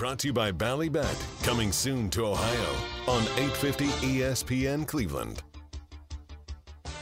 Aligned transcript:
Brought 0.00 0.18
to 0.18 0.28
you 0.28 0.32
by 0.32 0.50
Ballybet. 0.50 1.44
Coming 1.44 1.70
soon 1.70 2.08
to 2.08 2.24
Ohio 2.24 2.74
on 3.06 3.20
850 3.36 3.84
ESPN 3.84 4.86
Cleveland. 4.86 5.42
All 6.86 6.92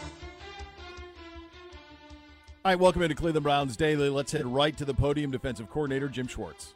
right, 2.65 2.75
welcome 2.75 3.03
into 3.03 3.15
Cleveland 3.15 3.45
Browns 3.45 3.77
Daily. 3.77 4.09
Let's 4.09 4.33
head 4.33 4.47
right 4.47 4.77
to 4.77 4.85
the 4.85 4.95
podium. 4.95 5.31
Defensive 5.31 5.71
coordinator 5.71 6.09
Jim 6.09 6.27
Schwartz. 6.27 6.75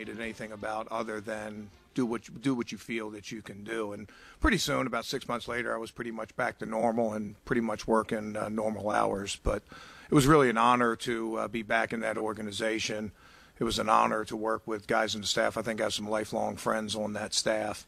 Anything 0.00 0.50
about 0.50 0.88
other 0.88 1.20
than 1.20 1.70
do 1.94 2.04
what 2.04 2.26
you, 2.26 2.34
do 2.34 2.52
what 2.52 2.72
you 2.72 2.76
feel 2.76 3.08
that 3.10 3.30
you 3.30 3.40
can 3.40 3.62
do, 3.62 3.92
and 3.92 4.10
pretty 4.40 4.58
soon, 4.58 4.88
about 4.88 5.04
six 5.04 5.28
months 5.28 5.46
later, 5.46 5.72
I 5.72 5.78
was 5.78 5.92
pretty 5.92 6.10
much 6.10 6.34
back 6.34 6.58
to 6.58 6.66
normal 6.66 7.12
and 7.12 7.36
pretty 7.44 7.62
much 7.62 7.86
working 7.86 8.36
uh, 8.36 8.48
normal 8.48 8.90
hours. 8.90 9.38
But 9.44 9.62
it 10.10 10.14
was 10.14 10.26
really 10.26 10.50
an 10.50 10.58
honor 10.58 10.96
to 10.96 11.36
uh, 11.36 11.48
be 11.48 11.62
back 11.62 11.92
in 11.92 12.00
that 12.00 12.18
organization. 12.18 13.12
It 13.58 13.64
was 13.64 13.78
an 13.78 13.88
honor 13.88 14.24
to 14.26 14.36
work 14.36 14.62
with 14.66 14.86
guys 14.86 15.14
in 15.14 15.22
the 15.22 15.26
staff. 15.26 15.56
I 15.56 15.62
think 15.62 15.80
I 15.80 15.84
have 15.84 15.94
some 15.94 16.08
lifelong 16.08 16.56
friends 16.56 16.94
on 16.94 17.14
that 17.14 17.32
staff, 17.32 17.86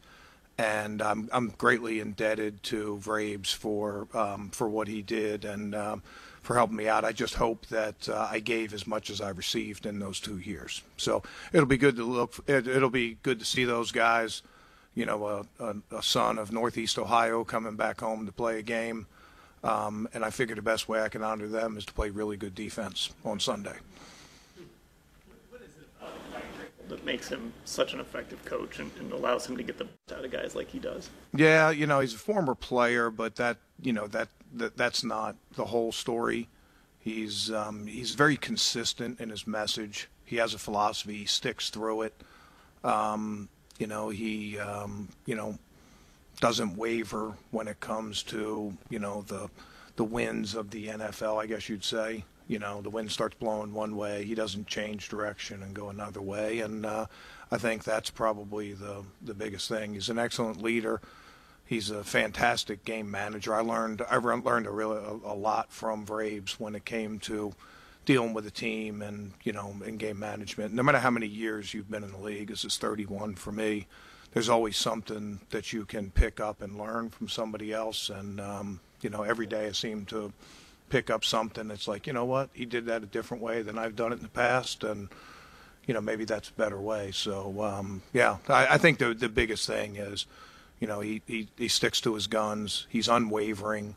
and 0.56 1.02
I'm 1.02 1.28
I'm 1.33 1.50
greatly 1.58 2.00
indebted 2.00 2.62
to 2.64 3.00
Vrabes 3.02 3.55
for 3.55 4.08
um, 4.14 4.50
for 4.50 4.69
what 4.69 4.88
he 4.88 5.02
did 5.02 5.44
and. 5.44 5.75
Um, 5.75 6.02
for 6.48 6.55
helping 6.55 6.77
me 6.77 6.88
out. 6.88 7.05
I 7.05 7.12
just 7.12 7.34
hope 7.34 7.66
that 7.66 8.08
uh, 8.08 8.27
I 8.30 8.38
gave 8.38 8.72
as 8.72 8.86
much 8.86 9.10
as 9.10 9.20
I 9.20 9.28
received 9.28 9.84
in 9.84 9.98
those 9.98 10.19
two 10.19 10.38
years. 10.38 10.83
So 10.97 11.22
it'll 11.52 11.66
be 11.66 11.77
good 11.77 11.97
to 11.97 12.05
look. 12.05 12.36
It, 12.47 12.66
will 12.66 12.88
be 12.88 13.19
good 13.22 13.38
to 13.41 13.44
see 13.44 13.66
those 13.66 13.92
guys. 13.92 14.41
You 14.94 15.05
know, 15.05 15.27
a, 15.27 15.47
a, 15.62 15.98
a, 15.98 16.03
son 16.03 16.38
of 16.38 16.50
Northeast 16.50 16.98
Ohio 16.98 17.44
coming 17.44 17.77
back 17.77 18.00
home 18.00 18.25
to 18.25 18.32
play 18.32 18.58
a 18.58 18.62
game, 18.62 19.06
um, 19.62 20.08
and 20.14 20.25
I 20.25 20.30
figure 20.30 20.56
the 20.56 20.62
best 20.62 20.88
way 20.88 21.03
I 21.03 21.10
can 21.10 21.22
honor 21.22 21.48
them 21.48 21.77
is 21.77 21.84
to 21.84 21.92
play 21.92 22.08
really 22.08 22.38
good 22.38 22.55
defense 22.55 23.10
on 23.27 23.41
Sunday. 23.41 23.77
Makes 27.08 27.28
him 27.28 27.54
such 27.64 27.94
an 27.94 28.00
effective 28.00 28.44
coach 28.44 28.78
and, 28.78 28.90
and, 29.00 29.12
allows 29.12 29.46
him 29.46 29.56
to 29.56 29.62
get 29.62 29.78
the 29.78 29.84
best 29.84 30.18
out 30.18 30.24
of 30.26 30.30
guys 30.30 30.54
like 30.54 30.68
he 30.68 30.78
does. 30.78 31.08
Yeah, 31.34 31.70
you 31.70 31.86
know, 31.86 32.00
he's 32.00 32.12
a 32.12 32.18
former 32.18 32.54
player, 32.54 33.08
but 33.10 33.36
that 33.36 33.56
you 33.80 33.94
know 33.94 34.06
that, 34.08 34.28
that 34.52 34.76
that's 34.76 35.02
not 35.02 35.34
the 35.56 35.64
whole 35.64 35.90
story. 35.90 36.48
He's 37.00 37.50
um, 37.50 37.86
he's 37.86 38.14
very 38.14 38.36
consistent 38.36 39.20
in 39.20 39.30
his 39.30 39.46
message. 39.46 40.08
He 40.26 40.36
has 40.36 40.52
a 40.52 40.58
philosophy. 40.58 41.16
He 41.16 41.24
sticks 41.24 41.70
through 41.70 42.02
it. 42.02 42.14
Um, 42.84 43.48
you 43.78 43.86
know, 43.86 44.10
he 44.10 44.58
um, 44.58 45.08
you 45.24 45.34
know 45.34 45.58
doesn't 46.40 46.76
waver 46.76 47.32
when 47.52 47.68
it 47.68 47.80
comes 47.80 48.22
to 48.24 48.76
you 48.90 48.98
know 48.98 49.22
the 49.28 49.48
the 49.96 50.04
winds 50.04 50.54
of 50.54 50.70
the 50.70 50.88
NFL. 50.88 51.42
I 51.42 51.46
guess 51.46 51.70
you'd 51.70 51.84
say 51.84 52.24
you 52.48 52.58
know, 52.58 52.80
the 52.80 52.91
wind 52.91 53.12
starts 53.12 53.36
blowing 53.36 53.74
one 53.74 53.94
way, 53.96 54.24
he 54.24 54.34
doesn't 54.34 54.66
change 54.66 55.08
direction 55.08 55.62
and 55.62 55.74
go 55.74 55.91
another 55.91 56.22
way. 56.22 56.60
And 56.60 56.84
uh, 56.84 57.06
I 57.52 57.58
think 57.58 57.84
that's 57.84 58.10
probably 58.10 58.72
the 58.72 59.04
the 59.22 59.34
biggest 59.34 59.69
thing. 59.69 59.94
He's 59.94 60.09
an 60.09 60.19
excellent 60.19 60.60
leader. 60.60 61.00
He's 61.64 61.91
a 61.91 62.03
fantastic 62.03 62.84
game 62.86 63.10
manager. 63.10 63.54
I 63.54 63.60
learned 63.60 64.03
I 64.10 64.16
learned 64.16 64.66
a 64.66 64.70
really 64.70 64.97
a, 64.97 65.32
a 65.32 65.36
lot 65.36 65.70
from 65.70 66.06
Vrabes 66.06 66.53
when 66.53 66.75
it 66.75 66.86
came 66.86 67.19
to 67.20 67.53
dealing 68.06 68.32
with 68.32 68.44
the 68.44 68.50
team 68.50 69.03
and 69.03 69.34
you 69.44 69.53
know 69.53 69.76
in 69.84 69.98
game 69.98 70.19
management. 70.19 70.72
No 70.72 70.82
matter 70.82 70.98
how 70.98 71.10
many 71.10 71.26
years 71.26 71.75
you've 71.75 71.91
been 71.91 72.03
in 72.03 72.12
the 72.12 72.19
league, 72.19 72.48
this 72.48 72.65
is 72.65 72.78
31 72.78 73.34
for 73.34 73.53
me. 73.53 73.86
There's 74.32 74.48
always 74.48 74.78
something 74.78 75.41
that 75.50 75.75
you 75.75 75.84
can 75.84 76.10
pick 76.10 76.41
up 76.41 76.62
and 76.62 76.78
learn 76.78 77.10
from 77.10 77.28
somebody 77.28 77.72
else, 77.72 78.09
and 78.09 78.41
um, 78.41 78.80
you 79.03 79.10
know 79.10 79.22
every 79.22 79.47
day 79.47 79.66
I 79.66 79.72
seem 79.72 80.06
to 80.06 80.32
pick 80.88 81.10
up 81.10 81.25
something 81.25 81.69
that's 81.69 81.88
like, 81.88 82.06
you 82.06 82.12
know 82.12 82.25
what, 82.25 82.50
he 82.53 82.65
did 82.65 82.87
that 82.87 83.03
a 83.03 83.06
different 83.06 83.43
way 83.43 83.62
than 83.62 83.78
I've 83.78 83.97
done 83.97 84.12
it 84.12 84.16
in 84.16 84.22
the 84.22 84.28
past, 84.28 84.84
and 84.84 85.09
you 85.87 85.94
know 85.94 86.00
maybe 86.00 86.25
that's 86.25 86.50
a 86.50 86.53
better 86.53 86.81
way. 86.81 87.10
So 87.12 87.62
um, 87.62 88.03
yeah, 88.12 88.38
I, 88.49 88.75
I 88.75 88.78
think 88.78 88.98
the 88.98 89.15
the 89.15 89.28
biggest 89.28 89.66
thing 89.66 89.97
is, 89.97 90.27
you 90.81 90.87
know, 90.87 91.00
he, 91.00 91.22
he 91.27 91.48
he 91.56 91.69
sticks 91.69 92.00
to 92.03 92.15
his 92.15 92.27
guns. 92.27 92.87
He's 92.88 93.09
unwavering. 93.09 93.97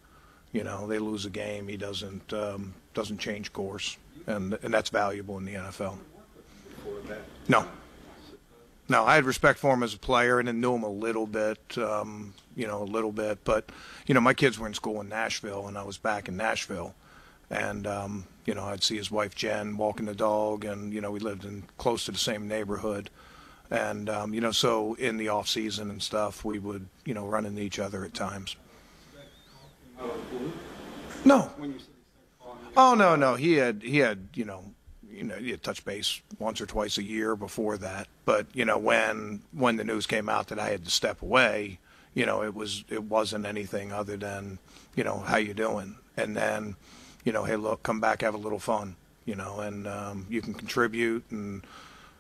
You 0.52 0.66
know, 0.66 0.86
they 0.86 1.00
lose 1.00 1.26
a 1.26 1.30
game, 1.30 1.68
he 1.70 1.78
doesn't 1.78 2.34
um, 2.34 2.74
doesn't 2.94 3.20
change 3.20 3.54
course, 3.54 3.98
and 4.28 4.58
and 4.64 4.74
that's 4.74 4.90
valuable 4.90 5.38
in 5.38 5.46
the 5.46 5.54
NFL. 5.54 5.98
No. 7.48 7.66
No, 8.90 9.06
I 9.06 9.16
had 9.16 9.24
respect 9.24 9.58
for 9.60 9.74
him 9.74 9.84
as 9.84 9.94
a 9.94 9.98
player 9.98 10.40
and 10.40 10.48
then 10.50 10.60
knew 10.60 10.76
him 10.76 10.84
a 10.84 10.90
little 10.90 11.26
bit, 11.26 11.78
um, 11.78 12.34
you 12.56 12.68
know, 12.68 12.82
a 12.82 12.86
little 12.86 13.12
bit. 13.12 13.44
But, 13.44 13.70
you 14.08 14.14
know, 14.14 14.22
my 14.22 14.34
kids 14.34 14.60
were 14.60 14.68
in 14.68 14.74
school 14.74 15.02
in 15.02 15.10
Nashville, 15.10 15.68
and 15.68 15.78
I 15.78 15.84
was 15.84 15.98
back 15.98 16.28
in 16.28 16.38
Nashville. 16.38 16.96
And, 17.50 17.86
um, 17.86 18.26
you 18.46 18.54
know, 18.54 18.64
I'd 18.64 18.84
see 18.84 18.98
his 18.98 19.12
wife 19.12 19.36
Jen 19.36 19.78
walking 19.78 20.06
the 20.06 20.16
dog, 20.16 20.66
and, 20.66 20.94
you 20.94 21.02
know, 21.02 21.12
we 21.12 21.20
lived 21.20 21.46
in 21.46 21.64
close 21.78 22.06
to 22.06 22.12
the 22.12 22.18
same 22.18 22.48
neighborhood. 22.48 23.10
And, 23.70 24.10
um, 24.10 24.34
you 24.34 24.42
know, 24.42 24.52
so 24.52 24.96
in 24.96 25.18
the 25.18 25.30
off 25.30 25.48
season 25.48 25.90
and 25.90 26.02
stuff, 26.02 26.44
we 26.44 26.60
would, 26.60 26.88
you 27.06 27.14
know, 27.14 27.26
run 27.26 27.46
into 27.46 27.62
each 27.62 27.80
other 27.80 28.04
at 28.04 28.14
times. 28.14 28.56
No. 31.24 31.52
Oh 32.76 32.96
no, 32.96 33.16
no. 33.16 33.36
He 33.36 33.54
had 33.54 33.84
he 33.84 33.98
had 34.00 34.30
you 34.34 34.46
know 34.46 34.64
you 35.12 35.24
know, 35.24 35.36
you 35.36 35.58
touch 35.58 35.84
base 35.86 36.22
once 36.40 36.62
or 36.62 36.66
twice 36.66 36.98
a 36.98 37.04
year 37.04 37.36
before 37.36 37.78
that. 37.78 38.08
But 38.26 38.48
you 38.54 38.66
know, 38.66 38.78
when 38.78 39.42
when 39.52 39.76
the 39.76 39.84
news 39.84 40.08
came 40.08 40.30
out 40.30 40.48
that 40.48 40.60
I 40.60 40.70
had 40.70 40.86
to 40.86 40.92
step 40.92 41.22
away, 41.22 41.80
you 42.14 42.26
know, 42.26 42.44
it 42.44 42.54
was 42.54 42.84
it 42.90 43.04
wasn't 43.04 43.46
anything 43.46 43.92
other 43.92 44.18
than, 44.18 44.60
you 44.96 45.04
know, 45.04 45.20
how 45.20 45.38
you 45.38 45.54
doing? 45.54 45.96
And 46.18 46.36
then, 46.36 46.76
you 47.24 47.32
know, 47.32 47.44
hey, 47.44 47.56
look, 47.56 47.84
come 47.84 48.00
back, 48.00 48.22
have 48.22 48.34
a 48.34 48.38
little 48.38 48.60
fun, 48.60 48.96
you 49.26 49.36
know, 49.36 49.60
and 49.62 49.88
um, 49.88 50.26
you 50.30 50.42
can 50.42 50.54
contribute. 50.54 51.24
And 51.32 51.64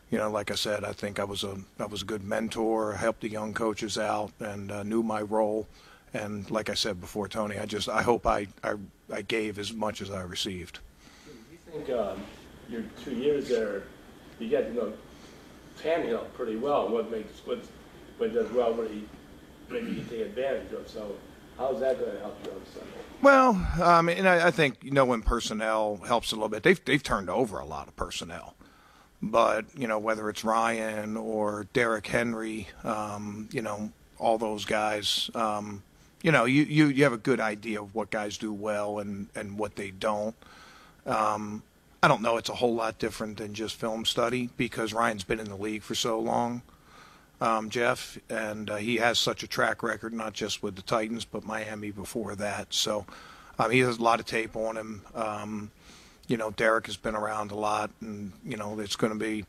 you 0.09 0.18
know, 0.18 0.30
like 0.30 0.51
I 0.51 0.56
said, 0.56 0.84
I 0.84 0.91
think 0.91 1.19
I 1.19 1.24
was 1.24 1.44
a 1.44 1.57
I 1.80 1.85
was 1.85 2.01
a 2.01 2.06
good 2.06 2.24
mentor, 2.24 2.94
helped 2.94 3.22
the 3.22 3.30
young 3.30 3.53
coaches 3.53 3.97
out, 3.97 4.31
and 4.40 4.72
uh, 4.72 4.84
knew 4.84 5.03
my 5.03 5.22
role. 5.22 5.68
And 6.13 6.50
like 6.51 6.69
I 6.69 6.74
said 6.74 7.00
before, 7.00 7.28
Tony, 7.28 7.57
I 7.57 7.66
just 7.66 7.88
I 7.90 8.01
hope 8.01 8.28
I 8.28 8.47
I, 8.63 8.75
I 9.12 9.22
gave 9.22 9.59
as 9.59 9.74
much 9.74 10.01
as 10.01 10.12
I 10.12 10.22
received. 10.24 10.80
Do 11.25 11.31
you 11.51 11.57
think? 11.72 11.90
Um 11.90 12.24
your 12.72 12.84
two 13.03 13.13
years 13.16 13.50
there, 13.50 13.84
you 14.40 14.47
get 14.47 14.68
to 14.68 14.74
know 14.74 14.94
Tannehill 15.81 16.31
pretty 16.34 16.56
well. 16.56 16.90
What 16.90 17.12
makes 17.12 17.46
what 17.46 17.59
what 18.18 18.34
does 18.34 18.50
well, 18.51 18.74
what 18.74 18.90
he 18.90 19.03
maybe 19.72 20.06
take 20.09 20.22
advantage 20.22 20.72
of. 20.74 20.88
So 20.88 21.16
how's 21.58 21.80
that 21.80 22.00
going 22.00 22.14
to 22.14 22.20
help 22.20 22.38
you 22.46 22.52
on 22.52 22.62
Sunday? 22.74 22.88
Well, 23.22 23.68
um, 23.82 24.09
and 24.09 24.28
I, 24.28 24.48
I 24.48 24.52
think 24.52 24.84
you 24.84 24.92
know 24.92 25.06
when 25.06 25.22
personnel 25.22 25.98
helps 26.08 26.32
a 26.32 26.36
little 26.36 26.50
bit. 26.50 26.64
They've 26.64 26.84
they've 26.86 27.04
turned 27.04 27.30
over 27.30 27.59
a 27.59 27.66
lot 27.66 27.88
of 27.88 27.96
personnel, 27.96 28.56
but 29.22 29.66
you 29.78 29.88
know 29.88 30.00
whether 30.00 30.30
it's 30.30 30.44
Ryan 30.44 31.18
or 31.18 31.68
Derrick 31.74 32.08
Henry, 32.08 32.68
um, 32.84 33.50
you 33.52 33.62
know 33.62 33.92
all 34.18 34.38
those 34.38 34.66
guys. 34.66 35.30
Um, 35.36 35.84
you 36.24 36.31
know, 36.31 36.46
you, 36.46 36.64
you, 36.64 36.88
you 36.88 37.04
have 37.04 37.14
a 37.14 37.18
good 37.18 37.40
idea 37.40 37.81
of 37.81 37.96
what 37.96 38.12
guys 38.12 38.38
do 38.38 38.54
well 38.54 39.00
and, 39.00 39.28
and 39.36 39.58
what 39.58 39.76
they 39.76 39.92
don't. 39.92 40.36
Um, 41.06 41.63
I 42.04 42.07
don't 42.07 42.22
know. 42.22 42.38
It's 42.38 42.50
a 42.50 42.56
whole 42.56 42.75
lot 42.75 43.00
different 43.00 43.38
than 43.38 43.54
just 43.54 43.75
film 43.75 44.06
study 44.06 44.50
because 44.57 44.94
Ryan's 44.94 45.24
been 45.24 45.40
in 45.40 45.50
the 45.50 45.56
league 45.56 45.84
for 45.84 45.95
so 45.95 46.19
long, 46.19 46.62
um, 47.42 47.72
Jeff, 47.72 48.20
and 48.30 48.70
uh, 48.70 48.76
he 48.76 48.98
has 48.98 49.18
such 49.18 49.42
a 49.42 49.48
track 49.48 49.82
record, 49.82 50.14
not 50.14 50.34
just 50.34 50.62
with 50.62 50.76
the 50.76 50.84
Titans, 50.84 51.26
but 51.26 51.44
Miami 51.44 51.90
before 51.90 52.36
that. 52.36 52.74
So 52.74 53.06
um, 53.58 53.72
he 53.72 53.80
has 53.80 53.98
a 53.98 54.04
lot 54.04 54.20
of 54.20 54.28
tape 54.28 54.56
on 54.56 54.78
him. 54.78 55.02
Um, 55.16 55.72
you 56.28 56.38
know, 56.38 56.52
Derrick 56.52 56.86
has 56.86 56.98
been 56.98 57.16
around 57.16 57.52
a 57.52 57.56
lot, 57.56 57.90
and 58.00 58.32
you 58.46 58.58
know 58.58 58.80
it's 58.80 58.96
going 58.96 59.12
to 59.12 59.20
be 59.20 59.44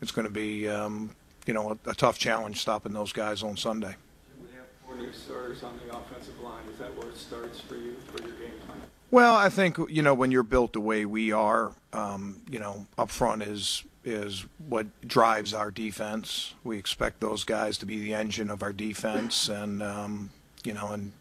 it's 0.00 0.12
going 0.12 0.26
to 0.26 0.32
be 0.32 0.68
um, 0.68 1.10
you 1.44 1.52
know 1.52 1.76
a, 1.86 1.90
a 1.90 1.94
tough 1.94 2.18
challenge 2.18 2.60
stopping 2.60 2.92
those 2.92 3.12
guys 3.12 3.42
on 3.42 3.56
Sunday. 3.56 3.96
We 4.40 4.46
have 4.56 4.66
four 4.86 4.94
new 4.94 5.12
starters 5.12 5.64
on 5.64 5.78
the 5.84 5.96
offensive 5.96 6.40
line. 6.40 6.62
Is 6.72 6.78
that 6.78 6.96
where 6.96 7.08
it 7.08 7.16
starts 7.16 7.60
for 7.60 7.74
you 7.74 7.96
for 8.06 8.22
your 8.22 8.36
game 8.36 8.58
plan? 8.64 8.80
Well, 9.10 9.34
I 9.34 9.48
think 9.48 9.76
you 9.90 10.02
know 10.02 10.14
when 10.14 10.30
you're 10.30 10.44
built 10.44 10.72
the 10.72 10.80
way 10.80 11.04
we 11.04 11.32
are, 11.32 11.72
um, 11.92 12.42
you 12.48 12.60
know, 12.60 12.86
up 12.96 13.10
front 13.10 13.42
is 13.42 13.82
is 14.08 14.46
what 14.68 14.86
drives 15.06 15.52
our 15.54 15.70
defense. 15.70 16.54
We 16.64 16.78
expect 16.78 17.20
those 17.20 17.44
guys 17.44 17.78
to 17.78 17.86
be 17.86 18.00
the 18.00 18.14
engine 18.14 18.50
of 18.50 18.62
our 18.62 18.72
defense, 18.72 19.48
and 19.48 19.82
um, 19.82 20.30
you 20.64 20.72
know, 20.72 20.88
and 20.88 21.12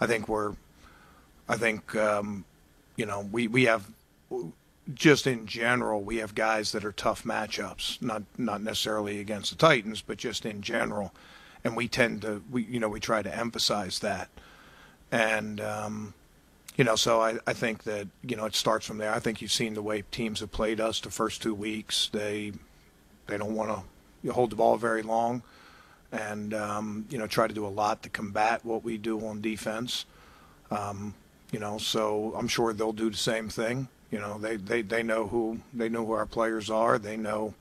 I 0.00 0.06
think 0.06 0.28
we're, 0.28 0.54
I 1.48 1.56
think 1.56 1.94
um, 1.94 2.44
you 2.96 3.06
know, 3.06 3.28
we 3.30 3.48
we 3.48 3.64
have 3.64 3.90
just 4.92 5.26
in 5.26 5.46
general, 5.46 6.02
we 6.02 6.16
have 6.16 6.34
guys 6.34 6.72
that 6.72 6.84
are 6.84 6.92
tough 6.92 7.24
matchups, 7.24 8.02
not 8.02 8.22
not 8.36 8.62
necessarily 8.62 9.20
against 9.20 9.50
the 9.50 9.56
Titans, 9.56 10.02
but 10.02 10.18
just 10.18 10.44
in 10.44 10.60
general, 10.60 11.14
and 11.62 11.76
we 11.76 11.88
tend 11.88 12.22
to 12.22 12.42
we 12.50 12.64
you 12.64 12.80
know 12.80 12.88
we 12.88 13.00
try 13.00 13.22
to 13.22 13.34
emphasize 13.34 14.00
that, 14.00 14.28
and 15.10 15.60
um, 15.60 16.14
you 16.76 16.84
know 16.84 16.96
so 16.96 17.20
I, 17.20 17.38
I 17.46 17.52
think 17.52 17.84
that 17.84 18.08
you 18.22 18.36
know 18.36 18.44
it 18.46 18.54
starts 18.54 18.86
from 18.86 18.98
there. 18.98 19.12
I 19.12 19.18
think 19.18 19.40
you've 19.40 19.52
seen 19.52 19.74
the 19.74 19.82
way 19.82 20.02
teams 20.10 20.40
have 20.40 20.52
played 20.52 20.80
us 20.80 21.00
the 21.00 21.10
first 21.10 21.42
two 21.42 21.54
weeks. 21.54 22.08
They 22.12 22.52
they 23.26 23.38
don't 23.38 23.54
want 23.54 23.84
to 24.24 24.32
hold 24.32 24.50
the 24.50 24.56
ball 24.56 24.76
very 24.76 25.02
long, 25.02 25.42
and 26.12 26.54
um, 26.54 27.06
you 27.10 27.18
know 27.18 27.26
try 27.26 27.46
to 27.46 27.54
do 27.54 27.66
a 27.66 27.68
lot 27.68 28.02
to 28.02 28.08
combat 28.08 28.64
what 28.64 28.84
we 28.84 28.98
do 28.98 29.24
on 29.26 29.40
defense. 29.40 30.06
Um, 30.70 31.14
you 31.52 31.60
know, 31.60 31.78
so 31.78 32.34
I'm 32.36 32.48
sure 32.48 32.72
they'll 32.72 32.92
do 32.92 33.10
the 33.10 33.16
same 33.16 33.48
thing. 33.48 33.86
You 34.10 34.18
know, 34.18 34.38
they, 34.38 34.56
they, 34.56 34.82
they 34.82 35.02
know 35.02 35.26
who 35.26 35.60
they 35.72 35.88
know 35.88 36.04
who 36.04 36.12
our 36.12 36.26
players 36.26 36.70
are. 36.70 36.98
They 36.98 37.16
know, 37.16 37.54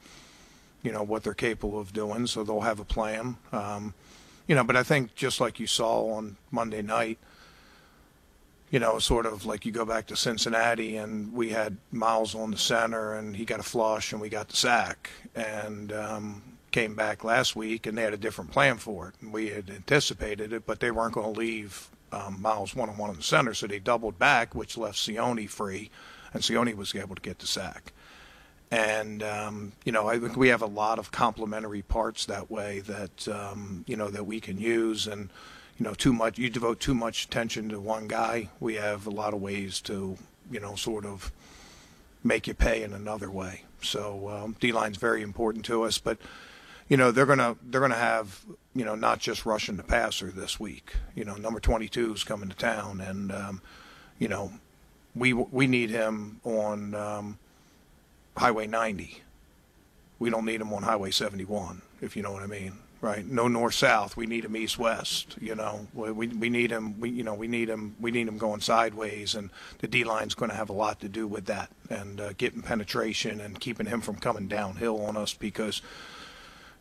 you 0.81 0.92
know, 0.92 1.04
what 1.04 1.24
they're 1.24 1.33
capable 1.33 1.80
of 1.80 1.94
doing. 1.94 2.27
So 2.27 2.44
they'll 2.44 2.62
have 2.62 2.80
a 2.80 2.86
plan. 2.86 3.38
Um, 3.51 3.94
you 4.48 4.56
know, 4.56 4.63
but 4.63 4.75
I 4.75 4.83
think 4.83 5.15
just 5.15 5.39
like 5.39 5.60
you 5.60 5.68
saw 5.68 6.13
on 6.13 6.38
Monday 6.51 6.81
night, 6.81 7.18
you 8.74 8.80
know, 8.80 8.98
sort 8.98 9.28
of 9.28 9.46
like 9.46 9.68
you 9.68 9.72
go 9.72 9.86
back 9.86 10.08
to 10.08 10.16
Cincinnati 10.16 10.98
and 10.98 11.31
we 11.31 11.50
had 11.52 11.78
Myles 11.92 12.34
on 12.34 12.50
the 12.50 12.58
center 12.58 13.14
and 13.14 13.36
he 13.36 13.46
got 13.46 13.60
a 13.60 13.64
flush 13.64 14.12
and 14.12 14.20
we 14.20 14.30
got 14.30 14.50
the 14.50 14.56
sack 14.56 15.12
and 15.36 15.94
um, 15.94 16.42
came 16.72 16.96
back 16.96 17.24
last 17.24 17.56
week 17.56 17.86
and 17.86 17.96
they 17.96 18.02
had 18.02 18.16
a 18.16 18.18
different 18.18 18.50
plan 18.50 18.78
for 18.78 19.10
it 19.10 19.14
and 19.22 19.31
we 19.31 19.50
had 19.50 19.70
anticipated 19.70 20.52
it, 20.52 20.66
but 20.66 20.80
they 20.80 20.90
weren't 20.90 21.14
going 21.14 21.31
to 21.31 21.40
leave 21.40 21.88
um, 22.12 22.42
Myles 22.42 22.75
one 22.75 22.90
on 22.90 22.98
one 22.98 23.12
in 23.12 23.18
the 23.18 23.22
center, 23.22 23.54
so 23.54 23.68
they 23.68 23.78
doubled 23.78 24.18
back, 24.18 24.56
which 24.56 24.75
left 24.75 24.98
Sione 24.98 25.48
free 25.48 25.92
and 26.34 26.42
Sione 26.42 26.75
was 26.75 26.96
able 26.96 27.14
to 27.14 27.22
get 27.22 27.38
the 27.38 27.48
sack. 27.48 27.94
And 28.72 29.22
um, 29.22 29.74
you 29.86 29.92
know, 29.92 30.08
I 30.08 30.18
think 30.18 30.36
we 30.36 30.48
have 30.48 30.64
a 30.64 30.68
lot 30.68 30.98
of 30.98 31.12
complementary 31.12 31.84
parts 31.84 32.25
that 32.25 32.50
way 32.50 32.80
that 32.80 33.28
um, 33.28 33.86
you 33.86 33.96
know 33.96 34.10
that 34.10 34.25
we 34.25 34.40
can 34.40 34.58
use. 34.58 35.06
And 35.06 35.30
you 35.80 35.86
know, 35.86 35.94
too 35.94 36.14
much 36.14 36.38
you 36.38 36.50
devote 36.50 36.80
too 36.80 36.94
much 36.94 37.25
attention 37.25 37.70
to 37.70 37.80
one 37.80 38.08
guy. 38.08 38.50
We 38.60 38.75
have 38.75 39.08
a 39.08 39.12
lot 39.12 39.34
of 39.34 39.42
ways 39.42 39.81
to 39.81 40.18
you 40.52 40.60
know 40.60 40.75
sort 40.75 41.06
of 41.06 41.31
make 42.24 42.48
you 42.48 42.54
pay 42.54 42.84
in 42.84 42.94
another 42.94 43.30
way. 43.30 43.64
So 43.81 44.30
um, 44.30 44.56
D 44.60 44.72
line's 44.72 44.98
very 44.98 45.22
important 45.22 45.66
to 45.66 45.84
us, 45.84 45.98
but 45.98 46.18
you 46.88 46.98
know 46.98 47.12
they're 47.12 47.25
gonna 47.25 47.56
they're 47.64 47.81
gonna 47.81 47.96
have 47.96 48.46
you 48.75 48.86
know 48.86 48.96
not 48.96 49.20
just 49.20 49.46
rushing 49.46 49.78
the 49.78 49.84
passer 49.84 50.31
this 50.31 50.60
week. 50.60 50.94
You 51.16 51.25
know, 51.25 51.36
number 51.36 51.60
22 51.60 52.14
is 52.14 52.24
coming 52.24 52.50
to 52.50 52.56
town, 52.56 53.02
and 53.02 53.31
um, 53.31 53.62
you 54.20 54.28
know 54.28 54.54
we 55.16 55.34
we 55.34 55.68
need 55.68 55.90
him 55.90 56.40
on 56.44 56.96
um, 56.96 57.40
Highway 58.38 58.68
90. 58.68 59.22
We 60.20 60.30
don't 60.30 60.46
need 60.46 60.62
him 60.62 60.72
on 60.74 60.84
Highway 60.84 61.12
71, 61.12 61.81
if 62.02 62.16
you 62.16 62.24
know 62.24 62.31
what 62.31 62.44
I 62.44 62.48
mean, 62.48 62.80
right? 63.04 63.28
No 63.28 63.50
north 63.50 63.74
south. 63.74 64.16
We 64.16 64.26
need 64.26 64.46
him 64.46 64.56
east 64.56 64.80
west. 64.80 65.36
You 65.40 65.56
know, 65.56 65.88
we 65.94 66.30
we 66.30 66.50
need 66.50 66.72
him. 66.72 67.00
We 67.02 67.10
you 67.10 67.24
know 67.24 67.34
we 67.34 67.50
need 67.50 67.70
him. 67.70 67.96
We 68.00 68.12
need 68.12 68.30
him 68.30 68.38
going 68.38 68.62
sideways, 68.62 69.36
and 69.36 69.50
the 69.80 69.88
D 69.88 70.06
line's 70.06 70.34
going 70.34 70.50
to 70.50 70.58
have 70.58 70.70
a 70.70 70.74
lot 70.74 71.02
to 71.02 71.10
do 71.10 71.28
with 71.28 71.46
that, 71.46 71.70
and 71.90 72.22
uh, 72.22 72.34
getting 72.38 72.62
penetration 72.62 73.42
and 73.42 73.60
keeping 73.60 73.88
him 73.88 74.00
from 74.00 74.16
coming 74.16 74.48
downhill 74.48 75.06
on 75.06 75.18
us 75.18 75.34
because, 75.34 75.82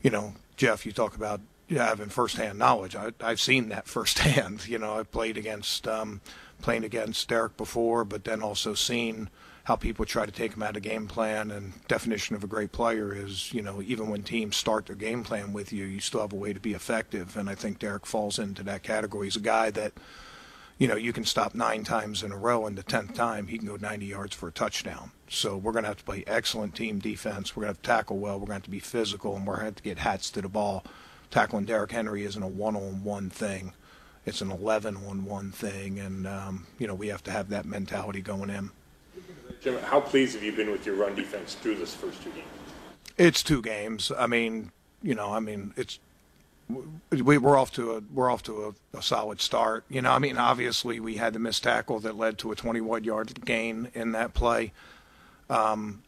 you 0.00 0.10
know, 0.10 0.34
Jeff, 0.56 0.86
you 0.86 0.92
talk 0.92 1.16
about 1.16 1.40
having 1.68 2.08
firsthand 2.08 2.56
knowledge. 2.56 2.94
I, 2.94 3.10
I've 3.20 3.40
seen 3.40 3.68
that 3.70 3.88
firsthand. 3.88 4.68
You 4.68 4.78
know, 4.78 5.00
I 5.00 5.02
played 5.02 5.36
against. 5.36 5.86
Um, 5.88 6.22
playing 6.60 6.84
against 6.84 7.28
Derrick 7.28 7.56
before, 7.56 8.04
but 8.04 8.22
then 8.22 8.40
also 8.40 8.72
seen 8.72 9.28
how 9.64 9.76
people 9.76 10.04
try 10.04 10.26
to 10.26 10.32
take 10.32 10.54
him 10.54 10.62
out 10.62 10.76
of 10.76 10.82
game 10.82 11.06
plan. 11.06 11.50
And 11.50 11.72
definition 11.86 12.34
of 12.34 12.42
a 12.42 12.48
great 12.48 12.72
player 12.72 13.14
is, 13.14 13.52
you 13.52 13.62
know, 13.62 13.80
even 13.82 14.10
when 14.10 14.22
teams 14.22 14.56
start 14.56 14.86
their 14.86 14.96
game 14.96 15.22
plan 15.22 15.52
with 15.52 15.72
you, 15.72 15.84
you 15.84 16.00
still 16.00 16.20
have 16.20 16.32
a 16.32 16.36
way 16.36 16.52
to 16.52 16.60
be 16.60 16.74
effective. 16.74 17.36
And 17.36 17.48
I 17.48 17.54
think 17.54 17.78
Derrick 17.78 18.06
falls 18.06 18.38
into 18.38 18.62
that 18.64 18.82
category. 18.82 19.26
He's 19.26 19.36
a 19.36 19.40
guy 19.40 19.70
that, 19.70 19.92
you 20.78 20.88
know, 20.88 20.96
you 20.96 21.12
can 21.12 21.24
stop 21.24 21.54
nine 21.54 21.84
times 21.84 22.24
in 22.24 22.32
a 22.32 22.36
row, 22.36 22.66
and 22.66 22.76
the 22.76 22.82
tenth 22.82 23.14
time 23.14 23.46
he 23.46 23.58
can 23.58 23.68
go 23.68 23.76
90 23.76 24.06
yards 24.06 24.34
for 24.34 24.48
a 24.48 24.52
touchdown. 24.52 25.12
So 25.28 25.56
we're 25.56 25.72
going 25.72 25.84
to 25.84 25.88
have 25.88 25.98
to 25.98 26.04
play 26.04 26.24
excellent 26.26 26.74
team 26.74 26.98
defense. 26.98 27.54
We're 27.54 27.62
going 27.62 27.74
to 27.74 27.78
have 27.78 27.82
to 27.82 27.88
tackle 27.88 28.18
well. 28.18 28.34
We're 28.34 28.46
going 28.46 28.48
to 28.48 28.54
have 28.54 28.62
to 28.64 28.70
be 28.70 28.80
physical, 28.80 29.36
and 29.36 29.46
we're 29.46 29.54
going 29.54 29.66
to 29.66 29.70
have 29.70 29.76
to 29.76 29.82
get 29.82 29.98
hats 29.98 30.30
to 30.30 30.42
the 30.42 30.48
ball. 30.48 30.84
Tackling 31.30 31.66
Derrick 31.66 31.92
Henry 31.92 32.24
isn't 32.24 32.42
a 32.42 32.48
one-on-one 32.48 33.30
thing 33.30 33.72
it's 34.24 34.40
an 34.40 34.50
11 34.50 34.96
on 34.96 35.24
one 35.24 35.50
thing, 35.50 35.98
and 35.98 36.26
um, 36.26 36.66
you 36.78 36.86
know 36.86 36.94
we 36.94 37.08
have 37.08 37.24
to 37.24 37.30
have 37.30 37.48
that 37.48 37.64
mentality 37.64 38.20
going 38.20 38.50
in. 38.50 38.70
Jim, 39.62 39.78
how 39.78 40.00
pleased 40.00 40.34
have 40.34 40.42
you 40.42 40.52
been 40.52 40.70
with 40.70 40.84
your 40.84 40.96
run 40.96 41.14
defense 41.14 41.54
through 41.54 41.76
this 41.76 41.94
first 41.94 42.22
two 42.22 42.30
games? 42.30 42.46
It's 43.16 43.42
two 43.42 43.62
games. 43.62 44.10
I 44.16 44.26
mean, 44.26 44.72
you 45.02 45.14
know, 45.14 45.32
I 45.32 45.40
mean, 45.40 45.72
it's 45.76 46.00
we, 47.10 47.38
we're 47.38 47.56
off 47.56 47.70
to 47.72 47.92
a 47.92 48.02
we're 48.12 48.30
off 48.30 48.42
to 48.44 48.74
a, 48.94 48.98
a, 48.98 49.02
solid 49.02 49.40
start. 49.40 49.84
You 49.88 50.02
know, 50.02 50.10
I 50.10 50.18
mean, 50.18 50.38
obviously 50.38 51.00
we 51.00 51.16
had 51.16 51.32
the 51.32 51.38
missed 51.38 51.62
tackle 51.62 52.00
that 52.00 52.16
led 52.16 52.38
to 52.38 52.50
a 52.50 52.56
21 52.56 53.04
yard 53.04 53.44
gain 53.44 53.88
in 53.94 54.12
that 54.12 54.34
play. 54.34 54.72
Um, 55.50 56.02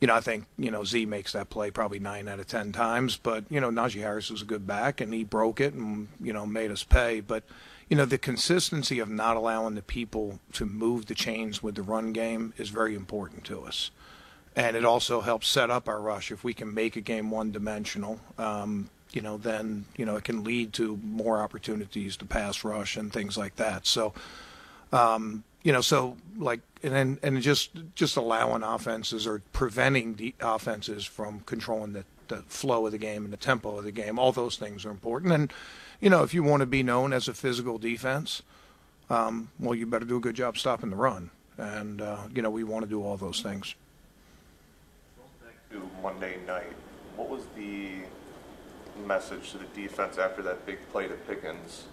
you 0.00 0.06
know, 0.06 0.14
I 0.14 0.20
think, 0.20 0.46
you 0.56 0.70
know, 0.70 0.82
Z 0.82 1.04
makes 1.06 1.32
that 1.32 1.50
play 1.50 1.70
probably 1.70 1.98
nine 1.98 2.26
out 2.26 2.40
of 2.40 2.46
10 2.46 2.72
times. 2.72 3.18
But, 3.18 3.44
you 3.50 3.60
know, 3.60 3.70
Najee 3.70 4.00
Harris 4.00 4.30
was 4.30 4.40
a 4.40 4.46
good 4.46 4.66
back 4.66 5.02
and 5.02 5.12
he 5.12 5.24
broke 5.24 5.60
it 5.60 5.74
and, 5.74 6.08
you 6.22 6.32
know, 6.32 6.46
made 6.46 6.70
us 6.70 6.82
pay. 6.82 7.20
But, 7.20 7.44
you 7.90 7.96
know, 7.96 8.04
the 8.04 8.18
consistency 8.18 9.00
of 9.00 9.10
not 9.10 9.36
allowing 9.36 9.74
the 9.74 9.82
people 9.82 10.38
to 10.52 10.64
move 10.64 11.06
the 11.06 11.14
chains 11.14 11.60
with 11.60 11.74
the 11.74 11.82
run 11.82 12.12
game 12.12 12.54
is 12.56 12.70
very 12.70 12.94
important 12.94 13.44
to 13.44 13.62
us. 13.62 13.90
And 14.54 14.76
it 14.76 14.84
also 14.84 15.20
helps 15.20 15.48
set 15.48 15.70
up 15.70 15.88
our 15.88 16.00
rush. 16.00 16.30
If 16.30 16.44
we 16.44 16.54
can 16.54 16.72
make 16.72 16.94
a 16.94 17.00
game 17.00 17.32
one 17.32 17.50
dimensional, 17.50 18.20
um, 18.38 18.90
you 19.12 19.20
know, 19.20 19.38
then, 19.38 19.86
you 19.96 20.06
know, 20.06 20.16
it 20.16 20.24
can 20.24 20.44
lead 20.44 20.72
to 20.74 21.00
more 21.02 21.42
opportunities 21.42 22.16
to 22.18 22.24
pass 22.24 22.62
rush 22.62 22.96
and 22.96 23.12
things 23.12 23.36
like 23.36 23.56
that. 23.56 23.86
So, 23.86 24.14
um, 24.92 25.42
you 25.64 25.72
know, 25.72 25.80
so 25.80 26.16
like, 26.38 26.60
and 26.82 26.94
then 26.94 27.18
and 27.22 27.42
just 27.42 27.70
just 27.94 28.16
allowing 28.16 28.62
offenses 28.62 29.26
or 29.26 29.42
preventing 29.52 30.14
the 30.14 30.34
offenses 30.40 31.04
from 31.04 31.40
controlling 31.40 31.92
the, 31.92 32.04
the 32.28 32.42
flow 32.42 32.86
of 32.86 32.92
the 32.92 32.98
game 32.98 33.24
and 33.24 33.32
the 33.32 33.36
tempo 33.36 33.78
of 33.78 33.84
the 33.84 33.92
game. 33.92 34.18
All 34.18 34.32
those 34.32 34.56
things 34.56 34.86
are 34.86 34.90
important. 34.90 35.32
And 35.32 35.52
you 36.00 36.10
know, 36.10 36.22
if 36.22 36.34
you 36.34 36.42
want 36.42 36.60
to 36.60 36.66
be 36.66 36.82
known 36.82 37.12
as 37.12 37.28
a 37.28 37.34
physical 37.34 37.78
defense, 37.78 38.42
um, 39.08 39.50
well, 39.58 39.74
you 39.74 39.86
better 39.86 40.04
do 40.04 40.16
a 40.16 40.20
good 40.20 40.36
job 40.36 40.56
stopping 40.56 40.90
the 40.90 40.96
run. 40.96 41.30
And 41.58 42.00
uh, 42.00 42.18
you 42.34 42.42
know, 42.42 42.50
we 42.50 42.64
want 42.64 42.84
to 42.84 42.88
do 42.88 43.02
all 43.02 43.16
those 43.16 43.42
things. 43.42 43.74
Back 45.44 45.70
to 45.70 45.90
Monday 46.02 46.38
night, 46.46 46.72
what 47.16 47.28
was 47.28 47.42
the 47.56 47.90
message 49.06 49.52
to 49.52 49.58
the 49.58 49.66
defense 49.74 50.18
after 50.18 50.42
that 50.42 50.64
big 50.66 50.78
play 50.90 51.06
to 51.08 51.14
Pickens? 51.14 51.84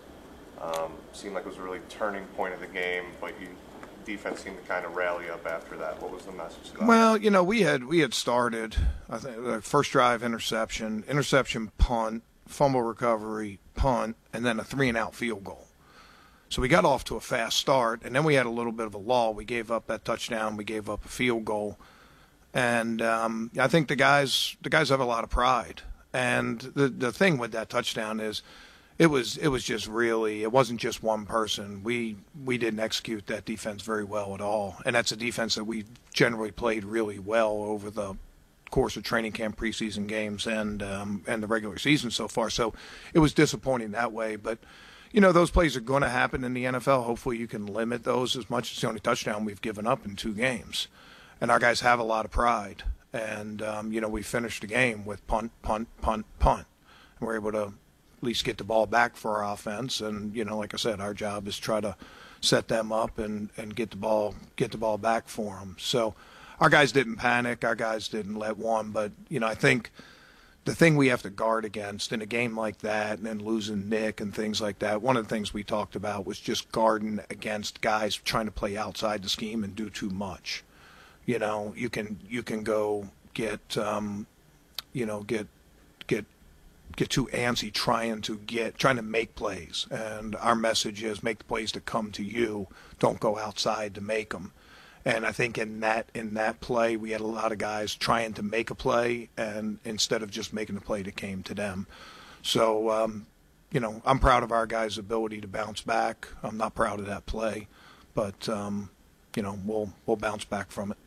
Um, 0.62 0.94
seemed 1.14 1.36
like 1.36 1.46
it 1.46 1.50
was 1.50 1.58
a 1.58 1.62
really 1.62 1.82
turning 1.90 2.26
point 2.28 2.54
of 2.54 2.60
the 2.60 2.68
game, 2.68 3.06
but 3.20 3.34
you 3.40 3.50
defense 4.06 4.40
seemed 4.40 4.58
to 4.58 4.64
kind 4.64 4.86
of 4.86 4.96
rally 4.96 5.30
up 5.30 5.46
after 5.46 5.76
that. 5.76 6.02
What 6.02 6.12
was 6.12 6.24
the 6.24 6.32
message? 6.32 6.72
To 6.72 6.78
that? 6.78 6.88
Well, 6.88 7.18
you 7.18 7.30
know, 7.30 7.44
we 7.44 7.62
had 7.62 7.84
we 7.84 8.00
had 8.00 8.14
started. 8.14 8.76
I 9.10 9.18
think 9.18 9.44
the 9.44 9.62
first 9.62 9.92
drive 9.92 10.24
interception, 10.24 11.04
interception, 11.08 11.72
punt, 11.78 12.24
fumble 12.48 12.82
recovery, 12.82 13.60
punt, 13.76 14.16
and 14.34 14.46
then 14.46 14.60
a 14.60 14.64
three 14.64 14.90
and 14.90 14.98
out 14.98 15.16
field 15.16 15.44
goal. 15.44 15.68
So 16.50 16.62
we 16.62 16.70
got 16.70 16.86
off 16.86 17.04
to 17.06 17.16
a 17.16 17.20
fast 17.20 17.58
start, 17.58 18.02
and 18.04 18.16
then 18.16 18.24
we 18.24 18.36
had 18.36 18.46
a 18.46 18.50
little 18.50 18.72
bit 18.72 18.86
of 18.88 18.94
a 18.94 18.98
lull. 18.98 19.34
We 19.34 19.46
gave 19.46 19.70
up 19.70 19.88
that 19.88 20.06
touchdown. 20.06 20.56
We 20.56 20.64
gave 20.64 20.90
up 20.90 21.04
a 21.04 21.10
field 21.10 21.44
goal, 21.46 21.78
and 22.54 23.02
um, 23.02 23.52
I 23.60 23.68
think 23.68 23.90
the 23.90 23.96
guys 23.96 24.56
the 24.62 24.70
guys 24.70 24.90
have 24.90 25.00
a 25.00 25.06
lot 25.06 25.24
of 25.24 25.30
pride. 25.30 25.82
And 26.14 26.60
the 26.60 26.88
the 26.88 27.12
thing 27.12 27.38
with 27.38 27.52
that 27.52 27.70
touchdown 27.70 28.20
is 28.20 28.42
it 28.98 29.08
was 29.08 29.38
it 29.38 29.50
was 29.50 29.64
just 29.64 29.88
really 29.88 30.44
it 30.44 30.52
wasn't 30.52 30.80
just 30.80 31.04
one 31.04 31.26
person. 31.26 31.84
We 31.84 32.16
we 32.46 32.58
didn't 32.58 32.80
execute 32.80 33.28
that 33.28 33.46
defense 33.46 33.82
very 33.82 34.04
well 34.04 34.34
at 34.34 34.42
all, 34.42 34.78
and 34.86 34.96
that's 34.96 35.12
a 35.12 35.18
defense 35.18 35.56
that 35.56 35.66
we 35.66 35.84
generally 36.14 36.52
played 36.52 36.86
really 36.86 37.20
well 37.20 37.52
over 37.52 37.90
the 37.90 38.16
course 38.72 38.98
of 38.98 39.04
training 39.04 39.32
camp, 39.32 39.58
preseason 39.58 40.08
games, 40.08 40.46
and 40.48 40.82
um, 40.84 41.24
and 41.28 41.42
the 41.44 41.48
regular 41.48 41.78
season 41.78 42.12
so 42.12 42.28
far. 42.28 42.50
So 42.50 42.74
it 43.14 43.20
was 43.20 43.34
disappointing 43.34 43.92
that 43.92 44.12
way, 44.12 44.36
but. 44.36 44.60
You 45.14 45.22
know 45.22 45.32
those 45.32 45.52
plays 45.52 45.78
are 45.78 45.82
going 45.82 46.04
to 46.04 46.10
happen 46.10 46.44
in 46.44 46.54
the 46.54 46.66
NFL. 46.66 47.06
Hopefully, 47.06 47.38
you 47.38 47.48
can 47.48 47.66
limit 47.66 48.04
those 48.04 48.36
as 48.36 48.50
much. 48.50 48.74
It's 48.74 48.82
the 48.82 48.90
only 48.90 49.00
touchdown 49.00 49.46
we've 49.46 49.62
given 49.62 49.88
up 49.88 50.06
in 50.06 50.18
two 50.18 50.34
games, 50.34 50.90
and 51.40 51.50
our 51.50 51.60
guys 51.60 51.80
have 51.80 51.98
a 51.98 52.04
lot 52.04 52.26
of 52.26 52.30
pride. 52.32 52.84
And 53.14 53.62
um, 53.62 53.94
you 53.94 54.02
know 54.02 54.10
we 54.10 54.22
finished 54.22 54.62
the 54.62 54.68
game 54.68 55.06
with 55.06 55.26
punt, 55.26 55.54
punt, 55.62 55.88
punt, 56.02 56.26
punt, 56.40 56.68
and 57.20 57.28
we're 57.28 57.36
able 57.38 57.54
to 57.54 57.64
at 58.18 58.24
least 58.24 58.44
get 58.44 58.58
the 58.58 58.66
ball 58.66 58.86
back 58.86 59.16
for 59.16 59.38
our 59.38 59.54
offense. 59.54 60.02
And 60.02 60.36
you 60.36 60.44
know, 60.44 60.58
like 60.58 60.74
I 60.74 60.78
said, 60.78 61.00
our 61.00 61.14
job 61.14 61.48
is 61.48 61.58
try 61.58 61.80
to 61.80 61.96
set 62.42 62.68
them 62.68 62.92
up 62.92 63.18
and 63.18 63.50
and 63.58 63.76
get 63.76 63.92
the 63.92 63.98
ball 63.98 64.36
get 64.56 64.72
the 64.72 64.78
ball 64.78 64.98
back 64.98 65.28
for 65.28 65.56
them. 65.56 65.76
So 65.80 66.16
our 66.60 66.70
guys 66.70 66.92
didn't 66.92 67.18
panic. 67.18 67.64
Our 67.64 67.76
guys 67.76 68.08
didn't 68.08 68.36
let 68.36 68.58
one. 68.58 68.92
But 68.92 69.12
you 69.30 69.40
know, 69.40 69.48
I 69.48 69.56
think 69.56 69.92
the 70.66 70.76
thing 70.76 70.96
we 70.96 71.08
have 71.08 71.22
to 71.22 71.30
guard 71.30 71.66
against 71.66 72.12
in 72.12 72.22
a 72.22 72.26
game 72.26 72.58
like 72.58 72.80
that 72.80 73.18
and 73.18 73.26
then 73.26 73.40
losing 73.40 73.88
Nick 73.90 74.20
and 74.20 74.34
things 74.34 74.60
like 74.60 74.80
that, 74.80 75.02
one 75.02 75.16
of 75.16 75.24
the 75.24 75.34
things 75.34 75.54
we 75.54 75.64
talked 75.64 75.96
about 75.96 76.26
was 76.26 76.40
just 76.40 76.72
guarding 76.72 77.20
against 77.30 77.82
guys 77.82 78.16
trying 78.16 78.46
to 78.46 78.52
play 78.52 78.76
outside 78.76 79.24
the 79.24 79.30
scheme 79.30 79.64
and 79.64 79.76
do 79.76 79.90
too 79.90 80.10
much. 80.10 80.64
You 81.26 81.40
know, 81.40 81.74
you 81.76 81.90
can 81.90 82.20
you 82.28 82.44
can 82.44 82.64
go 82.64 83.10
get 83.34 83.78
um, 83.78 84.28
you 84.94 85.06
know, 85.06 85.22
get 85.24 85.48
get 86.08 86.26
get 86.96 87.10
too 87.10 87.28
antsy 87.28 87.72
trying 87.72 88.22
to 88.22 88.38
get 88.38 88.78
trying 88.78 88.96
to 88.96 89.02
make 89.02 89.36
plays 89.36 89.86
and 89.92 90.36
our 90.38 90.56
message 90.56 91.04
is 91.04 91.22
make 91.22 91.38
the 91.38 91.44
plays 91.44 91.72
to 91.72 91.82
come 91.82 92.12
to 92.12 92.24
you 92.24 92.68
don't 92.98 93.20
go 93.20 93.38
outside 93.38 93.94
to 93.94 94.02
make 94.02 94.32
them 94.32 94.52
and 95.08 95.26
I 95.26 95.32
think 95.32 95.58
in 95.58 95.80
that 95.80 96.10
in 96.14 96.34
that 96.34 96.60
play 96.60 96.98
we 96.98 97.12
had 97.12 97.22
a 97.22 97.26
lot 97.26 97.52
of 97.52 97.58
guys 97.58 97.96
trying 97.96 98.34
to 98.34 98.44
make 98.44 98.70
a 98.70 98.76
play 98.76 99.30
and 99.38 99.80
instead 99.86 100.22
of 100.22 100.30
just 100.30 100.54
making 100.54 100.76
the 100.76 100.82
play 100.82 101.02
that 101.02 101.16
came 101.16 101.44
to 101.44 101.54
them 101.54 101.88
so 102.42 102.92
um, 102.92 103.26
you 103.72 103.80
know 103.80 104.02
I'm 104.06 104.20
proud 104.20 104.44
of 104.44 104.52
our 104.52 104.68
guys' 104.68 104.98
ability 104.98 105.42
to 105.42 105.48
bounce 105.48 105.82
back 105.82 106.28
I'm 106.44 106.58
not 106.58 106.76
proud 106.76 107.00
of 107.00 107.06
that 107.06 107.26
play 107.26 107.68
but 108.14 108.50
um, 108.50 108.90
you 109.36 109.42
know 109.42 109.58
we'll 109.66 109.94
we'll 110.06 110.18
bounce 110.18 110.44
back 110.44 110.72
from 110.72 110.92
it 110.92 110.98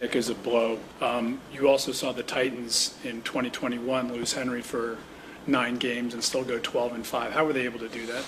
Nick 0.00 0.16
is 0.16 0.30
a 0.30 0.34
blow. 0.34 0.80
Um, 1.00 1.40
you 1.52 1.68
also 1.68 1.92
saw 1.92 2.10
the 2.10 2.24
Titans 2.24 2.98
in 3.04 3.22
2021 3.22 4.12
lose 4.12 4.32
Henry 4.32 4.60
for 4.60 4.98
nine 5.46 5.76
games 5.76 6.12
and 6.12 6.24
still 6.24 6.42
go 6.42 6.58
12 6.58 6.94
and 6.94 7.06
five. 7.06 7.30
How 7.32 7.44
were 7.44 7.52
they 7.52 7.66
able 7.66 7.78
to 7.78 7.88
do 7.88 8.06
that? 8.06 8.24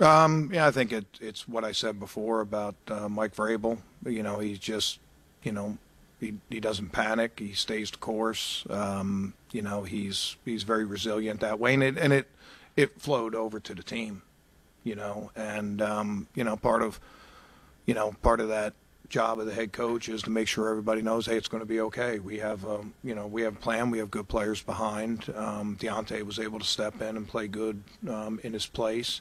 Um, 0.00 0.50
yeah, 0.52 0.66
I 0.66 0.70
think 0.70 0.92
it, 0.92 1.06
it's 1.20 1.46
what 1.46 1.64
I 1.64 1.72
said 1.72 2.00
before 2.00 2.40
about 2.40 2.74
uh, 2.88 3.08
Mike 3.08 3.34
Vrabel. 3.34 3.78
You 4.04 4.22
know, 4.22 4.38
he's 4.38 4.58
just, 4.58 4.98
you 5.42 5.52
know, 5.52 5.78
he 6.18 6.34
he 6.48 6.60
doesn't 6.60 6.90
panic. 6.90 7.38
He 7.38 7.52
stays 7.52 7.90
the 7.90 7.98
course. 7.98 8.64
Um, 8.70 9.34
you 9.52 9.62
know, 9.62 9.82
he's 9.82 10.36
he's 10.44 10.62
very 10.62 10.84
resilient 10.84 11.40
that 11.40 11.58
way, 11.58 11.74
and 11.74 11.82
it 11.82 11.98
and 11.98 12.12
it 12.12 12.28
it 12.76 13.00
flowed 13.00 13.34
over 13.34 13.60
to 13.60 13.74
the 13.74 13.82
team. 13.82 14.22
You 14.84 14.94
know, 14.94 15.30
and 15.36 15.82
um, 15.82 16.28
you 16.34 16.44
know 16.44 16.56
part 16.56 16.82
of, 16.82 16.98
you 17.84 17.92
know, 17.94 18.14
part 18.22 18.40
of 18.40 18.48
that 18.48 18.72
job 19.10 19.40
of 19.40 19.46
the 19.46 19.52
head 19.52 19.72
coach 19.72 20.08
is 20.08 20.22
to 20.22 20.30
make 20.30 20.48
sure 20.48 20.70
everybody 20.70 21.02
knows, 21.02 21.26
hey, 21.26 21.36
it's 21.36 21.48
going 21.48 21.62
to 21.62 21.66
be 21.66 21.80
okay. 21.80 22.20
We 22.20 22.38
have, 22.38 22.64
um, 22.64 22.94
you 23.02 23.14
know, 23.14 23.26
we 23.26 23.42
have 23.42 23.56
a 23.56 23.58
plan. 23.58 23.90
We 23.90 23.98
have 23.98 24.10
good 24.10 24.28
players 24.28 24.62
behind. 24.62 25.30
Um, 25.34 25.76
D'Onta 25.80 26.22
was 26.22 26.38
able 26.38 26.60
to 26.60 26.64
step 26.64 27.02
in 27.02 27.16
and 27.16 27.26
play 27.26 27.48
good 27.48 27.82
um, 28.08 28.40
in 28.44 28.52
his 28.52 28.66
place, 28.66 29.20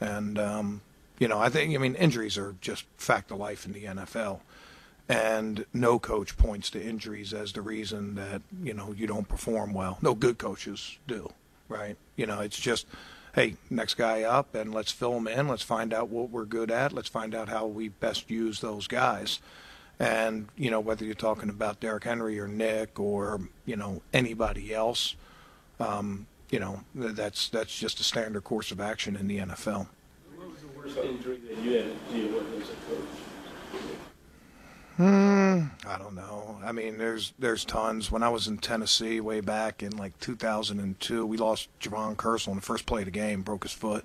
and 0.00 0.38
um, 0.38 0.80
you 1.18 1.28
know, 1.28 1.38
I 1.38 1.50
think, 1.50 1.74
I 1.74 1.78
mean, 1.78 1.94
injuries 1.94 2.38
are 2.38 2.56
just 2.60 2.84
fact 2.96 3.30
of 3.30 3.38
life 3.38 3.66
in 3.66 3.72
the 3.72 3.84
NFL, 3.84 4.40
and 5.08 5.66
no 5.74 5.98
coach 5.98 6.36
points 6.36 6.70
to 6.70 6.82
injuries 6.82 7.34
as 7.34 7.52
the 7.52 7.62
reason 7.62 8.14
that 8.14 8.42
you 8.62 8.72
know 8.74 8.92
you 8.96 9.06
don't 9.06 9.28
perform 9.28 9.74
well. 9.74 9.98
No 10.00 10.14
good 10.14 10.38
coaches 10.38 10.98
do, 11.06 11.30
right? 11.68 11.96
You 12.16 12.26
know, 12.26 12.40
it's 12.40 12.58
just 12.58 12.86
hey, 13.34 13.56
next 13.68 13.94
guy 13.94 14.22
up, 14.22 14.54
and 14.54 14.74
let's 14.74 14.90
fill 14.90 15.14
them 15.14 15.28
in. 15.28 15.46
Let's 15.46 15.62
find 15.62 15.92
out 15.92 16.08
what 16.08 16.30
we're 16.30 16.44
good 16.44 16.70
at. 16.70 16.92
Let's 16.92 17.08
find 17.08 17.34
out 17.34 17.48
how 17.48 17.66
we 17.66 17.88
best 17.88 18.30
use 18.30 18.60
those 18.60 18.86
guys. 18.86 19.40
And 19.98 20.48
you 20.56 20.70
know, 20.70 20.80
whether 20.80 21.04
you're 21.04 21.14
talking 21.14 21.50
about 21.50 21.80
Derrick 21.80 22.04
Henry 22.04 22.40
or 22.40 22.48
Nick 22.48 22.98
or 22.98 23.40
you 23.66 23.76
know 23.76 24.00
anybody 24.14 24.72
else, 24.72 25.16
um, 25.78 26.26
you 26.50 26.58
know 26.58 26.80
that's 26.94 27.48
that's 27.48 27.76
just 27.76 28.00
a 28.00 28.04
standard 28.04 28.44
course 28.44 28.70
of 28.70 28.80
action 28.80 29.16
in 29.16 29.28
the 29.28 29.38
NFL. 29.38 29.86
What 30.36 30.50
was 30.50 30.60
the 30.60 30.68
worst 30.76 30.96
injury 30.98 31.38
that 31.48 31.58
you 31.58 31.72
had 31.72 31.86
as 32.60 32.70
a 32.70 32.74
coach? 32.88 33.04
Hmm, 34.96 35.62
I 35.86 35.96
don't 35.96 36.14
know. 36.14 36.58
I 36.62 36.72
mean, 36.72 36.98
there's 36.98 37.32
there's 37.38 37.64
tons. 37.64 38.10
When 38.10 38.22
I 38.22 38.28
was 38.28 38.48
in 38.48 38.58
Tennessee 38.58 39.20
way 39.20 39.40
back 39.40 39.82
in 39.82 39.96
like 39.96 40.18
2002, 40.20 41.24
we 41.24 41.36
lost 41.38 41.68
Jevon 41.80 42.16
Kearse 42.16 42.46
in 42.46 42.56
the 42.56 42.60
first 42.60 42.84
play 42.84 43.00
of 43.00 43.06
the 43.06 43.10
game, 43.10 43.42
broke 43.42 43.62
his 43.62 43.72
foot. 43.72 44.04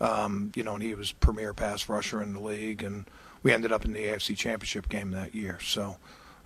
Um, 0.00 0.52
you 0.54 0.62
know, 0.62 0.74
and 0.74 0.82
he 0.82 0.94
was 0.94 1.12
premier 1.12 1.52
pass 1.52 1.88
rusher 1.88 2.22
in 2.22 2.32
the 2.32 2.40
league, 2.40 2.82
and 2.82 3.04
we 3.42 3.52
ended 3.52 3.72
up 3.72 3.84
in 3.84 3.92
the 3.92 4.04
AFC 4.04 4.36
Championship 4.36 4.88
game 4.88 5.10
that 5.10 5.34
year. 5.34 5.58
So 5.60 5.98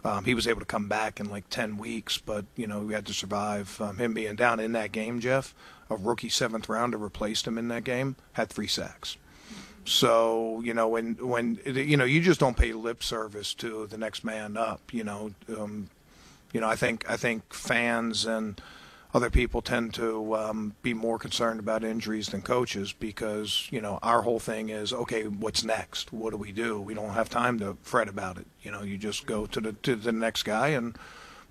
um, 0.04 0.25
he 0.25 0.35
was 0.35 0.47
able 0.49 0.61
to 0.61 0.66
come 0.66 0.88
back 0.88 1.21
in 1.21 1.30
like 1.30 1.49
10 1.50 1.78
weeks, 1.78 2.18
but 2.18 2.44
you 2.56 2.66
know 2.66 2.80
we 2.80 2.94
had 2.94 3.06
to 3.06 3.14
survive 3.14 3.80
um, 3.80 3.99
him 3.99 4.14
being 4.14 4.37
down 4.37 4.61
in 4.61 4.73
that 4.73 4.92
game. 4.92 5.21
Jeff, 5.21 5.54
a 5.88 5.97
rookie 5.97 6.28
seventh 6.28 6.68
rounder 6.68 6.99
replaced 6.99 7.47
him 7.47 7.59
in 7.59 7.68
that 7.68 7.85
game, 7.85 8.16
had 8.32 8.50
three 8.50 8.66
sacks. 8.66 9.16
So 9.85 10.61
you 10.64 10.75
know 10.75 10.88
when 10.88 11.14
when 11.14 11.59
you 11.64 11.97
know 11.97 12.04
you 12.04 12.21
just 12.21 12.40
don't 12.40 12.56
pay 12.56 12.73
lip 12.73 13.02
service 13.02 13.54
to 13.54 13.87
the 13.87 13.99
next 13.99 14.25
man 14.25 14.56
up. 14.56 14.92
You 14.92 15.04
know, 15.04 15.35
um, 15.56 15.90
you 16.52 16.61
know 16.61 16.68
I 16.68 16.76
think 16.76 17.09
I 17.09 17.16
think 17.16 17.52
fans 17.52 18.25
and 18.25 18.61
other 19.14 19.31
people 19.31 19.61
tend 19.61 19.95
to 19.95 20.35
um, 20.37 20.75
be 20.83 20.95
more 20.95 21.19
concerned 21.19 21.61
about 21.61 21.85
injuries 21.85 22.28
than 22.28 22.42
coaches 22.42 22.92
because 22.92 23.69
you 23.71 23.81
know 23.81 23.99
our 24.02 24.23
whole 24.23 24.40
thing 24.40 24.71
is 24.71 24.92
okay, 24.92 25.25
what's 25.25 25.64
next? 25.64 26.12
What 26.12 26.31
do 26.31 26.37
we 26.37 26.52
do? 26.52 26.81
We 26.81 26.95
don't 26.95 27.11
have 27.11 27.28
time 27.28 27.59
to 27.59 27.76
fret 27.83 28.09
about 28.09 28.38
it. 28.38 28.47
You 28.62 28.71
know, 28.71 28.83
you 28.83 28.97
just 28.97 29.26
go 29.26 29.47
to 29.47 29.61
the 29.61 29.73
to 29.73 29.97
the 29.97 30.12
next 30.12 30.45
guy 30.45 30.69
and 30.69 30.97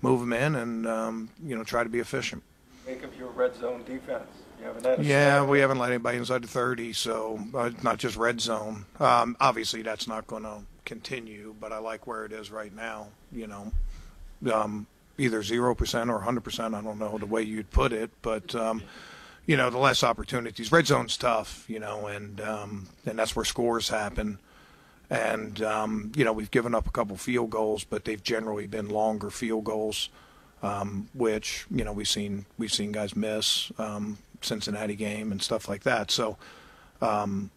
move 0.00 0.22
him 0.22 0.32
in 0.32 0.54
and 0.56 0.86
um, 0.86 1.30
you 1.44 1.56
know 1.56 1.64
try 1.64 1.84
to 1.84 1.90
be 1.90 2.00
efficient. 2.00 2.42
Think 2.84 3.04
of 3.04 3.16
your 3.16 3.30
red 3.30 3.54
zone 3.54 3.84
defense. 3.84 4.28
You 4.58 4.66
haven't 4.66 4.84
had 4.84 5.00
a 5.00 5.04
Yeah, 5.04 5.44
we 5.44 5.60
haven't 5.60 5.78
let 5.78 5.90
anybody 5.90 6.18
inside 6.18 6.42
the 6.42 6.48
30, 6.48 6.92
so 6.92 7.40
uh, 7.54 7.70
not 7.82 7.98
just 7.98 8.16
red 8.16 8.40
zone. 8.40 8.86
Um, 9.00 9.36
obviously, 9.40 9.82
that's 9.82 10.06
not 10.08 10.26
going 10.26 10.42
to 10.42 10.62
continue, 10.84 11.54
but 11.60 11.72
I 11.72 11.78
like 11.78 12.06
where 12.06 12.24
it 12.24 12.32
is 12.32 12.50
right 12.50 12.74
now. 12.74 13.08
You 13.32 13.46
know, 13.46 13.72
um, 14.52 14.86
either 15.18 15.40
0% 15.40 15.60
or 15.60 16.20
100%, 16.20 16.74
I 16.74 16.82
don't 16.82 16.98
know 16.98 17.18
the 17.18 17.26
way 17.26 17.42
you'd 17.42 17.70
put 17.70 17.92
it, 17.92 18.10
but, 18.22 18.54
um, 18.54 18.82
you 19.46 19.56
know, 19.56 19.70
the 19.70 19.78
less 19.78 20.02
opportunities. 20.02 20.72
Red 20.72 20.86
zone's 20.86 21.16
tough, 21.16 21.64
you 21.68 21.78
know, 21.78 22.06
and, 22.06 22.40
um, 22.40 22.88
and 23.04 23.18
that's 23.18 23.36
where 23.36 23.44
scores 23.44 23.88
happen. 23.88 24.38
And, 25.10 25.62
um, 25.62 26.12
you 26.16 26.24
know, 26.24 26.32
we've 26.32 26.50
given 26.50 26.74
up 26.74 26.86
a 26.86 26.90
couple 26.90 27.16
field 27.16 27.50
goals, 27.50 27.84
but 27.84 28.04
they've 28.04 28.22
generally 28.22 28.66
been 28.66 28.88
longer 28.88 29.30
field 29.30 29.64
goals. 29.64 30.08
Um, 30.64 31.08
which 31.12 31.66
you 31.72 31.82
know 31.82 31.92
we've 31.92 32.06
seen 32.06 32.46
we've 32.56 32.72
seen 32.72 32.92
guys 32.92 33.16
miss 33.16 33.72
um, 33.78 34.18
Cincinnati 34.42 34.94
game 34.94 35.32
and 35.32 35.42
stuff 35.42 35.68
like 35.68 35.82
that. 35.82 36.12
So, 36.12 36.36
um, 37.00 37.50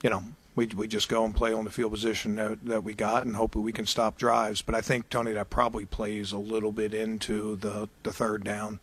you 0.00 0.10
know, 0.10 0.22
we 0.56 0.66
we 0.66 0.88
just 0.88 1.08
go 1.08 1.24
and 1.24 1.36
play 1.36 1.52
on 1.52 1.64
the 1.64 1.70
field 1.70 1.92
position 1.92 2.34
that, 2.36 2.64
that 2.64 2.82
we 2.82 2.94
got 2.94 3.24
and 3.24 3.36
hope 3.36 3.52
that 3.52 3.60
we 3.60 3.72
can 3.72 3.86
stop 3.86 4.16
drives. 4.16 4.62
But 4.62 4.74
I 4.74 4.80
think 4.80 5.08
Tony, 5.10 5.32
that 5.32 5.50
probably 5.50 5.84
plays 5.84 6.32
a 6.32 6.38
little 6.38 6.72
bit 6.72 6.94
into 6.94 7.56
the 7.56 7.88
the 8.02 8.12
third 8.12 8.42
down. 8.42 8.80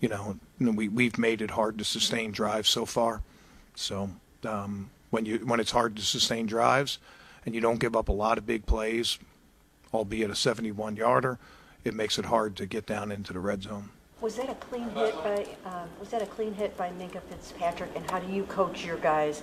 You 0.00 0.08
know, 0.08 0.38
we 0.58 0.88
we've 0.88 1.18
made 1.18 1.42
it 1.42 1.50
hard 1.50 1.76
to 1.78 1.84
sustain 1.84 2.30
drives 2.30 2.70
so 2.70 2.86
far. 2.86 3.22
So 3.74 4.10
um, 4.44 4.90
when 5.10 5.26
you 5.26 5.38
when 5.38 5.60
it's 5.60 5.72
hard 5.72 5.96
to 5.96 6.02
sustain 6.02 6.46
drives, 6.46 6.98
and 7.44 7.54
you 7.54 7.60
don't 7.60 7.80
give 7.80 7.96
up 7.96 8.08
a 8.08 8.12
lot 8.12 8.38
of 8.38 8.46
big 8.46 8.64
plays, 8.64 9.18
albeit 9.92 10.30
a 10.30 10.36
71 10.36 10.96
yarder, 10.96 11.38
it 11.84 11.94
makes 11.94 12.18
it 12.18 12.26
hard 12.26 12.56
to 12.56 12.66
get 12.66 12.86
down 12.86 13.10
into 13.10 13.32
the 13.32 13.40
red 13.40 13.64
zone. 13.64 13.90
Was 14.20 14.36
that 14.36 14.50
a 14.50 14.54
clean 14.54 14.90
hit 14.90 15.14
by, 15.24 15.46
um, 15.64 15.88
was 15.98 16.10
that 16.10 16.20
a 16.20 16.26
clean 16.26 16.52
hit 16.52 16.76
by 16.76 16.90
Minkah 16.90 17.22
Fitzpatrick? 17.22 17.90
And 17.96 18.08
how 18.10 18.18
do 18.18 18.30
you 18.30 18.44
coach 18.44 18.84
your 18.84 18.98
guys 18.98 19.42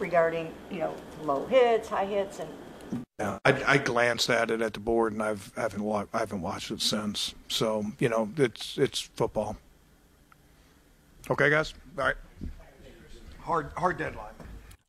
regarding, 0.00 0.52
you 0.70 0.80
know, 0.80 0.94
low 1.22 1.46
hits, 1.46 1.88
high 1.88 2.06
hits, 2.06 2.40
and 2.40 2.48
Yeah, 3.20 3.38
I, 3.44 3.74
I 3.74 3.78
glanced 3.78 4.28
at 4.28 4.50
it 4.50 4.62
at 4.62 4.72
the 4.72 4.80
board, 4.80 5.12
and 5.12 5.22
I've 5.22 5.52
I 5.56 5.60
haven't 5.60 5.84
wa- 5.84 6.06
I 6.12 6.18
haven't 6.18 6.40
watched 6.40 6.70
it 6.72 6.80
since. 6.80 7.34
So 7.48 7.86
you 8.00 8.08
know, 8.08 8.28
it's 8.36 8.78
it's 8.78 9.00
football. 9.00 9.56
Okay, 11.30 11.50
guys. 11.50 11.74
All 11.96 12.04
right. 12.04 12.16
Hard 13.40 13.70
hard 13.76 13.96
deadline. 13.98 14.32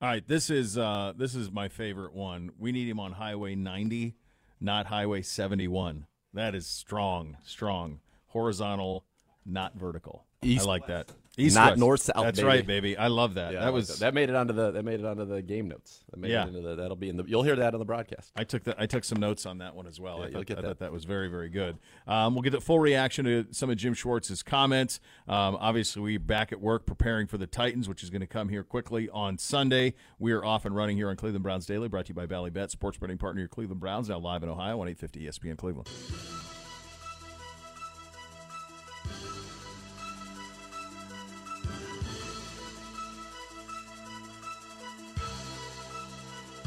All 0.01 0.09
right, 0.09 0.27
this 0.27 0.49
is 0.49 0.79
uh, 0.79 1.13
this 1.15 1.35
is 1.35 1.51
my 1.51 1.67
favorite 1.67 2.13
one. 2.13 2.51
We 2.57 2.71
need 2.71 2.87
him 2.87 2.99
on 2.99 3.11
Highway 3.11 3.53
90, 3.53 4.15
not 4.59 4.87
Highway 4.87 5.21
71. 5.21 6.07
That 6.33 6.55
is 6.55 6.65
strong, 6.65 7.37
strong, 7.43 7.99
horizontal, 8.27 9.03
not 9.45 9.75
vertical. 9.75 10.25
East- 10.43 10.63
I 10.63 10.67
like 10.67 10.87
that. 10.87 11.11
East 11.37 11.55
Not 11.55 11.77
north 11.77 12.01
south, 12.01 12.23
That's 12.25 12.39
baby. 12.39 12.47
right, 12.47 12.67
baby. 12.67 12.97
I 12.97 13.07
love 13.07 13.35
that. 13.35 13.53
Yeah, 13.53 13.59
that 13.61 13.65
like 13.67 13.73
was 13.73 13.87
that. 13.87 13.99
that 13.99 14.13
made 14.13 14.29
it 14.29 14.35
onto 14.35 14.53
the 14.53 14.71
that 14.71 14.83
made 14.83 14.99
it 14.99 15.05
onto 15.05 15.23
the 15.23 15.41
game 15.41 15.69
notes. 15.69 16.03
That 16.11 16.17
made 16.19 16.31
Yeah. 16.31 16.43
it 16.43 16.49
into 16.49 16.59
the, 16.61 16.75
that'll 16.75 16.97
be 16.97 17.07
in 17.07 17.15
the. 17.15 17.23
You'll 17.23 17.43
hear 17.43 17.55
that 17.55 17.73
on 17.73 17.79
the 17.79 17.85
broadcast. 17.85 18.33
I 18.35 18.43
took 18.43 18.65
that. 18.65 18.75
I 18.77 18.85
took 18.85 19.05
some 19.05 19.17
notes 19.21 19.45
on 19.45 19.59
that 19.59 19.73
one 19.73 19.87
as 19.87 19.97
well. 19.97 20.19
Yeah, 20.19 20.25
I, 20.25 20.31
thought, 20.31 20.45
get 20.45 20.57
I 20.57 20.61
that. 20.61 20.67
thought 20.67 20.79
that 20.79 20.91
was 20.91 21.05
very, 21.05 21.29
very 21.29 21.47
good. 21.47 21.77
Um, 22.05 22.33
we'll 22.35 22.41
get 22.41 22.49
the 22.49 22.59
full 22.59 22.79
reaction 22.79 23.23
to 23.25 23.45
some 23.51 23.69
of 23.69 23.77
Jim 23.77 23.93
Schwartz's 23.93 24.43
comments. 24.43 24.99
Um, 25.25 25.55
obviously, 25.61 26.01
we're 26.01 26.19
back 26.19 26.51
at 26.51 26.59
work 26.59 26.85
preparing 26.85 27.27
for 27.27 27.37
the 27.37 27.47
Titans, 27.47 27.87
which 27.87 28.03
is 28.03 28.09
going 28.09 28.19
to 28.21 28.27
come 28.27 28.49
here 28.49 28.63
quickly 28.65 29.09
on 29.09 29.37
Sunday. 29.37 29.93
We 30.19 30.33
are 30.33 30.43
off 30.43 30.65
and 30.65 30.75
running 30.75 30.97
here 30.97 31.09
on 31.09 31.15
Cleveland 31.15 31.43
Browns 31.43 31.65
Daily, 31.65 31.87
brought 31.87 32.07
to 32.07 32.09
you 32.09 32.15
by 32.15 32.25
Bally 32.25 32.49
Bet, 32.49 32.71
sports 32.71 32.97
betting 32.97 33.17
partner 33.17 33.39
of 33.39 33.43
your 33.43 33.47
Cleveland 33.49 33.79
Browns, 33.79 34.09
now 34.09 34.19
live 34.19 34.43
in 34.43 34.49
Ohio 34.49 34.81
on 34.81 34.89
850 34.89 35.21
ESPN 35.27 35.57
Cleveland. 35.57 35.87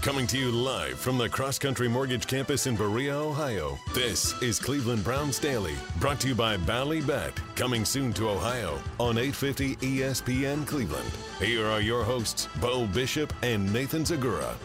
Coming 0.05 0.27
to 0.27 0.39
you 0.39 0.51
live 0.51 0.99
from 0.99 1.17
the 1.17 1.31
Cross 1.31 1.61
Country 1.61 1.89
Mortgage 1.89 2.27
Campus 2.27 2.67
in 2.67 2.77
Berea, 2.77 3.17
Ohio. 3.17 3.79
This 3.95 4.35
is 4.43 4.59
Cleveland 4.59 5.03
Browns 5.03 5.39
Daily, 5.39 5.77
brought 5.99 6.21
to 6.21 6.29
you 6.29 6.35
by 6.35 6.59
Bally 6.59 7.01
Bet. 7.01 7.33
Coming 7.57 7.87
soon 7.87 8.13
to 8.13 8.29
Ohio 8.29 8.79
on 9.01 9.17
850 9.17 9.77
ESPN 9.77 10.67
Cleveland. 10.67 11.11
Here 11.39 11.67
are 11.67 11.81
your 11.81 12.05
hosts, 12.05 12.51
Beau 12.61 12.87
Bishop 12.87 13.33
and 13.43 13.73
Nathan 13.73 14.03
Zegura. 14.03 14.57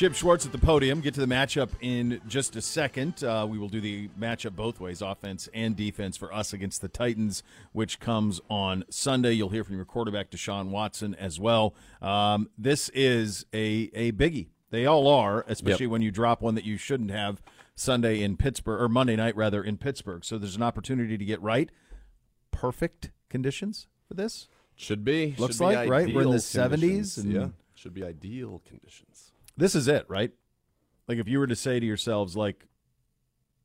Jim 0.00 0.14
Schwartz 0.14 0.46
at 0.46 0.52
the 0.52 0.56
podium. 0.56 1.02
Get 1.02 1.12
to 1.12 1.20
the 1.20 1.26
matchup 1.26 1.68
in 1.82 2.22
just 2.26 2.56
a 2.56 2.62
second. 2.62 3.22
Uh, 3.22 3.46
we 3.46 3.58
will 3.58 3.68
do 3.68 3.82
the 3.82 4.08
matchup 4.18 4.56
both 4.56 4.80
ways, 4.80 5.02
offense 5.02 5.46
and 5.52 5.76
defense, 5.76 6.16
for 6.16 6.32
us 6.32 6.54
against 6.54 6.80
the 6.80 6.88
Titans, 6.88 7.42
which 7.72 8.00
comes 8.00 8.40
on 8.48 8.86
Sunday. 8.88 9.32
You'll 9.32 9.50
hear 9.50 9.62
from 9.62 9.76
your 9.76 9.84
quarterback, 9.84 10.30
Deshaun 10.30 10.70
Watson, 10.70 11.14
as 11.16 11.38
well. 11.38 11.74
Um, 12.00 12.48
this 12.56 12.88
is 12.94 13.44
a, 13.52 13.90
a 13.92 14.12
biggie. 14.12 14.46
They 14.70 14.86
all 14.86 15.06
are, 15.06 15.44
especially 15.46 15.84
Yep. 15.84 15.92
when 15.92 16.00
you 16.00 16.10
drop 16.10 16.40
one 16.40 16.54
that 16.54 16.64
you 16.64 16.78
shouldn't 16.78 17.10
have 17.10 17.42
Sunday 17.74 18.22
in 18.22 18.38
Pittsburgh, 18.38 18.80
or 18.80 18.88
Monday 18.88 19.16
night, 19.16 19.36
rather, 19.36 19.62
in 19.62 19.76
Pittsburgh. 19.76 20.24
So 20.24 20.38
there's 20.38 20.56
an 20.56 20.62
opportunity 20.62 21.18
to 21.18 21.24
get 21.26 21.42
right. 21.42 21.68
Perfect 22.52 23.10
conditions 23.28 23.86
for 24.08 24.14
this. 24.14 24.48
Should 24.76 25.04
be. 25.04 25.34
Looks 25.36 25.56
should 25.58 25.68
be 25.68 25.74
like, 25.74 25.90
right? 25.90 26.14
We're 26.14 26.22
in 26.22 26.30
the 26.30 26.36
70s. 26.38 27.18
And 27.18 27.32
yeah. 27.34 27.48
Should 27.74 27.94
be 27.94 28.04
ideal 28.04 28.60
conditions. 28.66 29.09
This 29.60 29.74
is 29.74 29.86
it, 29.88 30.04
right? 30.08 30.32
Like 31.06 31.18
if 31.18 31.28
you 31.28 31.38
were 31.38 31.46
to 31.46 31.56
say 31.56 31.78
to 31.80 31.86
yourselves, 31.86 32.36
like, 32.36 32.66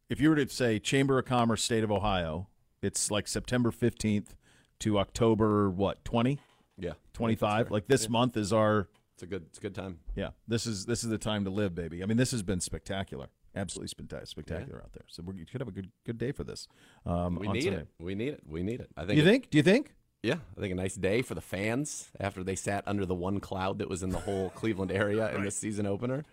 if 0.10 0.20
you 0.22 0.30
were 0.30 0.36
to 0.36 0.48
say 0.50 0.78
Chamber 0.80 1.18
of 1.20 1.26
Commerce, 1.26 1.64
State 1.64 1.84
of 1.84 1.92
Ohio, 1.92 2.48
it's 2.82 3.10
like 3.10 3.28
September 3.28 3.72
fifteenth 3.72 4.36
to 4.80 5.00
October 5.00 5.70
what 5.70 6.04
twenty? 6.06 6.40
Yeah. 6.78 6.94
twenty 7.14 7.36
five. 7.36 7.72
Like 7.72 7.88
this 7.88 8.10
month 8.10 8.36
is 8.38 8.52
our 8.54 8.88
It's 9.16 9.24
a 9.24 9.28
good. 9.28 9.44
It's 9.50 9.58
a 9.58 9.62
good 9.62 9.74
time. 9.76 10.00
yeah. 10.16 10.30
This 10.48 10.66
is 10.68 10.86
this 10.86 11.04
is 11.04 11.10
the 11.10 11.18
time 11.18 11.44
to 11.46 11.50
live, 11.50 11.74
baby. 11.74 12.04
I 12.04 12.06
mean, 12.06 12.18
this 12.18 12.32
has 12.32 12.44
been 12.44 12.60
spectacular, 12.60 13.28
absolutely 13.56 13.90
spectac- 13.96 14.28
spectacular 14.28 14.82
out 14.84 14.92
there. 14.94 15.06
So 15.08 15.24
we're, 15.24 15.36
you 15.36 15.46
could 15.46 15.62
have 15.62 15.68
a 15.68 15.72
good 15.72 15.90
good 16.06 16.18
day 16.18 16.32
for 16.32 16.44
this. 16.44 16.68
Um, 17.06 17.36
We 17.36 17.48
need 17.48 17.64
Sunday. 17.64 17.80
it. 17.82 17.88
We 18.00 18.14
need 18.16 18.34
it. 18.34 18.42
We 18.46 18.62
need 18.64 18.82
it. 18.82 18.90
I 18.98 19.06
think. 19.06 19.18
You 19.18 19.24
think? 19.24 19.50
Do 19.50 19.58
you 19.58 19.64
think? 19.64 19.94
Yeah, 20.26 20.38
I 20.58 20.60
think 20.60 20.72
a 20.72 20.76
nice 20.76 20.96
day 20.96 21.22
for 21.22 21.36
the 21.36 21.42
fans 21.42 22.10
after 22.20 22.44
they 22.44 22.56
sat 22.56 22.84
under 22.88 23.06
the 23.06 23.14
one 23.14 23.40
cloud 23.40 23.78
that 23.80 23.90
was 23.90 24.02
in 24.02 24.10
the 24.10 24.20
whole 24.20 24.50
Cleveland 24.56 24.92
area 24.92 25.34
in 25.36 25.44
the 25.44 25.52
season 25.52 25.86
opener. 25.86 26.26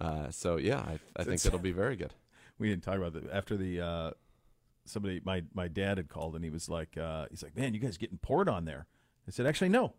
Uh, 0.00 0.30
so 0.30 0.56
yeah, 0.56 0.78
I, 0.78 0.98
I 1.16 1.24
think 1.24 1.44
it'll 1.44 1.58
be 1.58 1.72
very 1.72 1.96
good. 1.96 2.14
we 2.58 2.68
didn't 2.70 2.82
talk 2.82 2.96
about 2.96 3.12
that 3.12 3.30
after 3.30 3.56
the 3.56 3.80
uh, 3.80 4.10
somebody 4.86 5.20
my 5.24 5.42
my 5.52 5.68
dad 5.68 5.98
had 5.98 6.08
called 6.08 6.34
and 6.34 6.44
he 6.44 6.50
was 6.50 6.68
like 6.68 6.96
uh, 6.96 7.26
he's 7.30 7.42
like 7.42 7.56
man 7.56 7.74
you 7.74 7.80
guys 7.80 7.96
getting 7.98 8.18
poured 8.18 8.48
on 8.48 8.64
there 8.64 8.86
i 9.26 9.30
said 9.30 9.46
actually 9.46 9.68
no 9.68 9.92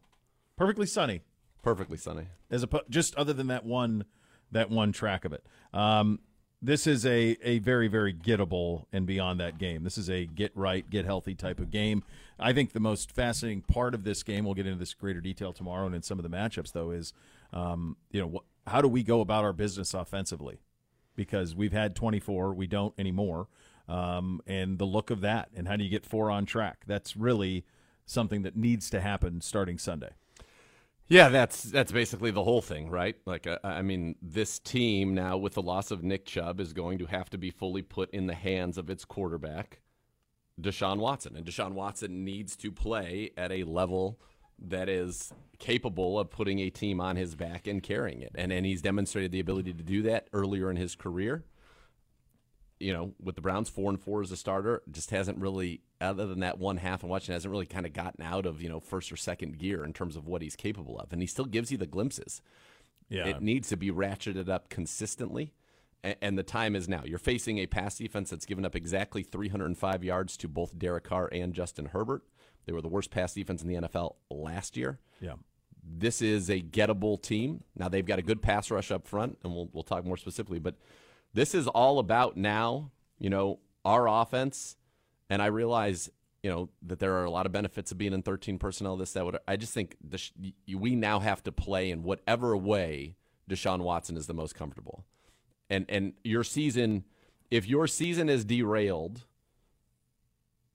perfectly 0.56 0.86
sunny 0.88 1.22
Perfectly 1.64 1.98
sunny. 1.98 2.28
as 2.50 2.64
a 2.64 2.70
just 2.90 3.14
other 3.16 3.34
than 3.34 3.48
that 3.48 3.66
one 3.66 4.06
that 4.52 4.70
one 4.70 4.92
track 4.94 5.26
of 5.26 5.34
it 5.34 5.46
um, 5.74 6.20
this 6.62 6.88
is 6.88 7.06
a, 7.06 7.38
a 7.44 7.60
very 7.60 7.88
very 7.88 8.14
gettable 8.14 8.86
and 8.92 9.06
beyond 9.06 9.40
that 9.40 9.58
game. 9.58 9.84
This 9.84 9.98
is 9.98 10.10
a 10.10 10.26
get 10.26 10.52
right 10.56 10.88
get 10.90 11.06
healthy 11.06 11.36
type 11.36 11.60
of 11.60 11.72
game. 11.72 12.04
I 12.40 12.54
think 12.54 12.74
the 12.74 12.80
most 12.80 13.12
fascinating 13.12 13.62
part 13.62 13.94
of 13.94 14.04
this 14.04 14.24
game 14.24 14.46
we'll 14.46 14.54
get 14.54 14.66
into 14.66 14.80
this 14.80 14.94
greater 14.94 15.22
detail 15.22 15.54
tomorrow 15.54 15.86
and 15.86 15.96
in 15.96 16.02
some 16.02 16.20
of 16.20 16.24
the 16.24 16.30
matchups 16.30 16.72
though 16.72 16.92
is 16.92 17.14
um, 17.54 17.96
you 18.12 18.22
know 18.22 18.30
wh- 18.38 18.70
how 18.70 18.82
do 18.82 18.88
we 18.88 19.04
go 19.04 19.22
about 19.22 19.44
our 19.44 19.54
business 19.54 19.94
offensively? 19.94 20.60
Because 21.16 21.56
we've 21.56 21.74
had 21.74 21.96
24 21.96 22.54
we 22.54 22.68
don't 22.68 22.94
anymore 22.98 23.48
um, 23.88 24.42
and 24.48 24.80
the 24.80 24.86
look 24.86 25.10
of 25.12 25.22
that 25.22 25.50
and 25.56 25.68
how 25.68 25.76
do 25.76 25.84
you 25.84 25.90
get 25.90 26.06
four 26.06 26.32
on 26.32 26.46
track? 26.46 26.84
That's 26.88 27.16
really 27.16 27.66
something 28.06 28.42
that 28.42 28.56
needs 28.56 28.90
to 28.90 29.02
happen 29.02 29.42
starting 29.42 29.78
sunday 29.78 30.12
Yeah, 31.10 31.30
that's 31.30 31.64
that's 31.64 31.92
basically 31.92 32.32
the 32.32 32.44
whole 32.44 32.62
thing, 32.62 32.90
right? 32.90 33.16
Like, 33.26 33.48
uh, 33.48 33.60
I 33.64 33.82
mean, 33.82 34.16
this 34.22 34.60
team 34.60 35.14
now 35.14 35.38
with 35.38 35.54
the 35.54 35.62
loss 35.62 35.90
of 35.90 36.04
Nick 36.04 36.26
Chubb 36.26 36.60
is 36.60 36.74
going 36.74 36.98
to 36.98 37.06
have 37.06 37.30
to 37.30 37.38
be 37.38 37.50
fully 37.50 37.82
put 37.82 38.10
in 38.12 38.28
the 38.28 38.34
hands 38.34 38.78
of 38.78 38.90
its 38.90 39.06
quarterback, 39.06 39.80
Deshaun 40.62 40.98
Watson, 40.98 41.38
and 41.38 41.46
Deshaun 41.46 41.72
Watson 41.74 42.26
needs 42.26 42.58
to 42.58 42.72
play 42.72 43.32
at 43.38 43.52
a 43.54 43.64
level 43.64 44.20
that 44.60 44.90
is 44.90 45.32
capable 45.60 46.20
of 46.20 46.30
putting 46.30 46.60
a 46.60 46.70
team 46.70 47.00
on 47.00 47.16
his 47.16 47.36
back 47.36 47.68
and 47.68 47.82
carrying 47.82 48.22
it, 48.22 48.32
and 48.36 48.52
and 48.52 48.66
he's 48.66 48.82
demonstrated 48.82 49.32
the 49.32 49.40
ability 49.40 49.74
to 49.74 49.84
do 49.84 50.02
that 50.02 50.28
earlier 50.34 50.70
in 50.70 50.76
his 50.76 50.94
career. 50.96 51.46
You 52.82 52.92
know, 52.94 53.14
with 53.22 53.36
the 53.36 53.42
Browns, 53.42 53.70
four 53.70 53.90
and 53.90 54.00
four 54.00 54.22
as 54.22 54.32
a 54.32 54.38
starter, 54.38 54.84
just 54.92 55.10
hasn't 55.12 55.40
really, 55.40 55.82
other 56.00 56.28
than 56.28 56.40
that 56.42 56.60
one 56.60 56.78
half 56.78 57.02
and 57.02 57.10
watching, 57.10 57.34
hasn't 57.34 57.52
really 57.52 57.66
kind 57.66 57.86
of 57.86 57.94
gotten 57.94 58.24
out 58.24 58.46
of 58.46 58.62
you 58.62 58.70
know 58.70 58.80
first 58.80 59.12
or 59.12 59.18
second 59.18 59.58
gear 59.58 59.84
in 59.84 59.94
terms 59.94 60.16
of 60.16 60.28
what 60.28 60.42
he's 60.42 60.56
capable 60.56 61.00
of, 61.00 61.12
and 61.12 61.22
he 61.22 61.28
still 61.28 61.46
gives 61.46 61.72
you 61.72 61.78
the 61.78 61.88
glimpses. 61.88 62.42
Yeah. 63.10 63.28
it 63.28 63.42
needs 63.42 63.70
to 63.70 63.78
be 63.78 63.90
ratcheted 63.90 64.50
up 64.50 64.70
consistently, 64.70 65.54
and, 66.04 66.16
and 66.22 66.38
the 66.38 66.44
time 66.44 66.76
is 66.76 66.90
now. 66.90 67.04
You're 67.06 67.20
facing 67.20 67.58
a 67.60 67.66
pass 67.66 67.98
defense 67.98 68.30
that's 68.30 68.46
given 68.46 68.66
up 68.66 68.76
exactly 68.76 69.24
305 69.24 70.04
yards 70.04 70.36
to 70.38 70.50
both 70.50 70.78
Derek 70.78 71.06
Carr 71.06 71.30
and 71.32 71.54
Justin 71.54 71.86
Herbert. 71.86 72.24
They 72.66 72.74
were 72.74 72.82
the 72.82 72.90
worst 72.90 73.10
pass 73.12 73.34
defense 73.34 73.62
in 73.62 73.70
the 73.70 73.76
NFL 73.76 74.16
last 74.30 74.76
year. 74.76 75.00
yeah 75.22 75.36
This 75.82 76.22
is 76.22 76.50
a 76.50 76.62
gettable 76.62 77.22
team. 77.22 77.64
Now 77.78 77.88
they've 77.88 78.06
got 78.06 78.20
a 78.20 78.24
good 78.24 78.42
pass 78.42 78.70
rush 78.70 78.92
up 78.92 79.08
front, 79.08 79.38
and 79.44 79.54
we'll 79.54 79.70
we'll 79.72 79.84
talk 79.84 80.06
more 80.06 80.18
specifically. 80.18 80.60
But 80.60 80.76
this 81.34 81.56
is 81.56 81.68
all 81.68 82.00
about 82.00 82.36
now. 82.36 82.92
You 83.20 83.30
know 83.30 83.60
our 83.86 84.08
offense, 84.10 84.76
and 85.30 85.42
I 85.42 85.48
realize 85.48 86.10
you 86.44 86.50
know 86.50 86.70
that 86.84 87.00
there 87.00 87.14
are 87.14 87.26
a 87.26 87.32
lot 87.32 87.46
of 87.46 87.52
benefits 87.52 87.92
of 87.92 87.98
being 87.98 88.14
in 88.14 88.22
13 88.22 88.60
personnel. 88.60 88.98
This 88.98 89.14
that 89.14 89.26
would 89.26 89.38
I 89.48 89.56
just 89.56 89.74
think 89.74 89.96
the, 90.02 90.22
we 90.74 90.96
now 90.96 91.20
have 91.20 91.44
to 91.44 91.52
play 91.52 91.90
in 91.90 92.04
whatever 92.04 92.56
way 92.56 93.16
Deshaun 93.50 93.80
Watson 93.80 94.18
is 94.18 94.28
the 94.28 94.34
most 94.34 94.56
comfortable, 94.56 95.04
and 95.70 95.86
and 95.90 96.14
your 96.24 96.44
season, 96.44 97.06
if 97.50 97.68
your 97.68 97.88
season 97.88 98.30
is 98.30 98.46
derailed 98.46 99.26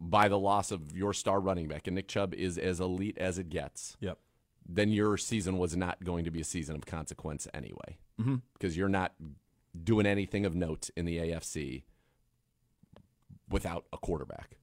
by 0.01 0.29
the 0.29 0.39
loss 0.39 0.73
of 0.73 0.97
your 0.97 1.13
star 1.13 1.39
running 1.39 1.69
back, 1.69 1.87
and 1.87 1.95
Nick 1.95 2.09
Chubb 2.09 2.35
is 2.35 2.59
as 2.59 2.81
elite 2.81 3.19
as 3.19 3.39
it 3.39 3.49
gets 3.49 3.97
yep 4.01 4.19
then 4.69 4.91
your 4.91 5.17
season 5.17 5.59
was 5.59 5.77
not 5.77 6.03
going 6.05 6.25
to 6.25 6.31
be 6.31 6.41
a 6.41 6.45
season 6.45 6.77
of 6.77 6.87
consequence 6.87 7.49
anyway. 7.53 7.99
Mm-hmm. 8.21 8.37
Because 8.53 8.77
you're 8.77 8.89
not 8.89 9.13
doing 9.83 10.07
anything 10.07 10.45
of 10.47 10.55
note 10.55 10.91
in 10.97 11.05
the 11.05 11.19
AFC 11.19 11.83
without 13.53 13.85
a 13.93 13.99
quarterback. 13.99 14.57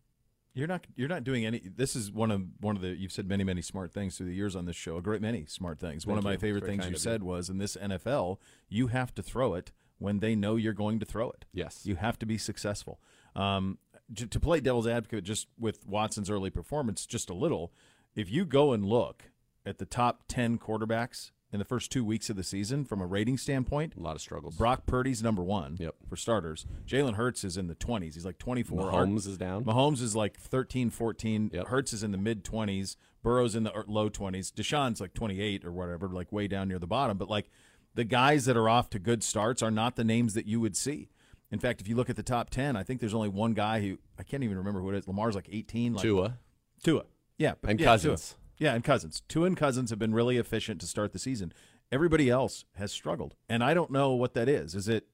You're 0.53 0.67
not 0.67 0.85
you're 0.95 1.07
not 1.07 1.23
doing 1.23 1.45
any. 1.45 1.61
This 1.63 1.95
is 1.95 2.11
one 2.11 2.31
of 2.31 2.41
one 2.59 2.75
of 2.75 2.81
the 2.81 2.89
you've 2.89 3.11
said 3.11 3.27
many 3.27 3.43
many 3.43 3.61
smart 3.61 3.93
things 3.93 4.17
through 4.17 4.25
the 4.27 4.35
years 4.35 4.55
on 4.55 4.65
this 4.65 4.75
show. 4.75 4.97
A 4.97 5.01
great 5.01 5.21
many 5.21 5.45
smart 5.45 5.79
things. 5.79 6.05
one 6.07 6.17
of 6.17 6.23
my 6.23 6.33
you. 6.33 6.37
favorite 6.39 6.65
things 6.65 6.87
you 6.89 6.97
said 6.97 7.23
was 7.23 7.49
in 7.49 7.59
this 7.59 7.77
NFL, 7.77 8.37
you 8.67 8.87
have 8.87 9.13
to 9.15 9.23
throw 9.23 9.53
it 9.53 9.71
when 9.99 10.19
they 10.19 10.35
know 10.35 10.55
you're 10.55 10.73
going 10.73 10.99
to 10.99 11.05
throw 11.05 11.29
it. 11.29 11.45
Yes. 11.53 11.81
you 11.85 11.95
have 11.97 12.17
to 12.19 12.25
be 12.25 12.37
successful. 12.37 12.99
Um, 13.35 13.77
j- 14.11 14.25
to 14.25 14.39
play 14.39 14.59
devil's 14.59 14.87
advocate, 14.87 15.23
just 15.23 15.47
with 15.57 15.85
Watson's 15.85 16.29
early 16.29 16.49
performance, 16.49 17.05
just 17.05 17.29
a 17.29 17.33
little. 17.33 17.71
If 18.15 18.31
you 18.31 18.43
go 18.43 18.71
and 18.73 18.83
look 18.85 19.25
at 19.65 19.77
the 19.77 19.85
top 19.85 20.23
ten 20.27 20.57
quarterbacks 20.57 21.31
in 21.51 21.59
the 21.59 21.65
first 21.65 21.91
two 21.91 22.03
weeks 22.03 22.29
of 22.29 22.35
the 22.35 22.43
season 22.43 22.85
from 22.85 23.01
a 23.01 23.05
rating 23.05 23.37
standpoint, 23.37 23.93
A 23.97 23.99
lot 23.99 24.15
of 24.15 24.21
struggles. 24.21 24.55
Brock 24.55 24.85
Purdy's 24.85 25.23
number 25.23 25.43
one 25.43 25.77
Yep. 25.79 25.95
for 26.07 26.15
starters. 26.15 26.65
Jalen 26.85 27.15
Hurts 27.15 27.43
is 27.43 27.57
in 27.57 27.67
the 27.67 27.75
20s. 27.75 28.13
He's 28.13 28.25
like 28.25 28.37
24. 28.37 28.91
Mahomes 28.91 29.25
is 29.27 29.37
down. 29.37 29.63
Mahomes 29.65 30.01
is 30.01 30.15
like 30.15 30.37
13, 30.37 30.89
14. 30.89 31.49
Yep. 31.53 31.67
Hurts 31.67 31.93
is 31.93 32.03
in 32.03 32.11
the 32.11 32.17
mid 32.17 32.43
20s. 32.43 32.95
Burrow's 33.23 33.55
in 33.55 33.63
the 33.63 33.83
low 33.87 34.09
20s. 34.09 34.51
Deshaun's 34.53 35.01
like 35.01 35.13
28 35.13 35.65
or 35.65 35.71
whatever, 35.71 36.07
like 36.07 36.31
way 36.31 36.47
down 36.47 36.67
near 36.67 36.79
the 36.79 36.87
bottom. 36.87 37.17
But 37.17 37.29
like 37.29 37.49
the 37.95 38.03
guys 38.05 38.45
that 38.45 38.55
are 38.55 38.69
off 38.69 38.89
to 38.91 38.99
good 38.99 39.23
starts 39.23 39.61
are 39.63 39.71
not 39.71 39.95
the 39.95 40.03
names 40.03 40.35
that 40.35 40.45
you 40.45 40.59
would 40.61 40.77
see. 40.77 41.09
In 41.51 41.57
fact, 41.57 41.81
if 41.81 41.87
you 41.87 41.95
look 41.95 42.11
at 42.11 42.15
the 42.15 42.21
top 42.23 42.51
10, 42.51 42.75
I 42.75 42.83
think 42.83 42.99
there's 42.99 43.15
only 43.15 43.27
one 43.27 43.53
guy 43.55 43.81
who 43.81 43.97
I 44.19 44.23
can't 44.23 44.43
even 44.43 44.57
remember 44.57 44.81
who 44.81 44.89
it 44.91 44.95
is. 44.95 45.07
Lamar's 45.07 45.33
like 45.35 45.49
18. 45.51 45.93
Like, 45.95 46.03
Tua. 46.03 46.37
Tua. 46.83 47.05
Yeah. 47.39 47.55
And 47.67 47.79
yeah, 47.79 47.85
Cousins. 47.87 48.29
Tua. 48.29 48.38
Yeah, 48.59 48.73
and 48.73 48.83
Cousins. 48.83 49.23
Tua 49.27 49.45
and 49.45 49.57
Cousins 49.57 49.89
have 49.89 49.99
been 49.99 50.13
really 50.13 50.37
efficient 50.37 50.81
to 50.81 50.87
start 50.87 51.13
the 51.13 51.19
season. 51.19 51.53
Everybody 51.91 52.29
else 52.29 52.65
has 52.75 52.91
struggled. 52.91 53.35
And 53.47 53.63
I 53.63 53.73
don't 53.73 53.89
know 53.89 54.11
what 54.11 54.33
that 54.35 54.47
is. 54.47 54.75
Is 54.75 54.87
it 54.87 55.07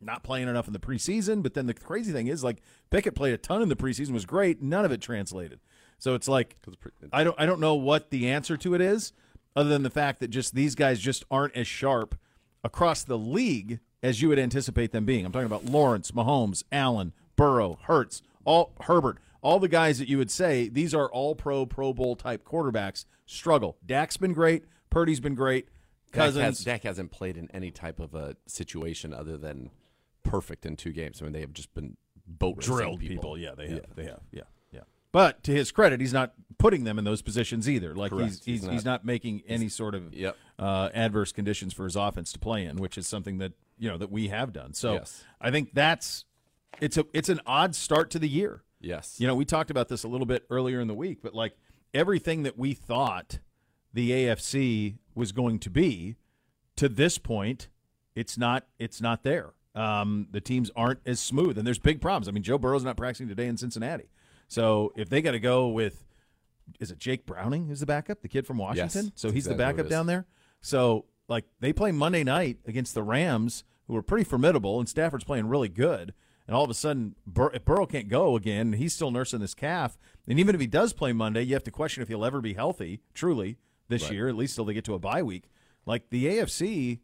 not 0.00 0.22
playing 0.22 0.48
enough 0.48 0.66
in 0.66 0.72
the 0.72 0.78
preseason? 0.78 1.42
But 1.42 1.54
then 1.54 1.66
the 1.66 1.74
crazy 1.74 2.12
thing 2.12 2.26
is 2.26 2.44
like 2.44 2.60
Pickett 2.90 3.14
played 3.14 3.32
a 3.32 3.38
ton 3.38 3.62
in 3.62 3.68
the 3.68 3.76
preseason, 3.76 4.10
was 4.10 4.26
great. 4.26 4.60
None 4.60 4.84
of 4.84 4.92
it 4.92 5.00
translated. 5.00 5.60
So 5.98 6.14
it's 6.14 6.28
like 6.28 6.56
I 7.12 7.24
don't 7.24 7.40
I 7.40 7.46
don't 7.46 7.60
know 7.60 7.74
what 7.74 8.10
the 8.10 8.28
answer 8.28 8.56
to 8.58 8.74
it 8.74 8.80
is, 8.80 9.12
other 9.54 9.70
than 9.70 9.82
the 9.82 9.90
fact 9.90 10.20
that 10.20 10.28
just 10.28 10.54
these 10.54 10.74
guys 10.74 11.00
just 11.00 11.24
aren't 11.30 11.56
as 11.56 11.66
sharp 11.66 12.18
across 12.62 13.02
the 13.02 13.16
league 13.16 13.80
as 14.02 14.20
you 14.20 14.28
would 14.28 14.38
anticipate 14.38 14.92
them 14.92 15.06
being. 15.06 15.24
I'm 15.24 15.32
talking 15.32 15.46
about 15.46 15.64
Lawrence, 15.64 16.10
Mahomes, 16.10 16.64
Allen, 16.70 17.14
Burrow, 17.36 17.78
Hurts, 17.84 18.22
all 18.44 18.72
Herbert, 18.82 19.18
all 19.46 19.60
the 19.60 19.68
guys 19.68 20.00
that 20.00 20.08
you 20.08 20.18
would 20.18 20.30
say 20.30 20.68
these 20.68 20.92
are 20.92 21.08
all 21.10 21.36
pro 21.36 21.64
Pro 21.66 21.92
Bowl 21.92 22.16
type 22.16 22.44
quarterbacks 22.44 23.04
struggle. 23.26 23.76
Dak's 23.86 24.16
been 24.16 24.32
great, 24.32 24.64
Purdy's 24.90 25.20
been 25.20 25.36
great, 25.36 25.66
Dak, 26.12 26.14
Cousins. 26.14 26.42
has, 26.44 26.64
Dak 26.64 26.82
hasn't 26.82 27.12
played 27.12 27.36
in 27.36 27.48
any 27.52 27.70
type 27.70 28.00
of 28.00 28.14
a 28.14 28.36
situation 28.46 29.14
other 29.14 29.36
than 29.36 29.70
perfect 30.24 30.66
in 30.66 30.74
two 30.76 30.90
games. 30.92 31.20
I 31.20 31.24
mean, 31.24 31.32
they 31.32 31.40
have 31.42 31.52
just 31.52 31.72
been 31.74 31.96
boat 32.26 32.58
drilled 32.58 32.98
people. 33.00 33.38
Yeah, 33.38 33.54
they 33.56 33.68
have. 33.68 33.76
Yeah. 33.76 33.84
They 33.94 34.04
have. 34.04 34.20
Yeah, 34.32 34.42
yeah. 34.72 34.80
But 35.12 35.44
to 35.44 35.52
his 35.52 35.70
credit, 35.70 36.00
he's 36.00 36.12
not 36.12 36.32
putting 36.58 36.82
them 36.82 36.98
in 36.98 37.04
those 37.04 37.22
positions 37.22 37.68
either. 37.70 37.94
Like 37.94 38.10
Correct. 38.10 38.30
he's 38.30 38.44
he's, 38.44 38.62
He's 38.62 38.70
he's, 38.72 38.84
not- 38.84 39.02
not, 39.02 39.04
making 39.04 39.42
any 39.46 39.68
sort 39.68 39.94
of 39.94 40.12
Yep. 40.12 40.36
uh, 40.58 40.88
adverse 40.92 41.30
conditions 41.30 41.72
for 41.72 41.84
his 41.84 41.94
offense 41.94 42.32
to 42.32 42.40
play 42.40 42.64
in, 42.64 42.76
which 42.78 42.98
is 42.98 43.06
something 43.06 43.38
that 43.38 43.52
you 43.78 43.88
know 43.88 43.96
that 43.98 44.10
we 44.10 44.26
have 44.28 44.52
done. 44.52 44.72
So 44.74 44.94
Yes. 44.94 45.24
I 45.40 45.52
think 45.52 45.72
that's 45.72 46.24
it's 46.80 46.96
a 46.98 47.04
it's 47.14 47.28
an 47.28 47.40
odd 47.46 47.76
start 47.76 48.10
to 48.10 48.18
the 48.18 48.28
year. 48.28 48.62
Yes. 48.86 49.16
You 49.18 49.26
know, 49.26 49.34
we 49.34 49.44
talked 49.44 49.70
about 49.70 49.88
this 49.88 50.04
a 50.04 50.08
little 50.08 50.26
bit 50.26 50.46
earlier 50.50 50.80
in 50.80 50.88
the 50.88 50.94
week, 50.94 51.18
but 51.22 51.34
like 51.34 51.56
everything 51.92 52.44
that 52.44 52.58
we 52.58 52.74
thought 52.74 53.40
the 53.92 54.10
AFC 54.10 54.98
was 55.14 55.32
going 55.32 55.58
to 55.60 55.70
be 55.70 56.16
to 56.76 56.88
this 56.88 57.18
point, 57.18 57.68
it's 58.14 58.38
not 58.38 58.66
it's 58.78 59.00
not 59.00 59.22
there. 59.22 59.52
Um, 59.74 60.28
the 60.30 60.40
teams 60.40 60.70
aren't 60.74 61.00
as 61.04 61.20
smooth, 61.20 61.58
and 61.58 61.66
there's 61.66 61.78
big 61.78 62.00
problems. 62.00 62.28
I 62.28 62.30
mean, 62.30 62.42
Joe 62.42 62.56
Burrow's 62.56 62.84
not 62.84 62.96
practicing 62.96 63.28
today 63.28 63.46
in 63.46 63.56
Cincinnati, 63.58 64.08
so 64.48 64.92
if 64.96 65.08
they 65.08 65.20
got 65.20 65.32
to 65.32 65.40
go 65.40 65.68
with, 65.68 66.06
is 66.80 66.90
it 66.90 66.98
Jake 66.98 67.26
Browning 67.26 67.66
who's 67.66 67.80
the 67.80 67.86
backup, 67.86 68.22
the 68.22 68.28
kid 68.28 68.46
from 68.46 68.58
Washington? 68.58 69.06
Yes, 69.06 69.12
so 69.16 69.30
he's 69.30 69.44
the 69.44 69.50
exactly 69.52 69.64
what 69.64 69.76
backup 69.76 69.90
down 69.90 70.06
there. 70.06 70.26
So 70.62 71.06
like 71.28 71.44
they 71.60 71.72
play 71.72 71.92
Monday 71.92 72.24
night 72.24 72.58
against 72.66 72.94
the 72.94 73.02
Rams, 73.02 73.64
who 73.86 73.96
are 73.96 74.02
pretty 74.02 74.24
formidable, 74.24 74.78
and 74.78 74.88
Stafford's 74.88 75.24
playing 75.24 75.48
really 75.48 75.68
good. 75.68 76.14
And 76.46 76.54
all 76.56 76.62
of 76.64 76.70
a 76.70 76.74
sudden, 76.74 77.16
Bur- 77.26 77.52
if 77.54 77.64
Burrow 77.64 77.86
can't 77.86 78.08
go 78.08 78.36
again, 78.36 78.74
he's 78.74 78.94
still 78.94 79.10
nursing 79.10 79.40
this 79.40 79.54
calf. 79.54 79.98
And 80.28 80.38
even 80.38 80.54
if 80.54 80.60
he 80.60 80.66
does 80.66 80.92
play 80.92 81.12
Monday, 81.12 81.42
you 81.42 81.54
have 81.54 81.64
to 81.64 81.70
question 81.70 82.02
if 82.02 82.08
he'll 82.08 82.24
ever 82.24 82.40
be 82.40 82.54
healthy, 82.54 83.00
truly, 83.14 83.58
this 83.88 84.04
Right. 84.04 84.12
year, 84.12 84.28
at 84.28 84.36
least 84.36 84.54
till 84.54 84.64
they 84.64 84.74
get 84.74 84.84
to 84.84 84.94
a 84.94 84.98
bye 84.98 85.22
week. 85.22 85.50
Like 85.86 86.10
the 86.10 86.26
AFC, 86.26 87.00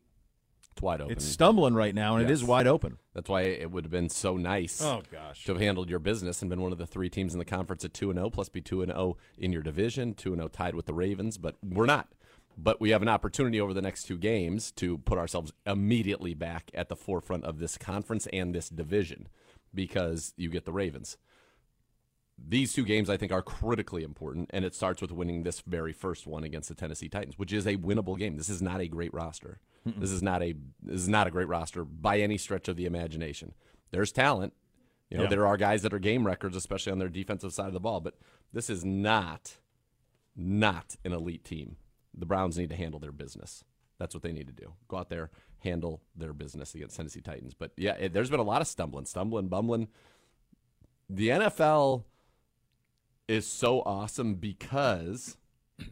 It's 0.73 0.81
wide 0.83 1.01
open. 1.01 1.13
it's 1.13 1.25
stumbling 1.25 1.75
right 1.75 1.95
now, 1.95 2.17
and 2.17 2.25
it 2.25 2.31
is 2.31 2.43
wide 2.45 2.67
open. 2.67 2.99
That's 3.15 3.29
why 3.29 3.43
it 3.43 3.71
would 3.71 3.85
have 3.85 3.91
been 3.91 4.09
so 4.09 4.37
nice. 4.37 4.81
Oh, 4.81 5.03
gosh. 5.11 5.45
to 5.45 5.53
have 5.53 5.61
handled 5.61 5.91
your 5.91 5.99
business 5.99 6.41
and 6.41 6.49
been 6.49 6.61
one 6.63 6.73
of 6.73 6.79
the 6.79 6.87
three 6.87 7.11
teams 7.11 7.33
in 7.35 7.39
the 7.39 7.45
conference 7.45 7.85
at 7.85 7.93
two 7.93 8.11
and 8.11 8.19
zero, 8.19 8.31
plus 8.31 8.49
be 8.49 8.61
two 8.61 8.81
and 8.83 8.91
zero 8.91 9.17
in 9.37 9.53
your 9.53 9.63
division, 9.63 10.15
two 10.15 10.33
and 10.33 10.39
zero 10.41 10.49
tied 10.49 10.75
with 10.75 10.87
the 10.87 10.95
Ravens. 10.95 11.37
But 11.37 11.57
we're 11.63 11.87
not. 11.87 12.09
But 12.57 12.81
we 12.81 12.91
have 12.91 13.03
an 13.03 13.09
opportunity 13.09 13.61
over 13.61 13.73
the 13.75 13.83
next 13.83 14.05
two 14.05 14.19
games 14.19 14.71
to 14.73 14.99
put 14.99 15.19
ourselves 15.19 15.53
immediately 15.67 16.35
back 16.35 16.71
at 16.75 16.89
the 16.89 16.97
forefront 16.97 17.45
of 17.45 17.59
this 17.59 17.79
conference 17.79 18.27
and 18.33 18.55
this 18.55 18.69
division, 18.69 19.29
because 19.75 20.35
you 20.37 20.51
get 20.51 20.65
the 20.65 20.73
Ravens. 20.73 21.17
These 22.45 22.73
two 22.73 22.85
games, 22.85 23.09
I 23.09 23.17
think, 23.17 23.31
are 23.31 23.43
critically 23.43 24.03
important, 24.03 24.51
and 24.53 24.65
it 24.65 24.75
starts 24.75 25.01
with 25.01 25.13
winning 25.13 25.43
this 25.45 25.61
very 25.61 25.93
first 25.93 26.27
one 26.27 26.45
against 26.45 26.69
the 26.69 26.75
Tennessee 26.75 27.09
Titans, 27.09 27.39
which 27.39 27.53
is 27.53 27.67
a 27.67 27.77
winnable 27.77 28.19
game. 28.19 28.37
This 28.37 28.49
is 28.49 28.61
not 28.63 28.81
a 28.81 28.89
great 28.89 29.15
roster. 29.15 29.61
This 29.85 30.11
is 30.13 30.23
not 30.23 30.43
a 30.43 30.55
this 30.83 31.01
is 31.01 31.09
not 31.09 31.27
a 31.27 31.31
great 31.31 31.49
roster 31.49 31.85
by 31.85 32.19
any 32.21 32.39
stretch 32.39 32.69
of 32.69 32.77
the 32.77 32.85
imagination. 32.87 33.53
There's 33.91 34.13
talent. 34.13 34.53
You 35.11 35.17
know, 35.19 35.25
Yeah. 35.25 35.29
there 35.31 35.47
are 35.47 35.57
guys 35.57 35.83
that 35.83 35.93
are 35.93 35.99
game 35.99 36.25
records, 36.27 36.57
especially 36.57 36.93
on 36.93 36.99
their 37.01 37.09
defensive 37.09 37.53
side 37.53 37.67
of 37.67 37.73
the 37.73 37.81
ball, 37.81 38.01
but 38.01 38.15
this 38.53 38.71
is 38.71 38.85
not 38.85 39.59
not 40.37 40.97
an 41.05 41.13
elite 41.13 41.45
team. 41.45 41.77
The 42.15 42.27
Browns 42.27 42.59
need 42.59 42.71
to 42.71 42.77
handle 42.77 43.01
their 43.01 43.13
business. 43.13 43.65
That's 43.99 44.15
what 44.15 44.23
they 44.23 44.33
need 44.33 44.47
to 44.49 44.53
do. 44.53 44.73
Go 44.89 44.97
out 44.99 45.09
there, 45.11 45.31
handle 45.61 46.03
their 46.17 46.33
business 46.33 46.75
against 46.75 46.97
Tennessee 46.97 47.21
Titans. 47.21 47.55
But 47.55 47.73
yeah, 47.77 47.93
it, 47.95 48.13
there's 48.13 48.31
been 48.31 48.41
a 48.41 48.45
lot 48.45 48.61
of 48.61 48.67
stumbling, 48.67 49.05
stumbling, 49.07 49.49
bumbling. 49.49 49.89
The 51.09 51.29
NFL 51.29 52.05
is 53.29 53.47
so 53.47 53.81
awesome 53.83 54.35
because 54.35 55.37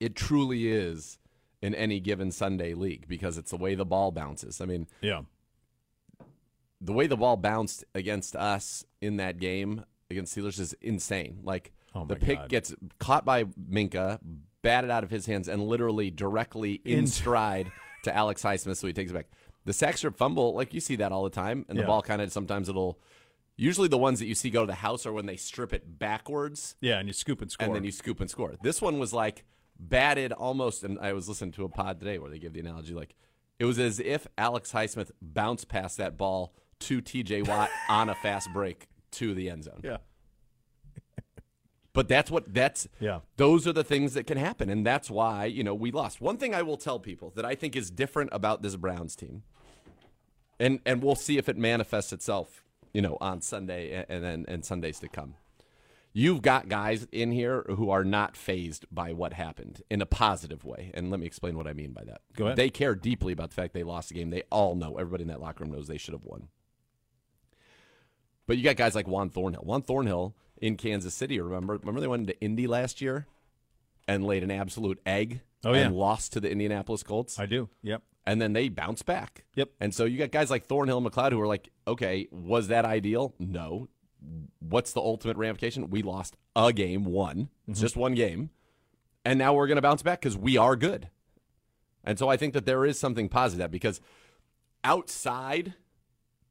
it 0.00 0.14
truly 0.14 0.68
is 0.68 1.18
in 1.62 1.74
any 1.74 2.00
given 2.00 2.30
Sunday 2.30 2.74
league 2.74 3.06
because 3.08 3.38
it's 3.38 3.50
the 3.50 3.56
way 3.56 3.74
the 3.74 3.86
ball 3.86 4.10
bounces. 4.10 4.60
I 4.60 4.66
mean, 4.66 4.86
Yeah. 5.00 5.22
the 6.80 6.92
way 6.92 7.06
the 7.06 7.16
ball 7.16 7.36
bounced 7.36 7.84
against 7.94 8.36
us 8.36 8.84
in 9.00 9.16
that 9.16 9.38
game 9.38 9.84
against 10.10 10.36
Steelers 10.36 10.60
is 10.60 10.74
insane. 10.82 11.40
Like 11.42 11.72
Oh 11.94 12.04
the 12.04 12.16
pick 12.16 12.38
God. 12.40 12.48
gets 12.50 12.74
caught 12.98 13.24
by 13.24 13.44
Minkah, 13.44 14.18
batted 14.66 14.90
out 14.90 15.04
of 15.04 15.10
his 15.10 15.26
hands, 15.26 15.48
and 15.48 15.62
literally 15.66 16.10
directly 16.10 16.80
in, 16.84 17.06
stride 17.20 17.70
to 18.04 18.14
Alex 18.14 18.42
Highsmith, 18.42 18.76
so 18.76 18.86
he 18.86 18.92
takes 18.92 19.10
it 19.10 19.14
back. 19.14 19.26
The 19.64 19.72
sack 19.72 19.96
strip 19.96 20.16
fumble, 20.16 20.54
like 20.54 20.74
you 20.74 20.80
see 20.80 20.96
that 20.96 21.12
all 21.12 21.24
the 21.24 21.30
time, 21.30 21.64
and 21.68 21.76
the 21.78 21.82
Yeah. 21.82 21.86
ball 21.88 22.02
kind 22.02 22.20
of 22.22 22.30
sometimes 22.32 22.68
it'll. 22.68 22.98
Usually, 23.56 23.88
the 23.88 23.96
ones 23.98 24.18
that 24.18 24.26
you 24.26 24.34
see 24.34 24.50
go 24.50 24.60
to 24.62 24.66
the 24.66 24.74
house 24.74 25.06
are 25.06 25.12
when 25.12 25.24
they 25.26 25.36
strip 25.36 25.72
it 25.72 25.98
backwards 25.98 26.76
Yeah, 26.80 26.98
and 26.98 27.08
you 27.08 27.12
scoop 27.14 27.40
and 27.40 27.50
score. 27.50 27.66
and 27.66 27.74
then 27.74 27.84
you 27.84 27.90
scoop 27.90 28.20
and 28.20 28.28
score. 28.30 28.54
This 28.62 28.82
one 28.82 28.98
was 28.98 29.12
like 29.14 29.44
batted 29.78 30.32
almost, 30.32 30.84
and 30.84 30.98
I 31.00 31.12
was 31.14 31.28
listening 31.28 31.52
to 31.52 31.64
a 31.64 31.68
pod 31.68 31.98
today 31.98 32.18
where 32.18 32.30
they 32.30 32.38
give 32.38 32.52
the 32.52 32.60
analogy 32.60 32.92
like 32.94 33.14
it 33.58 33.64
was 33.64 33.78
as 33.78 33.98
if 34.00 34.26
Alex 34.36 34.72
Highsmith 34.72 35.10
bounced 35.22 35.68
past 35.68 35.96
that 35.96 36.16
ball 36.18 36.52
to 36.80 37.00
TJ 37.00 37.46
Watt 37.48 37.70
on 37.88 38.08
a 38.10 38.14
fast 38.16 38.48
break 38.52 38.88
to 39.12 39.32
the 39.34 39.48
end 39.48 39.64
zone. 39.64 39.80
yeah. 39.82 39.96
But 41.96 42.06
that's 42.08 42.30
what 42.30 42.52
that's 42.54 42.86
Yeah. 43.00 43.20
those 43.36 43.66
are 43.66 43.72
the 43.72 43.82
things 43.82 44.14
that 44.14 44.26
can 44.26 44.38
happen 44.38 44.70
and 44.70 44.86
that's 44.86 45.10
why, 45.10 45.46
you 45.46 45.64
know, 45.64 45.74
we 45.74 45.90
lost. 45.90 46.20
One 46.20 46.36
thing 46.36 46.54
I 46.54 46.62
will 46.62 46.76
tell 46.76 47.00
people 47.00 47.32
that 47.34 47.44
I 47.44 47.54
think 47.56 47.74
is 47.74 47.90
different 47.90 48.30
about 48.32 48.62
this 48.62 48.76
Browns 48.76 49.16
team. 49.16 49.42
And 50.60 50.80
and 50.86 51.02
we'll 51.02 51.16
see 51.16 51.38
if 51.38 51.48
it 51.48 51.56
manifests 51.56 52.12
itself, 52.12 52.62
you 52.92 53.02
know, 53.02 53.18
on 53.20 53.40
Sunday 53.40 53.90
and 53.92 54.06
and 54.08 54.22
then 54.24 54.44
and 54.46 54.64
Sundays 54.64 55.00
to 55.00 55.08
come. 55.08 55.34
You've 56.12 56.40
got 56.40 56.70
guys 56.70 57.06
in 57.12 57.30
here 57.30 57.62
who 57.68 57.90
are 57.90 58.02
not 58.04 58.38
phased 58.38 58.86
by 58.90 59.12
what 59.12 59.34
happened 59.34 59.82
in 59.90 60.00
a 60.00 60.06
positive 60.06 60.64
way. 60.64 60.90
And 60.94 61.10
let 61.10 61.20
me 61.20 61.26
explain 61.26 61.58
what 61.58 61.66
I 61.66 61.74
mean 61.74 61.92
by 61.92 62.04
that. 62.04 62.22
Go 62.34 62.46
ahead. 62.46 62.56
They 62.56 62.70
care 62.70 62.94
deeply 62.94 63.34
about 63.34 63.50
the 63.50 63.54
fact 63.54 63.74
they 63.74 63.82
lost 63.82 64.08
the 64.08 64.14
game. 64.14 64.30
They 64.30 64.44
all 64.50 64.74
know, 64.76 64.96
everybody 64.96 65.22
in 65.22 65.28
that 65.28 65.42
locker 65.42 65.62
room 65.64 65.72
knows 65.74 65.88
they 65.88 65.98
should 65.98 66.14
have 66.14 66.24
won. 66.24 66.48
But 68.46 68.56
you 68.56 68.62
got 68.64 68.76
guys 68.76 68.94
like 68.94 69.06
Juan 69.06 69.28
Thornhill. 69.28 69.62
Juan 69.62 69.82
Thornhill 69.82 70.34
in 70.60 70.76
Kansas 70.76 71.14
City, 71.14 71.40
remember? 71.40 71.74
Remember 71.76 72.00
they 72.00 72.06
went 72.06 72.28
into 72.28 72.40
Indy 72.40 72.66
last 72.66 73.00
year 73.00 73.26
and 74.08 74.24
laid 74.24 74.42
an 74.42 74.50
absolute 74.50 75.00
egg 75.06 75.40
Oh, 75.64 75.72
yeah. 75.72 75.86
and 75.86 75.96
lost 75.96 76.32
to 76.34 76.40
the 76.40 76.50
Indianapolis 76.50 77.02
Colts? 77.02 77.38
I 77.38 77.46
do. 77.46 77.68
Yep. 77.82 78.02
and 78.26 78.40
then 78.40 78.52
they 78.52 78.68
bounce 78.68 79.02
back. 79.02 79.44
Yep. 79.54 79.70
And 79.80 79.94
so 79.94 80.04
you 80.04 80.18
got 80.18 80.30
guys 80.30 80.50
like 80.50 80.66
Thornhill 80.66 80.98
and 80.98 81.06
McLeod 81.06 81.32
who 81.32 81.40
are 81.40 81.46
like, 81.46 81.70
okay, 81.86 82.26
was 82.30 82.68
that 82.68 82.84
ideal? 82.84 83.34
No. 83.38 83.88
What's 84.58 84.92
the 84.92 85.00
ultimate 85.00 85.36
ramification? 85.36 85.90
We 85.90 86.02
lost 86.02 86.36
a 86.56 86.72
game, 86.72 87.04
one. 87.04 87.50
It's 87.68 87.78
mm-hmm. 87.78 87.84
just 87.84 87.96
one 87.96 88.14
game. 88.14 88.50
And 89.24 89.38
now 89.38 89.54
we're 89.54 89.66
going 89.66 89.76
to 89.76 89.82
bounce 89.82 90.02
back 90.02 90.20
because 90.20 90.36
we 90.36 90.56
are 90.56 90.74
good. 90.76 91.08
And 92.04 92.18
so 92.18 92.28
I 92.28 92.36
think 92.36 92.54
that 92.54 92.66
there 92.66 92.84
is 92.84 92.98
something 92.98 93.28
positive 93.28 93.70
because 93.70 94.00
outside 94.84 95.74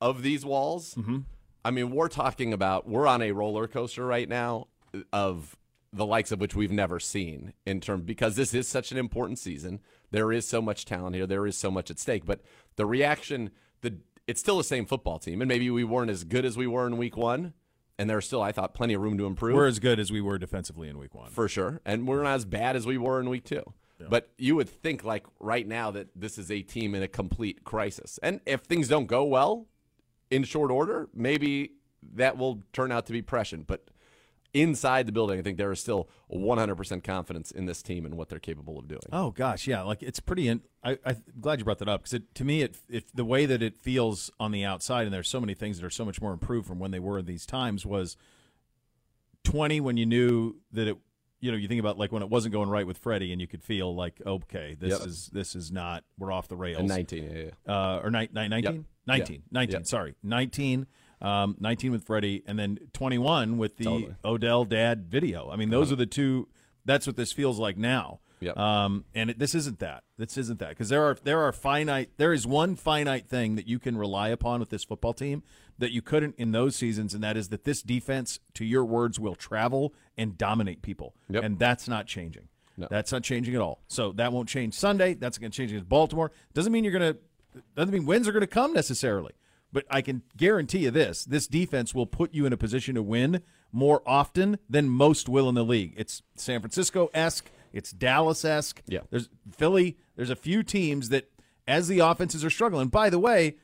of 0.01 0.21
these 0.23 0.45
walls, 0.45 0.95
mm-hmm. 0.95 1.19
I 1.65 1.71
mean, 1.71 1.89
we're 1.89 2.09
talking 2.09 2.53
about, 2.53 2.87
we're 2.87 3.07
on 3.07 3.23
a 3.23 3.31
roller 3.31 3.67
coaster 3.67 4.05
right 4.05 4.29
now 4.29 4.67
of 5.11 5.57
the 5.91 6.05
likes 6.05 6.31
of 6.31 6.39
which 6.39 6.55
we've 6.55 6.71
never 6.71 6.99
seen 6.99 7.53
in 7.65 7.81
term 7.81 8.03
because 8.03 8.35
this 8.35 8.53
is 8.53 8.67
such 8.67 8.91
an 8.91 8.99
important 8.99 9.39
season. 9.39 9.79
There 10.11 10.31
is 10.31 10.47
so 10.47 10.61
much 10.61 10.85
talent 10.85 11.15
here. 11.15 11.25
There 11.25 11.47
is 11.47 11.57
so 11.57 11.71
much 11.71 11.89
at 11.89 11.97
stake. 11.97 12.23
But 12.23 12.41
the 12.75 12.85
reaction, 12.85 13.49
the 13.81 13.97
it's 14.27 14.39
still 14.39 14.59
the 14.59 14.63
same 14.63 14.85
football 14.85 15.17
team, 15.17 15.41
and 15.41 15.47
maybe 15.47 15.71
we 15.71 15.83
weren't 15.83 16.11
as 16.11 16.23
good 16.23 16.45
as 16.45 16.55
we 16.55 16.67
were 16.67 16.85
in 16.85 16.97
week 16.97 17.17
one, 17.17 17.53
and 17.97 18.07
there's 18.07 18.27
still, 18.27 18.43
I 18.43 18.51
thought, 18.51 18.75
plenty 18.75 18.93
of 18.93 19.01
room 19.01 19.17
to 19.17 19.25
improve 19.25 19.55
We're 19.55 19.67
as 19.67 19.79
good 19.79 19.99
as 19.99 20.11
we 20.11 20.21
were 20.21 20.37
defensively 20.37 20.87
in 20.87 20.99
week 20.99 21.15
one. 21.15 21.31
for 21.31 21.47
sure, 21.47 21.81
and 21.83 22.07
we're 22.07 22.21
not 22.21 22.35
as 22.35 22.45
bad 22.45 22.75
as 22.75 22.85
we 22.85 22.99
were 22.99 23.19
in 23.19 23.29
week 23.29 23.43
two. 23.43 23.63
But 24.09 24.29
you 24.37 24.55
would 24.55 24.69
think, 24.69 25.03
like 25.03 25.25
right 25.39 25.65
now, 25.65 25.89
that 25.91 26.09
this 26.15 26.37
is 26.37 26.51
a 26.51 26.61
team 26.61 26.93
in 26.93 27.01
a 27.01 27.07
complete 27.07 27.63
crisis, 27.63 28.19
and 28.21 28.39
if 28.45 28.61
things 28.61 28.87
don't 28.87 29.07
go 29.07 29.23
well 29.23 29.67
in 30.35 30.43
short 30.43 30.71
order, 30.71 31.09
maybe 31.13 31.71
that 32.13 32.37
will 32.37 32.61
turn 32.73 32.91
out 32.91 33.05
to 33.07 33.13
be 33.13 33.21
prescient. 33.21 33.67
But 33.67 33.89
inside 34.53 35.05
the 35.05 35.11
building, 35.11 35.39
I 35.39 35.41
think 35.41 35.57
there 35.57 35.71
is 35.71 35.79
still 35.79 36.09
100% 36.31 37.03
confidence 37.03 37.51
in 37.51 37.65
this 37.65 37.81
team 37.81 38.05
and 38.05 38.15
what 38.15 38.29
they're 38.29 38.39
capable 38.39 38.77
of 38.77 38.87
doing. 38.87 39.01
Oh 39.11 39.31
gosh, 39.31 39.67
yeah, 39.67 39.81
like 39.81 40.03
it's 40.03 40.19
pretty. 40.19 40.47
In, 40.47 40.61
I, 40.83 40.97
I'm 41.05 41.23
glad 41.39 41.59
you 41.59 41.65
brought 41.65 41.79
that 41.79 41.89
up 41.89 42.03
because 42.03 42.21
to 42.33 42.43
me, 42.43 42.61
it, 42.61 42.77
it 42.89 43.05
the 43.13 43.25
way 43.25 43.45
that 43.45 43.63
it 43.63 43.77
feels 43.77 44.29
on 44.39 44.51
the 44.51 44.63
outside, 44.63 45.05
and 45.05 45.13
there's 45.13 45.29
so 45.29 45.39
many 45.39 45.53
things 45.53 45.79
that 45.79 45.85
are 45.85 45.91
so 45.91 46.05
much 46.05 46.21
more 46.21 46.33
improved 46.33 46.67
from 46.67 46.79
when 46.79 46.91
they 46.91 46.99
were 46.99 47.19
in 47.19 47.25
these 47.25 47.45
times. 47.45 47.85
Was 47.85 48.17
20 49.43 49.79
when 49.79 49.95
you 49.95 50.05
knew 50.05 50.55
that 50.71 50.87
it, 50.87 50.97
you 51.39 51.51
know, 51.51 51.57
you 51.57 51.67
think 51.67 51.79
about 51.79 51.97
like 51.97 52.11
when 52.11 52.23
it 52.23 52.29
wasn't 52.29 52.53
going 52.53 52.69
right 52.69 52.87
with 52.87 52.97
Freddie, 52.97 53.31
and 53.31 53.39
you 53.41 53.47
could 53.47 53.63
feel 53.63 53.93
like, 53.95 54.21
okay, 54.25 54.75
this 54.79 54.97
Yep. 54.99 55.07
is 55.07 55.29
this 55.33 55.55
is 55.55 55.71
not 55.71 56.03
we're 56.17 56.31
off 56.31 56.47
the 56.47 56.55
rails. 56.55 56.79
And 56.79 56.87
19, 56.89 57.23
yeah, 57.23 57.43
yeah. 57.67 57.73
uh, 57.73 58.01
or 58.03 58.09
ni- 58.11 58.29
ni- 58.33 58.47
19? 58.47 58.63
Yep. 58.75 58.83
19, 59.07 59.35
Yeah. 59.35 59.41
19, 59.51 59.73
Yep. 59.73 59.85
sorry, 59.85 60.15
19, 60.23 60.87
um, 61.21 61.55
19 61.59 61.91
with 61.91 62.03
Freddie, 62.05 62.43
and 62.47 62.57
then 62.57 62.79
21 62.93 63.57
with 63.57 63.77
the 63.77 63.83
Totally. 63.83 64.15
Odell 64.23 64.65
dad 64.65 65.05
video. 65.09 65.49
I 65.51 65.55
mean, 65.55 65.69
those 65.69 65.91
are 65.91 65.95
the 65.95 66.05
two. 66.07 66.47
That's 66.85 67.05
what 67.07 67.15
this 67.15 67.31
feels 67.31 67.59
like 67.59 67.77
now. 67.77 68.19
Yep. 68.41 68.57
Um, 68.57 69.05
and 69.15 69.29
it, 69.29 69.39
this 69.39 69.55
isn't 69.55 69.79
that. 69.79 70.03
This 70.17 70.37
isn't 70.37 70.59
that 70.59 70.69
because 70.69 70.89
there 70.89 71.03
are 71.03 71.17
there 71.23 71.39
are 71.41 71.51
finite. 71.51 72.11
There 72.17 72.33
is 72.33 72.45
one 72.45 72.75
finite 72.75 73.27
thing 73.27 73.55
that 73.55 73.67
you 73.67 73.79
can 73.79 73.97
rely 73.97 74.29
upon 74.29 74.59
with 74.59 74.69
this 74.69 74.83
football 74.83 75.13
team 75.13 75.41
that 75.77 75.91
you 75.91 76.01
couldn't 76.01 76.35
in 76.37 76.51
those 76.51 76.75
seasons, 76.75 77.13
and 77.13 77.23
that 77.23 77.35
is 77.37 77.49
that 77.49 77.63
this 77.63 77.81
defense, 77.81 78.39
to 78.53 78.63
your 78.65 78.85
words, 78.85 79.19
will 79.19 79.35
travel 79.35 79.93
and 80.17 80.37
dominate 80.37 80.81
people, 80.81 81.15
Yep. 81.29 81.43
and 81.43 81.59
that's 81.59 81.87
not 81.87 82.07
changing. 82.07 82.47
No. 82.77 82.87
That's 82.89 83.11
not 83.11 83.23
changing 83.23 83.55
at 83.55 83.61
all. 83.61 83.83
So 83.87 84.11
that 84.13 84.33
won't 84.33 84.49
change 84.49 84.73
Sunday. 84.73 85.13
That's 85.13 85.37
going 85.37 85.49
to 85.51 85.55
change 85.55 85.71
against 85.71 85.87
Baltimore. 85.87 86.31
Doesn't 86.53 86.71
mean 86.73 86.83
you're 86.83 86.97
going 86.97 87.13
to. 87.13 87.19
Doesn't 87.75 87.93
mean 87.93 88.05
wins 88.05 88.27
are 88.27 88.33
going 88.33 88.41
to 88.41 88.47
come 88.47 88.73
necessarily. 88.73 89.31
But 89.71 89.85
I 89.89 90.01
can 90.01 90.23
guarantee 90.35 90.79
you 90.79 90.91
this: 90.91 91.23
this 91.23 91.47
defense 91.47 91.95
will 91.95 92.05
put 92.05 92.33
you 92.33 92.45
in 92.45 92.51
a 92.51 92.57
position 92.57 92.95
to 92.95 93.01
win 93.03 93.41
more 93.71 94.01
often 94.05 94.57
than 94.69 94.89
most 94.89 95.29
will 95.29 95.47
in 95.47 95.55
the 95.55 95.63
league. 95.63 95.93
It's 95.95 96.21
San 96.35 96.59
Francisco 96.59 97.09
esque. 97.13 97.49
It's 97.71 97.91
Dallas 97.91 98.43
esque. 98.43 98.81
Yeah. 98.87 99.01
There's 99.09 99.29
Philly. 99.51 99.97
There's 100.17 100.29
a 100.29 100.35
few 100.35 100.61
teams 100.63 101.09
that, 101.09 101.29
as 101.67 101.87
the 101.87 101.99
offenses 101.99 102.43
are 102.43 102.49
struggling. 102.49 102.87
By 102.89 103.09
the 103.09 103.19
way, 103.19 103.55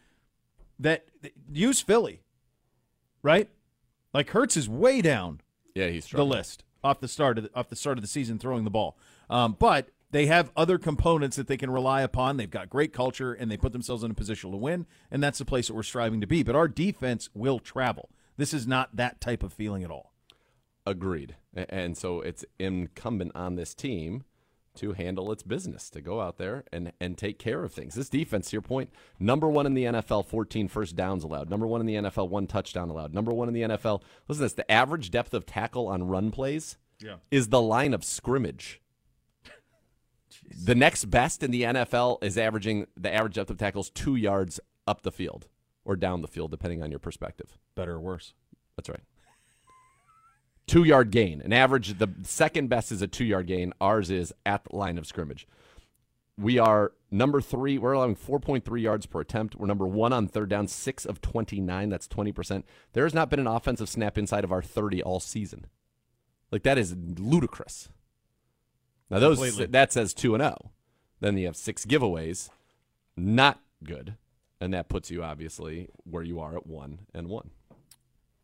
that 0.80 1.06
use 1.52 1.82
Philly, 1.82 2.22
right? 3.22 3.50
Like 4.14 4.30
Hurts 4.30 4.58
is 4.58 4.68
way 4.68 5.02
down 5.02 5.42
Yeah, 5.76 5.88
he's 5.88 6.08
the 6.08 6.26
list 6.26 6.64
off 6.84 7.00
the 7.00 7.08
start 7.08 7.38
of 7.38 7.46
the, 7.46 7.56
off 7.56 7.70
the 7.70 7.76
start 7.76 7.98
of 7.98 8.02
the 8.02 8.08
season 8.08 8.40
throwing 8.40 8.64
the 8.64 8.70
ball. 8.72 8.98
Um, 9.30 9.56
but 9.58 9.90
they 10.12 10.26
have 10.26 10.52
other 10.56 10.78
components 10.78 11.38
that 11.38 11.48
they 11.48 11.58
can 11.58 11.72
rely 11.72 12.02
upon. 12.02 12.38
They've 12.38 12.50
got 12.50 12.70
great 12.70 12.92
culture 12.92 13.34
and 13.34 13.50
they 13.50 13.58
put 13.58 13.72
themselves 13.72 14.04
in 14.04 14.12
a 14.12 14.16
position 14.16 14.52
to 14.52 14.58
win, 14.58 14.86
and 15.10 15.24
that's 15.24 15.40
the 15.40 15.46
place 15.46 15.68
that 15.68 15.74
we're 15.74 15.84
striving 15.84 16.22
to 16.22 16.28
be. 16.28 16.44
But 16.44 16.56
our 16.56 16.68
defense 16.68 17.30
will 17.34 17.60
travel. 17.60 18.10
This 18.38 18.54
is 18.54 18.68
not 18.68 18.96
that 18.96 19.22
type 19.22 19.44
of 19.44 19.54
feeling 19.54 19.84
at 19.84 19.92
all. 19.92 20.14
Agreed. 20.86 21.36
And 21.54 21.98
so 21.98 22.22
it's 22.22 22.44
incumbent 22.60 23.34
on 23.36 23.56
this 23.56 23.74
team 23.74 24.24
to 24.76 24.94
handle 24.94 25.32
its 25.32 25.44
business, 25.44 25.90
to 25.90 26.02
go 26.02 26.22
out 26.22 26.38
there 26.38 26.64
and, 26.72 26.92
and 27.02 27.18
take 27.18 27.38
care 27.38 27.64
of 27.64 27.74
things. 27.74 27.96
This 27.96 28.08
defense, 28.10 28.50
to 28.50 28.54
your 28.56 28.62
point, 28.62 28.90
number 29.20 29.50
one 29.50 29.66
in 29.66 29.74
the 29.74 29.84
NFL, 29.84 30.26
14 30.26 30.68
first 30.70 30.96
downs 30.96 31.24
allowed. 31.24 31.50
Number 31.50 31.68
one 31.68 31.82
in 31.82 31.88
the 31.88 31.96
NFL, 31.96 32.30
one 32.30 32.48
touchdown 32.48 32.90
allowed. 32.90 33.14
Number 33.14 33.34
one 33.34 33.48
in 33.48 33.54
the 33.54 33.62
NFL. 33.64 34.02
Listen 34.28 34.40
to 34.42 34.46
this 34.46 34.54
the 34.54 34.72
average 34.72 35.12
depth 35.12 35.34
of 35.34 35.46
tackle 35.46 35.88
on 35.88 36.08
run 36.08 36.32
plays 36.32 36.78
Yeah. 37.00 37.16
is 37.30 37.50
the 37.50 37.62
line 37.62 37.94
of 37.94 38.04
scrimmage. 38.06 38.82
the 40.66 40.76
next 40.76 41.06
best 41.06 41.44
in 41.44 41.52
the 41.52 41.64
NFL 41.64 42.24
is 42.24 42.38
averaging 42.38 42.88
the 42.98 43.14
average 43.14 43.36
depth 43.36 43.50
of 43.50 43.58
tackles 43.58 43.90
two 43.90 44.16
yards 44.16 44.60
up 44.88 45.02
the 45.02 45.12
field 45.12 45.48
or 45.86 45.96
down 45.96 46.22
the 46.22 46.28
field, 46.28 46.52
depending 46.52 46.82
on 46.84 46.90
your 46.90 47.00
perspective. 47.00 47.58
Better 47.76 47.94
or 47.96 48.00
worse. 48.00 48.34
That's 48.78 48.90
right. 48.90 49.02
Two 50.72 50.86
yard 50.86 51.12
gain. 51.12 51.42
An 51.42 51.52
average, 51.52 51.98
the 51.98 52.08
second 52.24 52.70
best 52.70 52.94
is 52.94 53.02
a 53.02 53.08
two 53.08 53.26
yard 53.26 53.48
gain. 53.48 53.74
Ours 53.82 54.10
is 54.10 54.34
at 54.46 54.64
the 54.64 54.74
line 54.74 54.98
of 54.98 55.06
scrimmage. 55.06 55.46
We 56.38 56.60
are 56.60 56.94
number 57.12 57.42
three. 57.42 57.78
We're 57.78 57.92
allowing 57.92 58.16
4.3 58.16 58.82
yards 58.82 59.06
per 59.06 59.20
attempt. 59.20 59.58
We're 59.58 59.68
number 59.68 59.86
one 59.86 60.14
on 60.14 60.30
third 60.30 60.48
down, 60.48 60.70
six 60.70 61.06
of 61.06 61.20
29. 61.20 61.90
That's 61.90 62.08
20%. 62.08 62.64
There 62.94 63.04
has 63.04 63.14
not 63.14 63.30
been 63.30 63.42
an 63.42 63.48
offensive 63.48 63.90
snap 63.90 64.18
inside 64.18 64.46
of 64.46 64.54
our 64.54 64.62
30 64.62 65.04
all 65.04 65.20
season. 65.20 65.66
Like, 66.54 66.64
that 66.64 66.78
is 66.78 66.96
ludicrous. 67.18 67.90
Now, 69.10 69.20
those 69.20 69.40
Completely. 69.40 69.66
that 69.66 69.92
says 69.92 70.14
2 70.14 70.36
and 70.36 70.42
0. 70.42 70.72
Then 71.20 71.38
you 71.38 71.48
have 71.48 71.58
six 71.58 71.86
giveaways. 71.86 72.50
Not 73.18 73.60
good. 73.84 74.16
And 74.62 74.74
that 74.74 74.88
puts 74.88 75.12
you, 75.12 75.22
obviously, 75.22 75.90
where 76.06 76.24
you 76.24 76.40
are 76.40 76.56
at 76.56 76.66
1 76.66 77.00
and 77.14 77.28
1. 77.28 77.50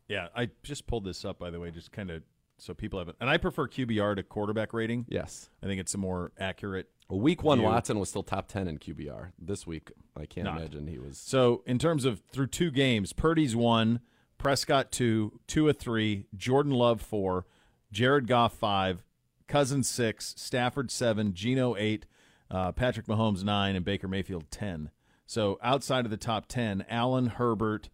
Yeah, 0.08 0.28
I 0.34 0.48
just 0.62 0.86
pulled 0.86 1.04
this 1.04 1.24
up 1.24 1.38
by 1.38 1.50
the 1.50 1.60
way, 1.60 1.70
just 1.70 1.92
kind 1.92 2.10
of 2.10 2.22
so 2.58 2.74
people 2.74 2.98
have 2.98 3.08
it. 3.08 3.16
And 3.20 3.30
I 3.30 3.36
prefer 3.36 3.68
QBR 3.68 4.16
to 4.16 4.22
quarterback 4.22 4.72
rating. 4.72 5.06
Yes. 5.08 5.48
I 5.62 5.66
think 5.66 5.80
it's 5.80 5.94
a 5.94 5.98
more 5.98 6.32
accurate. 6.38 6.88
Week 7.08 7.42
one, 7.42 7.58
view. 7.58 7.66
Watson 7.68 7.98
was 7.98 8.08
still 8.10 8.22
top 8.22 8.48
10 8.48 8.68
in 8.68 8.78
QBR. 8.78 9.30
This 9.38 9.66
week, 9.66 9.92
I 10.16 10.26
can't 10.26 10.44
Not. 10.44 10.58
imagine 10.58 10.86
he 10.88 10.98
was. 10.98 11.18
So 11.18 11.62
in 11.66 11.78
terms 11.78 12.04
of 12.04 12.20
through 12.32 12.48
two 12.48 12.70
games, 12.70 13.12
Purdy's 13.12 13.54
one, 13.56 14.00
Prescott 14.38 14.90
two, 14.92 15.40
Tua 15.46 15.72
three, 15.72 16.26
Jordan 16.36 16.72
Love 16.72 17.00
four, 17.00 17.46
Jared 17.92 18.26
Goff 18.26 18.52
five, 18.54 19.04
Cousins 19.46 19.88
six, 19.88 20.34
Stafford 20.36 20.90
seven, 20.90 21.32
Geno 21.32 21.76
eight, 21.76 22.06
uh, 22.50 22.72
Patrick 22.72 23.06
Mahomes 23.06 23.42
nine, 23.44 23.74
and 23.76 23.84
Baker 23.84 24.08
Mayfield 24.08 24.50
ten. 24.50 24.90
So 25.26 25.58
outside 25.62 26.04
of 26.04 26.10
the 26.10 26.16
top 26.16 26.46
ten, 26.46 26.84
Allen, 26.90 27.26
Herbert, 27.26 27.88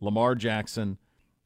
Lamar 0.00 0.34
Jackson, 0.34 0.98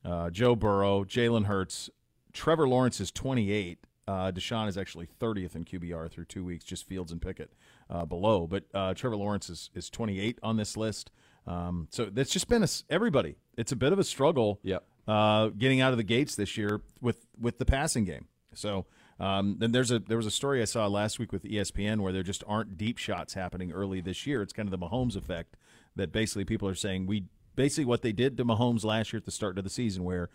uh, 0.07 0.31
Joe 0.31 0.55
Burrow, 0.57 1.05
Jalen 1.05 1.47
Hurts, 1.47 1.91
Trevor 2.33 2.69
Lawrence 2.69 3.01
is 3.01 3.11
twenty 3.11 3.51
eight. 3.53 3.79
Uh, 4.09 4.31
Deshaun 4.31 4.69
is 4.69 4.79
actually 4.79 5.09
30th 5.21 5.57
in 5.57 5.65
QBR 5.65 6.09
through 6.09 6.27
two 6.27 6.45
weeks, 6.45 6.65
just 6.65 6.87
Fields 6.87 7.11
and 7.11 7.21
Pickett 7.21 7.53
uh, 7.91 8.05
below. 8.05 8.47
But 8.47 8.63
uh, 8.73 8.95
Trevor 8.95 9.17
Lawrence 9.17 9.51
is, 9.51 9.69
is 9.75 9.91
28 9.91 10.39
on 10.45 10.57
this 10.57 10.77
list. 10.77 11.11
Um, 11.45 11.89
so 11.91 12.05
that's 12.05 12.31
just 12.31 12.47
been 12.47 12.63
a, 12.63 12.69
everybody. 12.89 13.35
It's 13.59 13.73
a 13.73 13.77
bit 13.77 13.93
of 13.93 13.99
a 13.99 14.05
struggle 14.05 14.61
Yep. 14.63 14.85
uh, 15.09 15.49
getting 15.49 15.81
out 15.81 15.91
of 15.91 15.97
the 15.97 16.05
gates 16.05 16.37
this 16.37 16.57
year 16.57 16.83
with, 17.01 17.27
with 17.37 17.59
the 17.59 17.65
passing 17.65 18.05
game. 18.05 18.27
So 18.55 18.87
um, 19.19 19.57
then 19.59 19.73
there's 19.73 19.91
a 19.91 19.99
there 19.99 20.17
was 20.19 20.27
a 20.27 20.31
story 20.31 20.63
I 20.63 20.67
saw 20.67 20.87
last 20.87 21.19
week 21.19 21.33
with 21.33 21.43
ESPN 21.43 21.99
where 21.99 22.13
there 22.13 22.23
just 22.23 22.45
aren't 22.47 22.79
deep 22.79 22.99
shots 22.99 23.35
happening 23.35 23.73
early 23.73 24.01
this 24.01 24.25
year. 24.25 24.41
It's 24.41 24.53
kind 24.53 24.69
of 24.69 24.71
the 24.71 24.87
Mahomes 24.87 25.17
effect 25.17 25.57
that 25.97 26.13
basically 26.13 26.45
people 26.45 26.69
are 26.69 26.77
saying 26.77 27.07
we 27.07 27.25
basically 27.57 27.85
what 27.85 28.03
they 28.03 28.13
did 28.13 28.37
to 28.37 28.45
Mahomes 28.45 28.85
last 28.85 29.13
year 29.13 29.19
at 29.19 29.25
the 29.25 29.31
start 29.31 29.59
of 29.59 29.65
the 29.65 29.71
season 29.71 30.05
where 30.05 30.29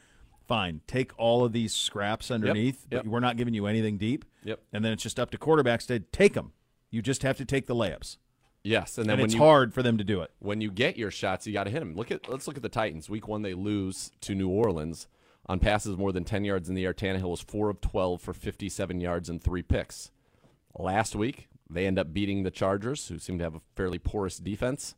fine 0.47 0.81
take 0.87 1.11
all 1.17 1.45
of 1.45 1.53
these 1.53 1.73
scraps 1.73 2.29
underneath 2.31 2.85
yep. 2.91 3.03
but 3.03 3.11
we're 3.11 3.19
not 3.21 3.37
giving 3.37 3.53
you 3.53 3.67
anything 3.67 3.97
deep 3.97 4.25
Yep. 4.43 4.59
and 4.73 4.83
then 4.83 4.91
it's 4.91 5.03
just 5.03 5.19
up 5.19 5.29
to 5.31 5.37
quarterbacks 5.37 5.85
to 5.87 5.99
take 5.99 6.33
them. 6.33 6.51
You 6.89 7.01
just 7.01 7.23
have 7.23 7.37
to 7.37 7.45
take 7.45 7.67
the 7.67 7.75
layups, 7.75 8.17
Yes, 8.63 8.97
and 8.97 9.03
and, 9.03 9.09
then 9.11 9.17
when 9.19 9.25
it's 9.25 9.33
you 9.35 9.39
hard 9.39 9.73
for 9.73 9.81
them 9.81 9.97
to 9.97 10.03
do 10.03 10.21
it. 10.21 10.31
when 10.39 10.59
you 10.61 10.69
get 10.69 10.97
your 10.97 11.09
shots, 11.11 11.47
you 11.47 11.53
got 11.53 11.63
to 11.65 11.71
hit 11.71 11.79
them. 11.79 11.95
Look 11.95 12.11
at 12.11 12.27
let's 12.29 12.47
look 12.47 12.57
at 12.57 12.63
the 12.63 12.69
Titans. 12.69 13.09
Week 13.09 13.27
one, 13.27 13.43
they 13.43 13.53
lose 13.53 14.11
to 14.21 14.35
New 14.35 14.49
Orleans 14.49 15.07
on 15.45 15.59
passes 15.59 15.97
more 15.97 16.11
than 16.11 16.23
10 16.23 16.43
yards 16.45 16.69
in 16.69 16.75
the 16.75 16.85
air. 16.85 16.93
Tannehill 16.93 17.29
was 17.29 17.41
four 17.41 17.69
of 17.69 17.81
12 17.81 18.21
for 18.21 18.33
57 18.33 18.99
yards 19.01 19.29
and 19.29 19.41
three 19.41 19.63
picks. 19.63 20.11
Last 20.77 21.15
week, 21.15 21.47
they 21.69 21.87
end 21.87 21.97
up 21.97 22.13
beating 22.13 22.43
the 22.43 22.51
Chargers, 22.51 23.07
who 23.07 23.17
seem 23.19 23.37
to 23.39 23.43
have 23.43 23.55
a 23.55 23.61
fairly 23.75 23.99
porous 23.99 24.37
defense. 24.37 24.95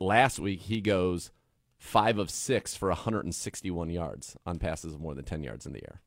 Last 0.00 0.38
week, 0.38 0.62
he 0.62 0.80
goes 0.80 1.30
five 1.76 2.18
of 2.18 2.30
six 2.30 2.74
for 2.74 2.88
161 2.88 3.90
yards 3.90 4.36
on 4.44 4.58
passes 4.58 4.94
of 4.94 5.00
more 5.00 5.14
than 5.14 5.24
10 5.24 5.42
yards 5.42 5.66
in 5.66 5.72
the 5.72 5.82
air. 5.84 6.00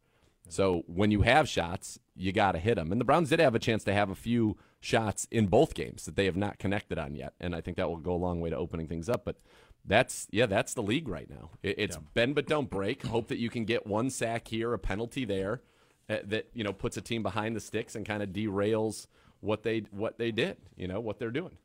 So 0.49 0.83
when 0.87 1.11
you 1.11 1.21
have 1.21 1.47
shots, 1.47 1.97
you 2.13 2.33
got 2.33 2.53
to 2.53 2.59
hit 2.59 2.75
them. 2.75 2.91
And 2.91 2.99
the 2.99 3.05
Browns 3.05 3.29
did 3.29 3.39
have 3.39 3.55
a 3.55 3.59
chance 3.59 3.85
to 3.85 3.93
have 3.93 4.09
a 4.09 4.15
few 4.15 4.57
shots 4.81 5.25
in 5.31 5.47
both 5.47 5.73
games 5.73 6.03
that 6.05 6.17
they 6.17 6.25
have 6.25 6.35
not 6.35 6.59
connected 6.59 6.97
on 6.99 7.15
yet, 7.15 7.33
and 7.39 7.55
I 7.55 7.61
think 7.61 7.77
that 7.77 7.87
will 7.87 7.97
go 7.97 8.13
a 8.13 8.15
long 8.15 8.41
way 8.41 8.49
to 8.49 8.57
opening 8.57 8.87
things 8.87 9.07
up. 9.07 9.23
But 9.23 9.37
that's 9.85 10.27
yeah, 10.31 10.47
that's 10.47 10.73
the 10.73 10.83
league 10.83 11.07
right 11.07 11.29
now. 11.29 11.51
It, 11.63 11.75
it's 11.77 11.97
bend 12.13 12.35
but 12.35 12.47
don't 12.47 12.69
break. 12.69 13.03
Hope 13.05 13.29
that 13.29 13.37
you 13.37 13.49
can 13.49 13.63
get 13.63 13.87
one 13.87 14.09
sack 14.09 14.47
here, 14.49 14.73
a 14.73 14.79
penalty 14.79 15.23
there, 15.23 15.61
uh, 16.09 16.17
that 16.25 16.49
you 16.53 16.63
know 16.63 16.73
puts 16.73 16.97
a 16.97 17.01
team 17.01 17.23
behind 17.23 17.55
the 17.55 17.61
sticks 17.61 17.95
and 17.95 18.05
kind 18.05 18.21
of 18.21 18.29
derails 18.29 19.07
what 19.39 19.63
they 19.63 19.79
what 19.91 20.17
they 20.17 20.31
did. 20.31 20.57
You 20.75 20.87
know 20.87 20.99
what 20.99 21.17
they're 21.17 21.31
doing. 21.31 21.57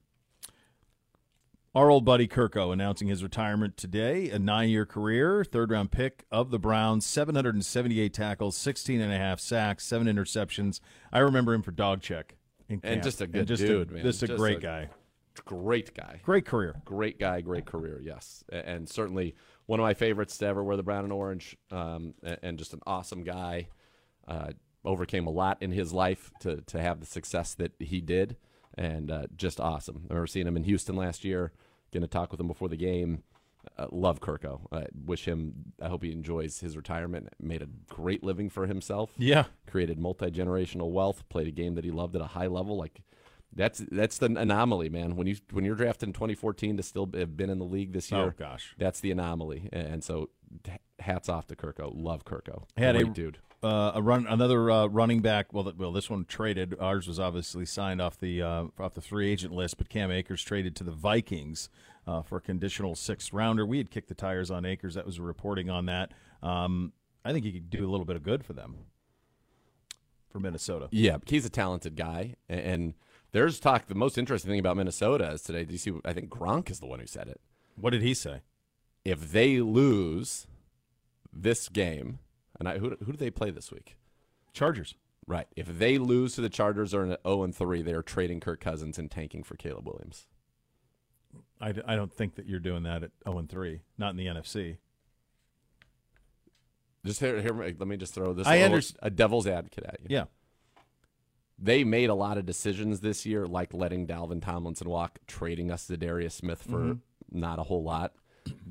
Our 1.77 1.91
old 1.91 2.07
buddy 2.07 2.27
Kirko 2.27 2.73
announcing 2.73 3.09
his 3.09 3.23
retirement 3.23 3.77
today, 3.77 4.31
a 4.31 4.39
nine 4.39 4.71
year 4.71 4.87
career, 4.87 5.45
third 5.45 5.71
round 5.71 5.91
pick 5.91 6.25
of 6.33 6.51
the 6.51 6.59
Browns, 6.59 7.05
778 7.05 8.15
tackles, 8.15 8.57
16 8.57 8.99
and 8.99 9.13
a 9.13 9.17
half 9.19 9.41
sacks, 9.41 9.85
seven 9.85 10.07
interceptions. 10.07 10.81
I 11.13 11.19
remember 11.19 11.53
him 11.53 11.61
for 11.61 11.73
dog 11.73 12.01
check. 12.01 12.37
in 12.71 12.81
And 12.83 13.03
just 13.03 13.21
a 13.21 13.27
good 13.27 13.47
just 13.47 13.63
dude, 13.63 13.91
a, 13.91 13.93
man. 13.93 14.03
Just 14.05 14.23
a 14.23 14.27
Just 14.27 14.39
great 14.39 14.57
a- 14.57 14.61
guy. 14.61 14.89
Great 15.45 15.95
guy. 15.95 16.19
Great 16.25 16.47
career. 16.47 16.81
Great 16.87 17.19
guy, 17.21 17.43
great 17.43 17.67
career, 17.67 18.01
yes. 18.03 18.43
And 18.51 18.89
certainly 18.89 19.35
one 19.67 19.79
of 19.79 19.85
my 19.85 19.93
favorites 19.93 20.39
to 20.39 20.47
ever 20.47 20.65
wear 20.65 20.79
the 20.79 20.83
brown 20.83 21.05
and 21.05 21.13
orange, 21.13 21.59
um, 21.71 22.15
and 22.43 22.59
just 22.59 22.73
an 22.73 22.81
awesome 22.87 23.23
guy. 23.23 23.69
Uh, 24.27 24.53
overcame 24.83 25.27
a 25.27 25.31
lot 25.31 25.59
in 25.61 25.73
his 25.73 25.93
life 25.93 26.31
to, 26.41 26.63
to 26.63 26.81
have 26.81 27.01
the 27.01 27.07
success 27.07 27.53
that 27.53 27.73
he 27.79 28.01
did, 28.01 28.37
and 28.79 29.11
uh, 29.11 29.27
just 29.37 29.61
awesome. 29.61 30.07
I 30.09 30.15
remember 30.15 30.27
seeing 30.27 30.47
him 30.47 30.57
in 30.57 30.65
Houston 30.65 30.97
last 30.97 31.23
year, 31.23 31.53
getting 31.97 32.09
to 32.09 32.13
talk 32.13 32.31
with 32.31 32.41
him 32.41 32.47
before 32.49 32.69
the 32.69 32.77
game. 32.77 33.23
Uh, 33.77 33.87
love 33.91 34.21
Kirko. 34.21 34.61
I 34.71 34.87
wish 35.05 35.25
him, 35.25 35.73
I 35.83 35.89
hope 35.89 36.05
he 36.05 36.13
enjoys 36.13 36.61
his 36.61 36.77
retirement. 36.77 37.31
Made 37.41 37.63
a 37.63 37.69
great 37.89 38.23
living 38.23 38.49
for 38.49 38.67
himself. 38.67 39.11
Yeah. 39.19 39.47
Created 39.67 39.99
multi 39.99 40.31
generational 40.31 40.93
wealth, 40.93 41.29
played 41.29 41.49
a 41.49 41.51
game 41.51 41.75
that 41.75 41.85
he 41.85 41.91
loved 41.91 42.15
at 42.15 42.23
a 42.23 42.27
high 42.27 42.47
level. 42.47 42.77
Like, 42.77 43.01
that's 43.53 43.83
that's 43.91 44.19
the 44.19 44.27
anomaly, 44.27 44.89
man. 44.89 45.17
When 45.17 45.27
you 45.27 45.37
when 45.51 45.65
you're 45.65 45.75
drafted 45.75 46.11
in 46.11 46.13
2014 46.13 46.77
to 46.77 46.83
still 46.83 47.09
have 47.15 47.37
been 47.37 47.51
in 47.51 47.59
the 47.59 47.65
league 47.65 47.93
this 47.93 48.13
year. 48.13 48.21
Oh, 48.21 48.33
gosh. 48.39 48.75
that's 48.79 49.01
the 49.01 49.11
anomaly. 49.11 49.69
And 49.73 50.05
so, 50.05 50.29
hats 50.99 51.29
off 51.29 51.47
to 51.49 51.57
Kirko. 51.57 51.91
Love 51.95 52.25
Kirko. 52.25 52.65
Had 52.77 52.95
Great 52.95 53.09
a 53.09 53.11
dude. 53.11 53.39
Uh, 53.67 53.93
a 53.97 54.03
run 54.03 54.27
another 54.29 54.71
uh, 54.71 54.87
running 54.87 55.21
back. 55.21 55.53
Well, 55.53 55.65
th- 55.65 55.77
well, 55.77 55.91
this 55.91 56.09
one 56.09 56.25
traded. 56.25 56.77
Ours 56.79 57.09
was 57.09 57.19
obviously 57.19 57.67
signed 57.67 58.01
off 58.01 58.17
the 58.17 58.41
uh, 58.41 58.65
off 58.79 58.95
the 58.95 59.01
free 59.01 59.29
agent 59.29 59.53
list, 59.53 59.77
but 59.77 59.89
Cam 59.89 60.13
Akers 60.13 60.43
traded 60.45 60.77
to 60.77 60.85
the 60.85 60.93
Vikings 60.93 61.69
uh, 62.07 62.23
for 62.23 62.39
a 62.39 62.41
conditional 62.41 62.95
sixth 62.95 63.33
rounder. 63.33 63.67
We 63.67 63.79
had 63.79 63.91
kicked 63.91 64.09
the 64.09 64.15
tires 64.15 64.53
on 64.53 64.65
Akers. 64.65 64.95
That 64.95 65.05
was 65.05 65.19
a 65.19 65.23
reporting 65.23 65.69
on 65.69 65.87
that. 65.87 66.13
Um, 66.45 66.93
I 67.25 67.33
think 67.33 67.45
he 67.45 67.51
could 67.51 67.69
do 67.69 67.85
a 67.85 67.91
little 67.91 68.07
bit 68.07 68.15
of 68.15 68.23
good 68.23 68.45
for 68.45 68.53
them 68.53 68.77
for 70.31 70.39
Minnesota. 70.39 70.89
Yeah, 70.93 71.17
he's 71.27 71.45
a 71.45 71.51
talented 71.51 71.97
guy, 71.97 72.37
and 72.49 72.95
there's 73.33 73.59
talk. 73.59 73.87
The 73.87 73.97
most 73.97 74.17
interesting 74.17 74.49
thing 74.49 74.61
about 74.61 74.77
Minnesota 74.77 75.33
is 75.33 75.43
today. 75.43 75.65
Do 75.65 75.73
you 75.73 75.79
see? 75.79 75.93
I 76.05 76.13
think 76.13 76.31
Gronk 76.31 76.71
is 76.71 76.79
the 76.79 76.87
one 76.87 77.01
who 77.01 77.07
said 77.07 77.27
it. 77.27 77.41
What 77.75 77.91
did 77.91 78.03
he 78.03 78.15
say? 78.15 78.43
If 79.05 79.33
they 79.33 79.61
lose 79.61 80.47
this 81.33 81.69
game, 81.69 82.21
and 82.59 82.69
I, 82.69 82.79
who 82.79 82.91
who 83.05 83.13
do 83.13 83.17
they 83.19 83.31
play 83.31 83.51
this 83.51 83.71
week? 83.71 83.97
Chargers. 84.53 84.95
Right. 85.29 85.47
If 85.57 85.79
they 85.79 85.99
lose 85.99 86.35
to 86.37 86.41
the 86.41 86.49
Chargers 86.49 86.95
or 86.95 87.03
an 87.03 87.17
0 87.27 87.43
and 87.43 87.55
3, 87.55 87.83
they 87.83 87.93
are 87.95 88.03
trading 88.03 88.39
Kirk 88.41 88.61
Cousins 88.61 88.97
and 88.99 89.11
tanking 89.11 89.43
for 89.43 89.57
Caleb 89.57 89.87
Williams. 89.89 90.27
I, 91.61 91.73
d- 91.73 91.83
I 91.87 91.97
don't 91.97 92.13
think 92.13 92.37
that 92.37 92.47
you're 92.47 92.61
doing 92.61 92.85
that 92.85 93.03
at 93.03 93.11
0 93.27 93.39
and 93.39 93.49
3, 93.49 93.81
not 93.99 94.11
in 94.11 94.17
the 94.19 94.27
NFC. 94.27 94.77
Just 97.05 97.21
here, 97.21 97.41
here, 97.41 97.55
let 97.79 97.87
me 97.89 97.97
just 97.97 98.15
throw 98.15 98.33
this. 98.33 98.47
I 98.47 98.57
a, 98.57 98.69
little- 98.69 98.97
a 99.03 99.11
devil's 99.11 99.47
advocate 99.47 99.85
at 99.85 99.99
you. 100.01 100.07
Yeah. 100.11 100.25
They 101.59 101.85
made 101.85 102.11
a 102.11 102.15
lot 102.15 102.37
of 102.39 102.45
decisions 102.47 103.01
this 103.01 103.25
year, 103.25 103.47
like 103.47 103.73
letting 103.73 104.07
Dalvin 104.07 104.43
Tomlinson 104.43 104.89
walk, 104.89 105.19
trading 105.27 105.69
Za'Darius 105.69 106.33
Smith 106.33 106.63
for 106.63 106.79
Mhm. 106.81 107.01
not 107.31 107.59
a 107.59 107.63
whole 107.63 107.83
lot, 107.83 108.13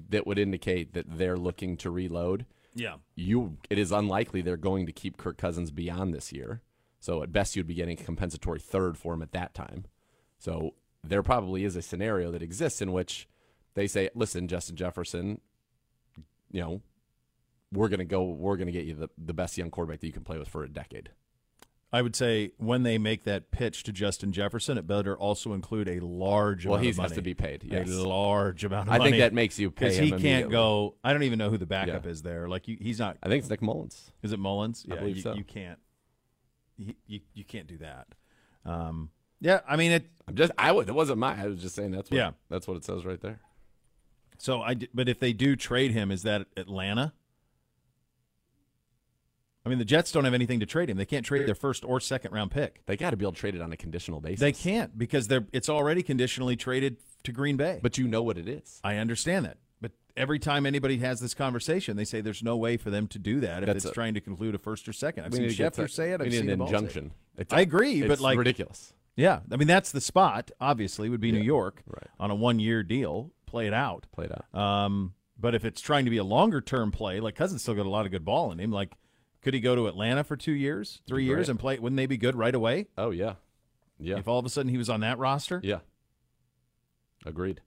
that 0.09 0.27
would 0.27 0.37
indicate 0.37 0.93
that 0.93 1.17
they're 1.17 1.37
looking 1.37 1.77
to 1.77 1.89
reload. 1.89 2.45
Yeah. 2.75 2.95
You, 3.15 3.57
it 3.69 3.79
is 3.79 3.91
unlikely 3.91 4.41
they're 4.41 4.57
going 4.57 4.85
to 4.85 4.91
keep 4.91 5.17
Kirk 5.17 5.37
Cousins 5.37 5.71
beyond 5.71 6.13
this 6.13 6.31
year. 6.31 6.61
So 6.99 7.23
at 7.23 7.31
best, 7.31 7.55
you'd 7.55 7.67
be 7.67 7.73
getting 7.73 7.99
a 7.99 8.03
compensatory 8.03 8.59
third 8.59 8.97
for 8.97 9.13
him 9.13 9.21
at 9.21 9.31
that 9.31 9.53
time. 9.53 9.85
So 10.37 10.75
there 11.03 11.23
probably 11.23 11.63
is 11.63 11.75
a 11.75 11.81
scenario 11.81 12.31
that 12.31 12.41
exists 12.41 12.81
in 12.81 12.91
which 12.91 13.27
they 13.75 13.87
say, 13.87 14.09
"Listen, 14.15 14.47
Justin 14.47 14.75
Jefferson, 14.75 15.39
you 16.51 16.61
know, 16.61 16.81
we're 17.71 17.89
gonna 17.89 18.05
go. 18.05 18.23
We're 18.23 18.57
gonna 18.57 18.71
get 18.71 18.85
you 18.85 18.95
the, 18.95 19.09
the 19.17 19.33
best 19.33 19.57
young 19.57 19.69
quarterback 19.69 19.99
that 19.99 20.07
you 20.07 20.13
can 20.13 20.23
play 20.23 20.37
with 20.37 20.47
for 20.47 20.63
a 20.63 20.69
decade." 20.69 21.11
I 21.93 22.01
would 22.01 22.15
say 22.15 22.51
when 22.57 22.83
they 22.83 22.97
make 22.97 23.23
that 23.23 23.51
pitch 23.51 23.83
to 23.83 23.93
Justin 23.93 24.33
Jefferson, 24.33 24.77
it 24.77 24.85
better 24.85 25.15
also 25.17 25.53
include 25.53 25.87
a 25.87 25.99
large 26.01 26.65
amount 26.65 26.81
of 26.81 26.81
money. 26.81 26.87
Well, 26.91 26.95
he 26.95 27.01
has 27.01 27.11
to 27.13 27.21
be 27.21 27.33
paid, 27.33 27.63
yes. 27.63 27.87
A 27.89 28.07
large 28.07 28.63
amount 28.65 28.89
of 28.89 28.93
I 28.93 28.97
money. 28.97 29.11
think 29.11 29.21
that 29.21 29.33
makes 29.33 29.57
you 29.57 29.71
pay 29.71 29.85
Because 29.85 29.97
he 29.97 30.11
can't 30.11 30.49
go. 30.49 30.95
I 31.03 31.13
don't 31.13 31.23
even 31.23 31.39
know 31.39 31.49
who 31.49 31.57
the 31.57 31.65
backup 31.65 32.03
Yeah. 32.05 32.11
is 32.11 32.21
there. 32.21 32.49
Like 32.49 32.67
you, 32.67 32.77
he's 32.81 32.99
not. 32.99 33.17
I 33.23 33.29
think 33.29 33.41
it's 33.43 33.49
Nick 33.49 33.61
Mullens. 33.61 34.11
Is 34.23 34.33
it 34.33 34.39
Mullens? 34.39 34.85
I 34.89 34.93
Yeah, 34.95 34.99
believe 34.99 35.15
you, 35.17 35.21
so. 35.21 35.35
you 35.35 35.43
can't. 35.45 35.79
You, 36.77 36.93
you 37.07 37.19
you 37.33 37.43
can't 37.45 37.67
do 37.67 37.77
that. 37.77 38.07
Um, 38.65 39.09
yeah, 39.39 39.61
I 39.67 39.77
mean 39.77 39.93
it. 39.93 40.09
I'm 40.27 40.35
just. 40.35 40.51
I 40.57 40.73
was. 40.73 40.89
It 40.89 40.95
wasn't 40.95 41.19
my. 41.19 41.41
I 41.41 41.47
was 41.47 41.61
just 41.61 41.75
saying 41.75 41.91
that's 41.91 42.09
what. 42.11 42.17
Yeah. 42.17 42.31
That's 42.49 42.67
what 42.67 42.75
it 42.75 42.83
says 42.83 43.05
right 43.05 43.21
there. 43.21 43.39
So 44.37 44.61
I. 44.61 44.75
But 44.93 45.07
if 45.07 45.19
they 45.19 45.31
do 45.31 45.55
trade 45.55 45.91
him, 45.91 46.11
is 46.11 46.23
that 46.23 46.47
Atlanta? 46.57 47.13
I 49.65 49.69
mean, 49.69 49.79
the 49.79 49.85
Jets 49.85 50.11
don't 50.11 50.25
have 50.25 50.33
anything 50.33 50.59
to 50.59 50.65
trade 50.65 50.89
him. 50.89 50.97
They 50.97 51.05
can't 51.05 51.25
trade 51.25 51.47
their 51.47 51.55
first 51.55 51.83
or 51.83 51.99
second 51.99 52.33
round 52.33 52.51
pick. 52.51 52.85
They 52.85 52.95
got 52.95 53.09
to 53.11 53.17
be 53.17 53.25
able 53.25 53.33
to 53.33 53.39
trade 53.39 53.55
it 53.55 53.61
on 53.61 53.71
a 53.73 53.77
conditional 53.77 54.19
basis. 54.21 54.39
They 54.39 54.51
can't 54.51 54.97
because 54.97 55.27
they're 55.27 55.47
it's 55.51 55.69
already 55.69 56.03
conditionally 56.03 56.55
traded 56.55 56.97
to 57.23 57.31
Green 57.31 57.57
Bay. 57.57 57.79
But 57.81 57.97
you 57.97 58.07
know 58.07 58.21
what 58.21 58.37
it 58.37 58.47
is. 58.47 58.79
I 58.83 58.97
understand 58.97 59.45
that. 59.45 59.57
But 59.81 59.91
every 60.15 60.39
time 60.39 60.65
anybody 60.65 60.97
has 60.99 61.19
this 61.19 61.33
conversation, 61.33 61.97
they 61.97 62.05
say 62.05 62.21
there's 62.21 62.43
no 62.43 62.55
way 62.55 62.77
for 62.77 62.89
them 62.91 63.07
to 63.07 63.19
do 63.19 63.39
that 63.39 63.63
if 63.63 63.67
That's 63.67 63.85
it's 63.85 63.91
a- 63.91 63.93
trying 63.93 64.13
to 64.13 64.21
conclude 64.21 64.53
a 64.53 64.59
first 64.59 64.87
or 64.87 64.93
second. 64.93 65.25
I've 65.25 65.33
seen 65.33 65.49
Schefter 65.49 65.89
say 65.89 66.11
it. 66.11 66.21
I've 66.21 66.27
need 66.27 66.33
seen 66.33 66.49
an 66.49 66.59
say 66.59 66.63
it. 66.63 66.67
injunction. 66.67 67.11
I 67.51 67.61
agree, 67.61 68.03
but 68.03 68.19
like 68.19 68.37
ridiculous. 68.37 68.93
Yeah, 69.15 69.39
I 69.51 69.55
mean 69.55 69.67
that's 69.67 69.91
the 69.91 70.01
spot. 70.01 70.51
Obviously, 70.61 71.09
would 71.09 71.21
be 71.21 71.31
New 71.31 71.39
York 71.41 71.81
right. 71.87 72.07
on 72.19 72.31
a 72.31 72.35
one-year 72.35 72.83
deal. 72.83 73.31
Play 73.45 73.65
it 73.67 73.73
out. 73.73 74.05
Play 74.11 74.25
it 74.25 74.31
out. 74.31 74.59
Um, 74.59 75.13
but 75.39 75.55
if 75.55 75.65
it's 75.65 75.81
trying 75.81 76.05
to 76.05 76.11
be 76.11 76.17
a 76.17 76.23
longer-term 76.23 76.91
play, 76.91 77.19
like 77.19 77.35
Cousins 77.35 77.61
still 77.61 77.73
got 77.73 77.85
a 77.85 77.89
lot 77.89 78.05
of 78.05 78.11
good 78.11 78.25
ball 78.25 78.51
in 78.51 78.59
him. 78.59 78.71
Like, 78.71 78.91
could 79.45 79.53
he 79.53 79.59
go 79.59 79.75
to 79.75 79.85
Atlanta 79.85 80.23
for 80.23 80.35
two 80.35 80.53
years, 80.53 81.03
three 81.07 81.23
years, 81.23 81.49
and 81.49 81.59
play? 81.59 81.77
Wouldn't 81.77 81.97
they 81.97 82.07
be 82.07 82.17
good 82.17 82.35
right 82.35 82.55
away? 82.55 82.87
Oh 82.97 83.11
yeah, 83.11 83.35
yeah. 83.99 84.17
If 84.17 84.27
all 84.27 84.39
of 84.39 84.45
a 84.45 84.49
sudden 84.49 84.71
he 84.71 84.77
was 84.79 84.89
on 84.89 85.01
that 85.01 85.19
roster, 85.19 85.61
Yeah. 85.63 85.81
Agreed. 87.27 87.61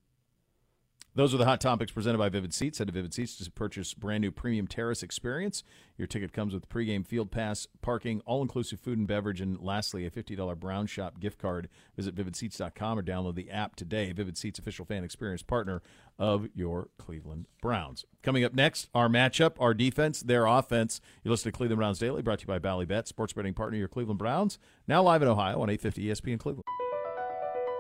Those 1.18 1.35
are 1.35 1.37
the 1.37 1.46
hot 1.46 1.61
topics 1.61 1.90
presented 1.90 2.18
by 2.18 2.28
Vivid 2.28 2.54
Seats. 2.54 2.78
Head 2.78 2.87
to 2.87 2.92
Vivid 2.92 3.12
Seats 3.12 3.35
to 3.38 3.50
purchase 3.50 3.92
brand 3.92 4.20
new 4.20 4.31
premium 4.31 4.68
terrace 4.68 5.02
experience. 5.02 5.64
Your 5.96 6.07
ticket 6.07 6.33
comes 6.33 6.54
with 6.54 6.68
pregame 6.68 7.04
field 7.04 7.33
pass, 7.33 7.66
parking, 7.83 8.22
all 8.24 8.40
inclusive 8.40 8.78
food 8.78 8.98
and 8.98 9.07
beverage, 9.09 9.40
and 9.40 9.61
lastly, 9.61 10.07
a 10.07 10.12
$50 10.12 10.57
Brown 10.61 10.87
Shop 10.87 11.18
gift 11.18 11.40
card. 11.40 11.68
Visit 11.96 12.14
vividseats.com 12.14 13.00
or 13.00 13.02
download 13.02 13.35
the 13.35 13.50
app 13.50 13.74
today. 13.74 14.12
Vivid 14.12 14.38
Seats, 14.38 14.61
official 14.61 14.85
fan 14.85 15.02
experience 15.02 15.42
partner 15.42 15.83
of 16.20 16.46
your 16.54 16.87
Cleveland 16.98 17.46
Browns. 17.61 18.04
Coming 18.22 18.44
up 18.44 18.54
next, 18.54 18.88
our 18.94 19.09
matchup, 19.09 19.54
our 19.59 19.74
defense, 19.74 20.20
their 20.20 20.46
offense. 20.46 21.00
You 21.24 21.33
listen 21.33 21.50
to 21.50 21.57
Cleveland 21.57 21.81
Browns 21.81 21.98
Daily, 21.98 22.22
brought 22.22 22.38
to 22.38 22.42
you 22.44 22.46
by 22.46 22.61
Bally 22.61 22.87
Bet, 22.87 23.09
sports 23.09 23.33
betting 23.33 23.54
partner 23.54 23.76
your 23.76 23.88
Cleveland 23.88 24.18
Browns. 24.18 24.61
Now 24.87 25.02
live 25.02 25.22
in 25.22 25.26
Ohio 25.26 25.62
on 25.62 25.68
850 25.68 26.04
ESPN 26.04 26.38
Cleveland. 26.38 26.62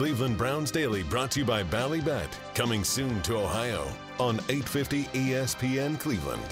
Cleveland 0.00 0.38
Browns 0.38 0.70
Daily 0.70 1.02
brought 1.02 1.30
to 1.32 1.40
you 1.40 1.44
by 1.44 1.62
Bally 1.62 2.00
Bet. 2.00 2.34
Coming 2.54 2.84
soon 2.84 3.20
to 3.20 3.36
Ohio 3.36 3.86
on 4.18 4.36
850 4.48 5.04
ESPN 5.04 6.00
Cleveland. 6.00 6.42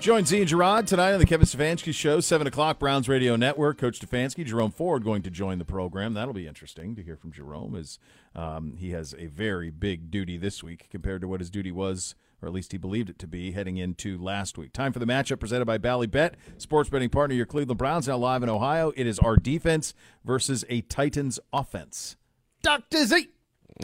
Join 0.00 0.24
Z 0.24 0.40
and 0.40 0.48
Gerard 0.48 0.88
tonight 0.88 1.12
on 1.12 1.20
the 1.20 1.26
Kevin 1.26 1.46
Stefanski 1.46 1.94
Show, 1.94 2.18
7 2.18 2.48
o'clock, 2.48 2.80
Browns 2.80 3.08
Radio 3.08 3.36
Network. 3.36 3.78
Coach 3.78 4.00
Stefanski, 4.00 4.44
Jerome 4.44 4.72
Ford 4.72 5.04
going 5.04 5.22
to 5.22 5.30
join 5.30 5.58
the 5.58 5.64
program. 5.64 6.14
That'll 6.14 6.34
be 6.34 6.48
interesting 6.48 6.96
to 6.96 7.02
hear 7.04 7.14
from 7.16 7.30
Jerome 7.30 7.76
as 7.76 8.00
um, 8.34 8.74
he 8.76 8.90
has 8.90 9.14
a 9.16 9.26
very 9.26 9.70
big 9.70 10.10
duty 10.10 10.36
this 10.36 10.64
week 10.64 10.88
compared 10.90 11.20
to 11.20 11.28
what 11.28 11.38
his 11.38 11.48
duty 11.48 11.70
was, 11.70 12.16
or 12.42 12.48
at 12.48 12.54
least 12.54 12.72
he 12.72 12.78
believed 12.78 13.10
it 13.10 13.18
to 13.18 13.26
be, 13.26 13.52
heading 13.52 13.76
into 13.76 14.18
last 14.18 14.58
week. 14.58 14.72
Time 14.72 14.92
for 14.92 14.98
the 14.98 15.06
matchup 15.06 15.40
presented 15.40 15.64
by 15.64 15.78
Bally 15.78 16.06
Bet, 16.06 16.36
sports 16.56 16.88
betting 16.90 17.10
partner, 17.10 17.34
your 17.34 17.46
Cleveland 17.46 17.78
Browns, 17.78 18.08
now 18.08 18.16
live 18.16 18.42
in 18.42 18.48
Ohio. 18.48 18.92
It 18.96 19.06
is 19.06 19.18
our 19.18 19.36
defense 19.36 19.94
versus 20.24 20.64
a 20.68 20.82
Titans 20.82 21.40
offense. 21.52 22.16
Dr. 22.62 23.04
Z! 23.04 23.28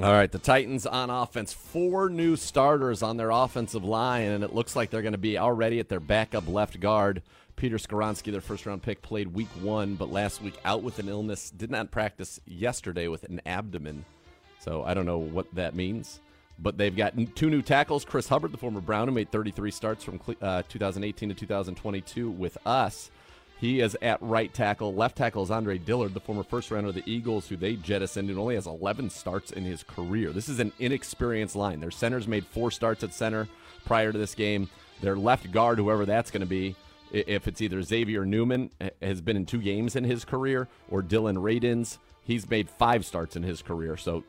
All 0.02 0.12
right, 0.12 0.30
the 0.30 0.40
Titans 0.40 0.86
on 0.86 1.08
offense. 1.08 1.52
Four 1.52 2.08
new 2.08 2.34
starters 2.34 3.02
on 3.02 3.16
their 3.16 3.30
offensive 3.30 3.84
line, 3.84 4.30
and 4.30 4.42
it 4.42 4.52
looks 4.52 4.74
like 4.74 4.90
they're 4.90 5.02
going 5.02 5.12
to 5.12 5.18
be 5.18 5.38
already 5.38 5.78
at 5.78 5.88
their 5.88 6.00
backup 6.00 6.48
left 6.48 6.80
guard. 6.80 7.22
Peter 7.54 7.76
Skoronski, 7.76 8.32
their 8.32 8.40
first 8.40 8.66
round 8.66 8.82
pick, 8.82 9.02
played 9.02 9.28
week 9.28 9.48
one, 9.60 9.94
but 9.94 10.10
last 10.10 10.42
week 10.42 10.58
out 10.64 10.82
with 10.82 10.98
an 10.98 11.08
illness. 11.08 11.50
Did 11.50 11.70
not 11.70 11.92
practice 11.92 12.40
yesterday 12.44 13.06
with 13.06 13.22
an 13.24 13.40
abdomen. 13.46 14.04
So 14.58 14.82
I 14.82 14.94
don't 14.94 15.06
know 15.06 15.18
what 15.18 15.54
that 15.54 15.76
means. 15.76 16.20
But 16.58 16.78
they've 16.78 16.94
got 16.94 17.14
two 17.34 17.50
new 17.50 17.62
tackles. 17.62 18.04
Chris 18.04 18.28
Hubbard, 18.28 18.52
the 18.52 18.58
former 18.58 18.80
Brown, 18.80 19.08
who 19.08 19.14
made 19.14 19.30
33 19.32 19.70
starts 19.70 20.04
from 20.04 20.20
uh, 20.40 20.62
2018 20.68 21.28
to 21.30 21.34
2022 21.34 22.30
with 22.30 22.56
us. 22.64 23.10
He 23.58 23.80
is 23.80 23.96
at 24.02 24.20
right 24.20 24.52
tackle. 24.52 24.94
Left 24.94 25.16
tackle 25.16 25.42
is 25.42 25.50
Andre 25.50 25.78
Dillard, 25.78 26.12
the 26.12 26.20
former 26.20 26.42
first 26.42 26.70
rounder 26.70 26.90
of 26.90 26.94
the 26.94 27.02
Eagles, 27.06 27.48
who 27.48 27.56
they 27.56 27.76
jettisoned 27.76 28.28
and 28.28 28.38
only 28.38 28.56
has 28.56 28.66
11 28.66 29.10
starts 29.10 29.52
in 29.52 29.64
his 29.64 29.82
career. 29.82 30.32
This 30.32 30.48
is 30.48 30.60
an 30.60 30.72
inexperienced 30.80 31.56
line. 31.56 31.80
Their 31.80 31.90
centers 31.90 32.28
made 32.28 32.46
four 32.46 32.70
starts 32.70 33.04
at 33.04 33.14
center 33.14 33.48
prior 33.84 34.12
to 34.12 34.18
this 34.18 34.34
game. 34.34 34.68
Their 35.00 35.16
left 35.16 35.50
guard, 35.50 35.78
whoever 35.78 36.04
that's 36.04 36.30
going 36.30 36.40
to 36.40 36.46
be, 36.46 36.76
if 37.10 37.46
it's 37.46 37.60
either 37.60 37.80
Xavier 37.82 38.24
Newman, 38.24 38.70
has 39.00 39.20
been 39.20 39.36
in 39.36 39.46
two 39.46 39.60
games 39.60 39.96
in 39.96 40.04
his 40.04 40.24
career, 40.24 40.68
or 40.90 41.00
Dillon 41.00 41.36
Radunz, 41.36 41.98
he's 42.24 42.48
made 42.48 42.68
five 42.68 43.06
starts 43.06 43.36
in 43.36 43.42
his 43.42 43.62
career. 43.62 43.96
So 43.96 44.24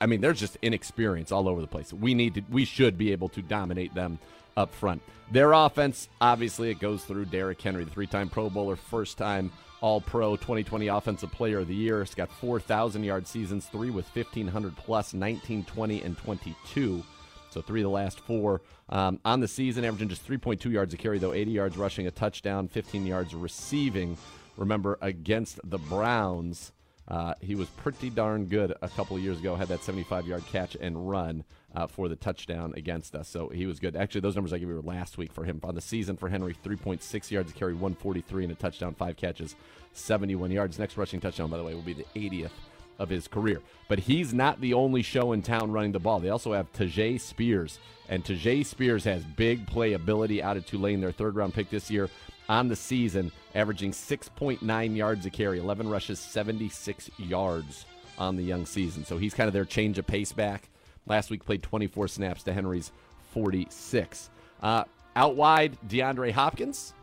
I 0.00 0.06
mean, 0.06 0.20
there's 0.20 0.40
just 0.40 0.56
inexperience 0.62 1.32
all 1.32 1.48
over 1.48 1.60
the 1.60 1.66
place. 1.66 1.92
We 1.92 2.14
need 2.14 2.34
to, 2.34 2.42
we 2.50 2.64
should 2.64 2.98
be 2.98 3.12
able 3.12 3.28
to 3.30 3.42
dominate 3.42 3.94
them 3.94 4.18
up 4.56 4.74
front. 4.74 5.02
Their 5.30 5.52
offense, 5.52 6.08
obviously, 6.20 6.70
it 6.70 6.78
goes 6.78 7.04
through 7.04 7.26
Derrick 7.26 7.60
Henry, 7.60 7.84
the 7.84 7.90
three-time 7.90 8.28
Pro 8.28 8.50
Bowler, 8.50 8.76
first-time 8.76 9.50
All-Pro, 9.80 10.36
2020 10.36 10.88
Offensive 10.88 11.32
Player 11.32 11.60
of 11.60 11.68
the 11.68 11.74
Year. 11.74 12.02
It's 12.02 12.14
got 12.14 12.30
4,000-yard 12.30 13.26
seasons, 13.26 13.66
three 13.66 13.90
with 13.90 14.14
1,500 14.14 14.76
plus, 14.76 15.14
19, 15.14 15.64
20, 15.64 16.02
and 16.02 16.18
22. 16.18 17.02
So 17.50 17.60
three 17.60 17.80
of 17.80 17.84
the 17.84 17.90
last 17.90 18.20
four 18.20 18.62
um, 18.88 19.20
on 19.24 19.40
the 19.40 19.48
season, 19.48 19.84
averaging 19.84 20.08
just 20.08 20.26
3.2 20.26 20.70
yards 20.70 20.94
a 20.94 20.96
carry, 20.96 21.18
though 21.18 21.34
80 21.34 21.50
yards 21.50 21.76
rushing, 21.76 22.06
a 22.06 22.10
touchdown, 22.10 22.68
15 22.68 23.06
yards 23.06 23.34
receiving. 23.34 24.16
Remember, 24.56 24.98
against 25.02 25.60
the 25.64 25.78
Browns, 25.78 26.72
uh, 27.12 27.34
he 27.42 27.54
was 27.54 27.68
pretty 27.68 28.08
darn 28.08 28.46
good 28.46 28.74
a 28.80 28.88
couple 28.88 29.18
years 29.18 29.38
ago. 29.38 29.54
Had 29.54 29.68
that 29.68 29.84
75 29.84 30.26
yard 30.26 30.42
catch 30.46 30.76
and 30.80 31.08
run 31.08 31.44
uh, 31.74 31.86
for 31.86 32.08
the 32.08 32.16
touchdown 32.16 32.72
against 32.74 33.14
us. 33.14 33.28
So 33.28 33.48
he 33.50 33.66
was 33.66 33.78
good. 33.78 33.94
Actually, 33.94 34.22
those 34.22 34.34
numbers 34.34 34.54
I 34.54 34.58
gave 34.58 34.68
you 34.68 34.74
were 34.74 34.80
last 34.80 35.18
week 35.18 35.30
for 35.30 35.44
him. 35.44 35.60
On 35.62 35.74
the 35.74 35.82
season 35.82 36.16
for 36.16 36.30
Henry, 36.30 36.56
3.6 36.64 37.30
yards 37.30 37.52
carry, 37.52 37.74
143 37.74 38.44
and 38.44 38.52
a 38.52 38.56
touchdown, 38.56 38.94
five 38.94 39.16
catches, 39.16 39.56
71 39.92 40.50
yards. 40.50 40.78
Next 40.78 40.96
rushing 40.96 41.20
touchdown, 41.20 41.50
by 41.50 41.58
the 41.58 41.64
way, 41.64 41.74
will 41.74 41.82
be 41.82 41.92
the 41.92 42.06
80th 42.16 42.52
of 42.98 43.10
his 43.10 43.28
career. 43.28 43.60
But 43.88 43.98
he's 43.98 44.32
not 44.32 44.62
the 44.62 44.72
only 44.72 45.02
show 45.02 45.32
in 45.32 45.42
town 45.42 45.70
running 45.70 45.92
the 45.92 45.98
ball. 45.98 46.18
They 46.18 46.30
also 46.30 46.54
have 46.54 46.72
Tyjae 46.72 47.20
Spears, 47.20 47.78
and 48.08 48.24
Tyjae 48.24 48.64
Spears 48.64 49.04
has 49.04 49.22
big 49.22 49.66
playability 49.66 50.40
out 50.40 50.56
of 50.56 50.64
Tulane, 50.64 51.02
their 51.02 51.12
third 51.12 51.36
round 51.36 51.52
pick 51.52 51.68
this 51.68 51.90
year 51.90 52.08
on 52.48 52.68
the 52.68 52.76
season, 52.76 53.32
averaging 53.54 53.92
6.9 53.92 54.96
yards 54.96 55.26
a 55.26 55.30
carry, 55.30 55.58
11 55.58 55.88
rushes, 55.88 56.18
76 56.18 57.10
yards 57.18 57.84
on 58.18 58.36
the 58.36 58.42
young 58.42 58.66
season. 58.66 59.04
So 59.04 59.18
he's 59.18 59.34
kind 59.34 59.48
of 59.48 59.54
their 59.54 59.64
change 59.64 59.98
of 59.98 60.06
pace 60.06 60.32
back. 60.32 60.68
Last 61.06 61.30
week 61.30 61.44
played 61.44 61.62
24 61.62 62.08
snaps 62.08 62.42
to 62.44 62.52
Henry's 62.52 62.92
46. 63.32 64.30
Uh, 64.62 64.84
out 65.16 65.34
wide, 65.36 65.76
DeAndre 65.88 66.30
Hopkins. 66.32 66.94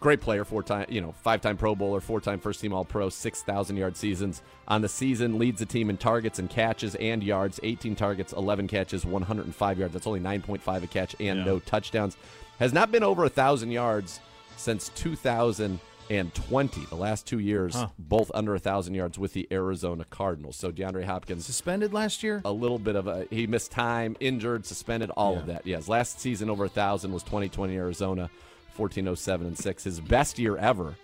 Great 0.00 0.22
player, 0.22 0.46
four 0.46 0.62
time, 0.62 0.86
you 0.88 1.02
know, 1.02 1.12
five 1.22 1.42
time 1.42 1.58
Pro 1.58 1.74
Bowler, 1.74 2.00
four 2.00 2.22
time 2.22 2.40
first 2.40 2.60
team 2.62 2.72
All 2.72 2.86
Pro, 2.86 3.10
6,000 3.10 3.76
yard 3.76 3.98
seasons. 3.98 4.40
On 4.66 4.80
the 4.80 4.88
season, 4.88 5.38
leads 5.38 5.58
the 5.58 5.66
team 5.66 5.90
in 5.90 5.98
targets 5.98 6.38
and 6.38 6.48
catches 6.48 6.94
and 6.94 7.22
yards 7.22 7.60
18 7.62 7.94
targets, 7.96 8.32
11 8.32 8.66
catches, 8.66 9.04
105 9.04 9.78
yards. 9.78 9.92
That's 9.92 10.06
only 10.06 10.20
9.5 10.20 10.82
a 10.82 10.86
catch 10.86 11.14
and 11.20 11.40
Yeah. 11.40 11.44
no 11.44 11.58
touchdowns. 11.58 12.16
Has 12.60 12.72
not 12.72 12.92
been 12.92 13.02
over 13.02 13.22
a 13.22 13.24
1,000 13.26 13.70
yards 13.72 14.20
since 14.56 14.90
2020. 14.94 16.84
The 16.86 16.94
last 16.94 17.26
two 17.26 17.38
years, 17.38 17.74
Huh. 17.74 17.88
both 17.98 18.30
under 18.34 18.52
a 18.54 18.58
1,000 18.58 18.94
yards 18.94 19.18
with 19.18 19.32
the 19.32 19.48
Arizona 19.50 20.04
Cardinals. 20.10 20.56
So 20.56 20.70
DeAndre 20.70 21.04
Hopkins. 21.04 21.46
Suspended 21.46 21.94
last 21.94 22.22
year? 22.22 22.42
A 22.44 22.52
little 22.52 22.78
bit 22.78 22.96
of 22.96 23.06
a. 23.06 23.26
He 23.30 23.46
missed 23.46 23.70
time, 23.70 24.14
injured, 24.20 24.66
suspended, 24.66 25.10
all 25.10 25.38
of 25.38 25.48
Yeah. 25.48 25.54
that. 25.54 25.66
Yes. 25.66 25.88
Last 25.88 26.20
season, 26.20 26.50
over 26.50 26.64
a 26.64 26.68
1,000 26.68 27.12
was 27.12 27.22
2020 27.22 27.76
Arizona, 27.76 28.28
1407 28.76 29.46
and 29.46 29.56
6. 29.58 29.84
His 29.84 29.98
best 30.00 30.38
year 30.38 30.56
ever. 30.58 30.96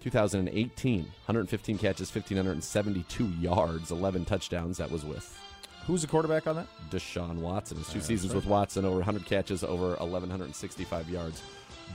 2018, 0.00 1.04
115 1.26 1.78
catches, 1.78 2.10
1,572 2.10 3.26
yards, 3.40 3.90
11 3.90 4.24
touchdowns. 4.24 4.76
That 4.78 4.90
was 4.90 5.04
with 5.04 5.38
Who's 5.86 6.02
the 6.02 6.08
quarterback 6.08 6.46
on 6.46 6.56
that? 6.56 6.66
Deshaun 6.90 7.36
Watson. 7.36 7.76
His 7.76 7.88
two 7.88 8.00
seasons 8.00 8.32
right. 8.32 8.36
with 8.36 8.46
Watson, 8.46 8.84
over 8.84 8.96
100 8.96 9.26
catches, 9.26 9.62
over 9.62 9.94
1,165 9.96 11.10
yards, 11.10 11.42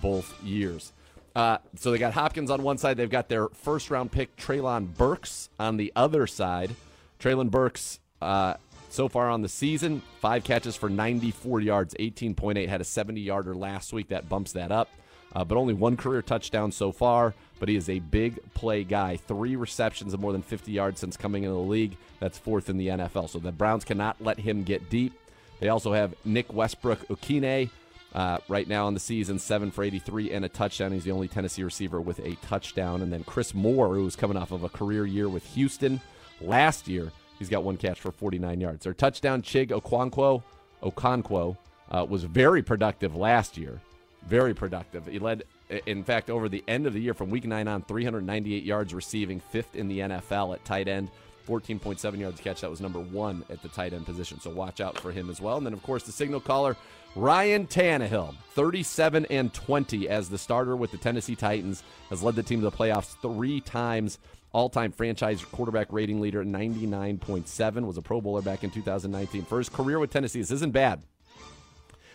both 0.01 0.41
years. 0.43 0.93
Uh, 1.35 1.57
so 1.75 1.91
they 1.91 1.97
got 1.97 2.13
Hopkins 2.13 2.51
on 2.51 2.61
one 2.61 2.77
side. 2.77 2.97
They've 2.97 3.09
got 3.09 3.29
their 3.29 3.47
first 3.49 3.89
round 3.89 4.11
pick, 4.11 4.35
Treylon 4.35 4.95
Burks, 4.95 5.49
on 5.59 5.77
the 5.77 5.91
other 5.95 6.27
side. 6.27 6.75
Treylon 7.19 7.49
Burks, 7.49 7.99
uh, 8.21 8.55
so 8.89 9.07
far 9.07 9.29
on 9.29 9.41
the 9.41 9.49
season, 9.49 10.01
five 10.19 10.43
catches 10.43 10.75
for 10.75 10.89
94 10.89 11.61
yards, 11.61 11.95
18.8. 11.99 12.67
Had 12.67 12.81
a 12.81 12.85
70 12.85 13.21
yarder 13.21 13.55
last 13.55 13.93
week. 13.93 14.09
That 14.09 14.29
bumps 14.29 14.51
that 14.53 14.71
up. 14.71 14.89
Uh, 15.33 15.43
but 15.43 15.57
only 15.57 15.73
one 15.73 15.95
career 15.97 16.21
touchdown 16.21 16.71
so 16.71 16.91
far. 16.91 17.33
But 17.59 17.69
he 17.69 17.75
is 17.75 17.89
a 17.89 17.99
big 17.99 18.39
play 18.53 18.83
guy. 18.83 19.17
Three 19.17 19.55
receptions 19.55 20.13
of 20.13 20.19
more 20.19 20.31
than 20.31 20.41
50 20.41 20.71
yards 20.71 20.99
since 20.99 21.17
coming 21.17 21.43
into 21.43 21.53
the 21.53 21.59
league. 21.59 21.97
That's 22.19 22.37
fourth 22.37 22.69
in 22.69 22.77
the 22.77 22.87
NFL. 22.87 23.29
So 23.29 23.39
the 23.39 23.51
Browns 23.51 23.83
cannot 23.83 24.21
let 24.21 24.39
him 24.39 24.63
get 24.63 24.89
deep. 24.89 25.13
They 25.59 25.69
also 25.69 25.93
have 25.93 26.15
Nick 26.25 26.53
Westbrook 26.53 27.07
Ikhine. 27.07 27.69
Uh, 28.13 28.39
right 28.47 28.67
now 28.67 28.87
in 28.87 28.95
the 28.95 28.99
season, 28.99 29.37
seven 29.37 29.69
for 29.69 29.83
83 29.83 30.31
and 30.31 30.43
a 30.43 30.49
touchdown. 30.49 30.91
He's 30.91 31.03
the 31.03 31.11
only 31.11 31.27
Tennessee 31.27 31.63
receiver 31.63 32.01
with 32.01 32.17
a 32.19 32.35
touchdown. 32.37 33.03
And 33.03 33.13
then 33.13 33.23
Chris 33.23 33.53
Moore, 33.53 33.93
who's 33.93 34.15
coming 34.15 34.35
off 34.35 34.51
of 34.51 34.63
a 34.63 34.69
career 34.69 35.05
year 35.05 35.29
with 35.29 35.45
Houston 35.53 36.01
last 36.41 36.87
year, 36.87 37.11
he's 37.37 37.49
got 37.49 37.63
one 37.63 37.77
catch 37.77 37.99
for 37.99 38.11
49 38.11 38.59
yards. 38.59 38.83
Their 38.83 38.95
touchdown, 38.95 39.43
Chig 39.43 39.67
Okonkwo, 39.69 40.41
Okonkwo, 40.81 41.57
uh, 41.91 42.05
was 42.09 42.23
very 42.23 42.63
productive 42.63 43.15
last 43.15 43.57
year. 43.57 43.79
Very 44.27 44.53
productive. 44.53 45.07
He 45.07 45.19
led, 45.19 45.43
in 45.85 46.03
fact, 46.03 46.29
over 46.29 46.49
the 46.49 46.63
end 46.67 46.85
of 46.85 46.93
the 46.93 47.01
year 47.01 47.13
from 47.13 47.29
week 47.29 47.45
nine 47.45 47.67
on, 47.67 47.81
398 47.83 48.63
yards 48.63 48.93
receiving, 48.93 49.39
fifth 49.39 49.75
in 49.75 49.87
the 49.87 49.99
NFL 49.99 50.53
at 50.55 50.63
tight 50.65 50.87
end. 50.87 51.09
14.7 51.47 52.19
yards 52.19 52.39
catch. 52.39 52.61
That 52.61 52.69
was 52.69 52.79
number 52.79 52.99
one 52.99 53.43
at 53.49 53.63
the 53.63 53.69
tight 53.69 53.93
end 53.93 54.05
position. 54.05 54.39
So 54.39 54.51
watch 54.51 54.79
out 54.79 54.99
for 54.99 55.11
him 55.11 55.29
as 55.31 55.41
well. 55.41 55.57
And 55.57 55.65
then, 55.65 55.73
of 55.73 55.81
course, 55.81 56.03
the 56.03 56.11
signal 56.11 56.39
caller, 56.39 56.77
Ryan 57.15 57.65
Tannehill, 57.65 58.35
37 58.53 59.25
and 59.31 59.51
20 59.51 60.07
as 60.09 60.29
the 60.29 60.37
starter 60.37 60.75
with 60.75 60.91
the 60.91 60.97
Tennessee 60.97 61.35
Titans, 61.35 61.83
has 62.09 62.21
led 62.21 62.35
the 62.35 62.43
team 62.43 62.61
to 62.61 62.69
the 62.69 62.75
playoffs 62.75 63.19
three 63.21 63.61
times. 63.61 64.19
All 64.51 64.69
time 64.69 64.91
franchise 64.91 65.43
quarterback 65.43 65.91
rating 65.91 66.21
leader, 66.21 66.43
99.7, 66.43 67.85
was 67.85 67.97
a 67.97 68.01
Pro 68.01 68.19
Bowler 68.19 68.41
back 68.41 68.63
in 68.63 68.71
2019. 68.71 69.45
For 69.45 69.59
his 69.59 69.69
career 69.69 69.99
with 69.99 70.11
Tennessee, 70.11 70.39
this 70.39 70.51
isn't 70.51 70.71
bad. 70.71 71.03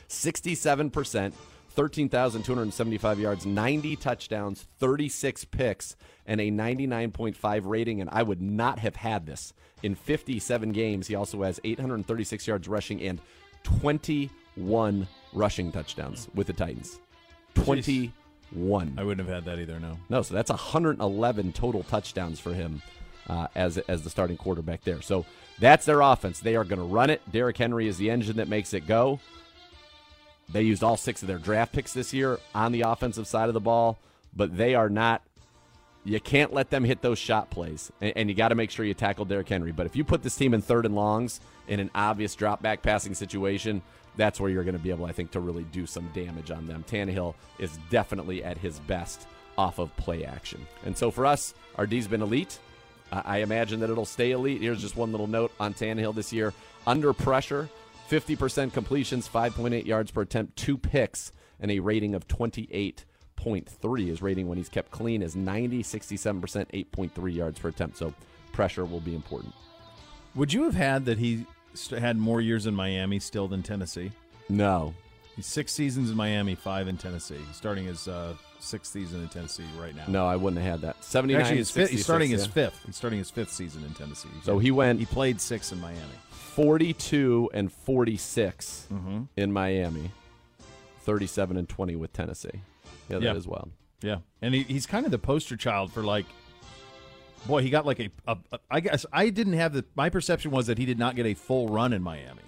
67%, 0.08 1.32
13,275 1.74 3.18
yards, 3.18 3.46
90 3.46 3.96
touchdowns, 3.96 4.66
36 4.78 5.44
picks, 5.46 5.96
and 6.26 6.40
a 6.40 6.50
99.5 6.50 7.62
rating. 7.64 8.00
And 8.00 8.10
I 8.10 8.22
would 8.22 8.40
not 8.40 8.78
have 8.78 8.96
had 8.96 9.26
this. 9.26 9.52
In 9.82 9.94
57 9.94 10.72
games, 10.72 11.08
he 11.08 11.14
also 11.14 11.42
has 11.42 11.60
836 11.64 12.46
yards 12.46 12.68
rushing 12.68 13.02
and 13.02 13.20
21 13.64 15.08
rushing 15.32 15.72
touchdowns 15.72 16.28
with 16.34 16.46
the 16.46 16.52
Titans. 16.52 17.00
21. 17.54 18.94
I 18.96 19.04
wouldn't 19.04 19.26
have 19.26 19.34
had 19.34 19.44
that 19.44 19.60
either, 19.60 19.78
no. 19.80 19.98
No, 20.08 20.22
so 20.22 20.34
that's 20.34 20.50
111 20.50 21.52
total 21.52 21.82
touchdowns 21.82 22.40
for 22.40 22.54
him 22.54 22.82
uh, 23.28 23.48
as 23.54 23.78
as 23.78 24.02
the 24.02 24.10
starting 24.10 24.36
quarterback 24.36 24.82
there. 24.84 25.00
So 25.02 25.24
that's 25.58 25.86
their 25.86 26.00
offense. 26.00 26.40
They 26.40 26.56
are 26.56 26.64
going 26.64 26.78
to 26.78 26.84
run 26.84 27.10
it. 27.10 27.20
Derrick 27.30 27.56
Henry 27.56 27.88
is 27.88 27.96
the 27.96 28.10
engine 28.10 28.36
that 28.36 28.48
makes 28.48 28.74
it 28.74 28.86
go. 28.86 29.20
They 30.48 30.62
used 30.62 30.84
all 30.84 30.96
six 30.96 31.22
of 31.22 31.28
their 31.28 31.38
draft 31.38 31.72
picks 31.72 31.92
this 31.92 32.12
year 32.12 32.38
on 32.54 32.72
the 32.72 32.82
offensive 32.82 33.26
side 33.26 33.48
of 33.48 33.54
the 33.54 33.60
ball, 33.60 33.98
but 34.34 34.56
they 34.56 34.74
are 34.74 34.88
not. 34.88 35.22
You 36.04 36.20
can't 36.20 36.52
let 36.52 36.68
them 36.70 36.84
hit 36.84 37.00
those 37.00 37.18
shot 37.18 37.50
plays, 37.50 37.90
and, 38.00 38.12
and 38.14 38.28
you 38.28 38.34
got 38.34 38.48
to 38.48 38.54
make 38.54 38.70
sure 38.70 38.84
you 38.84 38.94
tackle 38.94 39.24
Derrick 39.24 39.48
Henry. 39.48 39.72
But 39.72 39.86
if 39.86 39.96
you 39.96 40.04
put 40.04 40.22
this 40.22 40.36
team 40.36 40.52
in 40.52 40.60
third 40.60 40.84
and 40.84 40.94
longs 40.94 41.40
in 41.66 41.80
an 41.80 41.90
obvious 41.94 42.34
drop 42.34 42.60
back 42.60 42.82
passing 42.82 43.14
situation, 43.14 43.80
that's 44.16 44.38
where 44.38 44.50
you're 44.50 44.64
going 44.64 44.76
to 44.76 44.82
be 44.82 44.90
able, 44.90 45.06
I 45.06 45.12
think, 45.12 45.30
to 45.32 45.40
really 45.40 45.64
do 45.64 45.86
some 45.86 46.08
damage 46.14 46.50
on 46.50 46.66
them. 46.66 46.84
Tannehill 46.88 47.34
is 47.58 47.78
definitely 47.90 48.44
at 48.44 48.58
his 48.58 48.78
best 48.80 49.26
off 49.56 49.78
of 49.78 49.96
play 49.96 50.24
action. 50.24 50.66
And 50.84 50.96
so 50.96 51.10
for 51.10 51.26
us, 51.26 51.54
our 51.76 51.86
D's 51.86 52.06
been 52.06 52.22
elite. 52.22 52.58
I 53.10 53.22
I 53.24 53.36
imagine 53.38 53.80
that 53.80 53.90
it'll 53.90 54.04
stay 54.04 54.32
elite. 54.32 54.60
Here's 54.60 54.80
just 54.80 54.96
one 54.96 55.10
little 55.10 55.26
note 55.26 55.52
on 55.58 55.74
Tannehill 55.74 56.14
this 56.14 56.32
year. 56.32 56.52
Under 56.86 57.12
pressure, 57.12 57.68
50% 58.10 58.72
completions, 58.72 59.28
5.8 59.28 59.86
yards 59.86 60.10
per 60.10 60.22
attempt, 60.22 60.56
two 60.56 60.76
picks, 60.76 61.32
and 61.60 61.70
a 61.70 61.80
rating 61.80 62.14
of 62.14 62.28
28.3. 62.28 64.06
His 64.06 64.22
rating 64.22 64.48
when 64.48 64.58
he's 64.58 64.68
kept 64.68 64.90
clean 64.90 65.22
is 65.22 65.34
90, 65.34 65.82
67%, 65.82 66.40
8.3 66.42 67.34
yards 67.34 67.58
per 67.58 67.68
attempt. 67.68 67.96
So 67.96 68.12
pressure 68.52 68.84
will 68.84 69.00
be 69.00 69.14
important. 69.14 69.54
Would 70.34 70.52
you 70.52 70.64
have 70.64 70.74
had 70.74 71.04
that 71.06 71.18
he 71.18 71.46
st- 71.74 72.00
had 72.00 72.16
more 72.16 72.40
years 72.40 72.66
in 72.66 72.74
Miami 72.74 73.18
still 73.20 73.48
than 73.48 73.62
Tennessee? 73.62 74.12
No. 74.48 74.94
He's 75.36 75.46
six 75.46 75.72
seasons 75.72 76.10
in 76.10 76.16
Miami, 76.16 76.54
five 76.54 76.86
in 76.88 76.96
Tennessee. 76.96 77.38
He's 77.46 77.56
starting 77.56 77.84
his 77.86 78.06
uh, 78.06 78.34
sixth 78.60 78.92
season 78.92 79.20
in 79.22 79.28
Tennessee 79.28 79.64
right 79.78 79.94
now. 79.96 80.04
No, 80.06 80.26
I 80.26 80.36
wouldn't 80.36 80.62
have 80.62 80.80
had 80.80 80.80
that. 80.82 81.02
79, 81.04 81.40
Actually, 81.40 81.56
his 81.58 81.70
fifth, 81.70 81.90
he's 81.90 82.04
starting 82.04 82.30
his 82.30 82.46
fifth. 82.46 82.80
He's 82.86 82.96
starting 82.96 83.18
his 83.18 83.30
fifth 83.30 83.50
season 83.50 83.84
in 83.84 83.92
Tennessee. 83.94 84.28
So 84.44 84.58
he 84.58 84.70
went- 84.70 85.00
He 85.00 85.06
played 85.06 85.40
six 85.40 85.72
in 85.72 85.80
Miami. 85.80 85.98
42 86.30 87.50
and 87.52 87.72
46 87.72 88.86
Mhm. 88.92 89.26
in 89.36 89.52
Miami, 89.52 90.12
37 91.00 91.56
and 91.56 91.68
20 91.68 91.96
with 91.96 92.12
Tennessee. 92.12 92.60
Yeah, 93.08 93.18
that 93.18 93.22
Yeah. 93.22 93.34
is 93.34 93.46
wild. 93.46 93.70
Yeah, 94.02 94.18
and 94.40 94.54
he, 94.54 94.62
he's 94.62 94.86
kind 94.86 95.04
of 95.04 95.10
the 95.10 95.18
poster 95.18 95.56
child 95.56 95.92
for 95.92 96.02
like, 96.02 96.26
boy, 97.46 97.62
he 97.62 97.70
got 97.70 97.86
like 97.86 97.98
a, 98.00 98.10
a, 98.28 98.36
a. 98.52 98.58
I 98.70 98.80
guess 98.80 99.04
I 99.12 99.30
didn't 99.30 99.54
have 99.54 99.72
the. 99.72 99.84
My 99.96 100.10
perception 100.10 100.50
was 100.52 100.66
that 100.68 100.78
he 100.78 100.84
did 100.86 100.98
not 100.98 101.16
get 101.16 101.26
a 101.26 101.34
full 101.34 101.68
run 101.68 101.92
in 101.92 102.02
Miami. 102.02 102.40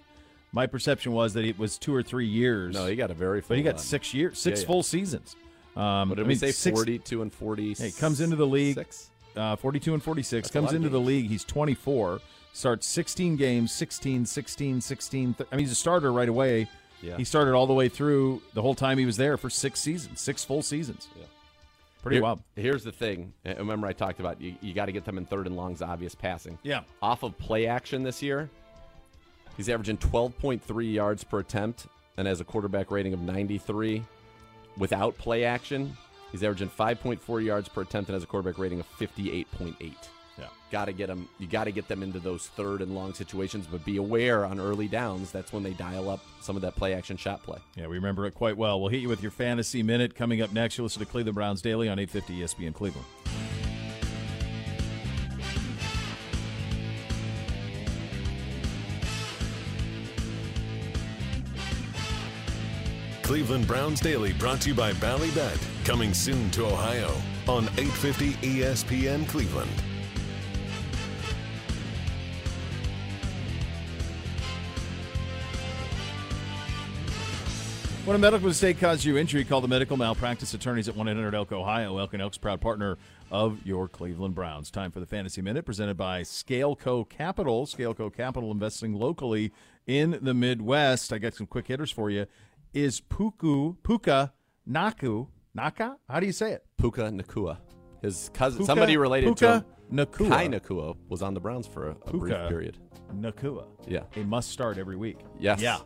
My 0.53 0.67
perception 0.67 1.13
was 1.13 1.35
that 1.35 1.45
it 1.45 1.59
was 1.59 1.77
two 1.79 1.95
or 1.95 2.03
three 2.03 2.27
years. 2.27 2.75
No, 2.75 2.87
he 2.87 2.97
got 2.97 3.11
a 3.11 3.15
very 3.15 3.41
full 3.41 3.49
But 3.49 3.57
he 3.59 3.63
got 3.63 3.81
six 3.81 4.15
years, 4.15 4.39
six 4.39 4.61
Yeah, 4.61 4.63
yeah. 4.63 4.67
full 4.67 4.83
seasons. 4.83 5.37
Um, 5.77 6.09
What 6.09 6.17
did 6.17 6.21
I 6.21 6.23
we 6.25 6.29
mean, 6.31 6.39
say? 6.39 6.53
six- 6.53 6.75
42 6.75 7.21
and 7.23 7.33
40. 7.33 7.75
Hey, 7.75 7.91
comes 7.91 8.21
into 8.21 8.37
the 8.37 8.47
league. 8.47 8.77
Six? 8.77 9.11
Uh, 9.37 9.57
42 9.57 9.93
and 9.93 10.03
46. 10.03 10.49
That's 10.49 10.53
comes 10.53 10.73
into 10.73 10.89
the 10.89 11.01
league. 11.01 11.29
He's 11.29 11.45
24. 11.45 12.21
Starts 12.55 12.87
16 12.87 13.37
games, 13.37 13.71
16, 13.73 14.25
16, 14.25 14.81
16. 14.81 15.35
th- 15.35 15.49
I 15.53 15.57
mean, 15.57 15.65
he's 15.67 15.73
a 15.73 15.75
starter 15.75 16.11
right 16.11 16.29
away. 16.29 16.69
Yeah. 17.03 17.19
He 17.19 17.25
started 17.25 17.53
all 17.53 17.67
the 17.67 17.75
way 17.75 17.91
through 17.91 18.41
the 18.55 18.63
whole 18.63 18.75
time 18.75 18.97
he 18.97 19.05
was 19.05 19.19
there 19.19 19.37
for 19.37 19.51
six 19.51 19.81
seasons, 19.81 20.23
six 20.23 20.43
full 20.43 20.63
seasons. 20.63 21.09
Yeah. 21.19 21.25
Pretty 22.01 22.17
Here- 22.17 22.23
wild. 22.23 22.41
Here's 22.55 22.83
the 22.85 22.93
thing. 22.93 23.35
Uh, 23.45 23.55
Remember, 23.59 23.87
I 23.87 23.93
talked 23.93 24.21
about 24.21 24.41
you, 24.41 24.55
you 24.63 24.73
got 24.73 24.87
to 24.87 24.93
get 24.93 25.05
them 25.05 25.19
in 25.19 25.27
third 25.27 25.47
and 25.47 25.55
longs, 25.57 25.83
obvious 25.83 26.15
passing. 26.15 26.57
Yeah. 26.63 26.81
Off 27.03 27.23
of 27.23 27.37
play 27.37 27.67
action 27.67 28.03
this 28.03 28.23
year, 28.23 28.49
he's 29.57 29.69
averaging 29.69 29.99
12.3 29.99 30.93
yards 30.93 31.25
per 31.25 31.41
attempt 31.41 31.87
and 32.17 32.27
has 32.27 32.41
a 32.41 32.45
quarterback 32.45 32.91
rating 32.91 33.13
of 33.13 33.21
93. 33.21 34.03
Without 34.77 35.17
play 35.17 35.45
action, 35.45 35.97
he's 36.33 36.43
averaging 36.43 36.69
5.4 36.71 37.45
yards 37.45 37.69
per 37.69 37.83
attempt 37.83 38.11
and 38.11 38.15
has 38.15 38.23
a 38.23 38.27
quarterback 38.27 38.59
rating 38.59 38.81
of 38.81 38.87
58.8. 38.99 39.95
Yeah. 40.39 40.49
Got 40.71 40.87
to 40.87 40.93
get 40.93 41.07
them. 41.07 41.29
You 41.39 41.47
got 41.47 41.65
to 41.65 41.73
get 41.73 41.89
them 41.89 42.03
into 42.03 42.19
those 42.19 42.49
third 42.49 42.83
and 42.83 42.95
long 42.95 43.15
situations, 43.15 43.67
but 43.71 43.85
be 43.85 43.97
aware 43.97 44.45
on 44.45 44.61
early 44.61 44.87
downs. 44.87 45.33
That's 45.33 45.53
when 45.53 45.63
they 45.63 45.73
dial 45.73 46.11
up 46.11 46.21
some 46.41 46.57
of 46.57 46.63
that 46.63 46.77
play 46.77 46.93
action 46.93 47.17
shot 47.17 47.43
play. 47.43 47.59
Yeah, 47.75 47.87
we 47.87 47.97
remember 47.97 48.27
it 48.27 48.35
quite 48.35 48.57
well. 48.57 48.81
We'll 48.81 48.91
hit 48.91 49.01
you 49.01 49.09
with 49.09 49.23
your 49.23 49.31
fantasy 49.31 49.83
minute 49.83 50.15
coming 50.15 50.43
up 50.43 50.53
next. 50.53 50.77
You'll 50.77 50.85
listen 50.85 51.01
to 51.01 51.07
Cleveland 51.07 51.35
Browns 51.35 51.63
Daily 51.63 51.89
on 51.89 51.99
850 51.99 52.41
ESPN 52.41 52.75
Cleveland. 52.75 53.07
Cleveland 63.27 63.67
Browns 63.67 63.99
Daily 63.99 64.33
brought 64.35 64.61
to 64.61 64.69
you 64.69 64.75
by 64.77 64.93
Ballybet. 64.93 65.59
Coming 65.85 66.15
soon 66.15 66.49
to 66.53 66.65
Ohio 66.65 67.11
on 67.49 67.65
850 67.77 68.35
ESPN 68.35 69.27
Cleveland. 69.27 69.69
When 78.05 78.15
a 78.15 78.19
medical 78.21 78.47
mistake 78.47 78.79
causes 78.79 79.05
you 79.05 79.19
injury, 79.19 79.45
call 79.45 79.61
the 79.61 79.67
medical 79.67 79.97
malpractice 79.97 80.55
attorneys 80.55 80.87
at 80.87 80.95
1 80.95 81.09
800 81.09 81.35
Elk, 81.35 81.51
Ohio. 81.51 81.99
Elk 81.99 82.13
and 82.13 82.23
Elk's 82.23 82.39
proud 82.39 82.61
partner 82.61 82.97
of 83.33 83.67
your 83.67 83.89
Cleveland 83.89 84.37
Browns. 84.37 84.71
Time 84.71 84.93
for 84.93 85.01
the 85.01 85.07
Fantasy 85.07 85.43
Minute 85.43 85.65
presented 85.65 85.97
by 85.97 86.23
Scaleco 86.23 87.09
Capital. 87.09 87.67
Scaleco 87.67 88.15
Capital 88.15 88.53
investing 88.53 88.95
locally 88.95 89.51
in 89.85 90.21
the 90.23 90.35
Midwest. 90.35 91.13
I 91.13 91.19
got 91.19 91.35
some 91.35 91.49
quick 91.49 91.67
hitters 91.67 91.91
for 91.91 92.09
you. 92.09 92.27
Is 92.77 93.01
Puku, 93.01 93.75
Puka 93.83 94.35
Naku, 94.67 95.29
Naka? 95.55 95.97
How 96.11 96.21
do 96.21 96.27
you 96.27 96.33
say 96.33 96.53
it? 96.53 96.63
Puka 96.77 97.05
Nacua. 97.11 97.57
His 98.03 98.31
cousin, 98.35 98.59
Puka- 98.59 98.67
somebody 98.67 98.99
related 98.99 99.29
Puka 99.29 99.65
to 99.89 99.95
him, 99.95 100.07
Nacua. 100.07 100.29
Kai 100.29 100.47
Nacua, 100.47 100.95
was 101.09 101.23
on 101.23 101.33
the 101.33 101.41
Browns 101.41 101.67
for 101.67 101.89
a, 101.89 101.97
a 102.05 102.13
brief 102.13 102.35
period. 102.51 102.77
Nacua. 103.15 103.65
Yeah. 103.89 104.03
A 104.17 104.19
must 104.25 104.51
start 104.51 104.77
every 104.77 104.97
week. 104.97 105.21
Yes. 105.39 105.63
Yeah. 105.63 105.79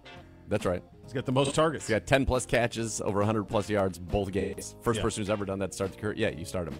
That's 0.49 0.67
right. 0.67 0.83
He's 1.05 1.13
got 1.13 1.27
the 1.27 1.33
most 1.33 1.55
targets. 1.55 1.87
He's 1.87 1.95
got 1.95 2.09
10 2.09 2.27
plus 2.27 2.45
catches, 2.45 3.01
over 3.01 3.21
100 3.21 3.45
plus 3.45 3.71
yards, 3.71 3.97
both 4.01 4.33
games. 4.33 4.75
First 4.83 4.97
Yeah. 4.97 5.05
person 5.05 5.21
who's 5.21 5.31
ever 5.31 5.45
done 5.45 5.61
that 5.61 5.71
to 5.71 5.75
start 5.77 5.93
the 5.93 5.97
career. 5.97 6.15
Yeah, 6.17 6.31
you 6.31 6.45
start 6.45 6.67
him. 6.67 6.75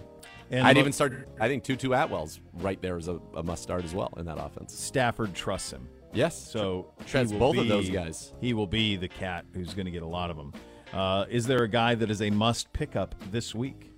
And 0.49 0.67
I'd 0.67 0.77
even 0.77 0.91
start, 0.91 1.29
I 1.39 1.47
think 1.47 1.63
Tutu 1.63 1.91
Atwell's 1.91 2.41
right 2.55 2.81
there 2.81 2.97
as 2.97 3.07
a, 3.07 3.17
a 3.33 3.43
must 3.43 3.63
start 3.63 3.85
as 3.85 3.95
well 3.95 4.13
in 4.17 4.25
that 4.25 4.37
offense. 4.37 4.77
Stafford 4.77 5.33
trusts 5.33 5.71
him. 5.71 5.87
Yes. 6.13 6.51
So 6.51 6.93
Treads 7.07 7.31
he 7.31 7.37
will 7.37 7.53
both 7.53 7.61
of 7.61 7.67
those 7.67 7.89
guys. 7.89 8.33
He 8.41 8.53
will 8.53 8.67
be 8.67 8.95
the 8.95 9.07
cat 9.07 9.45
who's 9.53 9.73
going 9.73 9.85
to 9.85 9.91
get 9.91 10.03
a 10.03 10.07
lot 10.07 10.29
of 10.29 10.37
them. 10.37 10.53
Uh, 10.93 11.25
is 11.29 11.45
there 11.45 11.63
a 11.63 11.69
guy 11.69 11.95
that 11.95 12.11
is 12.11 12.21
a 12.21 12.29
must 12.29 12.73
pickup 12.73 13.15
this 13.31 13.55
week? 13.55 13.91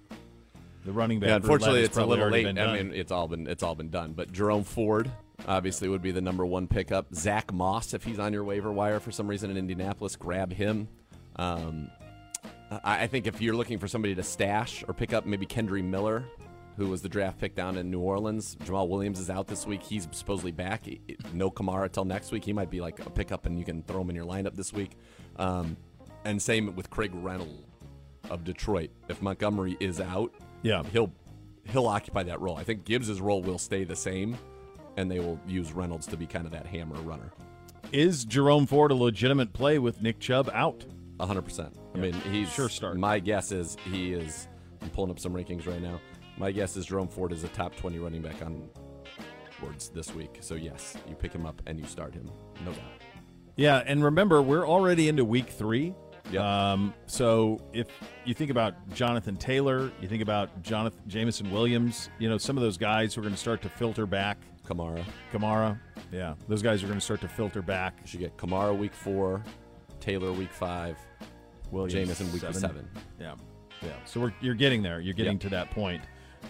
The 0.86 0.91
running 0.91 1.20
back. 1.20 1.30
Yeah, 1.30 1.36
unfortunately, 1.38 1.82
it's 1.82 1.97
a 1.97 2.05
little 2.05 2.30
late. 2.30 2.45
I 2.45 2.82
mean, 2.82 2.93
it's 2.93 3.11
all 3.11 3.28
been 3.28 3.47
it's 3.47 3.64
all 3.64 3.76
been 3.76 3.89
done. 3.89 4.14
But 4.14 4.32
Jerome 4.32 4.64
Ford 4.64 5.09
obviously 5.47 5.88
would 5.88 6.01
be 6.01 6.11
the 6.11 6.22
number 6.22 6.45
one 6.45 6.68
pickup. 6.68 7.14
Zach 7.16 7.53
Moss, 7.53 7.93
if 7.93 8.03
he's 8.03 8.20
on 8.20 8.34
your 8.34 8.43
waiver 8.43 8.72
wire 8.72 8.99
for 8.99 9.11
some 9.11 9.28
reason 9.28 9.49
in 9.49 9.57
Indianapolis, 9.57 10.16
grab 10.16 10.51
him. 10.51 10.88
Um, 11.38 11.89
I, 12.84 13.03
I 13.03 13.07
think 13.07 13.28
if 13.28 13.41
you're 13.41 13.55
looking 13.55 13.80
for 13.80 13.88
somebody 13.88 14.14
to 14.16 14.24
stash 14.24 14.84
or 14.88 14.93
pick 14.93 15.14
up, 15.14 15.26
maybe 15.26 15.45
Kendre 15.45 15.84
Miller, 15.84 16.26
who 16.78 16.88
was 16.89 17.01
the 17.01 17.09
draft 17.09 17.39
pick 17.39 17.55
down 17.55 17.78
in 17.78 17.91
New 17.91 17.99
Orleans. 17.99 18.55
Jamaal 18.63 18.88
Williams 18.89 19.19
is 19.19 19.30
out 19.30 19.47
this 19.47 19.65
week. 19.67 19.84
He's 19.84 20.07
supposedly 20.11 20.51
back. 20.51 20.86
No 21.34 21.49
Kamara 21.51 21.91
till 21.91 22.05
next 22.05 22.32
week. 22.32 22.43
He 22.43 22.53
might 22.53 22.69
be 22.69 22.82
like 22.82 22.99
a 23.05 23.09
pickup, 23.09 23.45
and 23.45 23.57
you 23.59 23.65
can 23.65 23.84
throw 23.84 24.01
him 24.01 24.09
in 24.09 24.15
your 24.15 24.26
lineup 24.26 24.55
this 24.55 24.74
week. 24.74 24.91
Um, 25.38 25.78
and 26.26 26.41
same 26.41 26.76
with 26.76 26.89
Craig 26.89 27.11
Reynolds 27.13 27.61
of 28.30 28.43
Detroit. 28.43 28.89
If 29.09 29.21
Montgomery 29.21 29.76
is 29.80 29.99
out, 29.99 30.34
Yeah. 30.61 30.84
he'll 30.91 31.11
he'll 31.65 31.88
occupy 31.88 32.24
that 32.24 32.41
role. 32.41 32.57
I 32.57 32.63
think 32.63 32.86
Gibbs's 32.86 33.21
role 33.21 33.41
will 33.41 33.57
stay 33.59 33.84
the 33.84 33.95
same, 33.95 34.38
and 34.97 35.09
they 35.11 35.19
will 35.19 35.39
use 35.47 35.71
Reynolds 35.74 36.07
to 36.07 36.17
be 36.17 36.26
kind 36.26 36.45
of 36.45 36.51
that 36.53 36.65
hammer 36.65 36.95
runner. 37.01 37.32
Is 37.91 38.26
Jerome 38.26 38.65
Ford 38.65 38.91
a 38.91 38.95
legitimate 38.95 39.53
play 39.53 39.78
with 39.80 40.01
Nick 40.01 40.19
Chubb 40.19 40.49
out? 40.53 40.86
hundred 41.21 41.43
percent. 41.43 41.74
I 41.95 41.99
mean, 41.99 42.13
he's 42.32 42.51
Sure 42.51 42.67
start. 42.67 42.97
My 42.97 43.17
guess 43.19 43.53
is 43.53 43.78
he 43.89 44.13
is. 44.13 44.49
I'm 44.82 44.89
pulling 44.89 45.09
up 45.11 45.19
some 45.19 45.34
rankings 45.34 45.65
right 45.67 45.82
now. 45.82 46.01
My 46.38 46.51
guess 46.51 46.75
is 46.75 46.86
Jerome 46.86 47.07
Ford 47.07 47.31
is 47.31 47.43
a 47.43 47.47
top 47.49 47.75
twenty 47.75 47.99
running 47.99 48.21
back 48.21 48.41
on 48.43 48.69
boards 49.61 49.89
this 49.89 50.13
week. 50.15 50.38
So 50.41 50.55
yes, 50.55 50.95
you 51.07 51.15
pick 51.15 51.34
him 51.34 51.45
up 51.45 51.61
and 51.67 51.79
you 51.79 51.86
start 51.86 52.13
him, 52.13 52.29
no 52.65 52.71
doubt. 52.71 52.84
Yeah, 53.55 53.84
and 53.86 54.03
remember, 54.03 54.41
we're 54.41 54.67
already 54.67 55.09
into 55.09 55.23
week 55.23 55.49
three. 55.49 55.93
Yep. 56.31 56.41
Um, 56.41 56.93
so 57.05 57.61
if 57.73 57.88
you 58.25 58.34
think 58.34 58.49
about 58.49 58.73
Jonathan 58.93 59.36
Taylor, 59.36 59.91
you 60.01 60.07
think 60.07 60.23
about 60.23 60.63
Jonathan 60.63 61.01
Jameson 61.07 61.51
Williams, 61.51 62.09
you 62.17 62.29
know, 62.29 62.38
some 62.38 62.57
of 62.57 62.63
those 62.63 62.77
guys 62.77 63.13
who 63.13 63.21
are 63.21 63.23
going 63.23 63.34
to 63.36 63.39
start 63.39 63.61
to 63.61 63.69
filter 63.69 64.05
back. 64.05 64.38
Kamara, 64.65 65.03
Kamara, 65.34 65.77
yeah, 66.11 66.36
those 66.47 66.61
guys 66.61 66.81
are 66.81 66.88
going 66.88 66.97
to 66.97 67.03
start 67.03 67.19
to 67.21 67.27
filter 67.27 67.61
back. 67.61 67.97
you 68.01 68.07
should 68.07 68.21
get 68.21 68.38
Kamara 68.38 68.75
week 68.75 68.93
four, 68.93 69.43
Taylor 69.99 70.31
week 70.31 70.53
five, 70.53 70.97
Williams 71.69 71.93
Jameson 71.93 72.31
week 72.31 72.41
seven. 72.41 72.59
seven. 72.61 72.89
Yeah, 73.19 73.36
yeah. 73.81 73.89
So 74.05 74.21
we're 74.21 74.34
you're 74.39 74.55
getting 74.55 74.81
there. 74.81 75.01
You're 75.01 75.13
getting 75.13 75.34
Yep. 75.34 75.41
to 75.41 75.49
that 75.49 75.69
point. 75.71 76.01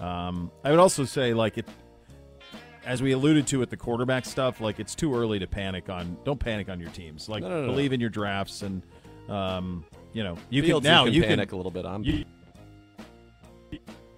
Um, 0.01 0.51
I 0.63 0.71
would 0.71 0.79
also 0.79 1.05
say, 1.05 1.33
like 1.33 1.57
it, 1.57 1.65
as 2.85 3.01
we 3.01 3.11
alluded 3.13 3.47
to 3.47 3.59
with 3.59 3.69
the 3.69 3.77
quarterback 3.77 4.25
stuff, 4.25 4.59
like 4.59 4.79
it's 4.79 4.95
too 4.95 5.15
early 5.15 5.39
to 5.39 5.47
panic 5.47 5.89
on. 5.89 6.17
Don't 6.25 6.39
panic 6.39 6.69
on 6.69 6.79
your 6.79 6.89
teams. 6.89 7.29
Like 7.29 7.43
No, 7.43 7.49
no, 7.49 7.61
no, 7.61 7.67
believe 7.67 7.93
in 7.93 7.99
your 8.01 8.09
drafts, 8.09 8.61
and 8.63 8.81
um, 9.29 9.85
you 10.11 10.23
know 10.23 10.37
you 10.49 10.61
Fields, 10.63 10.85
can 10.85 10.91
now 10.93 11.05
you 11.05 11.11
you 11.13 11.21
can 11.21 11.29
can 11.29 11.37
panic 11.37 11.51
a 11.53 11.55
little 11.55 11.71
bit 11.71 11.85
on. 11.85 12.03
you- 12.03 12.25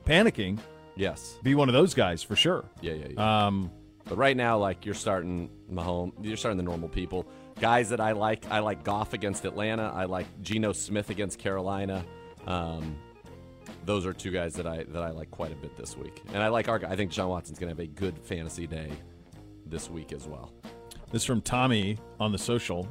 panicking. 0.06 0.60
yes. 0.96 1.40
Be 1.44 1.56
one 1.56 1.70
of 1.70 1.74
those 1.74 1.94
guys 1.94 2.22
for 2.24 2.36
sure. 2.36 2.66
Yeah, 2.82 2.94
yeah, 2.94 3.08
yeah. 3.16 3.46
Um, 3.48 3.72
But 4.06 4.18
right 4.18 4.38
now, 4.38 4.58
like 4.60 4.86
you're 4.86 4.94
starting 4.96 5.50
Mahomes, 5.72 6.14
you're 6.22 6.38
starting 6.38 6.58
the 6.58 6.64
normal 6.64 6.90
people. 6.90 7.26
Guys 7.60 7.90
that 7.90 8.00
I 8.00 8.12
like, 8.12 8.46
I 8.52 8.60
like 8.60 8.84
Goff 8.84 9.14
against 9.14 9.46
Atlanta. 9.46 9.92
I 9.96 10.06
like 10.06 10.28
Geno 10.42 10.74
Smith 10.74 11.10
against 11.10 11.40
Carolina. 11.40 12.06
Um, 12.46 12.98
those 13.86 14.06
are 14.06 14.14
two 14.14 14.32
guys 14.32 14.54
that 14.56 14.68
I 14.68 14.84
that 14.84 15.04
I 15.04 15.12
like 15.12 15.32
quite 15.32 15.52
a 15.52 15.56
bit 15.56 15.78
this 15.78 15.98
week, 15.98 16.22
and 16.34 16.42
I 16.42 16.48
like 16.48 16.68
our 16.68 16.80
guy. 16.80 16.90
I 16.90 16.96
think 16.96 17.12
John 17.12 17.30
Watson's 17.30 17.60
going 17.60 17.74
to 17.74 17.82
have 17.82 17.90
a 17.90 17.92
good 17.92 18.18
fantasy 18.20 18.68
day 18.68 18.92
this 19.66 19.90
week 19.90 20.12
as 20.12 20.28
well. 20.28 20.52
This 21.12 21.22
is 21.22 21.26
from 21.26 21.42
Tommy 21.42 21.98
on 22.20 22.32
the 22.32 22.38
social 22.38 22.88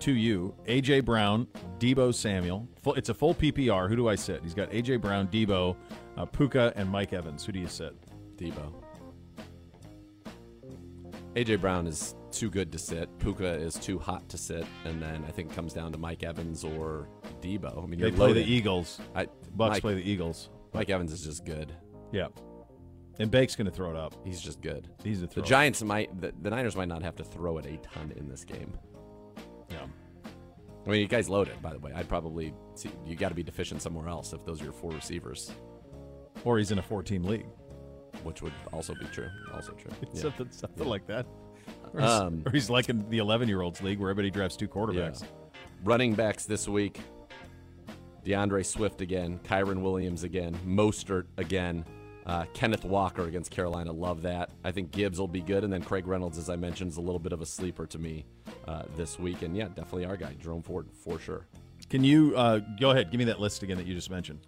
to 0.00 0.12
you. 0.12 0.54
AJ 0.66 1.04
Brown, 1.04 1.46
Deebo 1.78 2.14
Samuel. 2.14 2.68
Full, 2.82 2.94
it's 2.94 3.10
a 3.10 3.14
full 3.14 3.34
PPR. 3.34 3.88
Who 3.88 3.96
do 3.96 4.08
I 4.08 4.14
sit? 4.14 4.42
He's 4.42 4.54
got 4.54 4.70
AJ 4.70 5.00
Brown, 5.02 5.28
Deebo, 5.28 5.76
uh, 6.16 6.24
Puka, 6.24 6.72
and 6.76 6.88
Mike 6.88 7.12
Evans. 7.12 7.44
Who 7.44 7.52
do 7.52 7.58
you 7.58 7.68
sit? 7.68 7.94
Deebo. 8.36 8.72
AJ 11.34 11.60
Brown 11.60 11.86
is 11.86 12.14
too 12.38 12.50
good 12.50 12.72
to 12.72 12.78
sit. 12.78 13.08
Puka 13.18 13.54
is 13.54 13.74
too 13.74 13.98
hot 13.98 14.28
to 14.30 14.38
sit, 14.38 14.64
and 14.84 15.00
then 15.02 15.24
I 15.26 15.30
think 15.30 15.50
it 15.50 15.54
comes 15.54 15.72
down 15.72 15.92
to 15.92 15.98
Mike 15.98 16.22
Evans 16.22 16.64
or 16.64 17.08
Deebo. 17.40 17.82
I 17.82 17.86
mean, 17.86 18.00
They 18.00 18.10
play 18.10 18.28
loaded. 18.28 18.46
the 18.46 18.50
Eagles. 18.52 19.00
I, 19.14 19.26
Bucks 19.54 19.74
Mike, 19.74 19.82
play 19.82 19.94
the 19.94 20.08
Eagles. 20.10 20.50
Mike 20.72 20.90
Evans 20.90 21.12
is 21.12 21.22
just 21.24 21.44
good. 21.44 21.72
Yeah. 22.12 22.28
And 23.18 23.30
Bake's 23.30 23.54
going 23.56 23.66
to 23.66 23.72
throw 23.72 23.90
it 23.90 23.96
up. 23.96 24.14
He's 24.24 24.40
just 24.40 24.62
good. 24.62 24.88
He's 25.04 25.18
a 25.18 25.26
The 25.26 25.32
throw. 25.34 25.42
Giants 25.42 25.82
might, 25.82 26.18
the, 26.20 26.32
the 26.40 26.48
Niners 26.50 26.74
might 26.76 26.88
not 26.88 27.02
have 27.02 27.16
to 27.16 27.24
throw 27.24 27.58
it 27.58 27.66
a 27.66 27.76
ton 27.78 28.12
in 28.16 28.28
this 28.28 28.44
game. 28.44 28.72
Yeah. 29.70 29.78
I 30.86 30.88
mean, 30.90 31.00
you 31.02 31.06
guys 31.08 31.28
loaded, 31.28 31.60
by 31.60 31.72
the 31.72 31.78
way. 31.78 31.92
I'd 31.94 32.08
probably 32.08 32.54
see 32.74 32.90
you 33.04 33.16
got 33.16 33.28
to 33.28 33.34
be 33.34 33.42
deficient 33.42 33.82
somewhere 33.82 34.08
else 34.08 34.32
if 34.32 34.44
those 34.46 34.60
are 34.62 34.64
your 34.64 34.72
four 34.72 34.92
receivers, 34.92 35.50
Or 36.44 36.56
he's 36.56 36.70
in 36.70 36.78
a 36.78 36.82
four-team 36.82 37.24
league. 37.24 37.46
which 38.22 38.40
would 38.40 38.52
also 38.72 38.94
be 38.94 39.04
true. 39.12 39.28
Also 39.52 39.72
true. 39.72 39.90
Yeah. 40.14 40.22
Something, 40.22 40.48
something 40.50 40.86
like 40.88 41.06
that. 41.08 41.26
Or 41.94 42.00
he's, 42.00 42.10
Um, 42.10 42.42
or 42.46 42.52
he's 42.52 42.70
like 42.70 42.88
in 42.88 43.08
the 43.10 43.18
11 43.18 43.48
year 43.48 43.62
olds 43.62 43.82
league 43.82 43.98
where 43.98 44.10
everybody 44.10 44.30
drafts 44.30 44.56
two 44.56 44.66
Yeah. 44.66 44.70
quarterbacks. 44.72 45.24
Running 45.84 46.14
backs 46.14 46.44
this 46.44 46.68
week: 46.68 47.00
D'Andre 48.24 48.62
Swift 48.62 49.00
again, 49.00 49.40
Kyren 49.44 49.80
Williams 49.82 50.24
again, 50.24 50.54
Mostert 50.66 51.24
again, 51.38 51.84
uh, 52.26 52.44
Kenneth 52.52 52.84
Walker 52.84 53.22
against 53.24 53.50
Carolina. 53.50 53.90
Love 53.92 54.22
that. 54.22 54.50
I 54.62 54.72
think 54.72 54.90
Gibbs 54.90 55.18
will 55.18 55.26
be 55.28 55.40
good, 55.40 55.64
and 55.64 55.72
then 55.72 55.82
Craig 55.82 56.06
Reynolds, 56.06 56.36
as 56.38 56.50
I 56.50 56.56
mentioned, 56.56 56.90
is 56.90 56.98
a 56.98 57.00
little 57.00 57.18
bit 57.18 57.32
of 57.32 57.40
a 57.40 57.46
sleeper 57.46 57.86
to 57.86 57.98
me 57.98 58.26
uh, 58.68 58.82
this 58.96 59.18
week. 59.18 59.40
And 59.42 59.56
yeah, 59.56 59.68
definitely 59.68 60.04
our 60.04 60.16
guy, 60.18 60.34
Jerome 60.38 60.62
Ford, 60.62 60.86
for 60.92 61.18
sure. 61.18 61.46
Can 61.88 62.04
you 62.04 62.36
uh, 62.36 62.60
go 62.78 62.90
ahead? 62.90 63.10
Give 63.10 63.18
me 63.18 63.24
that 63.24 63.40
list 63.40 63.62
again 63.62 63.78
that 63.78 63.86
you 63.86 63.94
just 63.94 64.10
mentioned. 64.10 64.40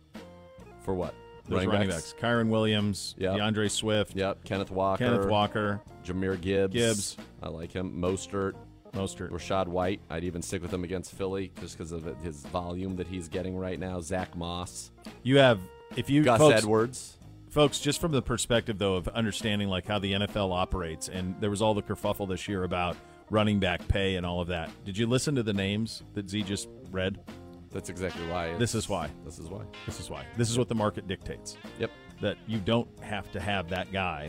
For 0.85 0.93
what? 0.95 1.15
Those 1.49 1.67
running, 1.67 1.89
backs. 1.89 2.15
Kyren 2.21 2.49
Williams, 2.49 3.15
Yep. 3.19 3.37
D'Andre 3.37 3.69
Swift, 3.69 4.15
Yep. 4.17 4.45
Kenneth 4.45 4.71
Walker. 4.71 5.05
Kenneth 5.05 5.27
Walker, 5.27 5.81
Jahmyr 6.05 6.41
Gibbs. 6.41 6.73
Gibbs. 6.75 7.17
I 7.43 7.49
like 7.49 7.73
him. 7.73 8.01
Mostert. 8.01 8.53
Mostert. 8.95 9.31
Rachaad 9.31 9.69
White. 9.69 10.01
I'd 10.11 10.25
even 10.25 10.43
stick 10.43 10.61
with 10.63 10.73
him 10.73 10.85
against 10.85 11.13
Philly 11.13 11.51
just 11.61 11.77
because 11.79 11.93
of 11.93 12.05
his 12.23 12.43
volume 12.47 12.97
that 12.97 13.07
he's 13.07 13.27
getting 13.29 13.57
right 13.57 13.79
now. 13.81 14.01
Zach 14.01 14.37
Moss. 14.37 14.91
You 15.23 15.39
have 15.39 15.61
if 15.97 16.11
you 16.11 16.23
Gus 16.23 16.39
folks, 16.39 16.59
Edwards. 16.59 17.19
folks, 17.49 17.81
just 17.81 18.01
from 18.01 18.13
the 18.13 18.23
perspective 18.23 18.79
though 18.79 18.95
of 18.97 19.09
understanding 19.09 19.69
like 19.69 19.87
how 19.87 19.99
the 19.99 20.13
NFL 20.13 20.53
operates, 20.53 21.09
and 21.09 21.35
there 21.41 21.51
was 21.51 21.63
all 21.63 21.73
the 21.75 21.83
kerfuffle 21.83 22.29
this 22.29 22.47
year 22.49 22.65
about 22.65 22.97
running 23.31 23.59
back 23.59 23.87
pay 23.89 24.17
and 24.17 24.27
all 24.27 24.41
of 24.43 24.49
that. 24.49 24.69
Did 24.85 24.99
you 24.99 25.07
listen 25.07 25.35
to 25.37 25.43
the 25.43 25.55
names 25.55 26.03
that 26.13 26.29
Z 26.29 26.43
just 26.43 26.69
read? 26.91 27.19
That's 27.73 27.89
exactly 27.89 28.27
why. 28.29 28.55
This 28.59 28.75
is 28.75 28.89
why. 28.89 29.09
This 29.25 29.39
is 29.39 29.49
why. 29.49 29.63
This 29.87 29.99
is 29.99 30.11
why. 30.11 30.25
This 30.37 30.51
is 30.51 30.59
what 30.59 30.69
the 30.69 30.75
market 30.75 31.09
dictates. 31.09 31.57
Yep. 31.79 31.91
That 32.21 32.37
you 32.47 32.59
don't 32.59 32.89
have 33.03 33.31
to 33.33 33.41
have 33.41 33.69
that 33.71 33.91
guy. 33.93 34.29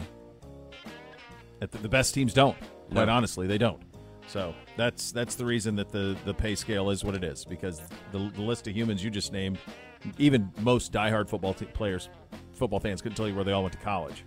The, 1.60 1.68
the 1.78 1.90
best 1.90 2.14
teams 2.14 2.34
don't. 2.34 2.58
Quite 2.92 3.06
No. 3.06 3.14
honestly, 3.14 3.48
they 3.48 3.58
don't. 3.58 3.82
So 4.28 4.54
that's 4.78 5.12
that's 5.12 5.36
the 5.36 5.46
reason 5.46 5.76
that 5.76 5.90
the 5.92 6.18
the 6.26 6.34
pay 6.34 6.56
scale 6.56 6.90
is 6.90 7.04
what 7.04 7.14
it 7.16 7.24
is 7.24 7.44
because 7.46 7.82
the, 8.12 8.32
the 8.34 8.42
list 8.42 8.68
of 8.68 8.76
humans 8.76 9.04
you 9.04 9.10
just 9.12 9.34
named, 9.34 9.60
even 10.18 10.50
most 10.62 10.94
diehard 10.94 11.28
football 11.30 11.54
t- 11.54 11.66
players, 11.66 12.10
football 12.54 12.80
fans 12.80 13.02
couldn't 13.02 13.16
tell 13.18 13.28
you 13.28 13.36
where 13.36 13.44
they 13.44 13.52
all 13.52 13.64
went 13.64 13.74
to 13.74 13.80
college. 13.80 14.24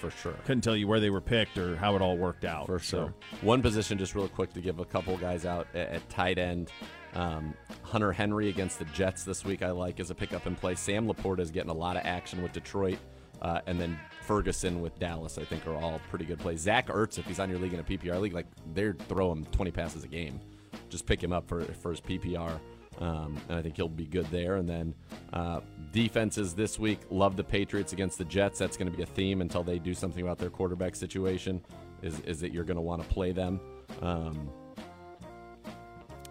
For 0.00 0.10
sure. 0.10 0.32
Couldn't 0.44 0.62
tell 0.62 0.76
you 0.76 0.88
where 0.88 1.00
they 1.00 1.10
were 1.10 1.20
picked 1.20 1.56
or 1.58 1.76
how 1.76 1.94
it 1.96 2.02
all 2.02 2.16
worked 2.16 2.44
out. 2.44 2.66
For 2.66 2.78
So- 2.78 2.96
sure. 3.06 3.14
One 3.42 3.62
position, 3.62 3.98
just 3.98 4.14
real 4.14 4.28
quick, 4.28 4.52
to 4.54 4.60
give 4.60 4.78
a 4.78 4.84
couple 4.84 5.16
guys 5.18 5.44
out 5.46 5.66
at, 5.74 5.88
at 5.88 6.08
tight 6.08 6.38
end. 6.38 6.70
Um, 7.16 7.54
Hunter 7.82 8.12
Henry 8.12 8.50
against 8.50 8.78
the 8.78 8.84
Jets 8.86 9.24
this 9.24 9.42
week, 9.42 9.62
I 9.62 9.70
like 9.70 10.00
as 10.00 10.10
a 10.10 10.14
pickup 10.14 10.44
and 10.44 10.56
play. 10.56 10.74
Sam 10.74 11.08
LaPorta 11.08 11.40
is 11.40 11.50
getting 11.50 11.70
a 11.70 11.74
lot 11.74 11.96
of 11.96 12.04
action 12.04 12.42
with 12.42 12.52
Detroit. 12.52 12.98
Uh, 13.40 13.60
and 13.66 13.80
then 13.80 13.98
Ferguson 14.22 14.80
with 14.80 14.98
Dallas, 14.98 15.38
I 15.38 15.44
think, 15.44 15.66
are 15.66 15.76
all 15.76 16.00
pretty 16.10 16.26
good 16.26 16.38
plays. 16.38 16.60
Zach 16.60 16.88
Ertz, 16.88 17.18
if 17.18 17.26
he's 17.26 17.38
on 17.38 17.48
your 17.48 17.58
league 17.58 17.72
in 17.72 17.80
a 17.80 17.84
PPR 17.84 18.20
league, 18.20 18.34
like 18.34 18.46
they're 18.74 18.94
throw 19.08 19.32
him 19.32 19.44
20 19.46 19.70
passes 19.70 20.04
a 20.04 20.08
game. 20.08 20.40
Just 20.88 21.06
pick 21.06 21.22
him 21.22 21.32
up 21.32 21.48
for, 21.48 21.64
for 21.64 21.90
his 21.90 22.00
PPR. 22.00 22.60
Um, 22.98 23.36
and 23.48 23.58
I 23.58 23.62
think 23.62 23.76
he'll 23.76 23.88
be 23.88 24.06
good 24.06 24.26
there. 24.26 24.56
And 24.56 24.68
then 24.68 24.94
uh, 25.32 25.60
defenses 25.92 26.54
this 26.54 26.78
week 26.78 27.00
love 27.10 27.36
the 27.36 27.44
Patriots 27.44 27.92
against 27.92 28.18
the 28.18 28.24
Jets. 28.24 28.58
That's 28.58 28.76
going 28.76 28.90
to 28.90 28.96
be 28.96 29.02
a 29.02 29.06
theme 29.06 29.40
until 29.40 29.62
they 29.62 29.78
do 29.78 29.94
something 29.94 30.22
about 30.22 30.38
their 30.38 30.50
quarterback 30.50 30.96
situation. 30.96 31.62
Is 32.02 32.20
is 32.20 32.40
that 32.40 32.52
you're 32.52 32.64
going 32.64 32.76
to 32.76 32.82
want 32.82 33.02
to 33.02 33.08
play 33.08 33.32
them? 33.32 33.60
Um, 34.02 34.50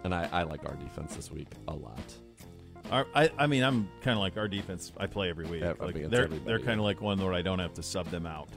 and 0.06 0.14
I, 0.14 0.28
I 0.32 0.42
like 0.44 0.64
our 0.64 0.76
defense 0.76 1.14
this 1.14 1.30
week 1.30 1.48
a 1.68 1.74
lot. 1.74 2.00
Our, 2.90 3.06
I, 3.14 3.30
I 3.36 3.46
mean, 3.48 3.64
I'm 3.64 3.88
kind 4.00 4.16
of 4.16 4.20
like 4.20 4.36
our 4.36 4.46
defense. 4.46 4.92
I 4.96 5.06
play 5.06 5.28
every 5.28 5.46
week. 5.46 5.60
Yeah, 5.60 5.74
like 5.80 6.08
they're 6.08 6.28
they're 6.28 6.58
kind 6.58 6.68
yeah. 6.68 6.72
of 6.74 6.80
like 6.80 7.00
one 7.00 7.22
where 7.22 7.34
I 7.34 7.42
don't 7.42 7.58
have 7.58 7.74
to 7.74 7.82
sub 7.82 8.06
them 8.10 8.26
out. 8.26 8.48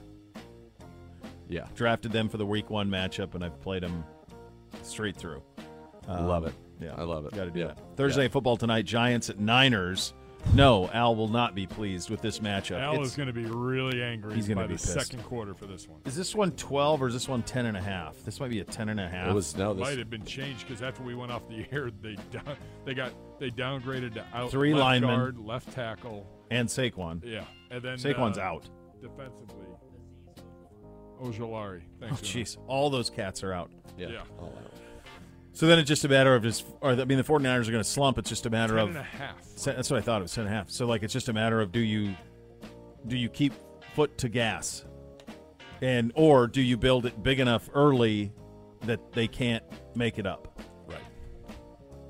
Yeah, 1.48 1.66
Drafted 1.74 2.12
them 2.12 2.28
for 2.28 2.36
the 2.36 2.46
week 2.46 2.70
one 2.70 2.88
matchup, 2.88 3.34
and 3.34 3.44
I've 3.44 3.60
played 3.60 3.82
them 3.82 4.04
straight 4.82 5.16
through. 5.16 5.42
love 6.08 6.44
um, 6.44 6.50
it. 6.50 6.54
Yeah, 6.80 6.94
I 6.96 7.02
love 7.02 7.26
it. 7.26 7.32
Got 7.32 7.46
to 7.46 7.50
do 7.50 7.60
Yeah. 7.60 7.66
that. 7.66 7.78
Thursday 7.96 8.28
football 8.28 8.56
tonight. 8.56 8.84
Giants 8.84 9.28
at 9.28 9.40
Niners. 9.40 10.14
No, 10.54 10.88
Al 10.92 11.14
will 11.14 11.28
not 11.28 11.54
be 11.54 11.66
pleased 11.66 12.10
with 12.10 12.20
this 12.22 12.40
matchup. 12.40 12.80
Al 12.80 12.94
It's- 12.94 13.08
is 13.08 13.16
going 13.16 13.28
to 13.28 13.32
be 13.32 13.44
really 13.44 14.02
angry 14.02 14.34
He's 14.34 14.48
gonna 14.48 14.62
by 14.62 14.66
be 14.66 14.74
the 14.74 14.78
pissed. 14.80 14.92
second 14.92 15.22
quarter 15.24 15.54
for 15.54 15.66
this 15.66 15.86
one. 15.88 16.00
Is 16.06 16.16
this 16.16 16.34
one 16.34 16.50
12 16.52 17.02
or 17.02 17.08
is 17.08 17.14
this 17.14 17.28
one 17.28 17.42
10 17.42 17.66
and 17.66 17.76
a 17.76 17.80
half? 17.80 18.16
This 18.24 18.40
might 18.40 18.50
be 18.50 18.58
a 18.60 18.64
10 18.64 18.88
and 18.88 18.98
a 18.98 19.08
half. 19.08 19.28
It 19.28 19.34
was 19.34 19.56
no. 19.56 19.74
This, 19.74 19.82
Might 19.82 19.98
have 19.98 20.10
been 20.10 20.24
changed 20.24 20.66
because 20.66 20.82
after 20.82 21.02
we 21.04 21.14
went 21.14 21.30
off 21.30 21.48
the 21.48 21.64
air, 21.70 21.90
they 22.02 22.16
down, 22.32 22.56
they 22.84 22.94
got 22.94 23.12
they 23.38 23.50
downgraded 23.50 24.14
to 24.14 24.26
out 24.34 24.50
Three 24.50 24.72
left 24.74 24.82
linemen. 24.82 25.10
guard, 25.10 25.38
left 25.38 25.72
tackle. 25.72 26.26
and 26.50 26.68
Saquon. 26.68 27.24
Yeah, 27.24 27.44
and 27.70 27.80
then 27.82 27.96
Saquon's 27.98 28.38
uh, 28.38 28.42
out. 28.42 28.68
defensively. 29.00 29.66
Ojulari, 31.22 31.82
Oh, 31.84 32.06
thanks. 32.06 32.22
Uno. 32.34 32.44
jeez. 32.44 32.56
All 32.66 32.88
those 32.90 33.10
cats 33.10 33.44
are 33.44 33.52
out. 33.52 33.70
yeah. 33.98 34.08
Yeah. 34.08 34.22
all 34.38 34.54
out. 34.58 34.69
So 35.52 35.66
then 35.66 35.78
it's 35.78 35.88
just 35.88 36.04
a 36.04 36.08
matter 36.08 36.34
of 36.34 36.42
just, 36.42 36.64
or 36.80 36.92
I 36.92 37.04
mean, 37.04 37.18
the 37.18 37.24
49ers 37.24 37.68
are 37.68 37.72
going 37.72 37.82
to 37.82 37.84
slump. 37.84 38.18
It's 38.18 38.28
just 38.30 38.46
a 38.46 38.50
matter 38.50 38.74
Ten 38.76 38.82
of. 38.84 38.88
and 38.90 38.98
a 38.98 39.02
half. 39.02 39.42
Se- 39.56 39.74
That's 39.74 39.90
what 39.90 39.98
I 39.98 40.00
thought. 40.00 40.20
It 40.20 40.22
was 40.22 40.32
ten 40.34 40.46
and 40.46 40.54
a 40.54 40.56
half. 40.56 40.70
So 40.70 40.86
like, 40.86 41.02
it's 41.02 41.12
just 41.12 41.28
a 41.28 41.32
matter 41.32 41.60
of 41.60 41.72
do 41.72 41.80
you, 41.80 42.14
do 43.06 43.16
you 43.16 43.28
keep 43.28 43.52
foot 43.94 44.16
to 44.18 44.28
gas, 44.28 44.84
and 45.82 46.12
or 46.14 46.46
do 46.46 46.62
you 46.62 46.76
build 46.76 47.04
it 47.06 47.22
big 47.22 47.40
enough 47.40 47.68
early 47.74 48.32
that 48.82 49.12
they 49.12 49.26
can't 49.26 49.64
make 49.96 50.18
it 50.18 50.26
up? 50.26 50.60
Right. 50.86 50.98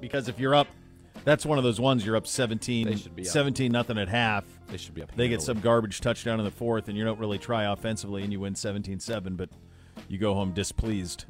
Because 0.01 0.29
if 0.29 0.39
you're 0.39 0.55
up, 0.55 0.69
that's 1.25 1.45
one 1.47 1.59
of 1.59 1.65
those 1.65 1.81
ones 1.81 2.05
you're 2.05 2.17
up 2.17 2.27
17, 2.27 2.87
They 2.89 2.97
should 2.97 3.15
be 3.17 3.23
up. 3.23 3.29
17 3.29 3.71
nothing 3.73 3.99
at 3.99 4.09
half. 4.09 4.45
They 4.69 4.77
should 4.77 4.95
be 4.95 5.03
up. 5.03 5.15
They 5.17 5.29
get 5.29 5.43
some 5.43 5.61
garbage 5.61 6.01
touchdown 6.01 6.39
in 6.39 6.45
the 6.45 6.51
fourth, 6.51 6.89
and 6.89 6.97
you 6.97 7.05
don't 7.05 7.19
really 7.19 7.39
try 7.39 7.65
offensively, 7.65 8.23
and 8.23 8.33
you 8.33 8.41
win 8.41 8.55
17-7, 8.55 9.37
but 9.37 9.49
you 10.09 10.19
go 10.19 10.35
home 10.35 10.53
displeased. 10.53 11.25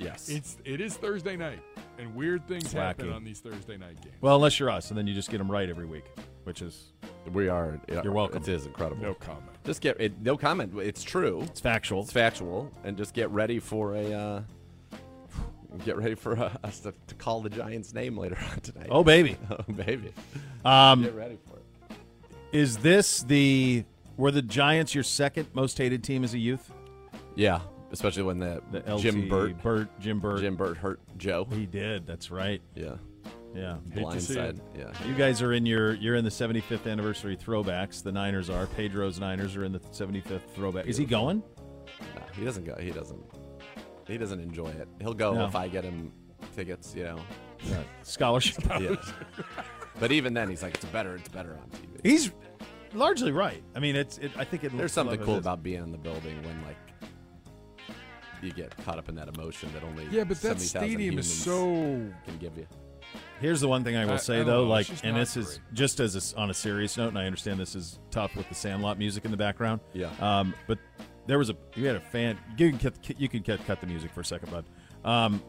Yes. 0.00 0.28
It's 0.28 0.56
it 0.64 0.80
is 0.80 0.96
Thursday 0.96 1.36
night, 1.36 1.60
and 1.98 2.14
weird 2.14 2.46
things 2.48 2.72
happen 2.72 3.12
on 3.12 3.22
these 3.24 3.40
Thursday 3.40 3.76
night 3.76 4.00
games. 4.02 4.16
Well, 4.20 4.36
unless 4.36 4.58
you're 4.58 4.70
us, 4.70 4.90
and 4.90 4.98
then 4.98 5.06
you 5.06 5.14
just 5.14 5.30
get 5.30 5.38
them 5.38 5.50
right 5.50 5.68
every 5.68 5.86
week, 5.86 6.04
which 6.44 6.62
is 6.62 6.92
we 7.32 7.48
are. 7.48 7.78
You're 7.88 8.12
welcome. 8.12 8.42
It 8.42 8.48
is 8.48 8.66
incredible. 8.66 9.02
No 9.02 9.14
comment. 9.14 9.44
Just 9.64 9.80
get 9.82 10.00
it. 10.00 10.20
No 10.22 10.36
comment. 10.36 10.72
It's 10.78 11.02
true. 11.02 11.42
it's 11.42 11.60
factual. 11.60 12.02
It's 12.02 12.12
factual, 12.12 12.72
and 12.84 12.96
just 12.96 13.12
get 13.14 13.30
ready 13.30 13.58
for 13.58 13.94
a. 13.94 14.12
Uh, 14.12 14.42
get 15.84 15.96
ready 15.96 16.14
for 16.14 16.38
uh, 16.38 16.50
us 16.64 16.80
to, 16.80 16.94
to 17.06 17.14
call 17.16 17.42
the 17.42 17.50
Giants' 17.50 17.92
name 17.92 18.16
later 18.16 18.38
on 18.50 18.60
tonight. 18.60 18.88
Oh 18.90 19.04
baby, 19.04 19.36
oh 19.50 19.72
baby. 19.72 20.12
um, 20.64 21.02
Get 21.02 21.14
ready 21.14 21.38
for 21.46 21.58
it. 21.58 21.96
is 22.52 22.78
this 22.78 23.22
the 23.22 23.84
were 24.16 24.30
the 24.30 24.42
Giants 24.42 24.94
your 24.94 25.04
second 25.04 25.48
most 25.52 25.76
hated 25.76 26.02
team 26.02 26.24
as 26.24 26.32
a 26.34 26.38
youth? 26.38 26.72
Yeah, 27.36 27.60
especially 27.92 28.22
when 28.24 28.38
the, 28.38 28.62
The 28.70 28.94
LT, 28.94 29.00
Jim 29.02 29.28
Burt, 29.28 29.62
Burt, 29.62 30.00
Jim 30.00 30.20
Burt, 30.20 30.40
Jim 30.40 30.56
Burt 30.56 30.76
hurt 30.76 31.00
Joe. 31.16 31.46
He 31.50 31.66
did. 31.66 32.06
That's 32.06 32.30
right. 32.30 32.60
Yeah, 32.74 32.94
Yeah. 33.54 33.76
Blindside. 33.94 34.60
Yeah, 34.76 34.92
You 35.06 35.14
guys 35.14 35.42
are 35.42 35.52
in 35.52 35.66
your 35.66 35.94
you're 35.94 36.16
in 36.16 36.24
the 36.24 36.30
75th 36.30 36.90
anniversary 36.90 37.36
throwbacks. 37.36 38.02
The 38.02 38.12
Niners 38.12 38.48
are. 38.50 38.66
Pedro's 38.66 39.18
Niners 39.20 39.56
are 39.56 39.64
in 39.64 39.72
the 39.72 39.80
75th 39.80 40.42
throwback. 40.54 40.86
Is 40.86 40.96
he 40.96 41.04
going? 41.04 41.42
No, 42.16 42.22
he 42.36 42.44
doesn't 42.44 42.64
go. 42.64 42.76
He 42.76 42.90
doesn't. 42.90 43.20
He 44.06 44.18
doesn't 44.18 44.40
enjoy 44.40 44.68
it. 44.68 44.88
He'll 45.00 45.14
go 45.14 45.34
No. 45.34 45.46
if 45.46 45.54
I 45.54 45.68
get 45.68 45.84
him 45.84 46.12
tickets. 46.56 46.94
You 46.96 47.04
know. 47.04 47.18
Yeah. 47.64 47.82
Scholarship. 48.02 48.64
Yeah. 48.80 48.96
but 49.98 50.12
even 50.12 50.32
then, 50.32 50.48
he's 50.48 50.62
like, 50.62 50.74
it's 50.74 50.84
better. 50.86 51.16
It's 51.16 51.28
better 51.28 51.50
on 51.50 51.68
TV. 51.70 52.00
He's 52.02 52.30
largely 52.94 53.32
right. 53.32 53.62
I 53.74 53.80
mean, 53.80 53.96
it's. 53.96 54.18
It, 54.18 54.30
I 54.36 54.44
think 54.44 54.64
it. 54.64 54.76
There's 54.76 54.92
something 54.92 55.20
cool 55.20 55.36
about 55.36 55.62
being 55.62 55.82
in 55.82 55.92
the 55.92 55.98
building 55.98 56.42
when 56.42 56.62
like 56.64 56.76
you 58.42 58.52
get 58.52 58.76
caught 58.84 58.98
up 58.98 59.08
in 59.08 59.14
that 59.16 59.28
emotion 59.28 59.70
that 59.74 59.82
only 59.82 60.04
Yeah, 60.10 60.24
but 60.24 60.40
that 60.42 60.60
70,000 60.60 60.68
stadium 60.68 61.18
is 61.18 61.32
so 61.42 61.62
can 62.24 62.38
give 62.38 62.56
you. 62.56 62.66
Here's 63.40 63.60
the 63.60 63.68
one 63.68 63.82
thing 63.82 63.96
I 63.96 64.04
will 64.04 64.12
I- 64.14 64.16
say 64.18 64.34
I 64.34 64.38
don't 64.38 64.46
though, 64.46 64.64
know, 64.64 64.70
like, 64.70 64.88
and 65.04 65.14
not 65.14 65.20
this 65.20 65.36
is 65.36 65.60
just 65.72 65.98
as 66.00 66.14
a 66.14 66.18
s 66.18 66.34
on 66.34 66.50
a 66.50 66.54
serious 66.54 66.96
note, 66.96 67.08
and 67.08 67.18
I 67.18 67.26
understand 67.26 67.58
this 67.58 67.74
is 67.74 67.98
tough 68.10 68.36
with 68.36 68.48
the 68.48 68.54
Sandlot 68.54 68.98
music 68.98 69.24
in 69.24 69.30
the 69.30 69.36
background. 69.36 69.80
Yeah. 69.94 70.10
Um, 70.20 70.54
but 70.66 70.78
there 71.26 71.38
was 71.38 71.50
a 71.50 71.56
you 71.74 71.86
had 71.86 71.96
a 71.96 72.00
fan. 72.00 72.38
You 72.56 72.70
can 72.70 72.78
cut, 72.78 73.20
you 73.20 73.28
can 73.28 73.42
cut, 73.42 73.64
cut 73.66 73.80
the 73.80 73.86
music 73.86 74.12
for 74.12 74.20
a 74.20 74.24
second, 74.24 74.50
bud. 74.52 74.64
Um, 75.04 75.42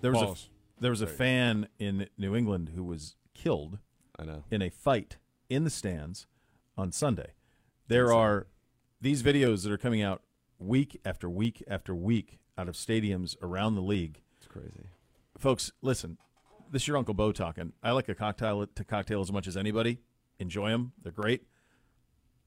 there 0.00 0.12
was 0.12 0.22
Pause. 0.22 0.48
a 0.78 0.80
there 0.82 0.90
was 0.90 1.00
a 1.02 1.06
Sorry. 1.06 1.16
fan 1.18 1.68
in 1.78 2.08
New 2.16 2.34
England 2.36 2.70
who 2.74 2.84
was 2.84 3.16
killed 3.34 3.78
I 4.18 4.24
know. 4.24 4.44
in 4.50 4.62
a 4.62 4.70
fight 4.70 5.16
in 5.50 5.64
the 5.64 5.70
stands 5.70 6.26
on 6.78 6.92
Sunday. 6.92 7.32
There 7.88 8.12
are 8.12 8.46
these 9.00 9.22
videos 9.22 9.64
that 9.64 9.72
are 9.72 9.78
coming 9.78 10.00
out 10.00 10.22
week 10.60 11.00
after 11.04 11.28
week 11.28 11.64
after 11.66 11.94
week 11.94 12.38
out 12.56 12.68
of 12.68 12.74
stadiums 12.74 13.36
around 13.42 13.74
the 13.74 13.82
league. 13.82 14.20
It's 14.38 14.46
crazy. 14.46 14.86
Folks, 15.38 15.72
listen. 15.82 16.18
This 16.70 16.82
is 16.82 16.88
your 16.88 16.98
Uncle 16.98 17.14
Beau 17.14 17.32
talking. 17.32 17.72
I 17.82 17.90
like 17.90 18.08
a 18.08 18.14
cocktail 18.14 18.66
to 18.66 18.84
cocktail 18.84 19.20
as 19.20 19.32
much 19.32 19.48
as 19.48 19.56
anybody. 19.56 19.98
Enjoy 20.38 20.70
them. 20.70 20.92
They're 21.02 21.10
great. 21.10 21.42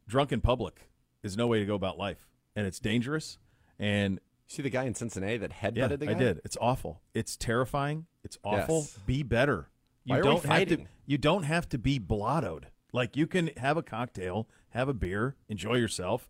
Drunk 0.07 0.31
in 0.31 0.39
public 0.39 0.89
is 1.23 1.35
no 1.35 1.47
way 1.47 1.59
to 1.59 1.65
go 1.65 1.75
about 1.75 1.97
life, 1.97 2.29
and 2.55 2.65
it's 2.65 2.79
dangerous. 2.79 3.37
And 3.77 4.19
See 4.47 4.61
the 4.61 4.69
guy 4.69 4.83
in 4.83 4.93
Cincinnati 4.93 5.37
that 5.37 5.51
headbutted 5.51 5.77
yeah, 5.77 5.87
the 5.87 6.05
guy? 6.05 6.11
I 6.11 6.15
did. 6.15 6.41
It's 6.45 6.57
awful. 6.61 7.01
It's 7.13 7.35
terrifying. 7.35 8.05
It's 8.23 8.37
awful. 8.43 8.81
Yes. 8.81 8.99
Be 9.05 9.23
better. 9.23 9.69
You 10.05 10.15
Why 10.15 10.21
don't 10.21 10.45
have 10.45 10.67
to. 10.67 10.85
You 11.05 11.17
don't 11.17 11.43
have 11.43 11.67
to 11.69 11.77
be 11.77 11.99
blottoed. 11.99 12.65
Like 12.91 13.17
you 13.17 13.25
can 13.25 13.49
have 13.57 13.77
a 13.77 13.81
cocktail, 13.81 14.47
have 14.69 14.87
a 14.87 14.93
beer, 14.93 15.35
enjoy 15.49 15.75
yourself, 15.75 16.29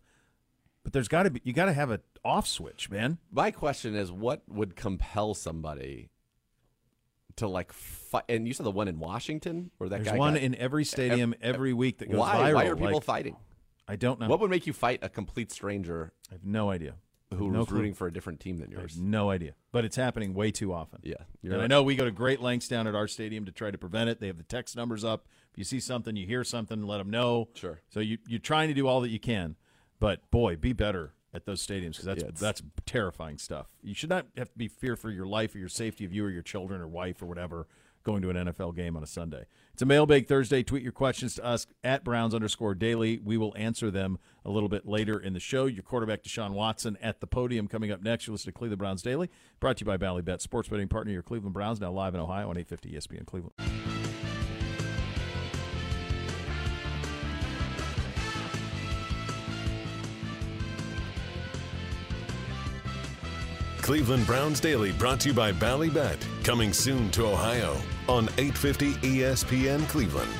but 0.84 0.92
there's 0.92 1.08
got 1.08 1.24
to 1.24 1.30
be. 1.30 1.40
You 1.42 1.52
got 1.52 1.64
to 1.66 1.72
have 1.72 1.90
an 1.90 2.00
off 2.24 2.46
switch, 2.46 2.88
man. 2.90 3.18
My 3.32 3.50
question 3.50 3.94
is, 3.96 4.12
what 4.12 4.42
would 4.48 4.76
compel 4.76 5.34
somebody 5.34 6.10
to 7.36 7.48
like 7.48 7.72
fight? 7.72 8.24
And 8.28 8.46
you 8.46 8.54
said 8.54 8.64
the 8.66 8.70
one 8.70 8.86
in 8.88 8.98
Washington, 9.00 9.70
where 9.78 9.88
that 9.88 10.04
There's 10.04 10.12
guy 10.12 10.18
one 10.18 10.34
got- 10.34 10.42
in 10.42 10.54
every 10.54 10.84
stadium 10.84 11.34
every 11.42 11.72
week 11.72 11.98
that 11.98 12.10
goes 12.10 12.18
why? 12.20 12.36
viral. 12.36 12.54
Why 12.54 12.64
are 12.66 12.76
people 12.76 12.92
Like, 12.94 13.02
fighting? 13.04 13.36
I 13.88 13.96
don't 13.96 14.18
know. 14.20 14.28
What 14.28 14.40
would 14.40 14.50
make 14.50 14.66
you 14.66 14.72
fight 14.72 15.00
a 15.02 15.08
complete 15.08 15.50
stranger 15.52 16.12
I 16.30 16.34
have 16.34 16.44
no 16.44 16.70
idea. 16.70 16.94
who 17.34 17.50
no 17.50 17.66
clue. 17.66 17.78
rooting 17.78 17.94
for 17.94 18.06
a 18.06 18.12
different 18.12 18.38
team 18.40 18.58
than 18.58 18.70
I 18.72 18.80
yours? 18.80 18.94
have 18.94 19.02
no 19.02 19.28
idea. 19.30 19.54
But 19.72 19.84
it's 19.84 19.96
happening 19.96 20.32
way 20.34 20.50
too 20.52 20.72
often. 20.72 21.00
Yeah, 21.02 21.14
And 21.42 21.52
you're 21.52 21.60
I 21.60 21.66
know 21.66 21.82
we 21.82 21.96
go 21.96 22.04
to 22.04 22.10
great 22.12 22.40
lengths 22.40 22.68
down 22.68 22.86
at 22.86 22.94
our 22.94 23.08
stadium 23.08 23.44
to 23.46 23.52
try 23.52 23.70
to 23.72 23.76
prevent 23.78 24.08
it. 24.08 24.20
They 24.20 24.28
have 24.28 24.36
the 24.38 24.42
text 24.44 24.76
numbers 24.76 25.04
up. 25.04 25.26
If 25.52 25.58
you 25.58 25.64
see 25.64 25.80
something, 25.80 26.14
you 26.16 26.26
hear 26.26 26.44
something, 26.44 26.82
let 26.86 26.98
them 26.98 27.10
know. 27.10 27.48
Sure. 27.54 27.80
So 27.90 28.00
you, 28.00 28.18
you're 28.28 28.38
trying 28.38 28.68
to 28.68 28.74
do 28.74 28.86
all 28.86 29.00
that 29.02 29.10
you 29.10 29.18
can. 29.20 29.56
But 30.04 30.30
boy, 30.30 30.56
be 30.56 30.74
better 30.74 31.14
at 31.32 31.46
those 31.46 31.66
stadiums 31.66 31.92
because 31.92 32.04
that's 32.04 32.22
Yeah, 32.22 32.30
that's 32.38 32.62
terrifying 32.84 33.38
stuff. 33.38 33.68
You 33.82 33.94
should 33.94 34.10
not 34.10 34.26
have 34.36 34.52
to 34.52 34.58
be 34.58 34.68
fear 34.68 34.96
for 34.96 35.08
your 35.08 35.24
life 35.24 35.54
or 35.54 35.58
your 35.58 35.70
safety 35.70 36.04
of 36.04 36.12
you 36.12 36.26
or 36.26 36.30
your 36.30 36.42
children 36.42 36.82
or 36.82 36.86
wife 36.86 37.22
or 37.22 37.26
whatever 37.26 37.66
going 38.02 38.20
to 38.20 38.28
an 38.28 38.36
NFL 38.36 38.76
game 38.76 38.98
on 38.98 39.02
a 39.02 39.06
Sunday. 39.06 39.46
It's 39.72 39.80
a 39.80 39.86
mailbag 39.86 40.28
Thursday. 40.28 40.62
Tweet 40.62 40.82
your 40.82 40.92
questions 40.92 41.36
to 41.36 41.44
us 41.46 41.66
at 41.82 42.04
Browns 42.04 42.34
underscore 42.34 42.74
daily. 42.74 43.18
We 43.18 43.38
will 43.38 43.54
answer 43.56 43.90
them 43.90 44.18
a 44.44 44.50
little 44.50 44.68
bit 44.68 44.86
later 44.86 45.18
in 45.18 45.32
the 45.32 45.40
show. 45.40 45.64
Your 45.64 45.82
quarterback 45.82 46.22
Deshaun 46.22 46.50
Watson 46.50 46.98
at 47.00 47.20
the 47.20 47.26
podium 47.26 47.66
coming 47.66 47.90
up 47.90 48.02
next. 48.02 48.26
You 48.26 48.34
listen 48.34 48.52
to 48.52 48.58
Cleveland 48.58 48.80
Browns 48.80 49.00
Daily, 49.00 49.30
brought 49.58 49.78
to 49.78 49.86
you 49.86 49.86
by 49.86 49.96
Ballybet, 49.96 50.42
sports 50.42 50.68
betting 50.68 50.88
partner 50.88 51.14
your 51.14 51.22
Cleveland 51.22 51.54
Browns, 51.54 51.80
now 51.80 51.90
live 51.90 52.14
in 52.14 52.20
Ohio 52.20 52.50
on 52.50 52.58
850 52.58 52.90
ESPN 52.90 53.24
Cleveland. 53.24 54.03
Cleveland 63.84 64.26
Browns 64.26 64.60
Daily 64.60 64.92
brought 64.92 65.20
to 65.20 65.28
you 65.28 65.34
by 65.34 65.52
Ballybet. 65.52 66.16
Coming 66.42 66.72
soon 66.72 67.10
to 67.10 67.26
Ohio 67.26 67.76
on 68.08 68.30
850 68.38 68.94
ESPN 68.94 69.86
Cleveland. 69.88 70.32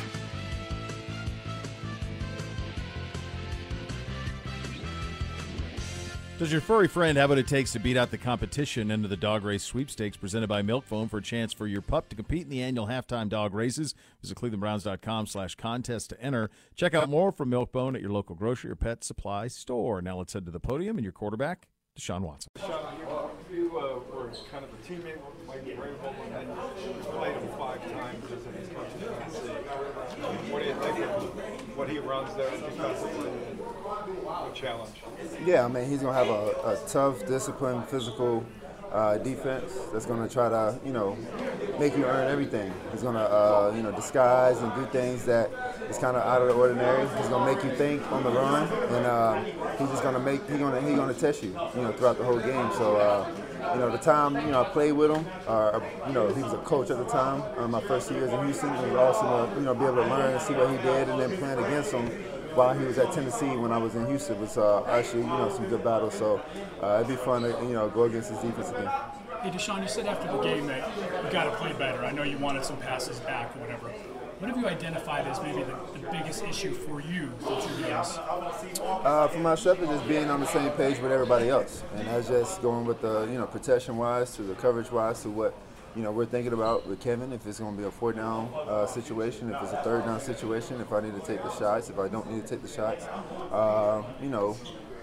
Does 6.39 6.51
your 6.51 6.63
furry 6.63 6.89
friend 6.89 7.19
have 7.19 7.29
what 7.29 7.39
it 7.39 7.47
takes 7.47 7.73
to 7.73 7.79
beat 7.79 7.99
out 7.99 8.11
the 8.11 8.17
competition 8.17 8.91
into 8.91 9.09
the 9.09 9.17
dog 9.17 9.45
race 9.45 9.63
sweepstakes 9.63 10.17
presented 10.17 10.49
by 10.49 10.63
Milk-Bone 10.63 11.09
for 11.09 11.19
a 11.19 11.23
chance 11.23 11.53
for 11.53 11.67
your 11.67 11.83
pup 11.83 12.09
to 12.09 12.17
compete 12.17 12.45
in 12.45 12.49
the 12.49 12.63
annual 12.63 12.87
halftime 12.87 13.29
dog 13.29 13.53
races? 13.53 13.95
Visit 14.23 14.39
clevelandbrowns.com 14.39 15.27
slash 15.27 15.55
contest 15.55 16.09
to 16.11 16.21
enter. 16.21 16.49
Check 16.75 16.95
out 16.95 17.11
more 17.11 17.31
from 17.31 17.51
Milk-Bone 17.51 17.95
at 17.95 18.01
your 18.01 18.11
local 18.11 18.35
grocery 18.35 18.71
or 18.71 18.75
pet 18.75 19.05
supply 19.05 19.49
store. 19.49 20.01
Now 20.01 20.17
let's 20.17 20.33
head 20.33 20.47
to 20.47 20.51
the 20.51 20.59
podium 20.59 20.97
and 20.97 21.05
your 21.05 21.13
quarterback, 21.13 21.69
Deshaun 21.99 22.23
Watson. 22.23 22.51
Sean, 22.59 22.97
you, 23.53 23.57
you 23.57 23.79
uh, 23.79 24.01
were 24.13 24.31
kind 24.51 24.65
of 24.65 24.71
a 24.73 24.77
teammate 24.85 25.15
with 25.15 25.47
Mike 25.47 25.65
Vrabel, 25.65 26.13
and 26.25 26.35
then 26.35 26.49
you 26.83 26.93
played 27.05 27.37
him 27.37 27.49
five 27.57 27.81
times 27.93 28.25
as 28.33 28.45
an 28.47 28.55
assistant. 28.55 29.67
What 30.51 30.63
do 30.63 30.69
you 30.69 30.75
think 30.75 30.99
of 30.99 31.77
what 31.77 31.89
he 31.89 31.99
runs 32.01 32.35
there 32.35 32.51
defensively? 32.51 33.31
What 34.25 34.55
challenge? 34.57 35.03
Yeah, 35.47 35.65
I 35.65 35.69
mean, 35.69 35.89
he's 35.89 36.01
going 36.01 36.15
to 36.15 36.19
have 36.19 36.29
a, 36.29 36.83
a 36.83 36.89
tough, 36.89 37.25
disciplined, 37.27 37.87
physical 37.87 38.45
uh, 38.91 39.19
defense 39.19 39.73
that's 39.93 40.07
going 40.07 40.27
to 40.27 40.33
try 40.33 40.49
to, 40.49 40.77
you 40.85 40.93
know, 40.93 41.17
make 41.79 41.97
you 41.97 42.07
earn 42.07 42.29
everything. 42.29 42.73
He's 42.91 43.03
going 43.03 43.15
to, 43.15 43.21
uh, 43.21 43.73
you 43.75 43.83
know, 43.85 43.93
disguise 43.93 44.61
and 44.61 44.75
do 44.75 44.85
things 44.87 45.25
that 45.27 45.49
is 45.89 45.99
kind 45.99 46.17
of 46.17 46.23
out 46.23 46.43
of 46.43 46.49
the 46.49 46.55
ordinary. 46.55 47.07
He's 47.17 47.29
to 47.29 47.45
make 47.45 47.63
you 47.65 47.71
think 47.77 48.11
on 48.13 48.23
the 48.23 48.31
run, 48.31 48.69
and 48.69 49.07
uh, 49.07 49.43
he's 49.79 49.89
just 49.89 50.03
to 50.03 50.19
make 50.19 50.47
to 50.47 50.53
he's 50.53 50.97
going 50.97 51.15
to 51.15 51.21
test 51.21 51.43
you, 51.43 51.51
you 51.75 51.83
know, 51.83 51.93
throughout 51.93 52.19
the 52.19 52.25
whole 52.25 52.39
game. 52.39 52.71
So, 52.73 52.97
uh, 52.97 53.29
you 53.75 53.81
know, 53.81 53.91
the 53.91 53.99
time 53.99 54.35
you 54.37 54.53
know 54.53 54.63
I 54.63 54.69
played 54.71 54.93
with 54.93 55.11
him, 55.11 55.27
uh, 55.47 55.81
you 56.07 56.13
know, 56.13 56.33
he 56.35 56.43
was 56.43 56.53
a 56.53 56.59
coach 56.59 56.91
at 56.91 56.99
the 56.99 57.07
time. 57.07 57.43
Uh, 57.59 57.69
my 57.69 57.81
first 57.83 58.11
years 58.11 58.33
in 58.33 58.45
Houston, 58.45 58.71
it 58.75 58.93
was 58.93 58.97
awesome 58.97 59.55
to, 59.55 59.61
you 59.61 59.67
know, 59.67 59.75
be 59.75 59.85
able 59.85 59.97
to 59.97 60.03
learn 60.03 60.33
and 60.33 60.43
see 60.43 60.55
what 60.55 60.71
he 60.71 60.77
did, 60.79 61.09
and 61.09 61.21
then 61.21 61.37
playing 61.39 61.59
against 61.59 61.93
him 61.93 62.07
while 62.55 62.73
he 62.79 62.85
was 62.85 62.99
at 62.99 63.11
Tennessee 63.13 63.57
when 63.57 63.73
I 63.73 63.79
was 63.79 63.95
in 63.95 64.07
Houston 64.07 64.41
was 64.41 64.57
uh, 64.57 64.85
actually 64.87 65.23
you 65.23 65.29
know 65.29 65.51
some 65.55 65.69
good 65.69 65.83
battles. 65.83 66.15
So 66.15 66.41
uh, 66.83 67.03
it'd 67.03 67.09
be 67.09 67.17
fun 67.17 67.43
to 67.43 67.49
you 67.63 67.73
know 67.73 67.89
go 67.89 68.05
against 68.05 68.31
his 68.31 68.39
defense 68.39 68.71
again. 68.71 68.91
Hey, 69.43 69.51
Deshaun, 69.51 69.83
you 69.83 69.89
said 69.89 70.07
after 70.07 70.31
the 70.31 70.43
game 70.43 70.67
that 70.69 70.89
you 70.97 71.31
got 71.31 71.45
to 71.45 71.57
play 71.57 71.73
better. 71.75 72.05
I 72.05 72.13
know 72.13 72.23
you 72.23 72.39
wanted 72.39 72.65
some 72.65 72.79
passes 72.79 73.19
back 73.21 73.55
or 73.57 73.61
whatever. 73.61 73.93
What 74.45 74.53
have 74.55 74.63
you 74.63 74.69
identified 74.69 75.27
as 75.27 75.41
maybe 75.41 75.63
the, 75.63 75.75
the 75.99 76.11
biggest 76.13 76.45
issue 76.45 76.73
for 76.73 77.01
you 77.01 77.33
for 77.41 77.59
two 77.63 77.83
games? 77.83 78.19
Uh, 78.19 79.27
for 79.33 79.39
myself, 79.39 79.79
it's 79.81 79.91
just 79.91 80.07
being 80.07 80.29
on 80.29 80.41
the 80.41 80.47
same 80.47 80.71
page 80.73 80.99
with 80.99 81.13
everybody 81.13 81.49
else, 81.49 81.83
and 81.97 82.07
that's 82.07 82.29
just 82.29 82.61
going 82.61 82.85
with 82.85 83.01
the 83.01 83.23
you 83.33 83.39
know 83.39 83.47
protection 83.47 83.97
wise 83.97 84.37
to 84.37 84.43
the 84.43 84.53
coverage 84.57 84.93
wise 84.93 85.23
to 85.23 85.31
what 85.31 85.55
you 85.97 86.03
know 86.03 86.13
we're 86.13 86.27
thinking 86.27 86.53
about 86.53 86.87
with 86.87 87.01
Kevin. 87.01 87.33
If 87.33 87.47
it's 87.47 87.59
going 87.59 87.75
to 87.75 87.81
be 87.81 87.89
a 87.89 87.91
four 87.91 88.13
down 88.13 88.53
uh, 88.69 88.85
situation, 88.85 89.51
if 89.51 89.63
it's 89.63 89.73
a 89.73 89.83
third 89.83 90.05
down 90.05 90.21
situation, 90.21 90.79
if 90.79 90.93
I 90.93 91.01
need 91.01 91.15
to 91.15 91.27
take 91.27 91.43
the 91.43 91.57
shots, 91.57 91.89
if 91.89 91.99
I 91.99 92.09
don't 92.09 92.31
need 92.31 92.43
to 92.43 92.47
take 92.47 92.61
the 92.61 92.69
shots, 92.69 93.07
uh, 93.51 94.03
you 94.21 94.29
know. 94.29 94.59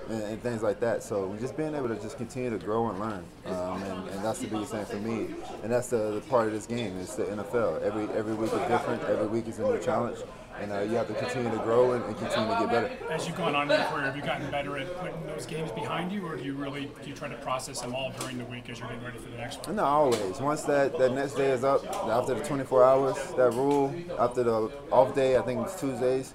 And, 0.10 0.24
and 0.24 0.42
things 0.42 0.62
like 0.62 0.80
that. 0.80 1.04
So 1.04 1.36
just 1.40 1.56
being 1.56 1.76
able 1.76 1.88
to 1.88 1.96
just 1.96 2.18
continue 2.18 2.50
to 2.50 2.58
grow 2.58 2.90
and 2.90 3.00
learn, 3.00 3.24
um, 3.46 3.82
and, 3.84 4.10
and 4.10 4.26
that's 4.26 4.40
the 4.40 4.48
biggest 4.48 4.72
thing 4.72 4.86
for 4.86 4.98
me. 4.98 5.36
And 5.64 5.72
that's 5.72 5.90
the, 5.90 6.12
the 6.12 6.22
part 6.22 6.48
of 6.48 6.54
this 6.54 6.66
game. 6.66 6.98
It's 7.00 7.16
the 7.16 7.26
NFL. 7.26 7.82
Every 7.82 8.04
every 8.18 8.34
week 8.34 8.52
is 8.52 8.68
different. 8.68 9.04
Every 9.04 9.28
week 9.28 9.48
is 9.48 9.60
a 9.60 9.64
new 9.64 9.80
challenge 9.80 10.18
and 10.62 10.72
uh, 10.72 10.80
you 10.82 10.96
have 10.96 11.08
to 11.08 11.14
continue 11.16 11.50
to 11.50 11.58
grow 11.58 11.94
and, 11.94 12.04
and, 12.06 12.18
continue 12.18 12.54
to 12.54 12.60
get 12.60 12.70
better. 12.70 12.92
As 13.10 13.28
you've 13.28 13.38
gone 13.38 13.56
on 13.56 13.70
in 13.72 13.80
your 13.80 13.88
career, 13.88 14.04
have 14.04 14.16
you 14.16 14.22
gotten 14.22 14.50
better 14.52 14.78
at 14.78 14.96
putting 15.00 15.26
those 15.26 15.46
games 15.46 15.72
behind 15.72 16.12
you, 16.12 16.26
or 16.26 16.36
do 16.36 16.44
you 16.44 16.54
really 16.54 16.92
do 17.02 17.10
you 17.10 17.16
try 17.16 17.28
to 17.28 17.36
process 17.36 17.82
them 17.82 17.96
all 17.96 18.12
during 18.20 18.38
the 18.38 18.46
week 18.46 18.70
as 18.70 18.80
you're 18.80 18.88
getting 18.88 19.04
ready 19.04 19.18
for 19.18 19.30
the 19.30 19.38
next 19.38 19.66
one? 19.66 19.76
No, 19.78 19.84
always. 19.84 20.40
Once 20.40 20.64
that, 20.64 20.98
that 20.98 21.14
next 21.14 21.34
day 21.34 21.52
is 21.52 21.64
up, 21.64 21.86
after 22.08 22.36
the 22.36 22.44
24 22.44 22.84
hours, 22.84 23.16
that 23.38 23.52
rule, 23.54 23.94
after 24.20 24.44
the 24.44 24.72
off 24.92 25.16
day, 25.16 25.38
I 25.38 25.42
think 25.42 25.66
it's 25.66 25.80
Tuesdays, 25.80 26.34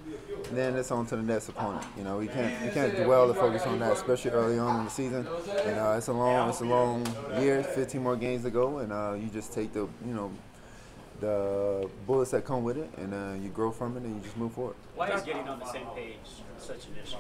then 0.53 0.77
it's 0.77 0.91
on 0.91 1.07
to 1.07 1.17
the 1.17 1.23
next 1.23 1.49
opponent. 1.49 1.85
You 1.97 2.05
know, 2.05 2.19
we 2.19 2.29
can't 2.29 2.63
we 2.63 2.71
can't 2.71 2.95
dwell 2.97 3.27
to 3.29 3.35
focus 3.35 3.63
on 3.63 3.79
that, 3.81 3.93
especially 3.93 4.31
early 4.33 4.59
on 4.59 4.81
in 4.81 4.85
the 4.85 4.91
season. 4.91 5.27
And 5.65 5.79
uh, 5.79 5.95
it's 5.97 6.09
a 6.09 6.13
long 6.13 6.49
it's 6.49 6.61
a 6.61 6.65
long 6.65 7.07
year, 7.41 7.63
15 7.63 8.03
more 8.03 8.17
games 8.17 8.45
to 8.45 8.51
go, 8.51 8.79
and 8.79 8.93
uh, 8.93 9.15
you 9.19 9.29
just 9.29 9.53
take 9.53 9.73
the 9.73 9.89
you 10.05 10.15
know 10.15 10.31
the 11.21 11.89
bullets 12.07 12.31
that 12.33 12.45
come 12.45 12.63
with 12.63 12.77
it, 12.77 12.91
and 12.99 13.15
uh, 13.15 13.43
you 13.43 13.49
grow 13.49 13.71
from 13.71 13.97
it, 13.97 14.03
and 14.03 14.17
you 14.17 14.23
just 14.23 14.37
move 14.37 14.53
forward. 14.53 14.77
Why 14.95 15.11
is 15.11 15.23
getting 15.23 15.49
on 15.49 15.59
the 15.59 15.67
same 15.67 15.87
page 15.95 16.17
such 16.59 16.87
an 16.87 16.95
issue? 17.03 17.17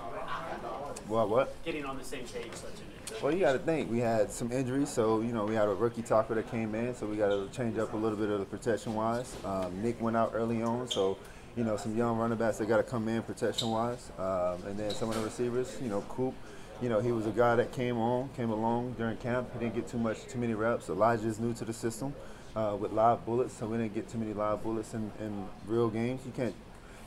Well, 1.08 1.28
What? 1.28 1.54
Getting 1.64 1.84
on 1.84 1.96
the 1.96 2.04
same 2.04 2.24
page 2.24 2.52
such 2.52 2.70
an 2.70 3.14
issue. 3.14 3.14
Well, 3.22 3.32
you 3.32 3.40
got 3.40 3.52
to 3.52 3.58
think 3.58 3.90
we 3.90 4.00
had 4.00 4.30
some 4.30 4.50
injuries, 4.52 4.90
so 4.90 5.20
you 5.20 5.32
know 5.32 5.44
we 5.44 5.54
had 5.54 5.68
a 5.68 5.74
rookie 5.74 6.02
tackle 6.02 6.34
that 6.34 6.50
came 6.50 6.74
in, 6.74 6.94
so 6.94 7.06
we 7.06 7.16
got 7.16 7.28
to 7.28 7.48
change 7.56 7.78
up 7.78 7.92
a 7.94 7.96
little 7.96 8.18
bit 8.18 8.28
of 8.28 8.40
the 8.40 8.44
protection 8.44 8.94
wise. 8.94 9.34
Um, 9.44 9.82
Nick 9.82 10.00
went 10.00 10.16
out 10.16 10.32
early 10.34 10.62
on, 10.62 10.88
so 10.88 11.16
you 11.56 11.64
know 11.64 11.76
some 11.76 11.96
young 11.96 12.18
running 12.18 12.38
backs 12.38 12.58
that 12.58 12.66
got 12.66 12.76
to 12.76 12.82
come 12.82 13.08
in 13.08 13.22
protection 13.22 13.70
wise, 13.70 14.10
um, 14.18 14.62
and 14.66 14.78
then 14.78 14.90
some 14.90 15.08
of 15.08 15.16
the 15.16 15.22
receivers, 15.22 15.76
you 15.82 15.88
know, 15.88 16.02
Coop. 16.08 16.34
You 16.82 16.90
know, 16.90 17.00
he 17.00 17.10
was 17.10 17.24
a 17.24 17.30
guy 17.30 17.56
that 17.56 17.72
came 17.72 17.96
on, 17.96 18.28
came 18.36 18.50
along 18.50 18.96
during 18.98 19.16
camp. 19.16 19.48
He 19.54 19.60
didn't 19.60 19.74
get 19.74 19.88
too 19.88 19.96
much, 19.96 20.26
too 20.26 20.38
many 20.38 20.52
reps. 20.52 20.90
Elijah 20.90 21.26
is 21.26 21.40
new 21.40 21.54
to 21.54 21.64
the 21.64 21.72
system 21.72 22.14
uh, 22.54 22.76
with 22.78 22.92
live 22.92 23.24
bullets, 23.24 23.54
so 23.54 23.66
we 23.66 23.78
didn't 23.78 23.94
get 23.94 24.10
too 24.10 24.18
many 24.18 24.34
live 24.34 24.62
bullets 24.62 24.92
in, 24.92 25.10
in 25.18 25.46
real 25.66 25.88
games. 25.88 26.20
You 26.26 26.32
can't 26.32 26.54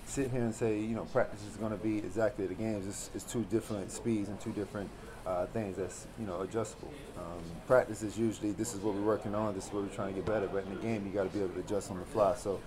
sit 0.05 0.31
here 0.31 0.41
and 0.41 0.55
say, 0.55 0.79
you 0.79 0.95
know, 0.95 1.05
practice 1.05 1.43
is 1.45 1.55
going 1.57 1.71
to 1.71 1.77
be 1.77 1.99
exactly 1.99 2.47
the 2.47 2.55
games. 2.55 2.87
It's, 2.87 3.11
it's 3.13 3.31
two 3.31 3.43
different 3.51 3.91
speeds 3.91 4.29
and 4.29 4.41
two 4.41 4.51
different 4.53 4.89
uh, 5.25 5.45
things 5.47 5.77
that's, 5.77 6.07
you 6.19 6.25
know, 6.25 6.41
adjustable. 6.41 6.91
Um, 7.17 7.43
practice 7.67 8.01
is 8.01 8.17
usually 8.17 8.51
this 8.53 8.73
is 8.73 8.79
what 8.79 8.95
we're 8.95 9.01
working 9.01 9.35
on, 9.35 9.53
this 9.53 9.67
is 9.67 9.73
what 9.73 9.83
we're 9.83 9.89
trying 9.89 10.15
to 10.15 10.21
get 10.21 10.25
better, 10.25 10.47
but 10.47 10.63
in 10.63 10.75
the 10.75 10.81
game 10.81 11.05
you 11.05 11.11
got 11.11 11.23
to 11.23 11.29
be 11.29 11.43
able 11.43 11.53
to 11.53 11.59
adjust 11.59 11.91
on 11.91 11.99
the 11.99 12.05
fly. 12.05 12.35
So, 12.35 12.59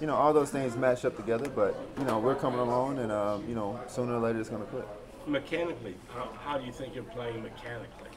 you 0.00 0.06
know, 0.06 0.14
all 0.14 0.32
those 0.32 0.50
things 0.50 0.76
match 0.76 1.04
up 1.04 1.16
together, 1.16 1.48
but, 1.50 1.78
you 1.98 2.04
know, 2.04 2.18
we're 2.18 2.34
coming 2.34 2.58
along 2.58 2.98
and, 2.98 3.12
um, 3.12 3.46
you 3.46 3.54
know, 3.54 3.78
sooner 3.86 4.14
or 4.14 4.20
later 4.20 4.40
it's 4.40 4.48
going 4.48 4.64
to 4.64 4.68
click. 4.68 4.86
Mechanically, 5.26 5.94
how, 6.08 6.30
how 6.42 6.58
do 6.58 6.64
you 6.64 6.72
think 6.72 6.94
you're 6.94 7.04
playing 7.04 7.42
mechanically? 7.42 8.08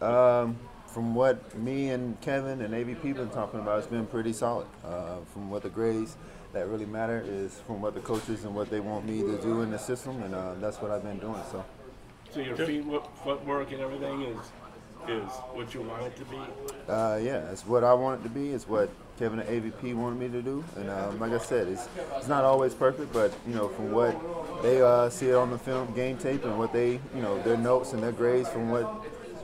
Um, 0.00 0.56
from 0.86 1.14
what 1.14 1.58
me 1.58 1.90
and 1.90 2.20
Kevin 2.20 2.62
and 2.62 2.72
AVP 2.72 3.02
been 3.16 3.28
talking 3.30 3.60
about, 3.60 3.78
it's 3.78 3.88
been 3.88 4.06
pretty 4.06 4.32
solid. 4.32 4.68
Uh, 4.84 5.16
from 5.32 5.50
what 5.50 5.62
the 5.62 5.68
grades 5.68 6.16
that 6.52 6.68
really 6.68 6.86
matter 6.86 7.22
is 7.26 7.60
from 7.66 7.82
what 7.82 7.94
the 7.94 8.00
coaches 8.00 8.44
and 8.44 8.54
what 8.54 8.70
they 8.70 8.80
want 8.80 9.04
me 9.04 9.20
to 9.20 9.36
do 9.42 9.62
in 9.62 9.70
the 9.70 9.78
system, 9.78 10.22
and 10.22 10.34
uh, 10.34 10.54
that's 10.54 10.80
what 10.80 10.90
I've 10.90 11.02
been 11.02 11.18
doing. 11.18 11.40
So. 11.50 11.64
So 12.30 12.40
your 12.40 12.56
feet, 12.56 12.84
footwork, 13.22 13.72
and 13.72 13.80
everything 13.80 14.22
is 14.22 14.38
is 15.08 15.30
what 15.52 15.72
you 15.74 15.82
want 15.82 16.02
it 16.02 16.16
to 16.16 16.24
be. 16.24 16.38
Uh, 16.88 17.18
yeah, 17.22 17.50
it's 17.50 17.66
what 17.66 17.84
I 17.84 17.94
want 17.94 18.20
it 18.20 18.22
to 18.24 18.28
be. 18.28 18.50
It's 18.50 18.68
what 18.68 18.90
Kevin 19.18 19.40
and 19.40 19.48
AVP 19.48 19.94
wanted 19.94 20.18
me 20.18 20.28
to 20.28 20.42
do, 20.42 20.64
and 20.76 20.90
um, 20.90 21.18
like 21.18 21.32
I 21.32 21.38
said, 21.38 21.68
it's 21.68 21.88
it's 22.16 22.28
not 22.28 22.44
always 22.44 22.74
perfect, 22.74 23.12
but 23.12 23.32
you 23.46 23.54
know, 23.54 23.68
from 23.68 23.92
what 23.92 24.14
they 24.62 24.82
uh, 24.82 25.08
see 25.08 25.28
it 25.28 25.34
on 25.34 25.50
the 25.50 25.58
film, 25.58 25.92
game 25.94 26.18
tape, 26.18 26.44
and 26.44 26.58
what 26.58 26.72
they, 26.72 26.92
you 27.14 27.22
know, 27.22 27.40
their 27.42 27.56
notes 27.56 27.92
and 27.92 28.02
their 28.02 28.12
grades 28.12 28.48
from 28.48 28.70
what 28.70 28.90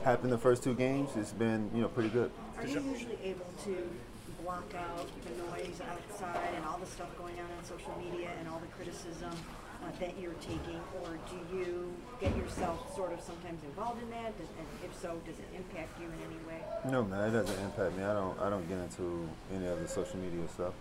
happened 0.03 0.31
the 0.31 0.37
first 0.37 0.63
two 0.63 0.75
games, 0.75 1.09
it's 1.15 1.31
been 1.31 1.69
you 1.73 1.81
know 1.81 1.87
pretty 1.87 2.09
good. 2.09 2.29
Are 2.57 2.67
you 2.67 2.81
usually 2.81 3.17
able 3.23 3.45
to 3.63 3.89
block 4.43 4.73
out 4.75 5.07
the 5.23 5.43
noise 5.43 5.79
outside 5.89 6.53
and 6.55 6.65
all 6.65 6.77
the 6.77 6.85
stuff 6.85 7.09
going 7.17 7.35
on 7.39 7.45
on 7.57 7.63
social 7.63 7.95
media 7.97 8.29
and 8.39 8.47
all 8.49 8.59
the 8.59 8.67
criticism 8.67 9.31
that 9.99 10.17
you're 10.19 10.33
taking, 10.41 10.81
or 11.01 11.17
do 11.29 11.55
you 11.55 11.93
get 12.19 12.35
yourself 12.37 12.95
sort 12.95 13.13
of 13.13 13.21
sometimes 13.21 13.63
involved 13.63 14.01
in 14.01 14.09
that? 14.11 14.37
Does, 14.37 14.47
and 14.57 14.67
if 14.83 14.95
so, 14.99 15.19
does 15.25 15.39
it 15.39 15.47
impact 15.55 15.99
you 15.99 16.07
in 16.07 16.19
any 16.27 16.39
way? 16.47 16.61
No, 16.91 17.03
man, 17.03 17.29
it 17.29 17.31
doesn't 17.31 17.63
impact 17.63 17.97
me. 17.97 18.03
I 18.03 18.13
don't. 18.13 18.39
I 18.39 18.49
don't 18.49 18.67
get 18.67 18.79
into 18.79 19.27
any 19.53 19.67
of 19.67 19.79
the 19.79 19.87
social 19.87 20.17
media 20.17 20.47
stuff. 20.53 20.73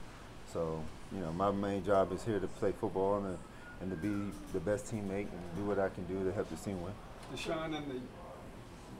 So 0.53 0.83
you 1.13 1.21
know, 1.21 1.33
my 1.33 1.51
main 1.51 1.85
job 1.85 2.13
is 2.13 2.25
here 2.25 2.41
to 2.41 2.47
play 2.47 2.73
football 2.73 3.17
and. 3.17 3.37
To, 3.37 3.43
and 3.81 3.91
to 3.91 3.97
be 3.97 4.31
the 4.53 4.61
best 4.61 4.87
teammate 4.87 5.27
and 5.27 5.57
do 5.57 5.65
what 5.65 5.77
I 5.77 5.89
can 5.89 6.05
do 6.05 6.23
to 6.23 6.33
help 6.33 6.49
the 6.49 6.55
team 6.55 6.81
win. 6.81 6.93
Deshaun 7.35 7.77
and 7.77 7.91
the 7.91 7.95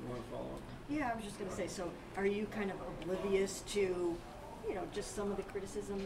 you 0.03 0.09
want 0.09 0.25
to 0.25 0.31
follow 0.31 0.45
up? 0.45 0.63
Yeah, 0.89 1.11
I 1.13 1.15
was 1.15 1.25
just 1.25 1.39
going 1.39 1.51
to 1.51 1.57
say, 1.57 1.69
so 1.69 1.91
are 2.17 2.27
you 2.27 2.47
kind 2.47 2.71
of 2.71 2.77
oblivious 2.81 3.63
to, 3.69 3.81
you 3.81 4.75
know, 4.75 4.83
just 4.93 5.15
some 5.15 5.31
of 5.31 5.37
the 5.37 5.45
criticism 5.45 6.01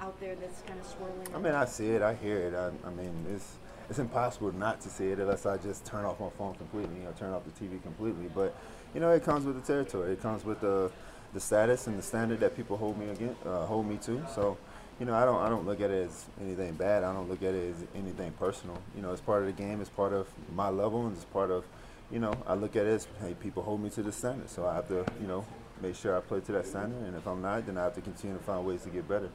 out 0.00 0.18
there 0.20 0.34
that's 0.34 0.62
kind 0.62 0.78
of 0.80 0.86
swirling? 0.86 1.34
I 1.34 1.38
mean, 1.38 1.54
I 1.54 1.64
see 1.64 1.90
it, 1.90 2.02
I 2.02 2.14
hear 2.14 2.38
it. 2.38 2.54
I, 2.54 2.70
I 2.86 2.90
mean, 2.90 3.26
it's 3.32 3.56
it's 3.88 3.98
impossible 3.98 4.52
not 4.52 4.80
to 4.82 4.88
see 4.88 5.08
it 5.08 5.18
unless 5.18 5.46
I 5.46 5.56
just 5.56 5.84
turn 5.84 6.04
off 6.04 6.20
my 6.20 6.30
phone 6.38 6.54
completely 6.54 7.04
or 7.06 7.12
turn 7.12 7.32
off 7.32 7.42
the 7.44 7.64
TV 7.64 7.82
completely. 7.82 8.30
But 8.34 8.54
you 8.94 9.00
know, 9.00 9.10
it 9.10 9.24
comes 9.24 9.44
with 9.44 9.56
the 9.56 9.72
territory. 9.72 10.12
It 10.12 10.22
comes 10.22 10.44
with 10.44 10.60
the 10.60 10.90
the 11.32 11.40
status 11.40 11.86
and 11.86 11.98
the 11.98 12.02
standard 12.02 12.40
that 12.40 12.56
people 12.56 12.76
hold 12.76 12.98
me 12.98 13.08
again, 13.10 13.36
uh, 13.46 13.66
hold 13.66 13.86
me 13.86 13.96
to. 14.04 14.24
So. 14.34 14.56
You 14.98 15.06
know, 15.06 15.14
I 15.14 15.24
don't. 15.24 15.40
I 15.40 15.48
don't 15.48 15.64
look 15.64 15.80
at 15.80 15.90
it 15.90 16.08
as 16.08 16.26
anything 16.42 16.74
bad. 16.74 17.04
I 17.04 17.14
don't 17.14 17.26
look 17.26 17.42
at 17.42 17.54
it 17.54 17.74
as 17.74 17.86
anything 17.94 18.32
personal. 18.32 18.76
You 18.94 19.00
know, 19.00 19.12
it's 19.12 19.22
part 19.22 19.40
of 19.40 19.46
the 19.46 19.52
game. 19.54 19.80
It's 19.80 19.88
part 19.88 20.12
of 20.12 20.28
my 20.54 20.68
level, 20.68 21.06
and 21.06 21.16
it's 21.16 21.24
part 21.24 21.50
of 21.50 21.64
you 22.10 22.18
know, 22.18 22.32
I 22.46 22.54
look 22.54 22.76
at 22.76 22.86
it 22.86 22.90
as, 22.90 23.08
hey, 23.20 23.34
people 23.34 23.62
hold 23.62 23.82
me 23.82 23.90
to 23.90 24.02
the 24.02 24.12
standard. 24.12 24.50
So 24.50 24.66
I 24.66 24.74
have 24.74 24.88
to, 24.88 25.04
you 25.20 25.28
know, 25.28 25.44
make 25.80 25.94
sure 25.94 26.16
I 26.16 26.20
play 26.20 26.40
to 26.40 26.52
that 26.52 26.66
standard. 26.66 27.02
And 27.06 27.16
if 27.16 27.26
I'm 27.26 27.40
not, 27.40 27.66
then 27.66 27.78
I 27.78 27.84
have 27.84 27.94
to 27.94 28.00
continue 28.00 28.36
to 28.36 28.42
find 28.42 28.66
ways 28.66 28.82
to 28.82 28.90
get 28.90 29.08
better. 29.08 29.28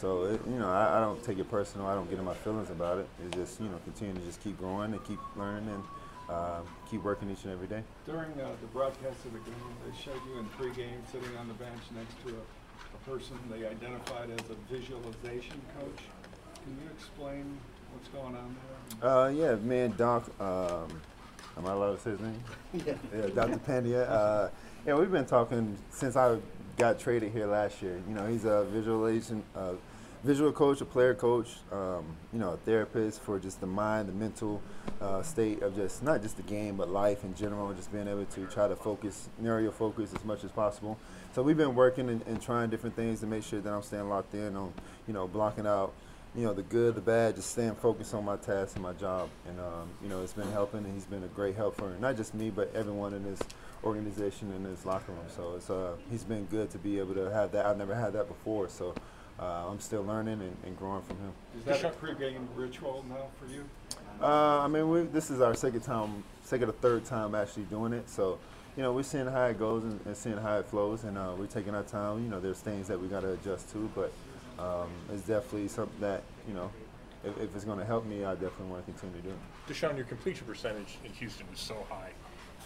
So, 0.00 0.24
it, 0.24 0.40
you 0.46 0.58
know, 0.58 0.68
I, 0.68 0.96
I, 0.96 1.00
don't 1.00 1.22
take 1.22 1.38
it 1.38 1.50
personal. 1.50 1.86
I 1.86 1.94
don't 1.94 2.08
get 2.08 2.18
in 2.18 2.24
my 2.24 2.32
feelings 2.32 2.70
about 2.70 2.98
it. 2.98 3.08
It's 3.22 3.36
just, 3.36 3.60
you 3.60 3.68
know, 3.68 3.78
continue 3.84 4.14
to 4.14 4.20
just 4.20 4.42
keep 4.42 4.58
growing 4.58 4.92
and 4.92 5.04
keep 5.04 5.18
learning 5.36 5.68
and 5.68 5.84
uh, 6.30 6.60
keep 6.90 7.02
working 7.02 7.30
each 7.30 7.44
and 7.44 7.52
every 7.52 7.66
day. 7.66 7.82
During 8.06 8.32
uh, 8.40 8.48
the 8.62 8.66
broadcast 8.68 9.24
of 9.26 9.32
the 9.34 9.40
game, 9.40 9.74
they 9.84 9.94
showed 10.02 10.20
you 10.32 10.40
in 10.40 10.48
three 10.56 10.72
games 10.72 11.06
sitting 11.12 11.36
on 11.36 11.48
the 11.48 11.54
bench 11.54 11.82
next 11.94 12.14
to 12.24 12.34
a, 12.34 12.40
a 12.40 13.10
person 13.10 13.36
they 13.50 13.66
identified 13.66 14.30
as 14.30 14.40
a 14.48 14.72
visualization 14.72 15.60
coach. 15.78 16.02
Can 16.64 16.78
you 16.82 16.90
explain 16.96 17.58
what's 17.92 18.08
going 18.08 18.36
on 18.36 18.56
there? 19.00 19.10
Uh, 19.10 19.28
yeah, 19.28 19.54
man, 19.56 19.86
and 19.86 19.96
Doc, 19.98 20.30
um, 20.40 20.88
Am 21.56 21.66
I 21.66 21.72
allowed 21.72 21.96
to 21.96 22.00
say 22.00 22.10
his 22.12 22.20
name? 22.20 22.42
Yeah. 22.86 22.94
Yeah, 23.14 23.26
Dr. 23.34 23.58
Pandya. 23.58 24.08
Uh, 24.08 24.48
yeah, 24.86 24.94
we've 24.94 25.10
been 25.10 25.26
talking 25.26 25.76
since 25.90 26.16
I 26.16 26.38
got 26.78 26.98
traded 26.98 27.32
here 27.32 27.46
last 27.46 27.82
year. 27.82 28.00
You 28.08 28.14
know, 28.14 28.26
he's 28.26 28.44
a 28.44 28.64
visualization, 28.64 29.42
uh, 29.54 29.72
visual 30.22 30.52
coach, 30.52 30.80
a 30.80 30.84
player 30.84 31.14
coach, 31.14 31.56
um, 31.72 32.04
you 32.32 32.38
know, 32.38 32.50
a 32.50 32.56
therapist 32.58 33.22
for 33.22 33.38
just 33.38 33.60
the 33.60 33.66
mind, 33.66 34.08
the 34.08 34.12
mental 34.12 34.60
uh, 35.00 35.22
state 35.22 35.62
of 35.62 35.74
just 35.74 36.02
not 36.02 36.20
just 36.22 36.36
the 36.36 36.42
game, 36.42 36.76
but 36.76 36.90
life 36.90 37.24
in 37.24 37.34
general, 37.34 37.72
just 37.72 37.92
being 37.92 38.06
able 38.06 38.26
to 38.26 38.46
try 38.46 38.68
to 38.68 38.76
focus, 38.76 39.28
narrow 39.38 39.60
your 39.60 39.72
focus 39.72 40.12
as 40.14 40.24
much 40.24 40.44
as 40.44 40.50
possible. 40.50 40.98
So 41.34 41.42
we've 41.42 41.56
been 41.56 41.74
working 41.74 42.08
and, 42.10 42.22
and 42.26 42.40
trying 42.40 42.70
different 42.70 42.96
things 42.96 43.20
to 43.20 43.26
make 43.26 43.44
sure 43.44 43.60
that 43.60 43.72
I'm 43.72 43.82
staying 43.82 44.08
locked 44.08 44.34
in 44.34 44.56
on, 44.56 44.72
you 45.06 45.14
know, 45.14 45.26
blocking 45.26 45.66
out, 45.66 45.92
you 46.34 46.44
know, 46.44 46.52
the 46.52 46.62
good, 46.62 46.94
the 46.94 47.00
bad, 47.00 47.36
just 47.36 47.50
staying 47.50 47.74
focused 47.76 48.14
on 48.14 48.24
my 48.24 48.36
task 48.36 48.76
and 48.76 48.82
my 48.82 48.92
job. 48.92 49.28
And, 49.48 49.58
um, 49.58 49.88
you 50.02 50.08
know, 50.08 50.22
it's 50.22 50.32
been 50.32 50.50
helping, 50.52 50.84
and 50.84 50.94
he's 50.94 51.06
been 51.06 51.24
a 51.24 51.28
great 51.28 51.56
help 51.56 51.76
for 51.76 51.90
not 51.98 52.16
just 52.16 52.34
me, 52.34 52.50
but 52.50 52.72
everyone 52.74 53.14
in 53.14 53.24
this 53.24 53.40
organization 53.82 54.52
in 54.52 54.62
this 54.62 54.84
locker 54.84 55.12
room. 55.12 55.24
So 55.34 55.54
it's 55.56 55.70
uh, 55.70 55.94
he's 56.10 56.24
been 56.24 56.44
good 56.46 56.70
to 56.70 56.78
be 56.78 56.98
able 56.98 57.14
to 57.14 57.30
have 57.30 57.52
that. 57.52 57.64
I've 57.64 57.78
never 57.78 57.94
had 57.94 58.12
that 58.12 58.28
before, 58.28 58.68
so 58.68 58.94
uh, 59.40 59.68
I'm 59.70 59.80
still 59.80 60.04
learning 60.04 60.40
and, 60.40 60.56
and 60.64 60.76
growing 60.78 61.02
from 61.02 61.16
him. 61.16 61.32
Is 61.58 61.64
that 61.64 61.84
a 61.84 61.90
pregame 61.90 62.46
ritual 62.54 63.04
now 63.08 63.26
for 63.38 63.52
you? 63.52 63.64
Uh, 64.20 64.60
I 64.60 64.68
mean, 64.68 64.90
we, 64.90 65.02
this 65.02 65.30
is 65.30 65.40
our 65.40 65.54
second 65.54 65.80
time, 65.80 66.22
second 66.44 66.68
or 66.68 66.72
third 66.72 67.06
time 67.06 67.34
actually 67.34 67.62
doing 67.64 67.94
it. 67.94 68.08
So, 68.10 68.38
you 68.76 68.82
know, 68.82 68.92
we're 68.92 69.02
seeing 69.02 69.26
how 69.26 69.46
it 69.46 69.58
goes 69.58 69.82
and, 69.84 69.98
and 70.04 70.16
seeing 70.16 70.36
how 70.36 70.58
it 70.58 70.66
flows, 70.66 71.04
and 71.04 71.16
uh, 71.16 71.32
we're 71.38 71.46
taking 71.46 71.74
our 71.74 71.82
time. 71.82 72.22
You 72.22 72.28
know, 72.28 72.38
there's 72.38 72.60
things 72.60 72.86
that 72.88 73.00
we 73.00 73.08
got 73.08 73.20
to 73.20 73.32
adjust 73.32 73.72
to, 73.72 73.90
but 73.94 74.12
um, 74.58 74.90
it's 75.12 75.26
definitely 75.26 75.68
something 75.68 76.00
that 76.00 76.22
you 76.46 76.54
know, 76.54 76.70
if, 77.24 77.38
if 77.40 77.54
it's 77.54 77.64
going 77.64 77.78
to 77.78 77.84
help 77.84 78.04
me, 78.04 78.24
I 78.24 78.32
definitely 78.34 78.66
want 78.66 78.86
to 78.86 78.92
continue 78.92 79.16
to 79.22 79.28
do. 79.28 79.34
it. 79.34 79.72
Deshaun, 79.72 79.96
your 79.96 80.06
completion 80.06 80.46
percentage 80.46 80.98
in 81.04 81.12
Houston 81.14 81.46
is 81.52 81.60
so 81.60 81.76
high, 81.88 82.10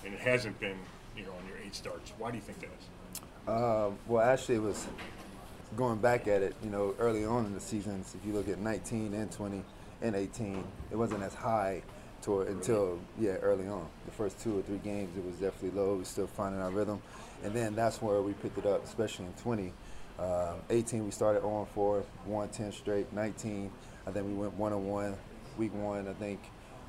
and 0.04 0.12
it 0.12 0.20
hasn't 0.20 0.58
been, 0.58 0.76
you 1.16 1.22
know, 1.24 1.30
on 1.30 1.46
your 1.46 1.58
eight 1.64 1.74
starts. 1.74 2.12
Why 2.18 2.30
do 2.30 2.36
you 2.36 2.42
think 2.42 2.60
that 2.60 2.66
is? 2.66 3.20
Uh, 3.46 3.90
well, 4.08 4.22
actually, 4.22 4.56
it 4.56 4.62
was 4.62 4.86
going 5.76 5.98
back 5.98 6.26
at 6.28 6.42
it. 6.42 6.54
You 6.62 6.70
know, 6.70 6.94
early 6.98 7.24
on 7.24 7.46
in 7.46 7.54
the 7.54 7.60
seasons, 7.60 8.14
if 8.14 8.26
you 8.26 8.32
look 8.32 8.48
at 8.48 8.58
19 8.58 9.14
and 9.14 9.30
20 9.30 9.62
and 10.02 10.14
18, 10.14 10.64
it 10.90 10.96
wasn't 10.96 11.22
as 11.22 11.34
high 11.34 11.82
toward, 12.22 12.48
until 12.48 12.98
yeah, 13.18 13.32
early 13.36 13.66
on. 13.66 13.86
The 14.06 14.12
first 14.12 14.40
two 14.40 14.58
or 14.58 14.62
three 14.62 14.78
games, 14.78 15.16
it 15.16 15.24
was 15.24 15.34
definitely 15.34 15.78
low. 15.78 15.92
We 15.92 15.98
were 16.00 16.04
still 16.04 16.26
finding 16.26 16.60
our 16.60 16.70
rhythm, 16.70 17.02
and 17.42 17.52
then 17.52 17.74
that's 17.74 18.00
where 18.00 18.22
we 18.22 18.32
picked 18.34 18.58
it 18.58 18.66
up, 18.66 18.84
especially 18.84 19.26
in 19.26 19.32
20. 19.34 19.72
Uh, 20.18 20.54
18, 20.70 21.04
we 21.04 21.10
started 21.10 21.40
0 21.40 21.68
4, 21.74 22.04
won 22.26 22.48
10 22.48 22.72
straight. 22.72 23.12
19, 23.12 23.70
I 24.06 24.10
think 24.10 24.26
we 24.26 24.34
went 24.34 24.54
1 24.54 24.86
1. 24.86 25.16
Week 25.56 25.72
one, 25.72 26.08
I 26.08 26.12
think 26.14 26.40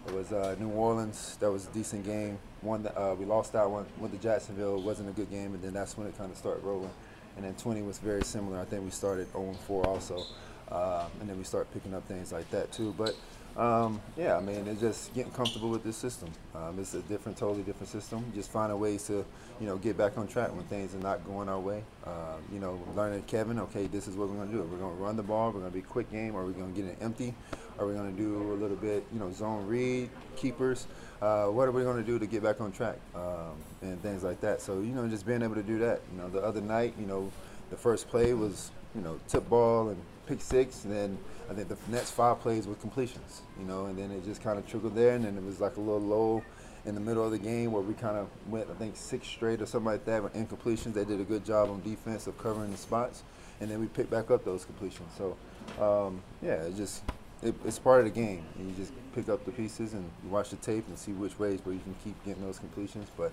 it 0.08 0.14
was 0.14 0.32
uh, 0.32 0.56
New 0.60 0.70
Orleans. 0.70 1.38
That 1.40 1.52
was 1.52 1.68
a 1.68 1.70
decent 1.70 2.04
game. 2.04 2.40
One 2.62 2.82
that 2.84 2.98
uh, 2.98 3.14
we 3.14 3.26
lost 3.26 3.54
that 3.54 3.70
one. 3.70 3.86
Went 4.00 4.14
to 4.14 4.20
Jacksonville. 4.20 4.78
It 4.78 4.84
wasn't 4.84 5.10
a 5.10 5.12
good 5.12 5.30
game, 5.30 5.54
and 5.54 5.62
then 5.62 5.74
that's 5.74 5.98
when 5.98 6.08
it 6.08 6.18
kind 6.18 6.32
of 6.32 6.38
started 6.38 6.64
rolling. 6.64 6.90
And 7.36 7.46
then 7.46 7.54
20 7.56 7.82
was 7.82 7.98
very 8.00 8.24
similar. 8.24 8.60
I 8.60 8.66
think 8.66 8.84
we 8.84 8.92
started 8.92 9.32
0 9.32 9.54
4 9.68 9.88
also, 9.88 10.24
uh, 10.72 11.08
and 11.20 11.30
then 11.30 11.38
we 11.38 11.44
started 11.44 11.72
picking 11.74 11.94
up 11.94 12.08
things 12.08 12.32
like 12.32 12.50
that 12.52 12.72
too. 12.72 12.94
But 12.98 13.16
um, 13.58 14.02
yeah, 14.18 14.36
I 14.36 14.42
mean, 14.42 14.68
it's 14.68 14.82
just 14.82 15.14
getting 15.14 15.32
comfortable 15.32 15.70
with 15.70 15.84
this 15.84 15.96
system. 15.96 16.30
Um, 16.54 16.78
it's 16.78 16.94
a 16.94 17.02
different, 17.04 17.38
totally 17.38 17.64
different 17.64 17.88
system. 17.90 18.26
Just 18.36 18.52
finding 18.52 18.78
ways 18.80 19.08
to, 19.08 19.26
you 19.62 19.68
know, 19.68 19.78
get 19.78 19.98
back 19.98 20.18
on 20.18 20.28
track 20.28 20.54
when 20.54 20.66
things 20.66 20.94
are 20.94 21.00
not 21.00 21.26
going 21.26 21.48
our 21.48 21.60
way. 21.60 21.84
Uh, 22.06 22.36
you 22.52 22.60
know, 22.60 22.82
learning 22.96 23.24
Kevin, 23.24 23.60
okay, 23.60 23.88
this 23.88 24.08
is 24.08 24.16
what 24.16 24.28
we're 24.28 24.36
going 24.36 24.50
to 24.50 24.54
do. 24.54 24.62
We're 24.64 24.78
going 24.78 24.98
to 24.98 25.02
run 25.02 25.16
the 25.16 25.24
ball. 25.24 25.52
We're 25.52 25.62
going 25.62 25.72
to 25.72 25.78
be 25.78 25.82
quick 25.82 26.12
game. 26.12 26.36
Are 26.36 26.44
we 26.44 26.52
going 26.52 26.74
to 26.74 26.82
get 26.82 26.90
it 26.90 26.98
empty? 27.00 27.34
Are 27.80 27.88
we 27.88 27.94
going 27.94 28.14
to 28.14 28.22
do 28.22 28.54
a 28.54 28.56
little 28.56 28.78
bit, 28.78 29.06
you 29.14 29.20
know, 29.20 29.32
zone 29.32 29.66
read, 29.68 30.10
keepers? 30.36 30.88
Uh, 31.22 31.46
what 31.46 31.68
are 31.68 31.72
we 31.72 31.84
going 31.84 31.98
to 31.98 32.04
do 32.04 32.20
to 32.20 32.28
get 32.28 32.44
back 32.44 32.60
on 32.60 32.74
track 32.74 32.98
um, 33.16 33.56
and 33.82 34.02
things 34.02 34.24
like 34.24 34.42
that? 34.42 34.62
So, 34.62 34.80
you 34.80 34.94
know, 34.94 35.08
just 35.08 35.26
being 35.26 35.42
able 35.42 35.56
to 35.56 35.64
do 35.64 35.80
that. 35.80 36.02
You 36.12 36.22
know, 36.22 36.30
the 36.30 36.40
other 36.40 36.62
night, 36.62 36.94
you 37.00 37.06
know, 37.06 37.32
the 37.70 37.78
first 37.78 38.10
play 38.10 38.34
was, 38.34 38.72
you 38.94 39.02
know, 39.02 39.18
tip 39.30 39.48
ball 39.50 39.90
and 39.90 40.02
pick 40.26 40.42
six, 40.42 40.84
and 40.84 40.94
then 40.94 41.18
I 41.50 41.54
think 41.54 41.68
the 41.68 41.78
next 41.90 42.12
five 42.12 42.40
plays 42.40 42.68
were 42.68 42.76
completions, 42.76 43.42
you 43.60 43.66
know, 43.66 43.86
and 43.86 43.98
then 43.98 44.12
it 44.12 44.26
just 44.26 44.42
kind 44.42 44.58
of 44.58 44.68
trickled 44.68 44.96
there, 44.96 45.16
and 45.16 45.26
then 45.26 45.38
it 45.38 45.44
was 45.44 45.60
like 45.60 45.78
a 45.78 45.80
little 45.80 46.02
low 46.02 46.44
in 46.86 46.96
the 46.96 47.02
middle 47.02 47.26
of 47.26 47.32
the 47.32 47.40
game 47.40 47.72
where 47.72 47.82
we 47.82 47.94
kind 47.94 48.18
of 48.18 48.28
went, 48.48 48.70
I 48.70 48.74
think, 48.76 48.96
six 48.96 49.28
straight 49.28 49.62
or 49.62 49.66
something 49.66 49.92
like 49.92 50.06
that 50.06 50.24
with 50.24 50.34
incompletions. 50.34 50.94
They 50.94 51.06
did 51.06 51.20
a 51.20 51.24
good 51.24 51.46
job 51.46 51.70
on 51.70 51.82
defense 51.82 52.28
of 52.28 52.38
covering 52.38 52.72
the 52.72 52.78
spots, 52.78 53.24
and 53.60 53.70
then 53.70 53.80
we 53.80 53.88
picked 53.88 54.12
back 54.12 54.32
up 54.32 54.46
those 54.46 54.66
completions. 54.66 55.12
So, 55.18 55.38
um, 55.82 56.22
yeah, 56.42 56.56
it 56.56 56.76
just 56.76 57.04
it, 57.42 57.56
it's 57.66 57.80
part 57.80 58.00
of 58.00 58.06
the 58.06 58.12
game. 58.12 58.44
And 58.58 58.70
you 58.70 58.76
just 58.76 58.94
pick 59.14 59.30
up 59.30 59.46
the 59.46 59.52
pieces 59.52 59.94
and 59.94 60.10
you 60.24 60.30
watch 60.30 60.50
the 60.50 60.58
tape 60.58 60.88
and 60.88 60.98
see 60.98 61.12
which 61.12 61.38
ways 61.40 61.60
where 61.64 61.74
you 61.74 61.82
can 61.82 61.96
keep 62.04 62.24
getting 62.26 62.44
those 62.44 62.60
completions. 62.60 63.08
But 63.18 63.32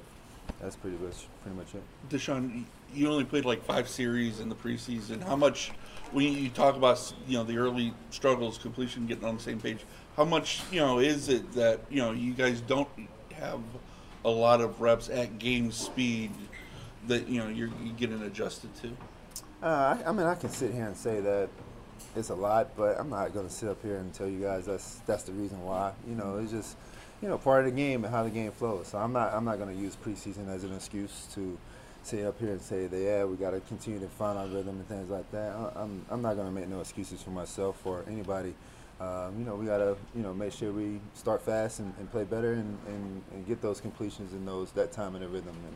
that's 0.60 0.76
pretty 0.76 0.96
much 0.98 1.26
pretty 1.42 1.56
much 1.56 1.74
it. 1.74 1.82
Deshaun, 2.10 2.64
you 2.94 3.08
only 3.08 3.24
played 3.24 3.44
like 3.44 3.64
five 3.64 3.88
series 3.88 4.40
in 4.40 4.48
the 4.48 4.54
preseason. 4.54 5.22
How 5.22 5.36
much, 5.36 5.72
when 6.12 6.32
you 6.32 6.48
talk 6.48 6.76
about 6.76 7.12
you 7.26 7.38
know 7.38 7.44
the 7.44 7.56
early 7.56 7.94
struggles, 8.10 8.58
completion, 8.58 9.06
getting 9.06 9.24
on 9.24 9.36
the 9.36 9.42
same 9.42 9.60
page, 9.60 9.78
how 10.16 10.24
much 10.24 10.62
you 10.70 10.80
know 10.80 10.98
is 10.98 11.28
it 11.28 11.52
that 11.52 11.80
you 11.90 12.00
know 12.00 12.12
you 12.12 12.32
guys 12.32 12.60
don't 12.60 12.88
have 13.34 13.60
a 14.24 14.30
lot 14.30 14.60
of 14.60 14.80
reps 14.80 15.08
at 15.08 15.38
game 15.38 15.72
speed 15.72 16.30
that 17.08 17.28
you 17.28 17.40
know 17.40 17.48
you're, 17.48 17.70
you're 17.82 17.94
getting 17.94 18.22
adjusted 18.22 18.70
to? 18.76 18.88
Uh, 19.62 19.96
I, 20.04 20.08
I 20.08 20.12
mean, 20.12 20.26
I 20.26 20.34
can 20.34 20.50
sit 20.50 20.72
here 20.72 20.86
and 20.86 20.96
say 20.96 21.20
that 21.20 21.48
it's 22.16 22.30
a 22.30 22.34
lot, 22.34 22.76
but 22.76 22.98
I'm 22.98 23.10
not 23.10 23.32
going 23.32 23.46
to 23.46 23.52
sit 23.52 23.68
up 23.68 23.82
here 23.82 23.96
and 23.96 24.12
tell 24.12 24.28
you 24.28 24.40
guys 24.40 24.66
that's 24.66 24.96
that's 25.06 25.22
the 25.24 25.32
reason 25.32 25.62
why. 25.64 25.92
You 26.08 26.14
know, 26.14 26.38
it's 26.38 26.52
just 26.52 26.76
you 27.22 27.28
know 27.28 27.38
part 27.38 27.60
of 27.60 27.66
the 27.66 27.76
game 27.76 28.04
and 28.04 28.12
how 28.12 28.24
the 28.24 28.30
game 28.30 28.50
flows. 28.52 28.88
So 28.88 28.98
I'm 28.98 29.12
not 29.12 29.32
I'm 29.32 29.44
not 29.44 29.58
going 29.58 29.74
to 29.74 29.80
use 29.80 29.96
preseason 29.96 30.48
as 30.48 30.64
an 30.64 30.74
excuse 30.74 31.26
to 31.34 31.58
sit 32.02 32.26
up 32.26 32.38
here 32.40 32.50
and 32.50 32.60
say 32.60 32.86
that 32.86 32.98
yeah 32.98 33.24
we 33.24 33.36
got 33.36 33.50
to 33.50 33.60
continue 33.60 34.00
to 34.00 34.08
find 34.08 34.38
our 34.38 34.46
rhythm 34.46 34.76
and 34.76 34.88
things 34.88 35.10
like 35.10 35.30
that. 35.32 35.52
I, 35.54 35.82
I'm 35.82 36.04
I'm 36.10 36.22
not 36.22 36.34
to 36.36 36.50
make 36.50 36.68
no 36.68 36.80
excuses 36.80 37.22
for 37.22 37.30
myself 37.30 37.84
or 37.86 38.04
anybody. 38.08 38.54
Um, 39.00 39.34
you 39.38 39.44
know, 39.44 39.56
we 39.56 39.66
got 39.66 39.78
to 39.78 39.96
you 40.14 40.22
know 40.22 40.32
make 40.32 40.52
sure 40.52 40.72
we 40.72 41.00
start 41.14 41.42
fast 41.42 41.80
and, 41.80 41.92
and 41.98 42.10
play 42.10 42.24
better 42.24 42.52
and, 42.52 42.78
and, 42.86 43.22
and 43.32 43.46
get 43.46 43.60
those 43.60 43.80
completions 43.80 44.32
and 44.32 44.46
those 44.46 44.70
that 44.72 44.92
time 44.92 45.14
in 45.16 45.22
the 45.22 45.28
rhythm 45.28 45.56
and 45.66 45.74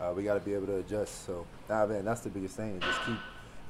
uh, 0.00 0.12
we 0.14 0.22
got 0.22 0.34
to 0.34 0.40
be 0.40 0.54
able 0.54 0.66
to 0.66 0.76
adjust. 0.78 1.26
So, 1.26 1.44
nah, 1.68 1.86
man, 1.86 2.04
that's 2.04 2.20
the 2.20 2.30
biggest 2.30 2.56
thing. 2.56 2.80
Just 2.80 3.02
keep 3.04 3.18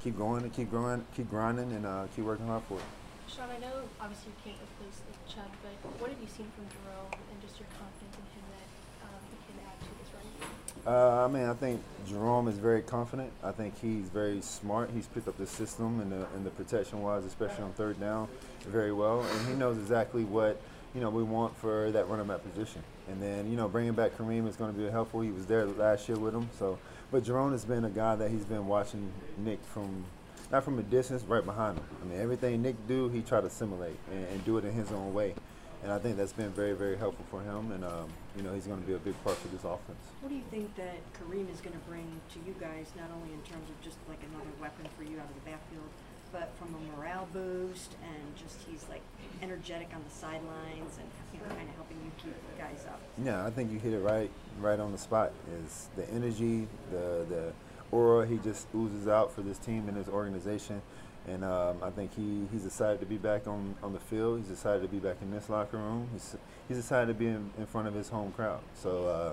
keep 0.03 0.19
going 0.19 0.43
and 0.43 0.53
keep 0.53 0.71
growing, 0.71 1.05
keep 1.17 1.29
grinding, 1.31 1.73
and 1.73 1.87
uh, 1.87 2.07
keep 2.15 2.25
working 2.25 2.47
hard 2.47 2.63
for 2.69 2.79
it. 2.79 2.85
Sean, 3.27 3.51
I 3.51 3.59
know 3.59 3.85
obviously 4.01 4.33
you 4.33 4.53
can't 4.53 4.61
replace 4.63 5.03
Chubb, 5.29 5.51
but 5.61 5.75
what 6.01 6.11
have 6.11 6.21
you 6.21 6.29
seen 6.29 6.47
from 6.57 6.65
Jerome 6.69 7.13
and 7.13 7.37
just 7.41 7.59
your 7.61 7.69
confidence 7.77 8.17
in 8.17 8.25
him 8.33 8.45
that 8.57 8.69
um, 9.05 9.21
he 9.29 9.37
can 9.45 9.57
add 9.69 9.77
to 9.81 9.91
this 10.01 10.09
running 10.17 10.37
game? 10.41 10.78
Uh, 10.89 11.27
I 11.27 11.29
mean, 11.29 11.45
I 11.45 11.53
think 11.53 11.83
Jerome 12.09 12.49
is 12.49 12.57
very 12.57 12.81
confident. 12.81 13.31
I 13.45 13.53
think 13.53 13.79
he's 13.79 14.09
very 14.09 14.41
smart. 14.41 14.89
He's 14.95 15.07
picked 15.07 15.29
up 15.29 15.37
the 15.37 15.47
system 15.47 16.01
and 16.01 16.11
the, 16.11 16.27
and 16.35 16.47
the 16.47 16.51
protection 16.51 17.03
wise, 17.03 17.27
especially 17.27 17.65
on 17.65 17.75
third 17.75 18.01
down, 18.01 18.27
very 18.67 18.91
well. 18.91 19.21
And 19.21 19.49
he 19.49 19.53
knows 19.53 19.77
exactly 19.77 20.25
what 20.25 20.59
you 20.95 21.03
know 21.03 21.11
we 21.11 21.23
want 21.23 21.55
for 21.59 21.91
that 21.91 22.09
running 22.09 22.27
back 22.27 22.43
position. 22.43 22.83
And 23.07 23.21
then 23.21 23.51
you 23.51 23.57
know 23.59 23.69
bringing 23.69 23.93
back 23.93 24.17
Kareem 24.17 24.49
is 24.49 24.57
going 24.57 24.73
to 24.73 24.81
be 24.81 24.89
helpful. 24.89 25.21
He 25.21 25.31
was 25.31 25.45
there 25.45 25.67
last 25.67 26.09
year 26.09 26.19
with 26.19 26.35
him, 26.35 26.49
so. 26.59 26.79
But 27.11 27.23
Jerome 27.23 27.53
has 27.53 27.67
been 27.67 27.85
a 27.85 27.91
guy 27.91 28.17
that 28.17 28.31
he's 28.31 28.45
been 28.45 28.67
watching 28.67 29.13
Nick 29.37 29.63
from 29.65 30.07
not 30.51 30.65
from 30.65 30.79
a 30.79 30.83
distance, 30.83 31.23
right 31.25 31.45
behind 31.45 31.77
him. 31.77 31.85
I 32.01 32.07
mean, 32.07 32.19
everything 32.19 32.63
Nick 32.63 32.89
do, 32.89 33.11
he 33.11 33.21
try 33.21 33.43
to 33.43 33.51
simulate 33.51 33.99
and, 34.11 34.27
and 34.29 34.45
do 34.47 34.57
it 34.57 34.65
in 34.65 34.73
his 34.73 34.91
own 34.91 35.13
way. 35.13 35.35
And 35.83 35.93
I 35.93 35.99
think 35.99 36.17
that's 36.17 36.33
been 36.33 36.51
very, 36.51 36.75
very 36.75 36.97
helpful 36.97 37.25
for 37.31 37.41
him. 37.41 37.71
And, 37.73 37.85
um, 37.85 38.09
you 38.37 38.43
know, 38.43 38.53
he's 38.53 38.67
going 38.67 38.81
to 38.81 38.87
be 38.87 38.95
a 38.95 38.99
big 38.99 39.15
part 39.23 39.37
for 39.37 39.49
this 39.49 39.63
offense. 39.63 40.03
What 40.21 40.29
do 40.29 40.35
you 40.35 40.43
think 40.51 40.75
that 40.77 40.99
Kareem 41.15 41.53
is 41.53 41.61
going 41.61 41.75
to 41.75 41.85
bring 41.89 42.21
to 42.35 42.39
you 42.47 42.55
guys, 42.59 42.91
not 42.97 43.11
only 43.15 43.33
in 43.33 43.43
terms 43.43 43.71
of 43.71 43.81
just 43.81 43.97
like 44.09 44.19
another 44.27 44.51
weapon 44.61 44.87
for 44.97 45.05
you 45.05 45.19
out 45.19 45.31
of 45.31 45.35
the 45.35 45.51
backfield, 45.51 45.87
but 46.33 46.51
from 46.59 46.75
a 46.75 46.97
morale 46.97 47.29
boost 47.33 47.95
and 48.03 48.37
just 48.37 48.59
he's 48.69 48.85
like 48.89 49.01
energetic 49.43 49.89
on 49.95 50.03
the 50.05 50.15
sidelines 50.15 50.99
and 50.99 51.09
you 51.33 51.41
know 51.41 51.55
kind 51.55 51.69
of 51.69 51.75
helping 51.77 51.97
you 52.05 52.11
keep 52.23 52.35
guys 52.59 52.85
up. 52.87 53.01
Yeah, 53.25 53.47
I 53.47 53.51
think 53.51 53.73
you 53.73 53.79
hit 53.79 53.95
it 53.95 54.01
right, 54.01 54.31
right 54.61 54.79
on 54.79 54.93
the 54.93 54.99
spot. 54.99 55.33
Is 55.65 55.89
the 55.97 56.09
energy, 56.11 56.69
the 56.91 57.25
the 57.29 57.53
aura 57.91 58.27
he 58.27 58.37
just 58.39 58.67
oozes 58.75 59.09
out 59.09 59.33
for 59.33 59.41
this 59.41 59.59
team 59.59 59.89
and 59.89 59.97
this 59.97 60.09
organization, 60.09 60.83
and 61.29 61.45
um, 61.45 61.77
I 61.83 61.91
think 61.91 62.15
he, 62.15 62.47
he's 62.53 62.67
excited 62.67 63.01
to 63.01 63.07
be 63.07 63.17
back 63.17 63.47
on, 63.47 63.75
on 63.83 63.93
the 63.93 64.01
field. 64.01 64.41
He's 64.41 64.51
excited 64.51 64.83
to 64.83 64.89
be 64.89 64.99
back 64.99 65.17
in 65.23 65.31
this 65.31 65.49
locker 65.49 65.77
room. 65.77 66.09
He's 66.13 66.37
he's 66.69 66.79
excited 66.79 67.07
to 67.07 67.15
be 67.15 67.27
in, 67.27 67.51
in 67.59 67.67
front 67.67 67.89
of 67.89 67.95
his 67.95 68.09
home 68.09 68.33
crowd. 68.33 68.61
So. 68.75 69.07
Uh, 69.07 69.33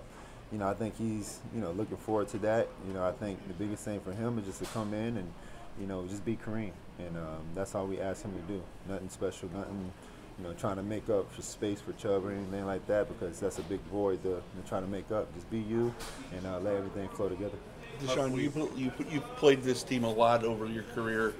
you 0.51 0.59
know, 0.59 0.67
I 0.67 0.73
think 0.73 0.97
he's, 0.97 1.39
you 1.53 1.61
know, 1.61 1.71
looking 1.71 1.97
forward 1.97 2.27
to 2.29 2.37
that. 2.39 2.67
You 2.87 2.93
know, 2.93 3.05
I 3.05 3.11
think 3.11 3.45
the 3.47 3.53
biggest 3.53 3.83
thing 3.83 3.99
for 3.99 4.13
him 4.13 4.37
is 4.39 4.45
just 4.45 4.59
to 4.59 4.65
come 4.67 4.93
in 4.93 5.17
and, 5.17 5.31
you 5.79 5.87
know, 5.87 6.05
just 6.07 6.23
be 6.23 6.37
Kareem. 6.37 6.71
And 6.99 7.17
um, 7.17 7.41
that's 7.53 7.75
all 7.75 7.87
we 7.87 7.99
ask 7.99 8.23
him 8.23 8.33
to 8.33 8.53
do. 8.53 8.61
Nothing 8.87 9.09
special, 9.09 9.49
nothing, 9.53 9.91
you 10.37 10.43
know, 10.45 10.53
trying 10.53 10.77
to 10.77 10.83
make 10.83 11.09
up 11.09 11.33
for 11.33 11.41
space 11.41 11.81
for 11.81 11.93
Chubb 11.93 12.25
or 12.25 12.31
anything 12.31 12.65
like 12.65 12.85
that 12.87 13.07
because 13.07 13.39
that's 13.39 13.59
a 13.59 13.63
big 13.63 13.81
void 13.91 14.21
to, 14.23 14.35
to 14.35 14.69
try 14.69 14.79
to 14.79 14.87
make 14.87 15.11
up. 15.11 15.33
Just 15.35 15.49
be 15.49 15.59
you 15.59 15.93
and 16.33 16.45
uh, 16.45 16.59
let 16.59 16.75
everything 16.75 17.09
flow 17.09 17.27
together. 17.27 17.57
Deshaun, 18.01 18.35
you 18.37 18.69
you 18.75 18.91
you've 19.09 19.35
played 19.37 19.63
this 19.63 19.81
team 19.81 20.03
a 20.03 20.11
lot 20.11 20.43
over 20.43 20.65
your 20.65 20.83
career. 20.83 21.33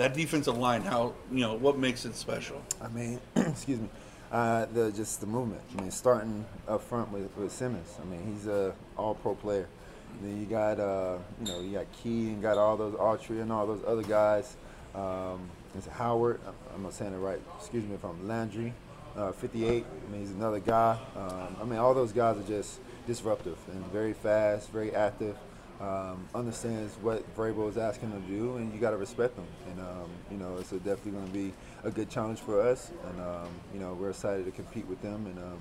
That 0.00 0.14
defensive 0.14 0.56
line, 0.56 0.80
how 0.80 1.12
you 1.30 1.40
know 1.40 1.52
what 1.52 1.76
makes 1.76 2.06
it 2.06 2.14
special? 2.14 2.62
I 2.80 2.88
mean, 2.88 3.20
excuse 3.36 3.80
me. 3.80 3.88
Uh, 4.32 4.64
the 4.72 4.90
just 4.92 5.20
the 5.20 5.26
movement. 5.26 5.60
I 5.76 5.82
mean, 5.82 5.90
starting 5.90 6.46
up 6.66 6.80
front 6.80 7.12
with, 7.12 7.28
with 7.36 7.52
Simmons. 7.52 7.98
I 8.00 8.06
mean, 8.06 8.32
he's 8.32 8.46
a 8.46 8.74
all-pro 8.96 9.34
player. 9.34 9.68
And 10.14 10.26
then 10.26 10.40
you 10.40 10.46
got 10.46 10.80
uh, 10.80 11.18
you 11.44 11.52
know 11.52 11.60
you 11.60 11.72
got 11.72 11.84
Key 12.02 12.28
and 12.28 12.40
got 12.40 12.56
all 12.56 12.78
those 12.78 12.94
Autry 12.94 13.42
and 13.42 13.52
all 13.52 13.66
those 13.66 13.82
other 13.86 14.02
guys. 14.02 14.56
Um, 14.94 15.50
it's 15.76 15.86
Howard. 15.88 16.40
I'm 16.74 16.82
not 16.82 16.94
saying 16.94 17.12
it 17.12 17.18
right. 17.18 17.42
Excuse 17.58 17.84
me 17.84 17.94
if 17.94 18.02
I'm 18.02 18.26
Landry. 18.26 18.72
Uh, 19.14 19.32
58. 19.32 19.84
I 19.84 20.10
mean, 20.10 20.20
he's 20.22 20.30
another 20.30 20.60
guy. 20.60 20.98
Um, 21.14 21.56
I 21.60 21.64
mean, 21.64 21.78
all 21.78 21.92
those 21.92 22.12
guys 22.12 22.38
are 22.38 22.48
just 22.48 22.80
disruptive 23.06 23.58
and 23.70 23.84
very 23.88 24.14
fast, 24.14 24.70
very 24.70 24.94
active. 24.94 25.36
Um, 25.80 26.28
understands 26.34 26.94
what 27.00 27.24
Vrabel 27.34 27.66
is 27.70 27.78
asking 27.78 28.10
him 28.10 28.22
to 28.22 28.28
do, 28.28 28.56
and 28.56 28.70
you 28.72 28.78
got 28.78 28.90
to 28.90 28.98
respect 28.98 29.34
them. 29.34 29.46
And 29.70 29.80
um, 29.80 30.10
you 30.30 30.36
know, 30.36 30.58
it's 30.58 30.70
definitely 30.70 31.12
going 31.12 31.26
to 31.26 31.32
be 31.32 31.52
a 31.84 31.90
good 31.90 32.10
challenge 32.10 32.38
for 32.40 32.60
us. 32.60 32.90
And 33.08 33.20
um, 33.20 33.48
you 33.72 33.80
know, 33.80 33.94
we're 33.94 34.10
excited 34.10 34.44
to 34.44 34.50
compete 34.50 34.86
with 34.86 35.00
them. 35.00 35.24
And 35.24 35.38
um, 35.38 35.58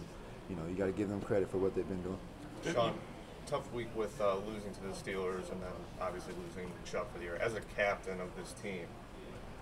you 0.49 0.57
know, 0.57 0.63
you 0.67 0.75
got 0.75 0.87
to 0.87 0.91
give 0.91 1.07
them 1.07 1.21
credit 1.21 1.49
for 1.49 1.57
what 1.57 1.73
they've 1.73 1.87
been 1.87 2.01
doing. 2.01 2.19
Sean, 2.73 2.95
tough 3.45 3.71
week 3.73 3.87
with 3.95 4.19
uh, 4.19 4.35
losing 4.45 4.73
to 4.73 4.81
the 4.81 4.89
Steelers 4.89 5.51
and 5.51 5.61
then 5.61 5.71
obviously 6.01 6.33
losing 6.45 6.69
Chubb 6.85 7.11
for 7.13 7.19
the 7.19 7.23
year. 7.23 7.37
As 7.41 7.53
a 7.53 7.61
captain 7.77 8.19
of 8.19 8.27
this 8.35 8.53
team, 8.61 8.85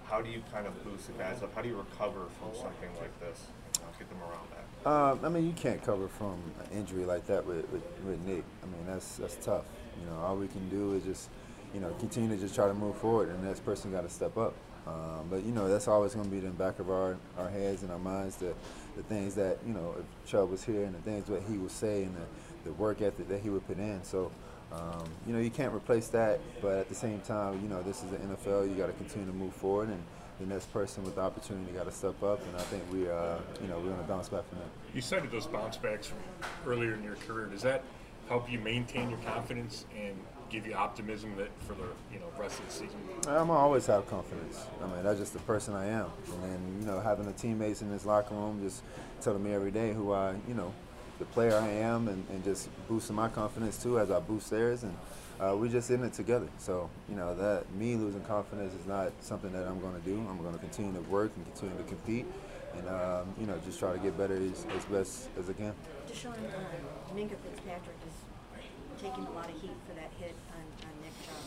how 0.05 0.22
do 0.22 0.30
you 0.32 0.41
kind 0.51 0.66
of 0.66 0.84
boost 0.84 1.08
the 1.08 1.14
guys 1.14 1.43
up? 1.43 1.53
How 1.53 1.62
do 1.62 1.70
you 1.70 1.78
recover 1.78 2.26
from 2.39 2.49
something 2.55 2.89
like 2.99 3.18
this? 3.20 3.45
You 3.76 3.82
know, 3.82 3.89
get 3.99 4.10
them 4.10 4.20
around 4.22 4.47
that. 4.51 4.89
Um, 4.89 5.20
I 5.24 5.30
mean, 5.30 5.45
you 5.45 5.53
can't 5.53 5.84
cover 5.84 6.08
from 6.08 6.41
an 6.64 6.78
injury 6.78 7.05
like 7.05 7.28
that 7.28 7.45
with, 7.45 7.70
with, 7.72 7.84
with 8.05 8.20
Nick. 8.26 8.43
I 8.64 8.66
mean, 8.66 8.86
that's 8.88 9.18
that's 9.18 9.36
tough. 9.36 9.66
You 10.02 10.10
know, 10.10 10.18
all 10.22 10.36
we 10.36 10.48
can 10.48 10.68
do 10.70 10.93
is 10.93 11.04
just, 11.04 11.30
you 11.74 11.80
know, 11.80 11.93
continue 12.00 12.30
to 12.30 12.38
just 12.38 12.56
try 12.56 12.68
to 12.68 12.74
move 12.74 12.95
forward, 12.98 13.30
and 13.30 13.43
the 13.43 13.48
next 13.48 13.66
person 13.66 13.91
got 13.91 14.02
to 14.02 14.10
step 14.10 14.38
up. 14.38 14.54
Um, 14.88 15.28
but 15.30 15.43
you 15.43 15.52
know, 15.52 15.68
that's 15.68 15.88
always 15.88 16.14
going 16.14 16.26
to 16.26 16.32
be 16.32 16.38
in 16.38 16.45
the 16.45 16.52
back 16.52 16.80
of 16.80 16.89
our, 16.89 17.18
our 17.38 17.50
heads 17.50 17.84
and 17.84 17.91
our 17.91 18.00
minds. 18.00 18.38
The 18.38 18.54
the 18.95 19.04
things 19.04 19.36
that 19.36 19.58
you 19.66 19.74
know, 19.74 19.95
if 20.00 20.30
Chubb 20.30 20.50
was 20.50 20.64
here, 20.64 20.84
and 20.84 20.95
the 20.95 21.02
things 21.02 21.26
that 21.28 21.43
he 21.43 21.58
would 21.58 21.72
say, 21.72 22.04
and 22.04 22.16
the, 22.16 22.70
the 22.70 22.74
work 22.74 23.02
ethic 23.02 23.28
that 23.28 23.41
he 23.41 23.50
would 23.50 23.66
put 23.68 23.78
in. 23.78 24.04
So. 24.04 24.32
Um, 24.70 25.06
you 25.26 25.32
know, 25.32 25.39
you 25.39 25.50
can't 25.50 25.74
replace 25.74 26.10
that, 26.10 26.41
but 26.62 26.76
at 26.76 26.89
the 26.89 26.93
same 26.93 27.22
time, 27.22 27.62
you 27.64 27.70
know, 27.70 27.82
this 27.84 28.04
is 28.04 28.12
the 28.12 28.18
NFL. 28.18 28.68
You 28.68 28.76
got 28.76 28.88
to 28.88 28.91
continue 28.91 29.26
to 29.26 29.34
move 29.34 29.54
forward, 29.54 29.88
and 29.88 30.04
the 30.39 30.45
next 30.45 30.72
person 30.72 31.04
with 31.04 31.16
the 31.16 31.22
opportunity 31.22 31.72
got 31.72 31.86
to 31.86 31.91
step 31.91 32.22
up. 32.22 32.45
And 32.45 32.56
I 32.56 32.62
think 32.64 32.84
we, 32.91 33.10
uh, 33.10 33.38
you 33.62 33.68
know, 33.68 33.78
we're 33.80 33.91
going 33.91 33.98
to 33.98 34.04
bounce 34.04 34.30
back 34.30 34.48
from 34.50 34.60
that. 34.60 34.68
You 34.93 35.02
cited 35.02 35.32
those 35.32 35.48
bounce 35.48 35.78
backs 35.78 36.08
from 36.08 36.20
earlier 36.66 36.93
in 36.93 37.04
your 37.04 37.16
career. 37.16 37.48
Does 37.48 37.62
that 37.64 37.84
help 38.28 38.51
you 38.51 38.59
maintain 38.59 39.09
your 39.09 39.19
confidence 39.19 39.86
and 39.97 40.15
give 40.49 40.65
you 40.65 40.73
optimism 40.73 41.36
that 41.36 41.49
for 41.63 41.73
the 41.73 41.88
you 42.11 42.19
know 42.19 42.25
rest 42.39 42.59
of 42.59 42.65
the 42.67 42.71
season? 42.71 42.97
I'm 43.28 43.49
always 43.49 43.86
have 43.88 44.07
confidence. 44.09 44.65
I 44.84 44.88
mean, 44.88 45.03
that's 45.03 45.19
just 45.19 45.34
the 45.34 45.39
person 45.39 45.73
I 45.73 45.88
am. 45.88 46.07
And 46.34 46.43
then 46.43 46.78
you 46.80 46.86
know, 46.86 46.99
having 46.99 47.25
the 47.25 47.34
teammates 47.34 47.82
in 47.82 47.91
this 47.91 48.05
locker 48.05 48.34
room 48.34 48.61
just 48.63 48.84
telling 49.21 49.43
me 49.43 49.53
every 49.53 49.71
day 49.71 49.93
who 49.93 50.13
I, 50.13 50.36
you 50.47 50.53
know, 50.53 50.73
the 51.19 51.25
player 51.25 51.55
I 51.55 51.67
am, 51.67 52.07
and, 52.07 52.25
and 52.30 52.43
just 52.43 52.69
boosting 52.88 53.15
my 53.15 53.28
confidence 53.28 53.82
too 53.82 53.99
as 53.99 54.11
I 54.11 54.19
boost 54.19 54.49
theirs. 54.49 54.84
And 54.84 54.95
uh, 55.39 55.55
we're 55.57 55.67
just 55.67 55.89
in 55.91 56.03
it 56.03 56.13
together. 56.13 56.47
So 56.57 56.89
you 57.09 57.15
know 57.15 57.36
that 57.36 57.71
me 57.73 57.95
losing 57.95 58.21
confidence 58.21 58.73
is 58.73 58.86
not 58.88 59.11
something 59.21 59.51
that 59.53 59.67
I'm 59.67 59.80
going 59.80 59.95
to 59.95 60.01
do. 60.01 60.25
I'm 60.30 60.41
going 60.41 60.53
to 60.53 60.59
continue 60.59 60.93
to 60.93 61.09
work 61.09 61.32
and 61.36 61.45
continue 61.45 61.78
to 61.78 61.84
compete, 61.84 62.25
and 62.75 62.88
um, 62.88 63.34
you 63.39 63.45
know 63.45 63.59
just 63.65 63.80
try 63.80 63.93
to 63.93 63.99
get 63.99 64.17
better 64.17 64.36
as, 64.36 64.65
as 64.75 64.86
best 64.86 65.30
as 65.39 65.49
I 65.49 65.53
can. 65.53 65.73
Deshaun, 66.07 66.32
uh, 66.32 67.15
Minkah 67.15 67.38
Fitzpatrick 67.43 67.97
is 67.97 67.97
taking 69.02 69.26
a 69.26 69.32
lot 69.32 69.45
of 69.45 69.62
heat 69.62 69.78
for 69.88 69.93
that 69.95 70.12
hit 70.20 70.36
on, 70.54 70.64
on 70.88 70.93
Nick 71.02 71.14
Chubb. 71.26 71.43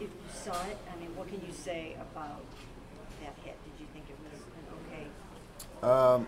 If 0.00 0.08
you 0.08 0.08
saw 0.32 0.66
it, 0.66 0.76
I 0.92 1.00
mean, 1.00 1.14
what 1.16 1.28
can 1.28 1.40
you 1.46 1.52
say 1.52 1.96
about 2.00 2.42
that 3.22 3.34
hit? 3.44 3.56
Did 3.64 3.80
you 3.80 3.86
think 3.92 4.04
it 4.10 4.16
was 4.22 4.40
an 4.58 4.66
okay? 4.84 5.06
Um, 5.82 6.26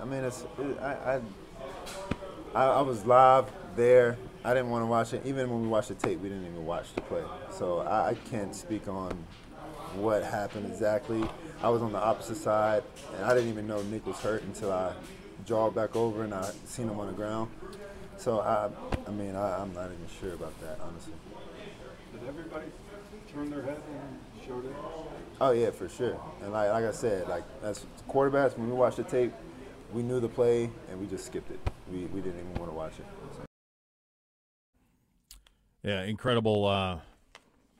I 0.00 0.04
mean, 0.04 0.24
it's 0.24 0.44
it, 0.58 0.80
I, 0.80 1.20
I 2.54 2.78
I, 2.78 2.80
was 2.80 3.04
live 3.04 3.50
there. 3.74 4.16
I 4.44 4.54
didn't 4.54 4.70
want 4.70 4.82
to 4.82 4.86
watch 4.86 5.12
it. 5.12 5.22
Even 5.26 5.50
when 5.50 5.62
we 5.62 5.68
watched 5.68 5.88
the 5.88 5.94
tape, 5.94 6.20
we 6.20 6.28
didn't 6.28 6.46
even 6.46 6.64
watch 6.64 6.94
the 6.94 7.02
play. 7.02 7.22
So 7.50 7.80
I, 7.80 8.10
I 8.10 8.14
can't 8.30 8.54
speak 8.54 8.88
on 8.88 9.12
what 9.96 10.22
happened 10.22 10.66
exactly. 10.66 11.22
I 11.62 11.68
was 11.68 11.82
on 11.82 11.92
the 11.92 11.98
opposite 11.98 12.36
side, 12.36 12.82
and 13.16 13.24
I 13.24 13.34
didn't 13.34 13.50
even 13.50 13.66
know 13.66 13.82
Nick 13.82 14.06
was 14.06 14.16
hurt 14.16 14.42
until 14.42 14.72
I 14.72 14.92
jogged 15.44 15.74
back 15.74 15.96
over 15.96 16.24
and 16.24 16.34
I 16.34 16.50
seen 16.64 16.88
him 16.88 16.98
on 16.98 17.08
the 17.08 17.12
ground. 17.12 17.50
So 18.18 18.40
I, 18.40 18.70
I 19.06 19.10
mean, 19.10 19.36
I, 19.36 19.60
I'm 19.60 19.72
not 19.74 19.86
even 19.86 20.06
sure 20.20 20.34
about 20.34 20.58
that, 20.60 20.78
honestly. 20.80 21.12
Did 22.12 22.28
everybody 22.28 22.66
turn 23.32 23.50
their 23.50 23.62
head 23.62 23.78
and 23.90 24.18
showed 24.46 24.64
it? 24.64 24.72
Oh 25.40 25.50
yeah, 25.50 25.70
for 25.70 25.88
sure. 25.88 26.18
And 26.42 26.52
like, 26.52 26.70
like 26.70 26.84
I 26.84 26.92
said, 26.92 27.28
like 27.28 27.44
as 27.62 27.84
quarterbacks, 28.08 28.56
when 28.56 28.68
we 28.68 28.74
watched 28.74 28.96
the 28.96 29.04
tape, 29.04 29.32
we 29.92 30.02
knew 30.02 30.18
the 30.20 30.28
play 30.28 30.70
and 30.90 31.00
we 31.00 31.06
just 31.06 31.26
skipped 31.26 31.50
it. 31.50 31.60
We, 31.90 32.06
we 32.06 32.20
didn't 32.20 32.40
even 32.40 32.54
want 32.54 32.70
to 32.70 32.76
watch 32.76 32.92
it. 32.98 33.06
Yeah, 35.82 36.02
incredible. 36.02 36.66
Uh, 36.66 36.98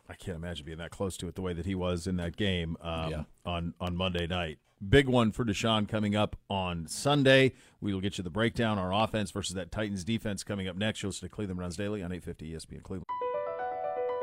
I 0.09 0.14
can't 0.14 0.37
imagine 0.37 0.64
being 0.64 0.78
that 0.78 0.91
close 0.91 1.16
to 1.16 1.28
it 1.28 1.34
the 1.34 1.43
way 1.43 1.53
that 1.55 1.66
he 1.66 1.74
was 1.74 2.07
in 2.07 2.16
that 2.16 2.37
game 2.37 2.76
um, 2.80 3.11
Yeah. 3.11 3.22
on 3.45 3.74
on 3.80 3.97
Monday 3.97 4.26
night. 4.26 4.59
Big 4.87 5.09
one 5.09 5.33
for 5.33 5.45
Deshaun 5.45 5.89
coming 5.89 6.14
up 6.14 6.37
on 6.51 6.87
Sunday. 6.87 7.55
We 7.81 7.95
will 7.95 8.03
get 8.03 8.18
you 8.18 8.24
the 8.24 8.31
breakdown, 8.31 8.79
our 8.79 8.93
offense 8.93 9.31
versus 9.31 9.55
that 9.55 9.72
Titans 9.72 10.05
defense 10.05 10.45
coming 10.45 10.68
up 10.68 10.77
next. 10.77 11.03
You'll 11.03 11.11
listen 11.11 11.29
to 11.29 11.35
Cleveland 11.35 11.57
Browns 11.57 11.77
Daily 11.77 12.03
on 12.03 12.12
850 12.12 12.53
ESPN 12.53 12.83
Cleveland. 12.83 13.07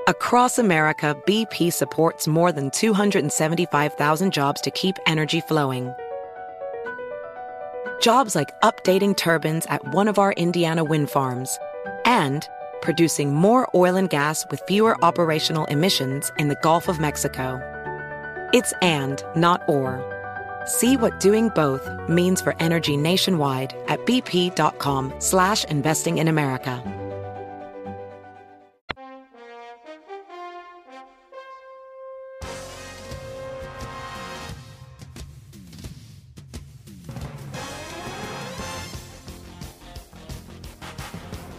Across 0.07 0.59
America, 0.59 1.19
BP 1.25 1.73
supports 1.73 2.27
more 2.27 2.51
than 2.51 2.69
275,000 2.69 4.31
jobs 4.31 4.61
to 4.61 4.69
keep 4.71 4.95
energy 5.07 5.41
flowing. 5.41 5.91
Jobs 7.99 8.35
like 8.35 8.49
updating 8.61 9.15
turbines 9.17 9.65
at 9.67 9.93
one 9.93 10.07
of 10.07 10.19
our 10.19 10.33
Indiana 10.33 10.83
wind 10.83 11.09
farms 11.09 11.57
and 12.05 12.47
producing 12.81 13.33
more 13.33 13.67
oil 13.73 13.95
and 13.95 14.09
gas 14.09 14.45
with 14.51 14.61
fewer 14.67 15.03
operational 15.03 15.65
emissions 15.65 16.31
in 16.37 16.49
the 16.49 16.59
Gulf 16.61 16.89
of 16.89 16.99
Mexico. 16.99 17.59
It's 18.53 18.73
and, 18.81 19.23
not 19.35 19.63
or. 19.67 20.12
See 20.65 20.97
what 20.97 21.19
doing 21.19 21.49
both 21.49 21.89
means 22.07 22.41
for 22.41 22.55
energy 22.59 22.97
nationwide 22.97 23.75
at 23.87 24.05
bp.com 24.05 25.13
slash 25.19 25.63
investing 25.65 26.19
in 26.19 26.27
America. 26.27 26.81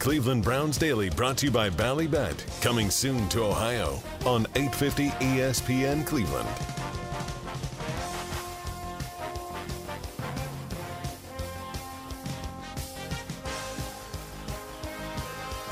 Cleveland 0.04 0.44
Browns 0.44 0.76
Daily 0.76 1.08
brought 1.08 1.38
to 1.38 1.46
you 1.46 1.50
by 1.50 1.70
Ballybet. 1.70 2.60
Coming 2.60 2.90
soon 2.90 3.26
to 3.30 3.42
Ohio 3.42 4.02
on 4.26 4.42
850 4.54 5.08
ESPN 5.08 6.06
Cleveland. 6.06 6.83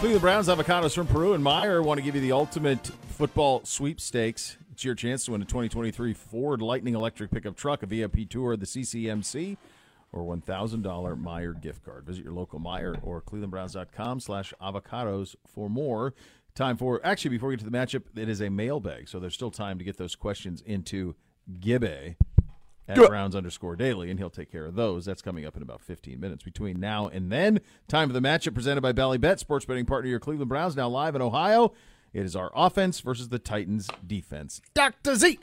Cleveland 0.02 0.20
Browns 0.20 0.48
avocados 0.48 0.96
from 0.96 1.06
Peru 1.06 1.34
and 1.34 1.44
Meijer 1.44 1.80
want 1.80 1.96
to 1.96 2.02
give 2.02 2.16
you 2.16 2.20
the 2.20 2.32
ultimate 2.32 2.84
football 3.10 3.60
sweepstakes. 3.64 4.56
It's 4.72 4.84
your 4.84 4.96
chance 4.96 5.24
to 5.26 5.30
win 5.30 5.42
a 5.42 5.44
2023 5.44 6.12
Ford 6.12 6.60
Lightning 6.60 6.96
electric 6.96 7.30
pickup 7.30 7.54
truck, 7.54 7.84
a 7.84 7.86
VIP 7.86 8.28
tour 8.28 8.54
of 8.54 8.58
the 8.58 8.66
CCMC, 8.66 9.56
or 10.10 10.24
$1,000 10.24 10.82
Meijer 11.22 11.60
gift 11.60 11.84
card. 11.84 12.04
Visit 12.04 12.24
your 12.24 12.32
local 12.32 12.58
Meijer 12.58 12.98
or 13.04 13.22
clevelandbrowns.com 13.22 14.18
slash 14.18 14.52
avocados 14.60 15.36
for 15.46 15.70
more. 15.70 16.14
Time 16.56 16.76
for, 16.76 17.00
actually, 17.04 17.30
before 17.30 17.50
we 17.50 17.54
get 17.54 17.64
to 17.64 17.70
the 17.70 17.78
matchup, 17.78 18.02
it 18.16 18.28
is 18.28 18.40
a 18.40 18.50
mailbag, 18.50 19.08
so 19.08 19.20
there's 19.20 19.34
still 19.34 19.52
time 19.52 19.78
to 19.78 19.84
get 19.84 19.98
those 19.98 20.16
questions 20.16 20.62
into 20.62 21.14
Gibbe 21.60 22.16
at 22.88 22.96
Good. 22.96 23.08
Browns 23.08 23.36
underscore 23.36 23.76
daily, 23.76 24.10
and 24.10 24.18
he'll 24.18 24.30
take 24.30 24.50
care 24.50 24.66
of 24.66 24.74
those. 24.74 25.04
That's 25.04 25.22
coming 25.22 25.46
up 25.46 25.56
in 25.56 25.62
about 25.62 25.80
15 25.80 26.18
minutes. 26.18 26.42
Between 26.42 26.80
now 26.80 27.08
and 27.08 27.30
then, 27.30 27.60
time 27.88 28.08
for 28.08 28.12
the 28.12 28.20
matchup 28.20 28.54
presented 28.54 28.80
by 28.80 28.92
Ballybet, 28.92 29.38
sports 29.38 29.64
betting 29.64 29.86
partner 29.86 30.08
of 30.08 30.10
your 30.10 30.20
Cleveland 30.20 30.48
Browns, 30.48 30.76
now 30.76 30.88
live 30.88 31.14
in 31.14 31.22
Ohio. 31.22 31.72
It 32.12 32.24
is 32.24 32.36
our 32.36 32.50
offense 32.54 33.00
versus 33.00 33.28
the 33.28 33.38
Titans 33.38 33.88
defense. 34.06 34.60
Dr. 34.74 35.14
Z. 35.14 35.38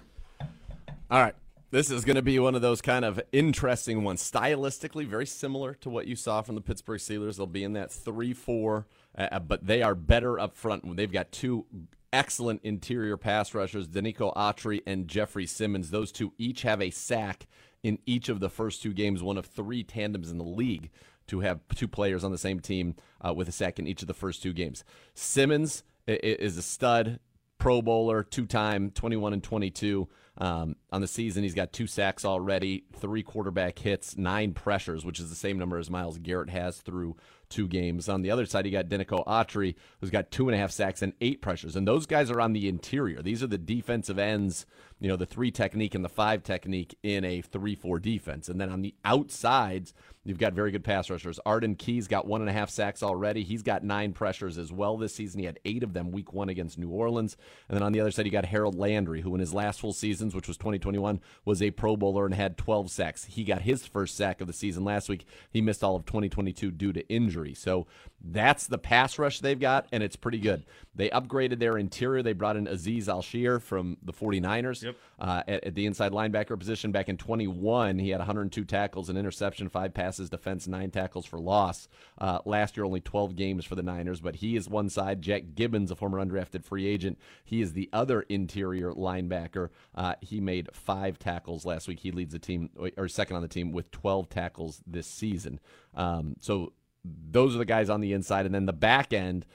All 1.10 1.22
right. 1.22 1.36
This 1.72 1.92
is 1.92 2.04
going 2.04 2.16
to 2.16 2.24
be 2.24 2.40
one 2.40 2.56
of 2.56 2.64
those 2.64 2.82
kind 2.82 3.06
of 3.06 3.22
interesting 3.32 4.04
ones. 4.04 4.24
Stylistically, 4.24 5.06
very 5.06 5.28
similar 5.28 5.76
to 5.76 5.90
what 5.90 6.08
you 6.08 6.16
saw 6.16 6.42
from 6.42 6.56
the 6.56 6.62
Pittsburgh 6.62 7.00
Steelers. 7.00 7.38
They'll 7.38 7.46
be 7.46 7.64
in 7.64 7.74
that 7.74 7.92
3 7.92 8.34
4, 8.34 8.88
uh, 9.16 9.40
but 9.40 9.68
they 9.68 9.84
are 9.84 9.94
better 9.94 10.40
up 10.40 10.58
front. 10.58 10.98
They've 10.98 11.12
got 11.12 11.32
two 11.32 11.66
excellent 12.14 12.62
interior 12.64 13.18
pass 13.18 13.54
rushers, 13.54 13.88
Denico 13.88 14.36
Autry 14.36 14.82
and 14.86 15.08
Jeffrey 15.08 15.46
Simmons. 15.46 15.90
Those 15.90 16.12
two 16.12 16.34
each 16.38 16.64
have 16.64 16.82
a 16.82 16.90
sack 16.90 17.48
in 17.84 18.00
each 18.06 18.30
of 18.30 18.40
the 18.40 18.50
first 18.50 18.82
two 18.82 18.94
games, 18.94 19.24
one 19.24 19.38
of 19.38 19.46
three 19.46 19.84
tandems 19.84 20.32
in 20.32 20.38
the 20.38 20.44
league 20.44 20.90
to 21.28 21.42
have 21.42 21.60
two 21.76 21.88
players 21.88 22.24
on 22.24 22.32
the 22.32 22.38
same 22.38 22.60
team 22.60 22.96
uh, 23.22 23.34
with 23.34 23.48
a 23.48 23.52
sack 23.52 23.80
in 23.80 23.88
each 23.88 24.02
of 24.02 24.08
the 24.08 24.14
first 24.14 24.42
two 24.44 24.54
games. 24.54 24.84
Simmons 25.14 25.84
is 26.08 26.58
a 26.58 26.62
stud, 26.62 27.20
Pro 27.60 27.82
Bowler, 27.82 28.24
two 28.24 28.46
time, 28.46 28.90
21 28.92 29.34
and 29.34 29.44
22. 29.44 30.08
Um, 30.40 30.78
on 30.92 31.02
the 31.02 31.08
season, 31.08 31.44
he's 31.44 31.54
got 31.54 31.74
two 31.74 31.86
sacks 31.86 32.24
already, 32.24 32.86
three 32.96 33.24
quarterback 33.24 33.78
hits, 33.78 34.18
nine 34.18 34.54
pressures, 34.54 35.06
which 35.06 35.20
is 35.20 35.30
the 35.30 35.36
same 35.36 35.60
number 35.60 35.78
as 35.78 35.90
Myles 35.90 36.18
Garrett 36.18 36.50
has 36.50 36.78
through 36.78 37.18
two 37.50 37.68
games. 37.68 38.08
On 38.08 38.22
the 38.22 38.32
other 38.32 38.46
side, 38.46 38.66
you 38.66 38.72
got 38.72 38.90
Denico 38.90 39.26
Autry, 39.26 39.76
who's 40.00 40.10
got 40.10 40.32
two 40.32 40.48
and 40.48 40.56
a 40.56 40.58
half 40.58 40.72
sacks 40.72 41.02
and 41.02 41.14
eight 41.22 41.42
pressures. 41.42 41.76
And 41.76 41.88
those 41.88 42.06
guys 42.06 42.30
are 42.32 42.42
on 42.42 42.54
the 42.54 42.68
interior. 42.68 43.22
These 43.22 43.44
are 43.44 43.48
the 43.48 43.58
defensive 43.58 44.20
ends, 44.20 44.66
you 45.00 45.08
know, 45.08 45.16
the 45.16 45.26
three 45.26 45.52
technique 45.52 45.96
and 45.96 46.04
the 46.04 46.10
five 46.10 46.44
technique 46.44 46.98
in 47.04 47.24
a 47.24 47.42
3 47.42 47.76
4 47.76 48.00
defense. 48.00 48.50
And 48.50 48.60
then 48.60 48.70
on 48.70 48.82
the 48.82 48.96
outsides, 49.04 49.94
you've 50.24 50.38
got 50.38 50.54
very 50.54 50.72
good 50.72 50.84
pass 50.84 51.10
rushers. 51.10 51.40
Arden 51.46 51.76
Key's 51.76 52.08
got 52.08 52.28
one 52.28 52.42
and 52.42 52.50
a 52.50 52.54
half 52.54 52.70
sacks 52.70 53.02
already. 53.02 53.44
He's 53.44 53.64
got 53.64 53.84
nine 53.84 54.14
pressures 54.14 54.58
as 54.58 54.72
well 54.72 54.98
this 54.98 55.16
season. 55.16 55.40
He 55.40 55.46
had 55.46 55.60
eight 55.66 55.84
of 55.84 55.94
them 55.94 56.12
week 56.12 56.34
one 56.34 56.50
against 56.50 56.78
New 56.78 56.90
Orleans. 56.90 57.38
And 57.68 57.76
then 57.76 57.84
on 57.84 57.94
the 57.94 58.02
other 58.02 58.12
side, 58.12 58.26
you 58.26 58.32
got 58.32 58.46
Harold 58.46 58.76
Landry, 58.76 59.22
who 59.22 59.34
in 59.34 59.40
his 59.40 59.54
last 59.54 59.80
full 59.80 59.94
seasons, 59.94 60.36
which 60.36 60.48
was 60.48 60.58
2021, 60.58 61.22
was 61.46 61.62
a 61.62 61.72
Pro 61.72 61.96
Bowler 61.96 62.26
and 62.26 62.36
had 62.36 62.58
12 62.58 62.92
sacks. 62.92 63.26
He 63.26 63.44
got 63.44 63.62
his 63.62 63.86
first 63.86 64.16
sack 64.16 64.42
of 64.42 64.48
the 64.48 64.54
season 64.54 64.84
last 64.84 65.10
week. 65.10 65.26
He 65.50 65.62
missed 65.62 65.84
all 65.84 65.96
of 65.96 66.06
2022 66.06 66.72
due 66.72 66.94
to 66.94 67.08
injury. 67.08 67.39
So 67.54 67.88
that's 68.22 68.68
the 68.68 68.78
pass 68.78 69.18
rush 69.18 69.40
they've 69.40 69.60
got, 69.60 69.88
and 69.92 70.04
it's 70.04 70.16
pretty 70.16 70.40
good. 70.40 70.66
They 70.94 71.10
upgraded 71.10 71.60
their 71.60 71.78
interior. 71.78 72.22
They 72.22 72.34
brought 72.34 72.58
in 72.58 72.66
Azeez 72.68 73.08
Al-Shaair 73.08 73.62
from 73.62 73.98
the 74.04 74.12
49ers 74.12 74.84
Yep. 74.84 74.96
uh, 75.20 75.44
at, 75.48 75.64
at 75.64 75.76
the 75.76 75.86
inside 75.86 76.12
linebacker 76.12 76.60
position. 76.60 76.92
Back 76.92 77.08
in 77.08 77.16
21, 77.18 78.00
he 78.00 78.10
had 78.10 78.20
102 78.20 78.66
tackles, 78.66 79.10
an 79.10 79.16
interception, 79.16 79.70
five 79.70 79.94
passes, 79.94 80.30
defense, 80.30 80.68
nine 80.68 80.92
tackles 80.92 81.26
for 81.26 81.40
loss. 81.40 81.88
Uh, 82.18 82.40
last 82.46 82.76
year, 82.76 82.86
only 82.86 83.00
12 83.00 83.36
games 83.38 83.64
for 83.64 83.76
the 83.76 83.84
Niners, 83.84 84.20
but 84.20 84.36
he 84.38 84.58
is 84.58 84.68
one 84.68 84.90
side. 84.90 85.22
Jack 85.22 85.44
Gibbens, 85.56 85.90
a 85.92 85.96
former 85.96 86.24
undrafted 86.24 86.66
free 86.66 86.86
agent, 86.86 87.18
he 87.46 87.62
is 87.62 87.72
the 87.72 87.90
other 87.94 88.22
interior 88.24 88.92
linebacker. 88.92 89.70
Uh, 89.96 90.16
he 90.20 90.42
made 90.42 90.68
five 90.74 91.18
tackles 91.18 91.66
last 91.66 91.88
week. 91.88 92.00
He 92.02 92.12
leads 92.12 92.34
the 92.34 92.40
team, 92.40 92.70
or 92.98 93.08
second 93.08 93.38
on 93.38 93.42
the 93.42 93.48
team, 93.48 93.72
with 93.72 93.90
12 93.92 94.30
tackles 94.30 94.82
this 94.86 95.08
season. 95.08 95.60
Um, 95.96 96.36
so 96.40 96.74
those 97.04 97.56
are 97.56 97.60
the 97.60 97.66
guys 97.66 97.90
on 97.90 98.02
the 98.02 98.14
inside. 98.14 98.46
And 98.46 98.54
then 98.54 98.66
the 98.66 98.74
back 98.74 99.14
end, 99.14 99.46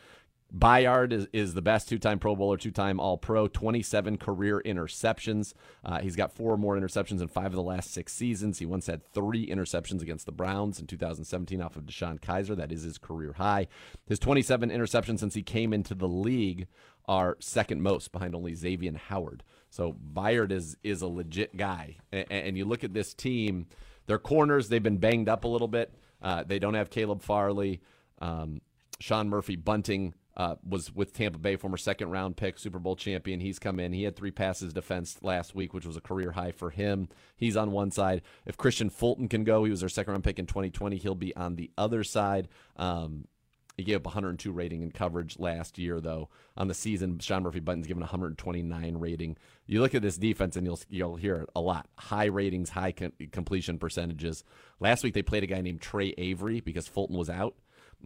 Byard 0.57 1.13
is, 1.13 1.27
is 1.33 1.55
the 1.55 1.63
best 1.63 1.89
two 1.89 1.99
time 1.99 2.21
Pro 2.21 2.37
Bowler, 2.37 2.57
two 2.57 2.71
time 2.71 3.01
All 3.01 3.19
Pro, 3.19 3.49
27 3.49 4.19
career 4.19 4.63
interceptions. 4.65 5.53
Uh, 5.85 6.01
he's 6.01 6.15
got 6.15 6.33
four 6.33 6.57
more 6.57 6.77
interceptions 6.79 7.21
in 7.21 7.29
five 7.29 7.47
of 7.47 7.55
the 7.55 7.63
last 7.63 7.93
six 7.93 8.13
seasons. 8.13 8.61
He 8.61 8.67
once 8.67 8.87
had 8.87 9.05
three 9.05 9.49
interceptions 9.49 10.01
against 10.01 10.27
the 10.27 10.33
Browns 10.33 10.79
in 10.79 10.87
2017 10.87 11.61
off 11.61 11.77
of 11.77 11.85
DeShone 11.85 12.21
Kizer. 12.21 12.57
That 12.57 12.71
is 12.71 12.83
his 12.83 12.99
career 12.99 13.33
high. 13.33 13.67
His 14.07 14.21
27 14.21 14.71
interceptions 14.71 15.19
since 15.19 15.35
he 15.35 15.43
came 15.43 15.73
into 15.73 15.95
the 15.95 16.09
league 16.09 16.69
are 17.07 17.37
second 17.41 17.83
most 17.83 18.13
behind 18.13 18.35
only 18.35 18.55
Xavier 18.55 18.97
Howard. 19.09 19.43
So 19.71 19.97
Byard 20.15 20.53
is, 20.53 20.77
is 20.85 21.03
a 21.03 21.09
legit 21.09 21.57
guy. 21.57 21.97
And, 22.13 22.27
and 22.31 22.57
you 22.57 22.65
look 22.65 22.85
at 22.85 22.95
this 22.95 23.13
team, 23.13 23.67
their 24.07 24.19
corners, 24.19 24.69
they've 24.69 24.83
been 24.83 24.99
banged 24.99 25.29
up 25.29 25.43
a 25.43 25.49
little 25.49 25.69
bit. 25.69 25.93
Uh, 26.25 26.43
they 26.43 26.59
don't 26.59 26.75
have 26.75 26.91
Caleb 26.91 27.23
Farley. 27.23 27.83
Um, 28.19 28.63
Sean 28.99 29.29
Murphy 29.29 29.57
Bunting 29.57 30.15
uh, 30.37 30.57
was 30.67 30.93
with 30.93 31.13
Tampa 31.13 31.39
Bay, 31.39 31.57
former 31.57 31.77
second 31.77 32.11
round 32.11 32.37
pick, 32.37 32.59
Super 32.59 32.79
Bowl 32.79 32.97
champion. 32.97 33.41
He's 33.41 33.59
come 33.59 33.79
in. 33.79 33.93
He 33.93 34.05
had 34.05 34.17
three 34.17 34.31
passes 34.31 34.73
defense 34.73 35.19
last 35.23 35.55
week, 35.55 35.75
which 35.75 35.87
was 35.87 35.97
a 35.97 36.01
career 36.01 36.33
high 36.33 36.53
for 36.53 36.71
him. 36.71 37.09
He's 37.37 37.57
on 37.57 37.71
one 37.71 37.91
side. 37.91 38.23
If 38.47 38.57
Kristian 38.57 38.91
Fulton 38.91 39.29
can 39.29 39.45
go, 39.45 39.65
he 39.65 39.71
was 39.71 39.81
their 39.81 39.89
second 39.89 40.13
round 40.13 40.25
pick 40.25 40.39
in 40.39 40.47
2020. 40.47 40.97
He'll 40.97 41.15
be 41.15 41.37
on 41.37 41.57
the 41.57 41.71
other 41.77 42.03
side. 42.03 42.49
Um, 42.77 43.27
he 43.77 43.83
gave 43.83 43.97
up 43.97 44.05
102 44.07 44.53
rating 44.53 44.83
in 44.83 44.93
coverage 44.93 45.39
last 45.39 45.79
year, 45.79 46.01
though. 46.01 46.29
On 46.57 46.69
the 46.69 46.75
season, 46.75 47.19
Sean 47.19 47.43
Murphy 47.43 47.61
Button's 47.61 47.87
given 47.89 48.03
129 48.03 48.97
rating. 48.99 49.37
You 49.67 49.81
look 49.81 49.95
at 49.95 50.03
this 50.03 50.17
defense, 50.17 50.57
and 50.57 50.67
you'll 50.67 50.79
you'll 50.89 51.17
hear 51.17 51.37
it 51.37 51.49
a 51.57 51.61
lot: 51.61 51.89
high 51.99 52.27
ratings, 52.27 52.71
high 52.71 52.93
com- 52.93 53.13
completion 53.33 53.79
percentages. 53.79 54.45
Last 54.79 55.03
week, 55.03 55.15
they 55.15 55.23
played 55.23 55.43
a 55.43 55.49
guy 55.49 55.61
named 55.61 55.81
Tre 55.81 56.15
Avery 56.19 56.61
because 56.61 56.87
Fulton 56.87 57.17
was 57.17 57.29
out, 57.29 57.57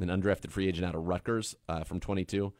an 0.00 0.08
undrafted 0.08 0.50
free 0.50 0.68
agent 0.68 0.86
out 0.86 0.94
of 0.94 1.06
Rutgers 1.06 1.54
uh, 1.68 1.84
from 1.84 2.00
22. 2.00 2.52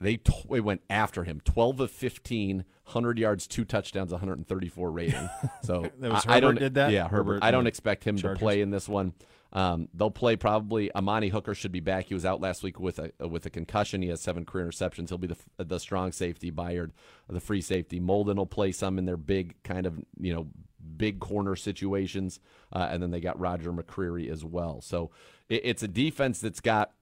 They, 0.00 0.16
t- 0.16 0.32
they 0.50 0.60
went 0.60 0.82
after 0.90 1.24
him. 1.24 1.40
12 1.44 1.80
of 1.80 1.90
15, 1.90 2.56
100 2.56 3.18
yards, 3.18 3.46
two 3.46 3.64
touchdowns, 3.64 4.10
134 4.12 4.90
rating. 4.90 5.30
So 5.62 5.88
That 6.00 6.12
was 6.12 6.26
I, 6.26 6.36
I 6.36 6.40
don't 6.40 6.58
did 6.58 6.74
that? 6.74 6.90
Yeah, 6.90 7.04
Herbert. 7.08 7.34
Herbert 7.34 7.44
I 7.44 7.50
don't 7.50 7.66
expect 7.66 8.04
him 8.04 8.18
Chargers? 8.18 8.38
to 8.38 8.44
play 8.44 8.60
in 8.60 8.70
this 8.70 8.86
one. 8.88 9.14
Um, 9.54 9.88
they'll 9.94 10.10
play 10.10 10.36
probably. 10.36 10.94
Amani 10.94 11.28
Hooker 11.28 11.54
should 11.54 11.70
be 11.70 11.80
back. 11.80 12.06
He 12.06 12.14
was 12.14 12.24
out 12.24 12.40
last 12.40 12.62
week 12.62 12.80
with 12.80 12.98
a 12.98 13.12
with 13.26 13.46
a 13.46 13.50
concussion. 13.50 14.02
He 14.02 14.08
has 14.08 14.20
seven 14.20 14.44
career 14.44 14.66
interceptions. 14.66 15.10
He'll 15.10 15.18
be 15.18 15.28
the 15.28 15.64
the 15.64 15.78
strong 15.78 16.10
safety. 16.10 16.50
Byard, 16.50 16.90
the 17.28 17.40
free 17.40 17.60
safety. 17.60 18.00
Molden 18.00 18.36
will 18.36 18.46
play 18.46 18.72
some 18.72 18.98
in 18.98 19.04
their 19.04 19.16
big 19.16 19.62
kind 19.62 19.86
of 19.86 20.00
you 20.18 20.34
know 20.34 20.48
big 20.96 21.20
corner 21.20 21.54
situations, 21.54 22.40
uh, 22.72 22.88
and 22.90 23.02
then 23.02 23.10
they 23.10 23.20
got 23.20 23.38
Roger 23.38 23.72
McCreary 23.72 24.28
as 24.30 24.44
well. 24.44 24.80
So 24.80 25.10
it, 25.48 25.62
it's 25.64 25.82
a 25.82 25.88
defense 25.88 26.40
that's 26.40 26.60
got 26.60 26.92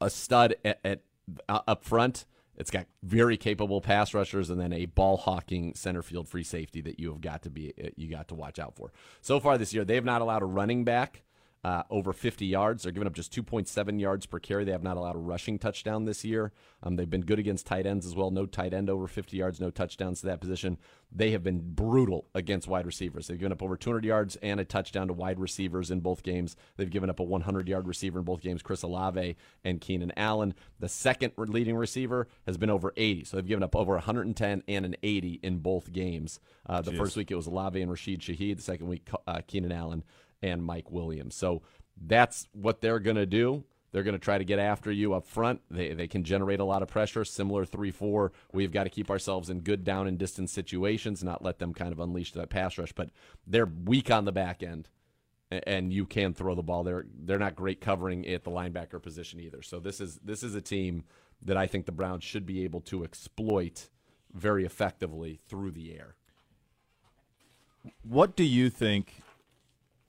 a 0.00 0.10
stud 0.10 0.56
at, 0.64 0.80
at 0.84 1.00
uh, 1.48 1.60
up 1.66 1.84
front. 1.84 2.26
It's 2.60 2.70
got 2.70 2.86
very 3.02 3.38
capable 3.38 3.80
pass 3.80 4.12
rushers 4.12 4.50
and 4.50 4.60
then 4.60 4.72
a 4.72 4.84
ball 4.84 5.16
hawking 5.16 5.74
center 5.74 6.02
field 6.02 6.28
free 6.28 6.44
safety 6.44 6.82
that 6.82 7.00
you 7.00 7.10
have 7.10 7.22
got 7.22 7.42
to 7.44 7.50
be 7.50 7.72
you 7.96 8.10
got 8.10 8.28
to 8.28 8.34
watch 8.34 8.58
out 8.58 8.76
for. 8.76 8.92
So 9.22 9.40
far 9.40 9.56
this 9.56 9.72
year, 9.72 9.84
they 9.84 9.94
have 9.94 10.04
not 10.04 10.20
allowed 10.20 10.42
a 10.42 10.46
running 10.46 10.84
back 10.84 11.22
uh, 11.62 11.82
over 11.90 12.12
50 12.12 12.46
yards. 12.46 12.82
They're 12.82 12.92
giving 12.92 13.06
up 13.06 13.12
just 13.12 13.32
2.7 13.32 14.00
yards 14.00 14.26
per 14.26 14.38
carry. 14.38 14.64
They 14.64 14.72
have 14.72 14.82
not 14.82 14.96
allowed 14.96 15.16
a 15.16 15.18
rushing 15.18 15.58
touchdown 15.58 16.04
this 16.04 16.24
year. 16.24 16.52
Um, 16.82 16.96
they've 16.96 17.10
been 17.10 17.20
good 17.20 17.38
against 17.38 17.66
tight 17.66 17.86
ends 17.86 18.06
as 18.06 18.14
well. 18.14 18.30
No 18.30 18.46
tight 18.46 18.72
end 18.72 18.88
over 18.88 19.06
50 19.06 19.36
yards, 19.36 19.60
no 19.60 19.70
touchdowns 19.70 20.20
to 20.20 20.26
that 20.26 20.40
position. 20.40 20.78
They 21.12 21.32
have 21.32 21.42
been 21.42 21.60
brutal 21.74 22.26
against 22.34 22.66
wide 22.68 22.86
receivers. 22.86 23.26
They've 23.26 23.38
given 23.38 23.52
up 23.52 23.62
over 23.62 23.76
200 23.76 24.04
yards 24.04 24.36
and 24.36 24.58
a 24.58 24.64
touchdown 24.64 25.08
to 25.08 25.12
wide 25.12 25.38
receivers 25.38 25.90
in 25.90 26.00
both 26.00 26.22
games. 26.22 26.56
They've 26.76 26.88
given 26.88 27.10
up 27.10 27.20
a 27.20 27.24
100 27.24 27.68
yard 27.68 27.86
receiver 27.86 28.20
in 28.20 28.24
both 28.24 28.40
games, 28.40 28.62
Chris 28.62 28.82
Olave 28.82 29.36
and 29.62 29.80
Keenan 29.80 30.12
Allen. 30.16 30.54
The 30.78 30.88
second 30.88 31.32
leading 31.36 31.76
receiver 31.76 32.28
has 32.46 32.56
been 32.56 32.70
over 32.70 32.94
80. 32.96 33.24
So 33.24 33.36
they've 33.36 33.46
given 33.46 33.62
up 33.62 33.76
over 33.76 33.92
110 33.94 34.62
and 34.66 34.84
an 34.84 34.96
80 35.02 35.40
in 35.42 35.58
both 35.58 35.92
games. 35.92 36.40
Uh, 36.66 36.80
the 36.80 36.92
Jeez. 36.92 36.98
first 36.98 37.16
week 37.16 37.30
it 37.30 37.36
was 37.36 37.46
Olave 37.46 37.80
and 37.80 37.90
Rashid 37.90 38.20
Shaheed. 38.20 38.56
The 38.56 38.62
second 38.62 38.86
week, 38.86 39.08
uh, 39.26 39.40
Keenan 39.46 39.72
Allen 39.72 40.04
and 40.42 40.64
Mike 40.64 40.90
Williams. 40.90 41.34
So 41.34 41.62
that's 42.00 42.48
what 42.52 42.80
they're 42.80 42.98
going 42.98 43.16
to 43.16 43.26
do. 43.26 43.64
They're 43.92 44.02
going 44.04 44.14
to 44.14 44.20
try 44.20 44.38
to 44.38 44.44
get 44.44 44.58
after 44.58 44.92
you 44.92 45.14
up 45.14 45.26
front. 45.26 45.62
They, 45.70 45.94
they 45.94 46.06
can 46.06 46.22
generate 46.22 46.60
a 46.60 46.64
lot 46.64 46.82
of 46.82 46.88
pressure, 46.88 47.24
similar 47.24 47.64
3 47.64 47.90
4. 47.90 48.32
We've 48.52 48.72
got 48.72 48.84
to 48.84 48.90
keep 48.90 49.10
ourselves 49.10 49.50
in 49.50 49.60
good 49.60 49.84
down 49.84 50.06
and 50.06 50.16
distance 50.16 50.52
situations, 50.52 51.24
not 51.24 51.42
let 51.42 51.58
them 51.58 51.74
kind 51.74 51.92
of 51.92 51.98
unleash 51.98 52.32
that 52.32 52.50
pass 52.50 52.78
rush. 52.78 52.92
But 52.92 53.10
they're 53.46 53.66
weak 53.66 54.10
on 54.10 54.24
the 54.24 54.32
back 54.32 54.62
end, 54.62 54.88
and 55.50 55.92
you 55.92 56.06
can 56.06 56.34
throw 56.34 56.54
the 56.54 56.62
ball. 56.62 56.84
They're, 56.84 57.06
they're 57.24 57.38
not 57.38 57.56
great 57.56 57.80
covering 57.80 58.26
at 58.28 58.44
the 58.44 58.50
linebacker 58.50 59.02
position 59.02 59.40
either. 59.40 59.62
So 59.62 59.80
this 59.80 60.00
is, 60.00 60.20
this 60.24 60.44
is 60.44 60.54
a 60.54 60.60
team 60.60 61.04
that 61.42 61.56
I 61.56 61.66
think 61.66 61.86
the 61.86 61.92
Browns 61.92 62.22
should 62.22 62.46
be 62.46 62.62
able 62.62 62.82
to 62.82 63.02
exploit 63.02 63.88
very 64.32 64.64
effectively 64.64 65.40
through 65.48 65.72
the 65.72 65.92
air. 65.94 66.14
What 68.02 68.36
do 68.36 68.44
you 68.44 68.70
think 68.70 69.22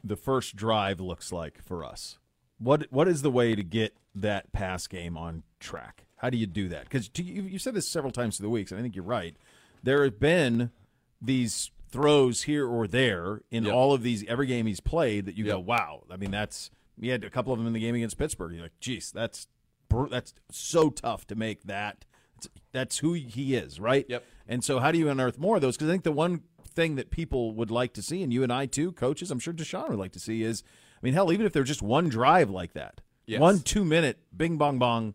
the 0.04 0.16
first 0.16 0.56
drive 0.56 1.00
looks 1.00 1.32
like 1.32 1.62
for 1.64 1.84
us? 1.84 2.18
What 2.60 2.88
What 2.92 3.08
is 3.08 3.22
the 3.22 3.32
way 3.32 3.56
to 3.56 3.64
get 3.64 3.96
that 4.16 4.52
pass 4.52 4.88
game 4.88 5.18
on 5.18 5.44
track? 5.60 6.06
How 6.18 6.30
do 6.30 6.38
you 6.38 6.46
do 6.46 6.70
that? 6.70 6.84
Because 6.84 7.10
you 7.18 7.44
you 7.44 7.60
said 7.60 7.74
this 7.74 7.88
several 7.88 8.12
times 8.12 8.38
through 8.38 8.46
the 8.46 8.50
weeks, 8.52 8.72
and 8.72 8.80
I 8.80 8.84
think 8.84 8.96
you're 8.96 9.04
right. 9.06 9.36
There 9.84 10.04
have 10.04 10.20
been 10.20 10.72
these 11.22 11.72
throws 11.90 12.44
here 12.44 12.68
or 12.68 12.88
there 12.88 13.42
in 13.52 13.66
Yep. 13.66 13.74
all 13.74 13.94
of 13.94 14.04
these 14.04 14.24
every 14.28 14.48
game 14.48 14.66
he's 14.66 14.80
played 14.80 15.26
that 15.26 15.36
you 15.36 15.44
go, 15.46 15.60
wow. 15.60 16.04
I 16.10 16.18
mean, 16.18 16.32
that's 16.32 16.70
he 17.00 17.10
had 17.10 17.24
a 17.24 17.30
couple 17.30 17.52
of 17.52 17.60
them 17.60 17.68
in 17.68 17.74
the 17.74 17.80
game 17.80 17.96
against 17.96 18.18
Pittsburgh. 18.18 18.54
You're 18.54 18.64
like, 18.64 18.80
geez, 18.80 19.12
that's 19.12 19.48
that's 20.10 20.34
so 20.52 20.90
tough 20.90 21.26
to 21.28 21.36
make 21.36 21.64
that. 21.64 22.06
That's 22.72 23.00
who 23.00 23.14
he 23.14 23.56
is, 23.56 23.80
right? 23.80 24.06
Yep. 24.08 24.24
And 24.48 24.64
so, 24.64 24.80
how 24.80 24.92
do 24.92 24.98
you 24.98 25.10
unearth 25.10 25.38
more 25.38 25.58
of 25.58 25.62
those? 25.62 25.76
Because 25.76 25.90
I 25.90 25.92
think 25.92 26.04
the 26.04 26.12
one 26.12 26.42
thing 26.72 26.96
that 26.96 27.12
people 27.12 27.54
would 27.56 27.72
like 27.72 27.94
to 27.94 28.02
see, 28.02 28.24
and 28.24 28.32
you 28.34 28.44
and 28.44 28.52
I 28.52 28.66
too, 28.66 28.92
coaches, 28.92 29.32
I'm 29.32 29.40
sure 29.40 29.54
Deshaun 29.54 29.90
would 29.90 30.00
like 30.00 30.12
to 30.14 30.20
see, 30.20 30.44
is, 30.44 30.64
I 31.02 31.06
mean, 31.06 31.14
hell, 31.14 31.32
even 31.32 31.46
if 31.46 31.54
they're 31.54 31.64
just 31.64 31.82
one 31.82 32.10
drive 32.10 32.50
like 32.50 32.74
that, 32.74 33.02
Yes. 33.26 33.40
one 33.40 33.60
two 33.60 33.86
minute, 33.86 34.18
bing 34.36 34.58
bong 34.58 34.80
bong, 34.80 35.14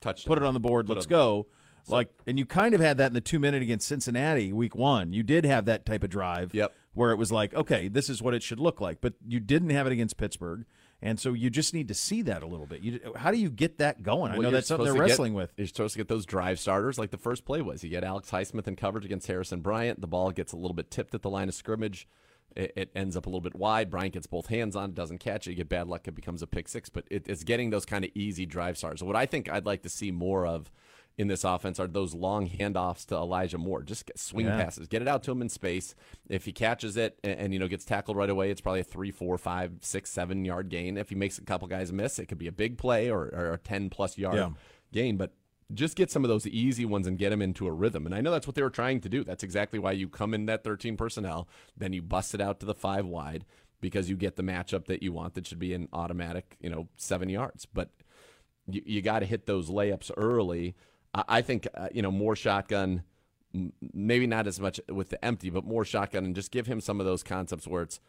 touch, 0.00 0.24
put 0.26 0.38
it 0.38 0.44
on 0.44 0.54
the 0.54 0.60
board, 0.60 0.86
Put 0.86 0.96
let's 0.96 1.06
go. 1.06 1.46
Like, 1.88 2.10
and 2.28 2.38
you 2.38 2.46
kind 2.46 2.74
of 2.74 2.80
had 2.80 2.98
that 2.98 3.08
in 3.08 3.14
the 3.14 3.20
two 3.20 3.40
minute 3.40 3.60
against 3.62 3.88
Cincinnati 3.88 4.52
week 4.52 4.74
one. 4.76 5.12
You 5.12 5.22
did 5.24 5.44
have 5.44 5.64
that 5.64 5.84
type 5.84 6.04
of 6.04 6.10
drive, 6.10 6.54
Yep. 6.54 6.72
where 6.94 7.10
it 7.10 7.16
was 7.16 7.32
like, 7.32 7.52
okay, 7.54 7.88
this 7.88 8.08
is 8.08 8.22
what 8.22 8.34
it 8.34 8.42
should 8.42 8.60
look 8.60 8.80
like, 8.80 9.00
but 9.00 9.14
you 9.26 9.40
didn't 9.40 9.70
have 9.70 9.86
it 9.86 9.92
against 9.92 10.16
Pittsburgh. 10.16 10.64
And 11.04 11.18
so 11.18 11.32
you 11.32 11.50
just 11.50 11.74
need 11.74 11.88
to 11.88 11.94
see 11.94 12.22
that 12.22 12.44
a 12.44 12.46
little 12.46 12.66
bit. 12.66 12.80
You, 12.82 13.00
how 13.16 13.32
do 13.32 13.36
you 13.36 13.50
get 13.50 13.78
that 13.78 14.04
going? 14.04 14.30
I 14.30 14.36
know 14.36 14.52
that's 14.52 14.68
something 14.68 14.84
they're 14.84 14.94
to 14.94 14.98
get- 15.00 15.08
wrestling 15.08 15.34
with. 15.34 15.52
You're 15.56 15.66
supposed 15.66 15.94
to 15.94 15.98
get 15.98 16.06
those 16.08 16.24
drive 16.24 16.60
starters 16.60 16.96
like 16.96 17.10
the 17.10 17.18
first 17.18 17.44
play 17.44 17.60
was. 17.60 17.82
You 17.82 17.90
get 17.90 18.04
Alex 18.04 18.30
Highsmith 18.30 18.68
in 18.68 18.76
coverage 18.76 19.04
against 19.04 19.26
Harrison 19.26 19.60
Bryant. 19.60 20.00
The 20.00 20.06
ball 20.06 20.30
gets 20.30 20.52
a 20.52 20.56
little 20.56 20.74
bit 20.74 20.90
tipped 20.90 21.14
at 21.14 21.22
the 21.22 21.30
line 21.30 21.48
of 21.48 21.54
scrimmage. 21.56 22.06
It, 22.54 22.72
it 22.76 22.90
ends 22.94 23.16
up 23.16 23.26
a 23.26 23.28
little 23.28 23.40
bit 23.40 23.56
wide. 23.56 23.90
Bryant 23.90 24.12
gets 24.12 24.26
both 24.26 24.46
hands 24.46 24.76
on, 24.76 24.90
it, 24.90 24.94
doesn't 24.94 25.18
catch 25.18 25.46
it. 25.46 25.50
You 25.50 25.56
get 25.56 25.68
bad 25.68 25.88
luck, 25.88 26.06
it 26.06 26.14
becomes 26.14 26.40
a 26.40 26.46
pick 26.46 26.68
six. 26.68 26.88
But 26.88 27.04
it, 27.10 27.26
it's 27.26 27.42
getting 27.42 27.70
those 27.70 27.84
kind 27.84 28.04
of 28.04 28.10
easy 28.14 28.46
drive 28.46 28.78
starters. 28.78 29.02
What 29.02 29.16
I 29.16 29.26
think 29.26 29.50
I'd 29.50 29.66
like 29.66 29.82
to 29.82 29.88
see 29.88 30.12
more 30.12 30.46
of 30.46 30.70
in 31.18 31.28
this 31.28 31.44
offense 31.44 31.78
are 31.78 31.86
those 31.86 32.14
long 32.14 32.48
handoffs 32.48 33.04
to 33.06 33.14
Elijah 33.14 33.58
Moore. 33.58 33.82
Just 33.82 34.06
get 34.06 34.18
swing 34.18 34.46
Yeah. 34.46 34.56
passes, 34.56 34.88
get 34.88 35.02
it 35.02 35.08
out 35.08 35.22
to 35.24 35.30
him 35.32 35.42
in 35.42 35.48
space. 35.48 35.94
If 36.28 36.44
he 36.46 36.52
catches 36.52 36.96
it 36.96 37.18
and, 37.22 37.38
and, 37.38 37.52
you 37.52 37.58
know 37.58 37.68
gets 37.68 37.84
tackled 37.84 38.16
right 38.16 38.30
away, 38.30 38.50
it's 38.50 38.60
probably 38.62 38.80
a 38.80 38.84
three, 38.84 39.10
four, 39.10 39.36
five, 39.38 39.72
six, 39.80 40.10
seven 40.10 40.44
yard 40.44 40.68
gain. 40.70 40.96
If 40.96 41.10
he 41.10 41.14
makes 41.14 41.38
a 41.38 41.42
couple 41.44 41.68
guys 41.68 41.92
miss, 41.92 42.18
it 42.18 42.26
could 42.26 42.38
be 42.38 42.46
a 42.48 42.52
big 42.52 42.78
play 42.78 43.10
or, 43.10 43.24
or 43.34 43.52
a 43.52 43.58
ten 43.58 43.90
plus 43.90 44.16
yard 44.16 44.36
Yeah. 44.36 44.50
gain. 44.92 45.16
But 45.16 45.34
just 45.74 45.96
get 45.96 46.10
some 46.10 46.24
of 46.24 46.28
those 46.28 46.46
easy 46.46 46.84
ones 46.84 47.06
and 47.06 47.16
get 47.18 47.30
them 47.30 47.40
into 47.40 47.66
a 47.66 47.72
rhythm. 47.72 48.04
And 48.04 48.14
I 48.14 48.20
know 48.20 48.30
that's 48.30 48.46
what 48.46 48.56
they 48.56 48.62
were 48.62 48.68
trying 48.70 49.00
to 49.02 49.08
do. 49.08 49.24
That's 49.24 49.42
exactly 49.42 49.78
why 49.78 49.92
you 49.92 50.08
come 50.08 50.34
in 50.34 50.46
that 50.46 50.64
13 50.64 50.96
personnel, 50.98 51.48
then 51.76 51.92
you 51.92 52.02
bust 52.02 52.34
it 52.34 52.40
out 52.42 52.60
to 52.60 52.66
the 52.66 52.74
five 52.74 53.06
wide 53.06 53.44
because 53.80 54.08
you 54.10 54.16
get 54.16 54.36
the 54.36 54.42
matchup 54.42 54.84
that 54.86 55.02
you 55.02 55.12
want 55.12 55.34
that 55.34 55.46
should 55.46 55.58
be 55.58 55.72
an 55.74 55.88
automatic, 55.92 56.56
you 56.60 56.68
know, 56.70 56.88
seven 56.96 57.28
yards. 57.30 57.64
But 57.66 57.90
you, 58.68 58.82
you 58.84 59.02
got 59.02 59.20
to 59.20 59.26
hit 59.26 59.46
those 59.46 59.70
layups 59.70 60.10
early. 60.16 60.74
I, 61.14 61.24
I 61.28 61.42
think, 61.42 61.66
uh, 61.74 61.88
you 61.92 62.02
know, 62.02 62.10
more 62.10 62.34
shotgun, 62.36 63.02
maybe 63.92 64.26
not 64.26 64.46
as 64.46 64.58
much 64.60 64.80
with 64.88 65.10
the 65.10 65.22
empty, 65.24 65.50
but 65.50 65.64
more 65.64 65.84
shotgun 65.84 66.24
and 66.24 66.34
just 66.34 66.50
give 66.50 66.66
him 66.66 66.80
some 66.80 67.00
of 67.00 67.06
those 67.06 67.22
concepts 67.22 67.66
where 67.66 67.82
it's 67.82 68.00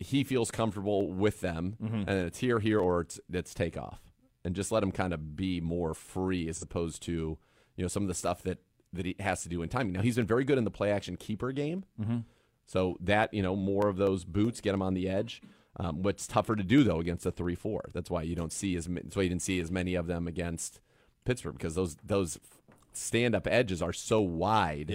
he 0.00 0.24
feels 0.24 0.50
comfortable 0.50 1.12
with 1.12 1.40
them 1.40 1.76
Mhm. 1.82 2.00
and 2.08 2.26
it's 2.26 2.38
here, 2.38 2.58
here, 2.58 2.80
or 2.80 3.02
it's, 3.02 3.20
it's 3.32 3.54
takeoff 3.54 4.00
and 4.44 4.54
just 4.54 4.72
let 4.72 4.82
him 4.82 4.90
kind 4.92 5.14
of 5.14 5.36
be 5.36 5.60
more 5.60 5.94
free 5.94 6.48
as 6.48 6.60
opposed 6.60 7.02
to 7.04 7.38
you 7.76 7.82
know 7.84 7.88
some 7.88 8.02
of 8.02 8.08
the 8.08 8.14
stuff 8.14 8.42
that 8.42 8.58
that 8.92 9.06
he 9.06 9.16
has 9.18 9.42
to 9.42 9.48
do 9.48 9.62
in 9.62 9.68
timing. 9.68 9.92
Now 9.92 10.02
he's 10.02 10.16
been 10.16 10.26
very 10.26 10.44
good 10.44 10.58
in 10.58 10.64
the 10.64 10.70
play 10.70 10.90
action 10.92 11.16
keeper 11.16 11.50
game, 11.52 11.84
Mhm. 12.00 12.24
so 12.66 12.96
that 13.00 13.32
you 13.34 13.42
know 13.42 13.56
more 13.56 13.88
of 13.88 13.96
those 13.96 14.24
boots 14.24 14.60
get 14.60 14.74
him 14.74 14.82
on 14.82 14.94
the 14.94 15.08
edge. 15.08 15.42
Um, 15.76 16.02
what's 16.02 16.26
tougher 16.26 16.54
to 16.56 16.62
do 16.62 16.82
though 16.84 17.00
against 17.00 17.24
a 17.26 17.30
three 17.32 17.54
four? 17.56 17.90
That's 17.92 18.10
why 18.10 18.22
you 18.22 18.34
don't 18.36 18.52
see 18.52 18.76
as 18.76 18.86
that's 18.86 19.16
why 19.16 19.22
you 19.22 19.28
didn't 19.28 19.42
see 19.42 19.58
as 19.60 19.70
many 19.70 19.94
of 19.94 20.06
them 20.06 20.26
against 20.28 20.80
Pittsburgh 21.24 21.54
because 21.56 21.74
those 21.74 21.96
those 22.04 22.38
stand 22.92 23.34
up 23.34 23.46
edges 23.46 23.82
are 23.82 23.92
so 23.92 24.20
wide 24.20 24.90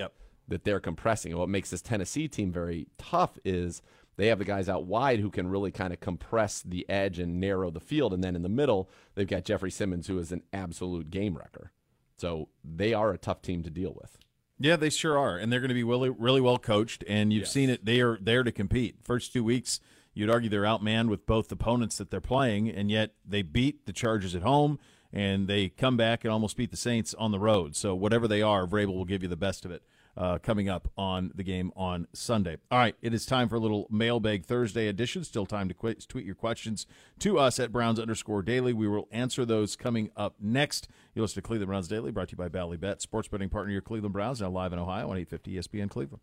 that 0.48 0.64
they're 0.64 0.80
compressing. 0.80 1.32
And 1.32 1.40
what 1.40 1.50
makes 1.50 1.70
this 1.70 1.82
Tennessee 1.82 2.28
team 2.28 2.52
very 2.52 2.88
tough 2.98 3.38
is 3.44 3.82
they 4.16 4.28
have 4.28 4.40
the 4.40 4.46
guys 4.46 4.68
out 4.70 4.86
wide 4.86 5.20
who 5.20 5.30
can 5.30 5.48
really 5.48 5.72
kind 5.72 5.94
of 5.94 6.00
compress 6.00 6.62
the 6.62 6.90
edge 6.90 7.20
and 7.20 7.40
narrow 7.40 7.70
the 7.72 7.80
field. 7.80 8.14
And 8.14 8.24
then 8.24 8.36
in 8.36 8.42
the 8.42 8.50
middle, 8.50 8.90
they've 9.16 9.28
got 9.28 9.46
Jeffrey 9.46 9.72
Simmons, 9.72 10.08
who 10.08 10.18
is 10.20 10.32
an 10.32 10.44
absolute 10.52 11.10
game 11.10 11.38
wrecker. 11.38 11.72
So 12.18 12.50
they 12.64 12.94
are 12.94 13.12
a 13.12 13.18
tough 13.18 13.42
team 13.42 13.64
to 13.64 13.70
deal 13.70 13.94
with. 14.00 14.18
Yeah, 14.60 14.76
they 14.76 14.90
sure 14.90 15.18
are, 15.18 15.38
and 15.38 15.52
they're 15.54 15.62
going 15.62 15.70
to 15.70 15.74
be 15.76 15.86
really, 15.86 16.10
really 16.10 16.42
well 16.42 16.58
coached. 16.58 17.04
And 17.08 17.32
you've 17.32 17.44
Yes. 17.44 17.52
seen 17.54 17.70
it; 17.70 17.86
they 17.86 18.02
are 18.02 18.18
there 18.22 18.44
to 18.44 18.52
compete. 18.52 18.98
First 19.04 19.32
two 19.32 19.42
weeks, 19.44 19.80
you'd 20.14 20.30
argue 20.30 20.50
they're 20.50 20.64
outmanned 20.64 21.08
with 21.08 21.26
both 21.26 21.50
opponents 21.50 21.98
that 21.98 22.12
they're 22.12 22.20
playing, 22.20 22.68
and 22.70 22.92
yet 22.92 23.14
they 23.26 23.42
beat 23.42 23.86
the 23.86 23.94
Chargers 23.94 24.36
at 24.36 24.42
home, 24.42 24.78
and 25.12 25.48
they 25.48 25.70
come 25.70 25.98
back 25.98 26.24
and 26.24 26.32
almost 26.32 26.58
beat 26.58 26.72
the 26.72 26.78
Saints 26.78 27.14
on 27.14 27.32
the 27.32 27.40
road. 27.40 27.76
So 27.76 27.96
whatever 27.96 28.28
they 28.28 28.42
are, 28.42 28.66
Vrabel 28.66 28.94
will 28.94 29.06
give 29.06 29.24
you 29.24 29.30
the 29.30 29.36
best 29.36 29.66
of 29.66 29.72
it. 29.72 29.84
Uh, 30.18 30.38
coming 30.38 30.68
up 30.68 30.90
on 30.98 31.32
the 31.34 31.44
game 31.44 31.72
on 31.78 32.06
Sunday. 32.12 32.58
All 32.70 32.80
right, 32.80 32.96
it 33.02 33.14
is 33.14 33.26
time 33.26 33.48
for 33.48 33.56
a 33.56 33.60
little 33.60 33.88
mailbag 33.90 34.44
Thursday 34.44 34.90
edition. 34.90 35.24
Still 35.24 35.46
time 35.46 35.70
to 35.70 35.74
quit, 35.74 36.06
tweet 36.10 36.26
your 36.26 36.36
questions 36.36 36.86
to 37.20 37.40
us 37.40 37.58
at 37.58 37.72
Browns 37.72 38.02
underscore 38.02 38.42
daily. 38.42 38.74
We 38.74 38.90
will 38.90 39.08
answer 39.12 39.46
those 39.46 39.78
coming 39.78 40.10
up 40.18 40.36
next. 40.42 40.90
You 41.16 41.22
listen 41.22 41.42
to 41.42 41.48
Cleveland 41.48 41.70
Browns 41.70 41.88
Daily, 41.88 42.12
brought 42.12 42.30
to 42.30 42.34
you 42.34 42.38
by 42.38 42.50
Bally 42.50 42.76
Bet, 42.76 43.02
sports 43.02 43.30
betting 43.30 43.48
partner 43.48 43.72
your 43.72 43.82
Cleveland 43.82 44.12
Browns, 44.12 44.42
now 44.42 44.50
live 44.50 44.74
in 44.74 44.80
Ohio 44.80 45.10
on 45.10 45.18
850 45.18 45.54
ESPN 45.54 45.90
Cleveland. 45.90 46.22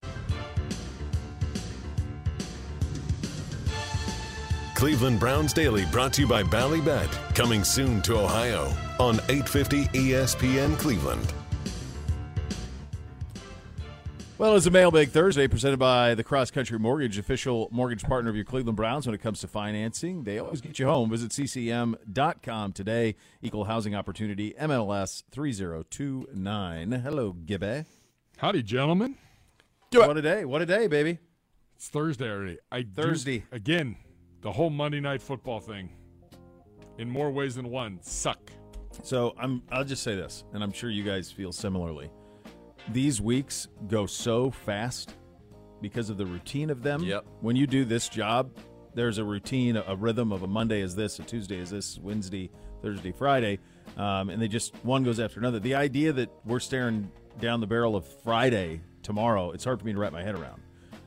Cleveland 4.77 5.19
Browns 5.19 5.55
Daily 5.55 5.87
brought 5.87 6.13
to 6.13 6.21
you 6.21 6.29
by 6.29 6.43
Ballybet. 6.43 7.09
Coming 7.35 7.65
soon 7.65 8.03
to 8.03 8.19
Ohio 8.19 8.65
on 9.01 9.15
850 9.31 9.87
ESPN 9.87 10.79
Cleveland. 10.79 11.33
Well, 14.37 14.55
it's 14.55 14.67
a 14.67 14.71
mailbag 14.71 15.09
Thursday 15.09 15.49
presented 15.49 15.79
by 15.79 16.15
the 16.15 16.23
Cross 16.23 16.51
Country 16.51 16.79
Mortgage, 16.79 17.17
official 17.17 17.71
mortgage 17.73 18.03
partner 18.03 18.29
of 18.29 18.37
your 18.37 18.45
Cleveland 18.45 18.77
Browns 18.77 19.07
when 19.07 19.15
it 19.15 19.23
comes 19.23 19.41
to 19.41 19.49
financing. 19.49 20.25
They 20.25 20.39
always 20.39 20.61
get 20.61 20.79
you 20.79 20.85
home. 20.85 21.09
Visit 21.09 21.31
ccm.com 21.31 22.73
today. 22.75 23.15
Equal 23.41 23.65
housing 23.65 23.95
opportunity, 23.95 24.55
MLS 24.61 25.23
3029. 25.31 26.93
Hello, 26.93 27.33
Gibby. 27.33 27.85
Howdy, 28.37 28.63
gentlemen. 28.63 29.17
What 29.95 30.19
a 30.19 30.23
day. 30.23 30.45
What 30.45 30.61
a 30.61 30.67
day, 30.67 30.87
baby. 30.87 31.17
It's 31.77 31.89
Thursday 31.89 32.31
already. 32.31 32.59
I 32.71 32.83
do- 32.83 33.03
Thursday. 33.03 33.45
again, 33.51 33.97
the 34.43 34.53
whole 34.53 34.71
Monday 34.71 35.01
night 35.01 35.23
football 35.23 35.61
thing, 35.61 35.91
in 36.99 37.11
more 37.11 37.31
ways 37.31 37.55
than 37.55 37.69
one, 37.69 37.99
suck. 38.03 38.51
So 39.03 39.35
I'm 39.39 39.63
I'll 39.71 39.85
just 39.85 40.03
say 40.03 40.15
this, 40.15 40.45
and 40.53 40.63
I'm 40.63 40.73
sure 40.73 40.91
you 40.91 41.03
guys 41.03 41.31
feel 41.31 41.53
similarly. 41.53 42.11
These 42.93 43.21
weeks 43.21 43.69
go 43.89 44.07
so 44.07 44.51
fast 44.51 45.15
because 45.81 46.09
of 46.09 46.17
the 46.17 46.27
routine 46.27 46.71
of 46.71 46.83
them. 46.83 47.03
Yep. 47.03 47.27
When 47.41 47.57
you 47.57 47.67
do 47.67 47.85
this 47.85 48.09
job, 48.09 48.57
there's 48.95 49.19
a 49.19 49.25
routine, 49.25 49.77
a 49.77 49.95
rhythm 49.95 50.33
of 50.33 50.43
a 50.43 50.47
Monday 50.47 50.81
is 50.81 50.95
this, 50.95 51.19
a 51.19 51.23
Tuesday 51.23 51.59
is 51.59 51.71
this, 51.71 51.99
Wednesday, 51.99 52.51
Thursday, 52.81 53.13
Friday, 53.13 53.59
um, 53.99 54.31
and 54.31 54.41
they 54.41 54.49
just 54.49 54.75
one 54.85 55.03
goes 55.03 55.21
after 55.21 55.39
another. 55.39 55.59
The 55.59 55.75
idea 55.75 56.13
that 56.15 56.31
we're 56.45 56.61
staring 56.61 57.11
down 57.41 57.61
the 57.61 57.67
barrel 57.67 57.97
of 57.97 58.07
Friday 58.23 58.81
tomorrow, 59.03 59.51
it's 59.51 59.65
hard 59.65 59.81
for 59.81 59.87
me 59.87 59.93
to 59.93 59.99
wrap 59.99 60.13
my 60.13 60.23
head 60.23 60.35
around. 60.35 60.63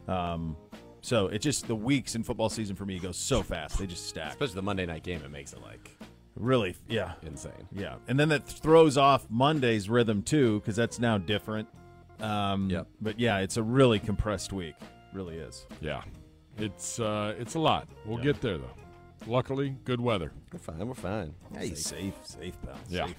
Um, 0.08 0.56
so 1.02 1.28
it 1.28 1.40
just 1.40 1.68
the 1.68 1.76
weeks 1.76 2.16
in 2.16 2.24
football 2.24 2.50
season 2.50 2.76
for 2.76 2.86
me 2.86 3.00
go 3.00 3.12
so 3.12 3.42
fast; 3.44 3.78
they 3.80 3.88
just 3.88 4.08
stack. 4.08 4.32
Especially 4.32 4.56
the 4.56 4.62
Monday 4.62 4.86
night 4.86 5.04
game, 5.04 5.22
it 5.24 5.32
makes 5.32 5.54
it 5.54 5.62
like 5.62 5.98
Really, 6.36 6.76
yeah, 6.88 7.14
insane. 7.24 7.52
Yeah, 7.72 7.96
and 8.08 8.18
then 8.18 8.30
that 8.30 8.48
throws 8.48 8.98
off 8.98 9.26
Monday's 9.30 9.90
rhythm 9.90 10.22
too, 10.24 10.60
because 10.62 10.76
that's 10.76 10.98
now 11.00 11.18
different. 11.18 11.68
Um, 12.22 12.70
Yep. 12.70 12.88
But 13.02 13.20
yeah, 13.20 13.40
it's 13.40 13.58
a 13.58 13.64
really 13.64 14.00
compressed 14.00 14.54
week. 14.54 14.76
Really 15.14 15.38
is. 15.38 15.66
Yeah, 15.82 16.02
it's 16.58 17.00
uh, 17.00 17.36
it's 17.38 17.56
a 17.56 17.60
lot. 17.60 17.90
We'll 18.06 18.18
Yeah. 18.20 18.24
get 18.26 18.42
there 18.42 18.58
though. 18.58 18.74
Luckily, 19.28 19.76
good 19.84 20.00
weather. 20.00 20.32
We're 20.54 20.60
fine. 20.60 20.88
We're 20.88 20.94
fine. 20.94 21.34
Hey, 21.54 21.74
safe, 21.74 22.14
safe, 22.24 22.58
pal. 22.62 22.76
Yeah. 22.88 23.08
Safe. 23.08 23.16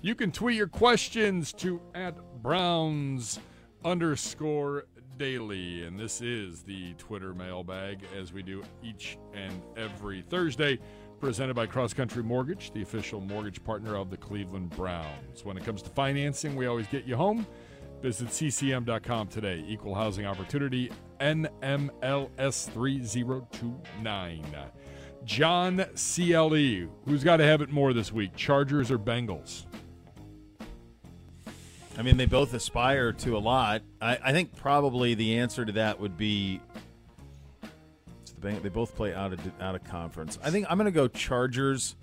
You 0.00 0.14
can 0.14 0.30
tweet 0.32 0.56
your 0.56 0.68
questions 0.68 1.52
to 1.54 1.82
at 1.94 2.14
Browns 2.42 3.38
underscore 3.84 4.84
daily. 5.18 5.84
And 5.84 5.98
this 5.98 6.20
is 6.20 6.62
the 6.62 6.94
Twitter 6.94 7.34
mailbag 7.34 8.00
as 8.18 8.32
we 8.32 8.42
do 8.42 8.62
each 8.82 9.18
and 9.32 9.62
every 9.76 10.22
Thursday. 10.22 10.78
Presented 11.20 11.54
by 11.54 11.66
Cross 11.66 11.94
Country 11.94 12.22
Mortgage, 12.22 12.72
the 12.72 12.82
official 12.82 13.20
mortgage 13.20 13.62
partner 13.64 13.96
of 13.96 14.10
the 14.10 14.16
Cleveland 14.16 14.70
Browns. 14.70 15.44
When 15.44 15.56
it 15.56 15.64
comes 15.64 15.80
to 15.82 15.90
financing, 15.90 16.54
we 16.56 16.66
always 16.66 16.86
get 16.88 17.04
you 17.04 17.16
home. 17.16 17.46
Visit 18.02 18.28
ccm.com 18.28 19.28
today. 19.28 19.64
Equal 19.66 19.94
housing 19.94 20.26
opportunity, 20.26 20.90
NMLS 21.20 22.70
3029. 22.70 24.44
John 25.24 25.86
CLE, 25.94 26.90
who's 27.06 27.24
got 27.24 27.38
to 27.38 27.44
have 27.44 27.62
it 27.62 27.70
more 27.70 27.94
this 27.94 28.12
week, 28.12 28.36
Chargers 28.36 28.90
or 28.90 28.98
Bengals? 28.98 29.64
I 31.96 32.02
mean, 32.02 32.16
they 32.16 32.26
both 32.26 32.54
aspire 32.54 33.12
to 33.12 33.36
a 33.36 33.38
lot. 33.38 33.82
I, 34.00 34.18
I 34.22 34.32
think 34.32 34.56
probably 34.56 35.14
the 35.14 35.38
answer 35.38 35.64
to 35.64 35.72
that 35.72 36.00
would 36.00 36.16
be 36.16 36.60
it's 38.22 38.32
the 38.32 38.40
Beng- 38.40 38.62
they 38.62 38.68
both 38.68 38.94
play 38.96 39.14
out 39.14 39.32
of 39.32 39.40
out 39.60 39.74
of 39.74 39.84
conference. 39.84 40.38
I 40.42 40.50
think 40.50 40.66
I'm 40.68 40.76
going 40.76 40.86
to 40.86 40.90
go 40.90 41.06
Chargers, 41.08 41.96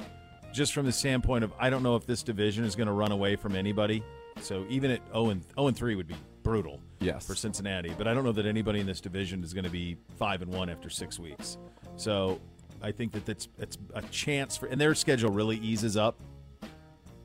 just 0.53 0.73
from 0.73 0.85
the 0.85 0.91
standpoint 0.91 1.43
of 1.43 1.51
I 1.59 1.69
don't 1.69 1.83
know 1.83 1.95
if 1.95 2.05
this 2.05 2.23
division 2.23 2.63
is 2.63 2.75
going 2.75 2.87
to 2.87 2.93
run 2.93 3.11
away 3.11 3.35
from 3.35 3.55
anybody. 3.55 4.03
So 4.39 4.65
even 4.69 4.91
at 4.91 5.01
0 5.07 5.29
and 5.29 5.43
0 5.55 5.67
and 5.67 5.77
3 5.77 5.95
would 5.95 6.07
be 6.07 6.15
brutal. 6.43 6.79
Yes. 6.99 7.25
for 7.25 7.33
Cincinnati, 7.33 7.93
but 7.97 8.07
I 8.07 8.13
don't 8.13 8.23
know 8.23 8.31
that 8.31 8.45
anybody 8.45 8.79
in 8.79 8.85
this 8.85 9.01
division 9.01 9.43
is 9.43 9.53
going 9.53 9.63
to 9.63 9.71
be 9.71 9.97
five 10.17 10.43
and 10.43 10.53
one 10.53 10.69
after 10.69 10.87
six 10.87 11.17
weeks. 11.17 11.57
So 11.95 12.39
I 12.81 12.91
think 12.91 13.11
that 13.13 13.25
that's 13.25 13.47
it's 13.57 13.77
a 13.95 14.03
chance 14.03 14.55
for, 14.55 14.67
and 14.67 14.79
their 14.79 14.93
schedule 14.93 15.31
really 15.31 15.57
eases 15.57 15.97
up. 15.97 16.19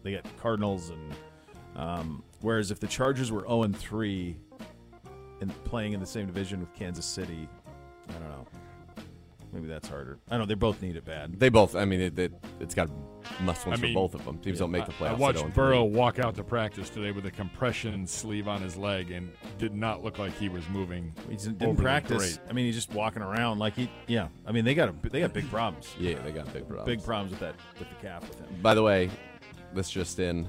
They 0.02 0.12
got 0.12 0.24
Cardinals 0.38 0.88
and 0.88 1.14
um, 1.76 2.22
whereas 2.40 2.70
if 2.70 2.80
the 2.80 2.86
Chargers 2.86 3.30
were 3.30 3.42
0 3.42 3.64
and 3.64 3.76
3 3.76 4.36
and 5.40 5.64
playing 5.64 5.92
in 5.92 6.00
the 6.00 6.06
same 6.06 6.26
division 6.26 6.60
with 6.60 6.74
Kansas 6.74 7.06
City, 7.06 7.48
I 8.08 8.12
don't 8.12 8.28
know. 8.28 8.46
Maybe 9.52 9.68
that's 9.68 9.88
harder. 9.88 10.18
I 10.28 10.32
don't 10.32 10.40
know. 10.40 10.46
They 10.46 10.54
both 10.54 10.82
need 10.82 10.96
it 10.96 11.04
bad. 11.04 11.38
They 11.38 11.48
both. 11.48 11.76
I 11.76 11.84
mean, 11.84 12.00
it, 12.00 12.18
it, 12.18 12.32
it's 12.60 12.74
got 12.74 12.90
must 13.40 13.66
wins 13.66 13.78
I 13.78 13.82
mean, 13.82 13.94
for 13.94 14.00
both 14.00 14.14
of 14.14 14.24
them. 14.24 14.38
Teams 14.38 14.58
don't 14.58 14.70
make 14.70 14.86
the 14.86 14.92
playoffs. 14.92 15.06
I 15.06 15.14
playoffs. 15.14 15.18
watched 15.18 15.36
they 15.38 15.42
don't. 15.44 15.54
Burrow 15.54 15.84
walk 15.84 16.18
out 16.18 16.34
to 16.36 16.44
practice 16.44 16.90
today 16.90 17.10
with 17.10 17.26
a 17.26 17.30
compression 17.30 18.06
sleeve 18.06 18.48
on 18.48 18.60
his 18.60 18.76
leg 18.76 19.10
and 19.10 19.30
did 19.58 19.74
not 19.74 20.04
look 20.04 20.18
like 20.18 20.36
he 20.38 20.48
was 20.48 20.68
moving. 20.68 21.12
He 21.30 21.36
didn't 21.36 21.62
overly 21.62 21.82
practice. 21.82 22.36
great. 22.36 22.50
I 22.50 22.52
mean, 22.52 22.66
he's 22.66 22.74
just 22.74 22.92
walking 22.92 23.22
around 23.22 23.58
like 23.58 23.74
he. 23.74 23.90
Yeah. 24.06 24.28
I 24.46 24.52
mean, 24.52 24.64
they 24.64 24.74
got 24.74 24.88
a, 24.88 25.08
they 25.08 25.20
got 25.20 25.32
big 25.32 25.48
problems. 25.48 25.94
Yeah, 25.98 26.18
they 26.22 26.32
got 26.32 26.52
big 26.52 26.66
problems. 26.66 26.86
Big 26.86 27.04
problems 27.04 27.30
with 27.30 27.40
that 27.40 27.54
with 27.78 27.88
the 27.88 27.94
calf 28.06 28.28
with 28.28 28.38
him. 28.38 28.48
By 28.62 28.74
the 28.74 28.82
way, 28.82 29.10
this 29.72 29.90
just 29.90 30.18
in: 30.18 30.46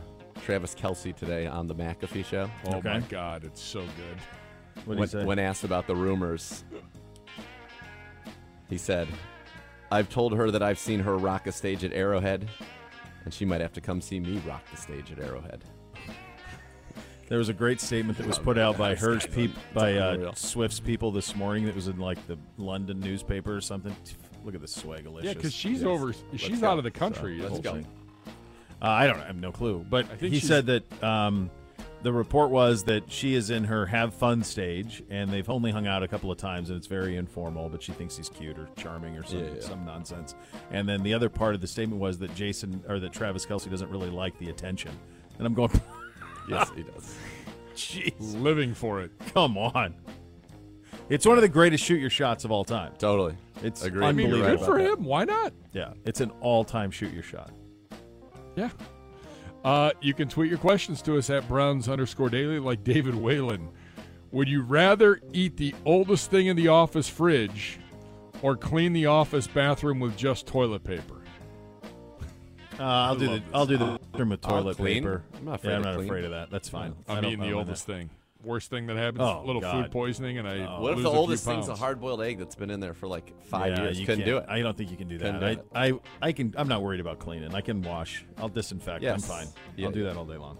Travis 0.47 0.73
Kelce 0.73 1.13
today 1.13 1.45
on 1.45 1.67
the 1.67 1.75
McAfee 1.75 2.23
show. 2.23 2.49
Oh 2.67 2.81
my 2.81 3.01
God, 3.01 3.43
it's 3.43 3.61
so 3.61 3.81
good. 3.81 4.85
What'd 4.85 4.93
he 4.93 4.99
when, 4.99 5.07
say? 5.09 5.25
when 5.25 5.39
asked 5.39 5.65
about 5.65 5.87
the 5.87 5.93
rumors, 5.95 6.63
he 8.69 8.77
said, 8.77 9.09
"I've 9.91 10.07
told 10.07 10.31
her 10.37 10.49
that 10.51 10.63
I've 10.63 10.79
seen 10.79 11.01
her 11.01 11.17
rock 11.17 11.47
a 11.47 11.51
stage 11.51 11.83
at 11.83 11.91
Arrowhead, 11.91 12.47
and 13.25 13.33
she 13.33 13.43
might 13.43 13.59
have 13.59 13.73
to 13.73 13.81
come 13.81 13.99
see 13.99 14.21
me 14.21 14.41
rock 14.47 14.63
the 14.71 14.77
stage 14.77 15.11
at 15.11 15.19
Arrowhead." 15.19 15.65
There 17.27 17.39
was 17.39 17.49
a 17.49 17.53
great 17.53 17.81
statement 17.81 18.17
that 18.17 18.25
was 18.25 18.39
put 18.39 18.57
out 18.57 18.77
by 18.77 18.91
This 18.91 19.01
hers 19.01 19.25
guy's 19.25 19.49
by 19.73 19.95
uh. 19.95 20.31
Swift's 20.33 20.79
people 20.79 21.11
this 21.11 21.35
morning. 21.35 21.65
That 21.65 21.75
was 21.75 21.89
in 21.89 21.99
like 21.99 22.25
the 22.25 22.37
London 22.57 23.01
newspaper 23.01 23.53
or 23.53 23.59
something. 23.59 23.93
Look 24.45 24.55
at 24.55 24.61
this 24.61 24.77
swagalicious. 24.81 25.23
Yeah, 25.25 25.33
'cause 25.33 25.51
she's 25.53 25.79
Yes. 25.79 25.87
over- 25.87 26.05
Let's 26.31 26.41
she's 26.41 26.61
go. 26.61 26.69
out 26.69 26.77
of 26.77 26.85
the 26.85 26.91
country, 26.91 27.37
So, 27.39 27.43
let's 27.49 27.53
we'll 27.61 27.81
go. 27.83 27.89
See. 28.81 28.85
Uh, 28.87 28.89
I 28.89 29.07
don't. 29.07 29.19
I 29.19 29.27
have 29.27 29.35
no 29.35 29.51
clue. 29.51 29.85
But 29.89 30.05
he 30.19 30.29
she's- 30.31 30.43
said 30.47 30.65
that 30.67 31.03
um, 31.03 31.49
the 32.03 32.13
report 32.13 32.51
was 32.51 32.83
that 32.83 33.11
she 33.11 33.33
is 33.33 33.49
in 33.49 33.63
her 33.65 33.85
have 33.87 34.13
fun 34.13 34.43
stage, 34.43 35.01
and 35.09 35.29
they've 35.31 35.49
only 35.49 35.71
hung 35.71 35.87
out 35.87 36.03
a 36.03 36.07
couple 36.07 36.31
of 36.31 36.37
times, 36.37 36.69
and 36.69 36.77
it's 36.77 36.87
very 36.87 37.15
informal. 37.17 37.69
But 37.69 37.81
she 37.81 37.91
thinks 37.91 38.17
he's 38.17 38.29
cute 38.29 38.57
or 38.59 38.69
charming 38.77 39.17
or 39.17 39.23
some 39.23 39.39
Yeah, 39.39 39.45
yeah. 39.55 39.61
some 39.61 39.85
nonsense. 39.85 40.35
And 40.71 40.87
then 40.87 41.01
the 41.03 41.13
other 41.13 41.29
part 41.29 41.55
of 41.55 41.61
the 41.61 41.67
statement 41.67 41.99
was 42.01 42.19
that 42.19 42.33
Jason 42.35 42.83
or 42.87 42.99
that 42.99 43.11
Travis 43.13 43.45
Kelce 43.45 43.69
doesn't 43.69 43.89
really 43.89 44.09
like 44.11 44.37
the 44.39 44.49
attention. 44.49 44.91
And 45.37 45.45
I'm 45.47 45.53
going. 45.53 45.71
Yes, 46.49 46.71
he 46.77 46.81
does. 46.83 47.13
Jeez. 47.75 48.41
Living 48.41 48.73
for 48.73 49.01
it. 49.01 49.11
Come 49.33 49.57
on. 49.57 49.93
It's 51.09 51.25
one 51.25 51.37
of 51.37 51.41
the 51.41 51.49
greatest 51.49 51.83
shoot 51.83 51.99
your 51.99 52.09
shots 52.09 52.45
of 52.45 52.51
all 52.51 52.63
time. 52.63 52.93
Totally. 52.97 53.35
It's 53.63 53.83
Agreed. 53.83 54.05
I 54.05 54.11
mean, 54.13 54.27
unbelievable. 54.27 54.57
good 54.57 54.65
for 54.65 54.79
him. 54.79 55.03
Why 55.03 55.25
not? 55.25 55.51
Yeah, 55.73 55.91
it's 56.05 56.21
an 56.21 56.31
all-time 56.39 56.89
shoot 56.89 57.11
your 57.13 57.23
shot. 57.23 57.51
Yeah. 58.57 58.69
Uh, 59.63 59.91
you 60.01 60.13
can 60.13 60.27
tweet 60.27 60.49
your 60.49 60.57
questions 60.57 61.01
to 61.03 61.17
us 61.17 61.29
at 61.29 61.47
Browns 61.47 61.87
underscore 61.87 62.29
daily, 62.29 62.59
like 62.59 62.83
David 62.83 63.15
Whalen. 63.15 63.69
Would 64.31 64.49
you 64.49 64.61
rather 64.63 65.21
eat 65.31 65.55
the 65.57 65.73
oldest 65.85 66.29
thing 66.31 66.47
in 66.47 66.55
the 66.57 66.67
office 66.67 67.07
fridge 67.07 67.79
or 68.41 68.57
clean 68.57 68.93
the 68.93 69.05
office 69.05 69.47
bathroom 69.47 69.99
with 69.99 70.17
just 70.17 70.47
toilet 70.47 70.83
paper? 70.83 71.21
Uh, 72.79 72.83
I'll 72.83 73.15
do 73.15 73.25
the 73.25 73.31
love 73.31 73.43
I'll 73.53 73.65
do 73.65 73.77
the 73.77 73.99
bathroom 74.11 74.29
with 74.29 74.45
I'll 74.45 74.51
toilet 74.61 74.77
clean. 74.77 75.03
paper. 75.03 75.23
I'm 75.37 75.45
not 75.45 75.55
afraid 75.55 75.69
yeah, 75.71 75.75
I'm 75.77 75.81
not 75.83 75.95
clean. 75.95 76.07
afraid 76.07 76.25
of 76.25 76.31
that. 76.31 76.51
That's 76.51 76.69
fine. 76.69 76.95
I 77.07 77.15
I'm 77.15 77.25
eating 77.25 77.39
the 77.39 77.53
oldest 77.53 77.87
that. 77.87 77.93
thing. 77.93 78.09
Worst 78.47 78.69
thing 78.69 78.87
that 78.87 78.95
happens, 78.95 79.21
Oh, 79.21 79.43
little 79.45 79.61
God. 79.61 79.83
food 79.83 79.91
poisoning, 79.91 80.37
and 80.37 80.47
I 80.47 80.79
What 80.79 80.93
if 80.93 81.03
the 81.03 81.09
oldest 81.09 81.43
thing's 81.45 81.67
a 81.67 81.75
hard 81.75 81.99
boiled 81.99 82.21
egg 82.21 82.39
that's 82.39 82.55
been 82.55 82.69
in 82.69 82.79
there 82.79 82.93
for 82.93 83.07
like 83.07 83.33
five 83.43 83.73
Yeah, 83.73 83.83
years? 83.83 83.99
you 83.99 84.05
Couldn't 84.05 84.25
do 84.25 84.37
it. 84.37 84.45
I 84.47 84.61
don't 84.61 84.75
think 84.77 84.89
you 84.89 84.95
can 84.97 85.09
do 85.09 85.17
that. 85.17 85.39
do 85.39 85.61
I, 85.75 85.87
I 85.89 85.93
I 86.21 86.31
can. 86.31 86.55
I'm 86.57 86.69
not 86.69 86.81
worried 86.81 87.01
about 87.01 87.19
cleaning. 87.19 87.53
I 87.53 87.59
can 87.61 87.81
wash. 87.81 88.25
I'll 88.37 88.47
disinfect. 88.49 89.03
Yes. 89.03 89.29
I'm 89.29 89.37
fine. 89.45 89.47
Yeah, 89.75 89.87
I'll 89.87 89.91
do 89.91 90.03
that 90.05 90.15
all 90.15 90.25
day 90.25 90.37
long. 90.37 90.57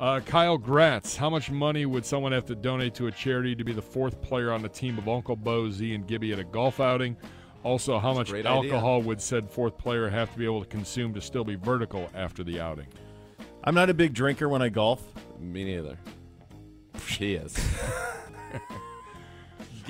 Uh, 0.00 0.18
Kyle 0.20 0.56
Gratz, 0.56 1.14
how 1.14 1.28
much 1.28 1.50
money 1.50 1.84
would 1.84 2.06
someone 2.06 2.32
have 2.32 2.46
to 2.46 2.54
donate 2.54 2.94
to 2.94 3.08
a 3.08 3.12
charity 3.12 3.54
to 3.54 3.62
be 3.64 3.72
the 3.74 3.82
fourth 3.82 4.22
player 4.22 4.50
on 4.50 4.62
the 4.62 4.68
team 4.70 4.96
of 4.96 5.06
Uncle 5.06 5.36
Beau, 5.36 5.70
Z, 5.70 5.94
and 5.94 6.06
Gibby 6.06 6.32
at 6.32 6.38
a 6.38 6.44
golf 6.44 6.80
outing? 6.80 7.18
Also, 7.62 7.98
how 7.98 8.14
much 8.14 8.30
great 8.30 8.46
idea. 8.46 8.72
alcohol 8.72 9.02
would 9.02 9.20
said 9.20 9.50
fourth 9.50 9.76
player 9.76 10.08
have 10.08 10.32
to 10.32 10.38
be 10.38 10.46
able 10.46 10.60
to 10.62 10.66
consume 10.68 11.12
to 11.12 11.20
still 11.20 11.44
be 11.44 11.56
vertical 11.56 12.08
after 12.14 12.42
the 12.42 12.58
outing? 12.58 12.86
I'm 13.62 13.74
not 13.74 13.90
a 13.90 13.94
big 13.94 14.14
drinker 14.14 14.48
when 14.48 14.62
I 14.62 14.70
golf. 14.70 15.02
Me 15.38 15.64
neither. 15.64 15.98
She 17.06 17.34
is. 17.34 17.56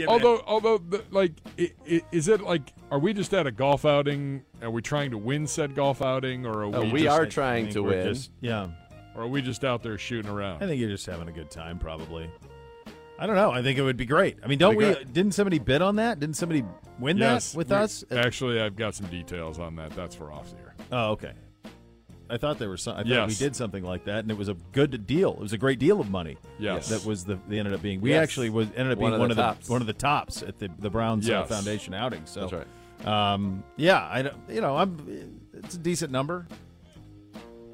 although, 0.07 0.43
although, 0.47 0.79
the, 0.79 1.05
like, 1.11 1.33
i- 1.59 1.73
i- 1.91 2.03
is 2.13 2.29
it 2.29 2.41
like, 2.41 2.73
are 2.91 2.99
we 2.99 3.13
just 3.13 3.33
at 3.35 3.47
a 3.47 3.51
golf 3.51 3.85
outing? 3.85 4.43
Are 4.63 4.71
we 4.71 4.83
trying 4.83 5.11
to 5.11 5.19
win 5.19 5.47
said 5.47 5.75
golf 5.75 6.03
outing, 6.03 6.47
or 6.47 6.65
are 6.65 6.71
No, 6.71 6.81
we? 6.83 6.93
we 6.93 7.03
just, 7.03 7.19
are 7.19 7.23
I 7.25 7.29
trying 7.29 7.69
to 7.71 7.83
win. 7.83 8.15
Just, 8.15 8.31
yeah. 8.41 8.69
Or 9.15 9.23
are 9.25 9.29
we 9.29 9.43
just 9.43 9.65
out 9.65 9.83
there 9.83 9.99
shooting 9.99 10.31
around? 10.31 10.63
I 10.63 10.67
think 10.67 10.81
you're 10.81 10.89
just 10.91 11.07
having 11.07 11.29
a 11.29 11.33
good 11.33 11.51
time, 11.51 11.79
probably. 11.79 12.31
I 13.19 13.27
don't 13.27 13.37
know. 13.37 13.51
I 13.51 13.63
think 13.63 13.79
it 13.79 13.83
would 13.83 13.99
be 13.99 14.07
great. 14.07 14.39
I 14.43 14.47
mean, 14.47 14.59
don't 14.59 14.77
we? 14.77 14.85
Think 14.87 14.99
I- 14.99 15.03
Didn't 15.05 15.33
somebody 15.35 15.59
bid 15.59 15.83
on 15.83 15.97
that? 15.97 16.21
Didn't 16.21 16.37
somebody 16.37 16.65
win 16.99 17.19
yes, 17.19 17.53
that 17.53 17.59
with 17.59 17.71
we- 17.71 17.77
us? 17.77 18.05
Actually, 18.11 18.61
I've 18.61 18.77
got 18.77 18.95
some 18.95 19.07
details 19.09 19.59
on 19.59 19.77
that. 19.77 19.91
That's 19.91 20.15
for 20.15 20.33
off 20.33 20.51
the 20.51 20.57
air. 20.59 20.75
Oh, 20.91 21.11
okay. 21.11 21.33
I 22.31 22.37
thought 22.37 22.59
there 22.59 22.71
was 22.71 22.83
some. 22.83 22.97
I 22.97 23.03
thought 23.03 23.29
we 23.29 23.35
did 23.35 23.55
something 23.57 23.83
like 23.85 24.05
that, 24.05 24.21
and 24.21 24.31
it 24.31 24.37
was 24.39 24.49
a 24.49 24.55
good 24.73 25.07
deal. 25.07 25.33
It 25.35 25.41
was 25.41 25.53
a 25.53 25.59
great 25.59 25.79
deal 25.79 26.01
of 26.01 26.11
money. 26.11 26.37
Yes. 26.59 26.89
that 26.89 27.05
was 27.05 27.25
the. 27.25 27.39
They 27.49 27.59
ended 27.59 27.75
up 27.75 27.83
being. 27.83 28.01
We 28.01 28.11
Yes. 28.11 28.23
actually 28.23 28.51
was 28.51 28.69
ended 28.77 28.93
up 28.93 28.99
One 28.99 29.11
being 29.11 29.15
of 29.15 29.21
one 29.21 29.29
the 29.29 29.33
of 29.33 29.37
the 29.37 29.43
tops. 29.43 29.69
one 29.69 29.81
of 29.81 29.87
the 29.87 29.93
tops 29.93 30.43
at 30.43 30.59
the 30.59 30.71
the 30.79 30.91
Browns 30.91 31.29
uh, 31.29 31.33
Yes. 31.33 31.49
Foundation 31.49 31.95
outing. 31.95 32.23
So 32.27 32.41
That's 32.49 32.53
right. 32.53 33.33
Um, 33.35 33.65
yeah, 33.77 34.07
I 34.11 34.23
don't. 34.23 34.37
You 34.49 34.61
know, 34.61 34.77
I'm. 34.77 35.41
It's 35.55 35.75
a 35.75 35.79
decent 35.79 36.13
number. 36.13 36.47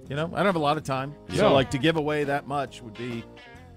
You 0.09 0.15
know, 0.15 0.27
I 0.33 0.37
don't 0.39 0.47
have 0.47 0.57
a 0.57 0.61
lot 0.61 0.77
of 0.77 0.85
time, 0.85 1.15
Yeah. 1.31 1.37
so 1.39 1.53
like 1.53 1.71
to 1.73 1.79
give 1.79 1.97
away 1.97 2.23
that 2.25 2.47
much 2.47 2.81
would 2.81 2.95
be, 2.95 3.25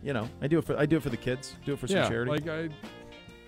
you 0.03 0.13
know, 0.13 0.29
I 0.43 0.47
do 0.47 0.59
it 0.59 0.63
for 0.65 0.77
I 0.77 0.85
do 0.85 0.97
it 0.97 1.03
for 1.03 1.09
the 1.09 1.17
kids. 1.17 1.55
Do 1.65 1.73
it 1.73 1.79
for 1.79 1.87
some 1.87 1.97
yeah, 1.97 2.07
charity. 2.07 2.31
like 2.31 2.47
I 2.47 2.69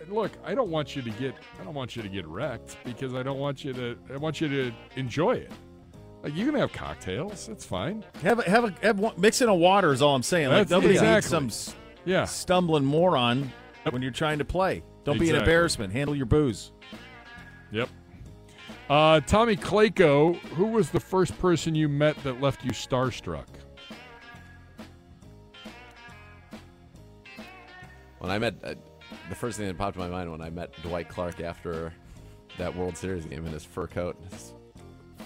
look. 0.10 0.32
I 0.44 0.56
don't 0.56 0.70
want 0.72 0.95
you 0.95 1.03
to 1.03 1.12
get. 1.12 1.36
I 1.60 1.64
don't 1.64 1.76
want 1.76 1.95
you 1.95 2.02
to 2.02 2.10
get 2.10 2.26
wrecked 2.28 2.78
because 2.84 3.14
I 3.14 3.22
don't 3.22 3.38
want 3.38 3.64
you 3.64 3.72
to. 3.74 3.98
I 4.12 4.18
want 4.18 4.41
you 4.41 4.48
to 4.48 4.72
enjoy 4.95 5.34
it. 5.34 5.52
Like 6.23 6.35
you 6.35 6.45
can 6.45 6.56
have 6.56 6.72
cocktails. 6.72 7.48
That's 7.48 7.65
fine. 7.65 8.06
Have 8.22 8.39
a, 8.39 8.49
have 8.49 8.64
a 8.65 8.76
have 8.85 8.99
one, 8.99 9.14
mixing 9.19 9.48
a 9.48 9.56
water 9.56 9.91
is 9.91 10.02
all 10.02 10.15
I'm 10.15 10.22
saying. 10.23 10.49
Like 10.49 10.68
That's- 10.68 10.69
nobody 10.69 10.99
needs 10.99 11.26
some 11.26 11.49
Yeah. 12.06 12.26
stumbling 12.26 12.85
moron 12.85 13.52
when 13.89 14.02
you're 14.02 14.11
trying 14.11 14.38
to 14.38 14.45
play. 14.45 14.84
Don't 15.03 15.19
be 15.19 15.30
an 15.31 15.35
embarrassment. 15.35 15.91
Handle 15.93 16.15
your 16.15 16.27
booze. 16.27 16.72
Yep. 17.72 17.89
Uh, 18.88 19.19
Tommy 19.22 19.56
Clayco, 19.56 20.35
who 20.35 20.65
was 20.68 20.91
the 20.91 20.99
first 20.99 21.38
person 21.39 21.73
you 21.73 21.88
met 21.89 22.15
that 22.23 22.39
left 22.41 22.64
you 22.64 22.72
starstruck? 22.72 23.45
When 28.19 28.30
I 28.30 28.38
met, 28.38 28.56
uh, 28.64 28.76
the 29.30 29.35
first 29.35 29.57
thing 29.57 29.68
that 29.68 29.77
popped 29.77 29.95
in 29.95 30.02
my 30.03 30.10
mind 30.10 30.30
when 30.30 30.41
I 30.41 30.49
met 30.49 30.73
Dwight 30.84 31.10
Clark 31.10 31.39
after 31.41 31.93
that 32.57 32.76
World 32.76 32.95
Series 32.98 33.26
game 33.26 33.45
in 33.48 33.53
his 33.53 33.64
fur 33.65 33.88
coat, 33.88 34.18
his 34.30 34.53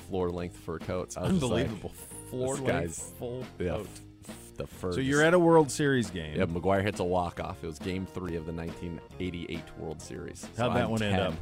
floor 0.09 0.29
length 0.29 0.57
fur 0.57 0.79
coats. 0.79 1.17
I 1.17 1.21
was 1.23 1.31
just 1.39 1.43
like, 1.43 1.65
Unbelievable. 1.67 1.91
Floor 2.29 2.55
this 2.55 2.63
length 2.65 2.79
guy's- 2.81 3.13
full 3.19 3.45
yeah, 3.59 3.67
coat. 3.69 3.87
f- 4.27 4.35
the 4.57 4.67
fur. 4.67 4.93
So 4.93 4.99
you're 4.99 5.23
at 5.23 5.33
a 5.33 5.39
World 5.39 5.71
Series 5.71 6.09
game. 6.09 6.35
Yeah, 6.37 6.45
McGwire 6.45 6.83
hits 6.83 6.99
a 6.99 7.03
walk 7.03 7.39
off. 7.39 7.63
It 7.63 7.67
was 7.67 7.79
Game 7.79 8.05
Three 8.05 8.35
of 8.35 8.45
the 8.45 8.53
1988 8.53 9.61
World 9.77 10.01
Series. 10.01 10.47
How'd 10.57 10.75
that 10.75 10.85
I'm 10.85 10.89
one 10.91 11.01
end 11.03 11.19
up? 11.21 11.33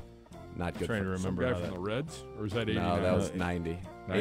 Not 0.56 0.78
good. 0.78 0.86
Trying 0.88 1.04
for 1.04 1.14
to 1.16 1.20
Some 1.20 1.36
remember 1.36 1.44
guy 1.44 1.48
how 1.50 1.56
from 1.56 1.64
that- 1.70 1.74
the 1.76 1.80
Reds, 1.80 2.24
or 2.38 2.46
is 2.46 2.54
that 2.54 2.68
No, 2.68 3.02
that 3.02 3.16
was 3.16 3.32
Uh, 3.32 3.36
90. 3.36 3.72
I 3.72 3.76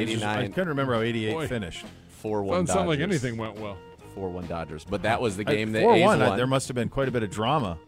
just- 0.05 0.13
89. 0.13 0.37
I 0.39 0.47
couldn't 0.47 0.69
remember 0.69 0.93
how 0.95 1.01
88 1.01 1.33
Boy. 1.33 1.47
finished. 1.47 1.85
Four 2.09 2.41
one. 2.43 2.61
Doesn't 2.61 2.73
sound 2.75 2.87
like 2.89 2.99
anything 3.01 3.37
went 3.37 3.59
well. 3.59 3.77
Four 4.15 4.29
one 4.29 4.47
Dodgers, 4.47 4.85
but 4.85 5.01
that 5.03 5.21
was 5.21 5.37
the 5.37 5.43
I- 5.47 5.53
game 5.55 5.71
that 5.73 5.83
4-1, 5.83 6.21
A's 6.21 6.29
I- 6.29 6.37
There 6.37 6.47
must 6.47 6.67
have 6.69 6.75
been 6.75 6.89
quite 6.89 7.07
a 7.07 7.11
bit 7.11 7.21
of 7.23 7.29
drama. 7.31 7.77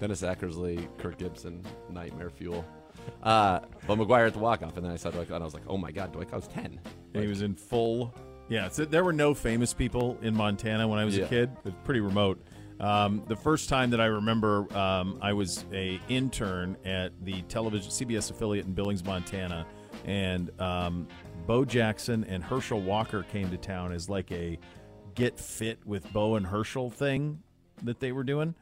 Dennis 0.00 0.22
Eckersley, 0.22 0.86
Kirk 0.98 1.18
Gibson, 1.18 1.62
nightmare 1.90 2.30
fuel. 2.30 2.64
Uh, 3.22 3.60
but 3.86 3.98
McGwire 3.98 4.26
at 4.26 4.32
the 4.34 4.38
walk 4.38 4.62
off, 4.62 4.76
and 4.76 4.84
then 4.84 4.92
I 4.92 4.96
saw 4.96 5.10
Dwight, 5.10 5.28
and 5.28 5.36
I 5.36 5.44
was 5.44 5.54
like, 5.54 5.64
oh 5.68 5.76
my 5.78 5.90
god, 5.92 6.12
Dwight 6.12 6.32
was 6.32 6.46
ten. 6.48 6.80
And 7.14 7.22
he 7.22 7.28
was 7.28 7.42
in 7.42 7.54
full. 7.54 8.14
Yeah, 8.48 8.68
so 8.68 8.84
there 8.84 9.02
were 9.04 9.12
no 9.12 9.32
famous 9.34 9.72
people 9.72 10.18
in 10.20 10.36
Montana 10.36 10.86
when 10.86 10.98
I 10.98 11.04
was 11.04 11.16
Yeah. 11.16 11.24
a 11.24 11.28
kid. 11.28 11.50
It 11.58 11.64
was 11.64 11.74
pretty 11.84 12.00
remote. 12.00 12.44
Um, 12.80 13.22
the 13.28 13.36
first 13.36 13.68
time 13.68 13.90
that 13.90 14.00
I 14.00 14.06
remember, 14.06 14.66
um, 14.76 15.18
I 15.22 15.32
was 15.32 15.64
a 15.72 16.00
intern 16.08 16.76
at 16.84 17.12
the 17.24 17.40
television 17.42 17.90
CBS 17.90 18.30
affiliate 18.30 18.66
in 18.66 18.72
Billings, 18.74 19.04
Montana, 19.04 19.64
and 20.04 20.50
um, 20.60 21.06
Bo 21.46 21.64
Jackson 21.64 22.24
and 22.24 22.42
Herschel 22.42 22.80
Walker 22.80 23.22
came 23.32 23.48
to 23.50 23.56
town 23.56 23.92
as 23.92 24.10
like 24.10 24.30
a 24.32 24.58
get 25.14 25.38
fit 25.38 25.78
with 25.86 26.12
Bo 26.12 26.34
and 26.34 26.44
Herschel 26.46 26.90
thing 26.90 27.40
that 27.84 28.00
they 28.00 28.10
were 28.12 28.24
doing. 28.24 28.54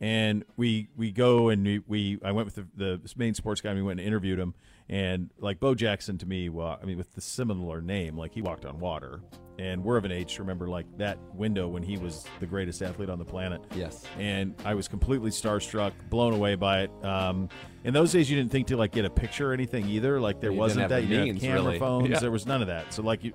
And 0.00 0.44
we 0.56 0.88
we 0.96 1.10
go 1.12 1.50
and 1.50 1.62
we, 1.64 1.78
we 1.86 2.18
I 2.24 2.32
went 2.32 2.46
with 2.46 2.54
the, 2.54 2.66
the 2.74 3.12
main 3.16 3.34
sports 3.34 3.60
guy. 3.60 3.70
and 3.70 3.78
We 3.78 3.82
went 3.82 4.00
and 4.00 4.06
interviewed 4.06 4.38
him, 4.38 4.54
and 4.88 5.28
like 5.38 5.60
Bo 5.60 5.74
Jackson 5.74 6.16
to 6.18 6.26
me, 6.26 6.48
well, 6.48 6.78
I 6.82 6.86
mean 6.86 6.96
with 6.96 7.14
the 7.14 7.20
similar 7.20 7.82
name, 7.82 8.16
like 8.16 8.32
he 8.32 8.40
walked 8.42 8.64
on 8.64 8.80
water. 8.80 9.20
And 9.58 9.84
we're 9.84 9.98
of 9.98 10.06
an 10.06 10.12
age 10.12 10.36
to 10.36 10.42
remember 10.42 10.68
like 10.70 10.86
that 10.96 11.18
window 11.34 11.68
when 11.68 11.82
he 11.82 11.98
was 11.98 12.24
the 12.38 12.46
greatest 12.46 12.80
athlete 12.80 13.10
on 13.10 13.18
the 13.18 13.26
planet. 13.26 13.60
Yes. 13.76 14.06
And 14.18 14.54
I 14.64 14.72
was 14.72 14.88
completely 14.88 15.30
starstruck, 15.30 15.92
blown 16.08 16.32
away 16.32 16.54
by 16.54 16.84
it. 16.84 16.90
Um, 17.04 17.50
in 17.84 17.92
those 17.92 18.10
days, 18.10 18.30
you 18.30 18.38
didn't 18.38 18.50
think 18.52 18.68
to 18.68 18.78
like 18.78 18.92
get 18.92 19.04
a 19.04 19.10
picture 19.10 19.50
or 19.50 19.52
anything 19.52 19.86
either. 19.86 20.18
Like 20.18 20.40
there 20.40 20.50
You 20.50 20.56
wasn't 20.56 20.88
that. 20.88 21.02
the 21.02 21.02
You 21.02 21.08
didn't 21.26 21.34
have 21.34 21.40
camera 21.42 21.62
really. 21.64 21.78
phones. 21.78 22.08
Yeah. 22.08 22.20
There 22.20 22.30
was 22.30 22.46
none 22.46 22.62
of 22.62 22.68
that. 22.68 22.90
So 22.94 23.02
like 23.02 23.22
you, 23.22 23.34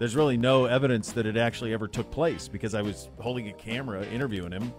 there's 0.00 0.16
really 0.16 0.36
no 0.36 0.64
evidence 0.64 1.12
that 1.12 1.24
it 1.24 1.36
actually 1.36 1.72
ever 1.72 1.86
took 1.86 2.10
place 2.10 2.48
because 2.48 2.74
I 2.74 2.82
was 2.82 3.08
holding 3.20 3.48
a 3.48 3.52
camera 3.52 4.04
interviewing 4.06 4.50
him. 4.50 4.72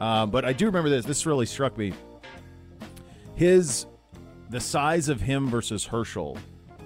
Um, 0.00 0.30
but 0.30 0.44
I 0.44 0.52
do 0.52 0.66
remember 0.66 0.88
this. 0.88 1.04
This 1.04 1.26
really 1.26 1.46
struck 1.46 1.76
me. 1.76 1.92
His, 3.34 3.86
the 4.50 4.60
size 4.60 5.08
of 5.08 5.20
him 5.20 5.48
versus 5.48 5.84
Herschel 5.84 6.36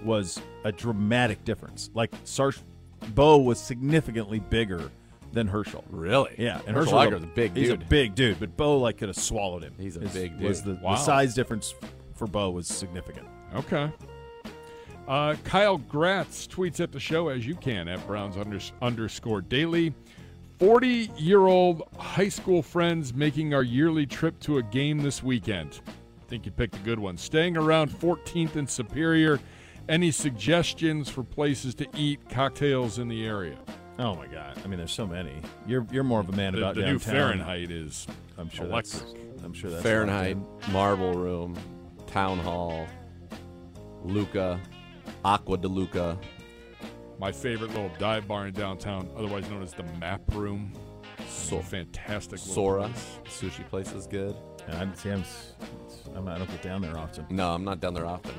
was 0.05 0.41
a 0.65 0.73
dramatic 0.73 1.45
difference. 1.45 1.91
Like 1.95 2.12
Sar- 2.24 2.53
Bo 3.15 3.39
was 3.39 3.59
significantly 3.59 4.41
bigger 4.41 4.91
than 5.32 5.47
Herschel. 5.49 5.85
Really? 5.91 6.35
Yeah, 6.39 6.61
and 6.66 6.77
Herschel 6.77 6.99
Herschel 6.99 7.12
Walker's 7.12 7.23
a 7.23 7.27
big 7.27 7.55
dude. 7.55 7.62
He's 7.65 7.73
a 7.73 7.77
big 7.77 8.15
dude, 8.15 8.39
but 8.41 8.57
Bo 8.57 8.78
like 8.78 8.99
could 8.99 9.09
have 9.09 9.16
swallowed 9.16 9.62
him. 9.62 9.74
He's 9.78 9.97
a 9.97 10.01
His- 10.01 10.12
big 10.12 10.41
Was 10.41 10.61
dude. 10.61 10.78
the, 10.78 10.85
Wow. 10.85 10.93
the 10.93 10.99
size 11.01 11.35
difference 11.35 11.74
for 12.15 12.27
Bo 12.27 12.51
was 12.51 12.66
significant. 12.69 13.27
Okay. 13.55 13.91
Uh, 15.07 15.35
Kyle 15.45 15.77
Gratz 15.77 16.47
tweets 16.47 16.81
at 16.81 16.91
the 16.93 17.01
show 17.01 17.28
as 17.28 17.47
you 17.47 17.55
can 17.57 17.89
at 17.89 18.05
Browns 18.07 18.36
unders- 18.36 18.73
underscore 18.81 19.43
daily. 19.43 19.93
40 20.59 21.10
year 21.16 21.40
old 21.47 21.82
high 21.98 22.28
school 22.28 22.62
friends 22.62 23.12
making 23.14 23.55
our 23.55 23.62
yearly 23.62 24.06
trip 24.06 24.39
to 24.40 24.59
a 24.59 24.62
game 24.62 24.98
this 24.98 25.22
weekend. 25.22 25.81
I 25.86 26.26
think 26.28 26.47
you 26.47 26.52
picked 26.52 26.76
a 26.76 26.81
good 26.81 26.98
one. 26.98 27.16
Staying 27.16 27.56
around 27.56 27.90
14th 27.90 28.56
and 28.56 28.68
Superior. 28.68 29.40
Any 29.89 30.10
suggestions 30.10 31.10
for 31.10 31.22
places 31.22 31.74
to 31.74 31.86
eat, 31.94 32.18
cocktails 32.31 32.98
in 32.98 33.09
the 33.09 33.26
area? 33.26 33.59
Oh 33.98 34.14
my 34.14 34.26
God! 34.26 34.59
I 34.64 34.66
mean, 34.66 34.78
there's 34.78 34.90
so 34.93 35.06
many. 35.06 35.43
You're 35.66 35.86
you're 35.93 36.02
more 36.02 36.20
of 36.20 36.28
a 36.31 36.32
man 36.32 36.55
The- 36.55 36.59
about 36.60 36.74
the 36.74 36.86
new. 36.86 36.98
Fahrenheit 36.98 37.70
is 37.70 38.06
I'm 38.39 38.48
sure 38.48 38.64
electric. 38.64 39.02
That's, 39.02 39.44
I'm 39.44 39.52
sure 39.52 39.70
that's 39.70 39.82
Fahrenheit, 39.82 40.39
locked 40.39 40.72
Marble 40.72 41.12
Room, 41.12 41.55
Town 42.06 42.39
Hall, 42.39 42.86
Luca, 44.05 44.59
Acqua 45.24 45.59
di 45.59 45.68
Luca. 45.68 46.18
My 47.19 47.32
favorite 47.32 47.69
little 47.70 47.91
dive 47.99 48.27
bar 48.28 48.47
in 48.49 48.55
downtown, 48.55 49.09
otherwise 49.16 49.49
known 49.49 49.62
as 49.62 49.73
the 49.73 49.85
Map 50.01 50.20
Room. 50.32 50.73
So 51.28 51.61
fantastic. 51.61 52.41
little 52.41 52.55
Sora, 52.55 52.89
place. 52.89 53.19
sushi 53.27 53.69
place 53.69 53.93
is 53.93 54.07
good. 54.07 54.35
in. 54.69 54.74
I'm, 54.74 54.95
see, 54.95 55.11
I'm, 55.11 55.20
s- 55.20 55.53
I'm 56.15 56.24
not, 56.24 56.35
I 56.36 56.39
don't 56.39 56.51
get 56.51 56.62
down 56.62 56.82
there 56.82 56.97
often. 56.99 57.24
No, 57.31 57.53
I'm 57.55 57.65
not 57.65 57.81
down 57.81 57.95
there 57.95 58.07
often. 58.07 58.32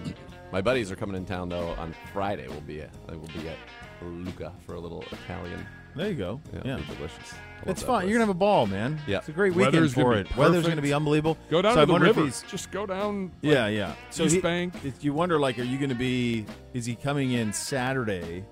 My 0.52 0.62
buddies 0.62 0.92
are 0.92 0.96
coming 0.96 1.16
in 1.16 1.26
town 1.26 1.50
though 1.50 1.70
on 1.78 1.94
Friday. 2.14 2.48
We'll 2.48 2.62
be 2.62 2.82
uh, 2.82 2.86
at 2.86 2.92
we'll 3.10 3.28
be 3.28 3.48
at 3.50 3.58
Luca 4.02 4.52
for 4.66 4.76
a 4.76 4.80
little 4.80 5.04
Italian. 5.12 5.66
There 5.96 6.10
you 6.10 6.16
go. 6.16 6.42
Yeah, 6.54 6.62
Yeah. 6.66 6.76
delicious. 6.96 7.34
Love 7.34 7.68
It's 7.68 7.82
that 7.82 7.88
fun. 7.88 8.02
place. 8.02 8.10
You're 8.10 8.18
gonna 8.20 8.26
have 8.28 8.36
a 8.36 8.40
ball, 8.40 8.68
man. 8.68 9.00
Yeah. 9.08 9.20
it's 9.20 9.30
a 9.30 9.32
great 9.32 9.54
weekend 9.56 9.76
Weather's 9.76 9.94
for 9.94 10.14
it. 10.16 10.36
Weather's 10.36 10.68
gonna 10.68 10.82
be 10.82 10.94
unbelievable. 10.94 11.38
Go 11.50 11.62
down 11.62 11.74
so 11.76 11.80
I 11.80 11.84
to 11.84 11.86
the 11.88 11.92
wonder 11.94 12.08
river. 12.08 12.26
Just 12.50 12.72
go 12.72 12.86
down. 12.86 13.26
like, 13.26 13.32
Yeah, 13.42 13.68
yeah. 13.68 13.94
So 14.10 14.24
East 14.24 14.36
he, 14.36 14.42
Bank. 14.42 14.74
if 14.84 15.04
you 15.04 15.14
wonder, 15.14 15.40
like, 15.40 15.58
are 15.60 15.64
you 15.64 15.78
going 15.78 15.90
to 15.90 15.96
be? 15.96 16.46
Is 16.74 16.86
he 16.86 16.96
coming 16.96 17.32
in 17.32 17.54
Saturday? 17.54 18.44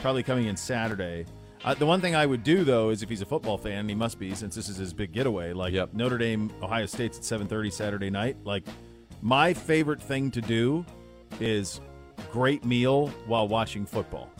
Probably 0.00 0.22
coming 0.22 0.46
in 0.46 0.56
Saturday. 0.56 1.26
Uh, 1.64 1.72
the 1.72 1.86
one 1.86 2.00
thing 2.00 2.14
I 2.14 2.26
would 2.26 2.44
do 2.44 2.62
though 2.62 2.90
is 2.90 3.02
if 3.02 3.08
he's 3.08 3.22
a 3.22 3.26
football 3.26 3.56
fan, 3.56 3.80
and 3.80 3.88
he 3.88 3.96
must 3.96 4.18
be 4.18 4.34
since 4.34 4.54
this 4.54 4.68
is 4.68 4.76
his 4.76 4.92
big 4.92 5.12
getaway. 5.12 5.52
Like 5.52 5.74
Notre 5.94 6.18
Dame, 6.18 6.52
Ohio 6.62 6.86
State's 6.86 7.18
at 7.18 7.24
7:30 7.24 7.72
Saturday 7.72 8.10
night. 8.10 8.36
Like, 8.44 8.64
my 9.22 9.54
favorite 9.54 10.02
thing 10.02 10.30
to 10.32 10.42
do 10.42 10.84
is 11.40 11.80
great 12.30 12.64
meal 12.64 13.08
while 13.26 13.48
watching 13.48 13.86
football. 13.86 14.30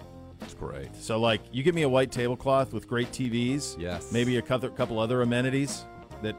It's 0.43 0.53
great. 0.53 0.95
So 0.97 1.19
like, 1.19 1.41
you 1.51 1.63
give 1.63 1.75
me 1.75 1.83
a 1.83 1.89
white 1.89 2.13
tablecloth 2.13 2.75
with 2.75 2.87
great 2.87 3.11
TVs. 3.11 3.81
Yes. 3.81 4.13
Maybe 4.13 4.37
a 4.37 4.43
couple, 4.43 4.69
couple 4.71 4.99
other 4.99 5.23
amenities 5.23 5.87
that 6.23 6.37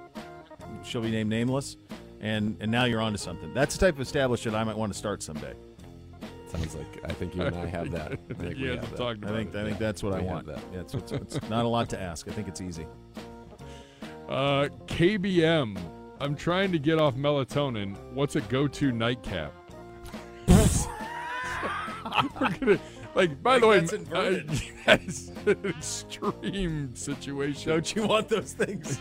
shall 0.83 1.01
be 1.01 1.09
named 1.09 1.31
nameless, 1.31 1.77
and 2.21 2.57
and 2.59 2.71
now 2.71 2.85
you're 2.85 3.01
onto 3.01 3.17
something. 3.17 3.51
That's 3.55 3.75
the 3.75 3.83
type 3.83 3.95
of 3.95 4.01
establishment 4.01 4.55
I 4.55 4.63
might 4.63 4.77
want 4.77 4.93
to 4.93 4.97
start 4.97 5.23
someday. 5.23 5.55
Sounds 6.57 6.75
like 6.75 6.99
I 7.05 7.13
think 7.13 7.35
you 7.35 7.41
and 7.43 7.55
I 7.55 7.65
have 7.67 7.91
that. 7.91 8.13
I 8.13 8.33
think 8.33 8.55
we 8.55 8.63
You 8.63 8.69
have 8.71 8.79
have 8.81 8.89
that. 8.91 8.97
talked 8.97 9.25
I 9.25 9.29
think 9.29 9.53
it. 9.53 9.59
I 9.59 9.63
think 9.65 9.79
that's 9.79 10.03
what 10.03 10.13
I 10.13 10.19
We 10.19 10.23
have 10.25 10.33
want. 10.33 10.47
that. 10.47 10.59
Yeah, 10.73 10.79
it's, 10.81 10.93
it's, 10.93 11.11
it's 11.11 11.49
not 11.49 11.65
a 11.65 11.67
lot 11.67 11.89
to 11.89 12.01
ask. 12.01 12.27
I 12.27 12.31
think 12.31 12.47
it's 12.47 12.61
easy. 12.61 12.87
Uh, 14.29 14.69
KBM. 14.87 15.77
I'm 16.19 16.35
trying 16.35 16.71
to 16.71 16.79
get 16.79 16.97
off 16.99 17.15
melatonin. 17.15 17.95
What's 18.13 18.35
a 18.37 18.41
go-to 18.41 18.91
nightcap? 18.91 19.53
We're 20.47 20.59
gonna 22.59 22.79
like. 23.15 23.41
By 23.43 23.59
the 23.59 23.67
way, 23.67 23.79
that's 23.79 23.93
inverted. 23.93 24.49
uh, 24.49 24.55
that's 24.85 25.29
an 25.45 25.57
extreme 25.65 26.95
situation. 26.95 27.71
Don't 27.71 27.95
you 27.95 28.07
want 28.07 28.29
those 28.29 28.53
things? 28.53 28.97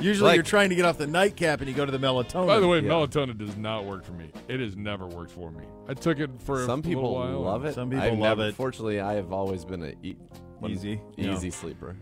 Usually, 0.00 0.28
Like- 0.28 0.34
you're 0.36 0.42
trying 0.42 0.70
to 0.70 0.74
get 0.74 0.84
off 0.84 0.98
the 0.98 1.06
nightcap 1.06 1.60
and 1.60 1.68
you 1.68 1.74
go 1.74 1.84
to 1.86 1.92
the 1.92 1.98
melatonin. 1.98 2.46
By 2.46 2.58
the 2.60 2.68
way, 2.68 2.78
Yeah. 2.80 2.90
melatonin 2.90 3.36
does 3.38 3.56
not 3.56 3.84
work 3.84 4.04
for 4.04 4.12
me. 4.12 4.30
It 4.48 4.60
has 4.60 4.76
never 4.76 5.06
worked 5.06 5.30
for 5.32 5.50
me. 5.50 5.64
I 5.88 5.94
took 5.94 6.18
it 6.18 6.30
for 6.40 6.64
Some 6.66 6.80
a 6.80 6.82
people 6.82 7.14
while. 7.14 7.40
love 7.40 7.64
it. 7.64 7.74
Some 7.74 7.90
people 7.90 8.04
I've 8.04 8.18
love 8.18 8.38
never- 8.38 8.48
it. 8.50 8.54
Fortunately, 8.54 9.00
I 9.00 9.14
have 9.14 9.32
always 9.32 9.64
been 9.64 9.82
a 9.82 9.92
e- 10.02 10.16
one- 10.58 10.70
Easy, 10.70 11.00
yeah. 11.16 11.32
easy 11.32 11.50
sleeper. 11.50 11.96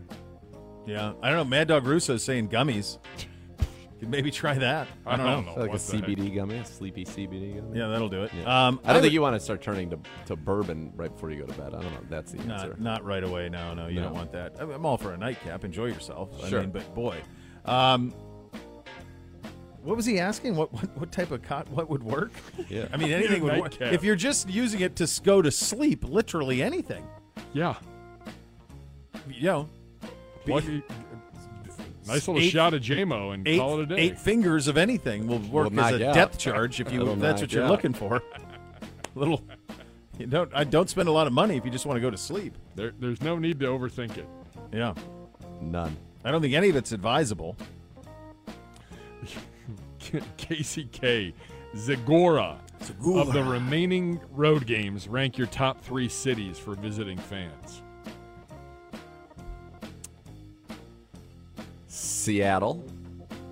yeah, 0.85 1.13
I 1.21 1.29
don't 1.29 1.37
know. 1.37 1.45
Mad 1.45 1.67
Dog 1.67 1.85
Russo's 1.85 2.23
saying 2.23 2.49
gummies. 2.49 2.97
Could 3.99 4.09
maybe 4.09 4.31
try 4.31 4.55
that. 4.55 4.87
I 5.05 5.15
don't, 5.15 5.45
know. 5.45 5.51
like 5.55 5.69
a 5.69 5.71
what 5.73 5.79
the 5.79 5.95
heck. 5.97 6.05
CBD 6.07 6.33
gummy, 6.33 6.57
a 6.57 6.65
sleepy 6.65 7.05
CBD 7.05 7.53
gummy. 7.55 7.77
Yeah, 7.77 7.87
that'll 7.87 8.09
do 8.09 8.23
it. 8.23 8.31
Yeah. 8.35 8.41
Um, 8.67 8.79
I 8.83 8.87
don't 8.87 8.95
would- 8.95 9.01
think 9.03 9.13
you 9.13 9.21
want 9.21 9.35
to 9.35 9.39
start 9.39 9.61
turning 9.61 9.91
to, 9.91 9.99
to 10.25 10.35
bourbon 10.35 10.91
right 10.95 11.11
before 11.13 11.29
you 11.29 11.41
go 11.41 11.45
to 11.45 11.53
bed. 11.53 11.67
I 11.75 11.81
don't 11.81 11.91
know. 11.93 11.99
if 12.01 12.09
That's 12.09 12.31
the 12.31 12.39
answer. 12.39 12.69
Not, 12.69 12.81
not 12.81 13.05
right 13.05 13.23
away. 13.23 13.47
No, 13.49 13.75
no, 13.75 13.85
you 13.89 13.97
No. 13.99 14.05
don't 14.05 14.13
want 14.15 14.31
that. 14.31 14.55
I- 14.59 14.63
I'm 14.63 14.87
all 14.87 14.97
for 14.97 15.13
a 15.13 15.17
nightcap. 15.19 15.63
Enjoy 15.63 15.85
yourself. 15.85 16.31
Sure. 16.49 16.57
I 16.57 16.61
mean, 16.63 16.71
but 16.71 16.95
boy, 16.95 17.17
um, 17.65 18.13
what 19.83 19.95
was 19.97 20.05
he 20.05 20.19
asking? 20.19 20.55
What 20.55 20.71
what, 20.73 20.97
what 20.97 21.11
type 21.11 21.31
of 21.31 21.41
cot? 21.41 21.67
What 21.69 21.89
would 21.89 22.03
work? 22.03 22.31
Yeah. 22.69 22.87
I 22.93 22.97
mean, 22.97 23.11
anything 23.11 23.43
would 23.43 23.59
work. 23.59 23.81
If 23.81 24.03
you're 24.03 24.15
just 24.15 24.49
using 24.49 24.79
it 24.81 24.95
to 24.97 25.21
go 25.23 25.41
to 25.41 25.51
sleep, 25.51 26.03
literally 26.05 26.61
anything. 26.63 27.05
Yeah. 27.53 27.75
You 29.29 29.43
know, 29.43 29.69
What, 30.45 30.63
nice 32.07 32.27
little 32.27 32.37
Eight- 32.39 32.49
shot 32.51 32.73
of 32.73 32.81
JMO 32.81 33.33
and 33.33 33.47
eight, 33.47 33.59
call 33.59 33.79
it 33.79 33.83
a 33.83 33.85
day. 33.87 33.95
eight 34.01 34.19
fingers 34.19 34.67
of 34.67 34.77
anything 34.77 35.27
will 35.27 35.39
work 35.39 35.73
as 35.77 35.93
a 35.93 35.99
you 35.99 36.05
out. 36.07 36.13
depth 36.15 36.37
charge 36.37 36.79
if 36.79 36.91
you 36.93 37.01
It'll 37.01 37.13
if 37.13 37.19
that's 37.19 37.41
what 37.41 37.51
you're 37.51 37.63
out. 37.65 37.71
looking 37.71 37.93
for. 37.93 38.21
Little. 39.15 39.41
You 40.17 40.27
don't. 40.27 40.51
I 40.53 40.63
don't 40.63 40.89
spend 40.89 41.07
a 41.09 41.11
lot 41.11 41.27
of 41.27 41.33
money 41.33 41.57
if 41.57 41.65
you 41.65 41.71
just 41.71 41.85
want 41.85 41.97
to 41.97 42.01
go 42.01 42.09
to 42.09 42.17
sleep. 42.17 42.53
There, 42.75 42.93
there's 42.99 43.21
no 43.21 43.37
need 43.37 43.59
to 43.59 43.65
overthink 43.67 44.17
it. 44.17 44.27
Yeah. 44.71 44.93
None. 45.61 45.95
I 46.23 46.31
don't 46.31 46.41
think 46.41 46.53
any 46.53 46.69
of 46.69 46.75
it's 46.75 46.91
advisable. 46.91 47.55
KCK, 49.99 51.33
Zegura. 51.75 52.57
Of 53.05 53.31
the 53.31 53.43
remaining 53.43 54.19
road 54.31 54.65
games, 54.65 55.07
rank 55.07 55.37
your 55.37 55.45
top 55.47 55.81
three 55.83 56.09
cities 56.09 56.57
for 56.57 56.73
visiting 56.75 57.17
fans. 57.17 57.83
Seattle. 61.87 62.83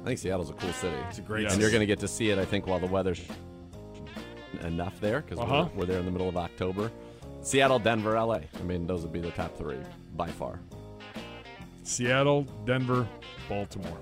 I 0.02 0.06
think 0.06 0.20
Seattle's 0.20 0.50
a 0.50 0.54
cool 0.54 0.72
city. 0.74 0.96
It's 1.10 1.20
a 1.20 1.22
great 1.22 1.44
Yes. 1.44 1.54
And 1.54 1.62
you're 1.62 1.70
going 1.70 1.82
to 1.82 1.86
get 1.86 2.00
to 2.00 2.08
see 2.08 2.30
it, 2.32 2.40
I 2.40 2.46
think, 2.46 2.66
while 2.66 2.80
the 2.80 2.88
weather's 2.88 3.22
enough 4.64 5.00
there 5.00 5.22
because 5.22 5.40
Uh-huh. 5.40 5.68
we're, 5.74 5.82
we're 5.82 5.86
there 5.86 6.00
in 6.00 6.06
the 6.06 6.12
middle 6.12 6.30
of 6.30 6.38
October. 6.38 6.92
Seattle, 7.42 7.80
Denver, 7.80 8.14
LA. 8.20 8.40
I 8.60 8.64
mean, 8.64 8.88
those 8.88 9.04
would 9.04 9.14
be 9.14 9.20
the 9.22 9.32
top 9.32 9.56
three 9.58 9.78
by 10.16 10.28
far. 10.30 10.60
Seattle, 11.90 12.44
Denver, 12.66 13.08
Baltimore. 13.50 13.98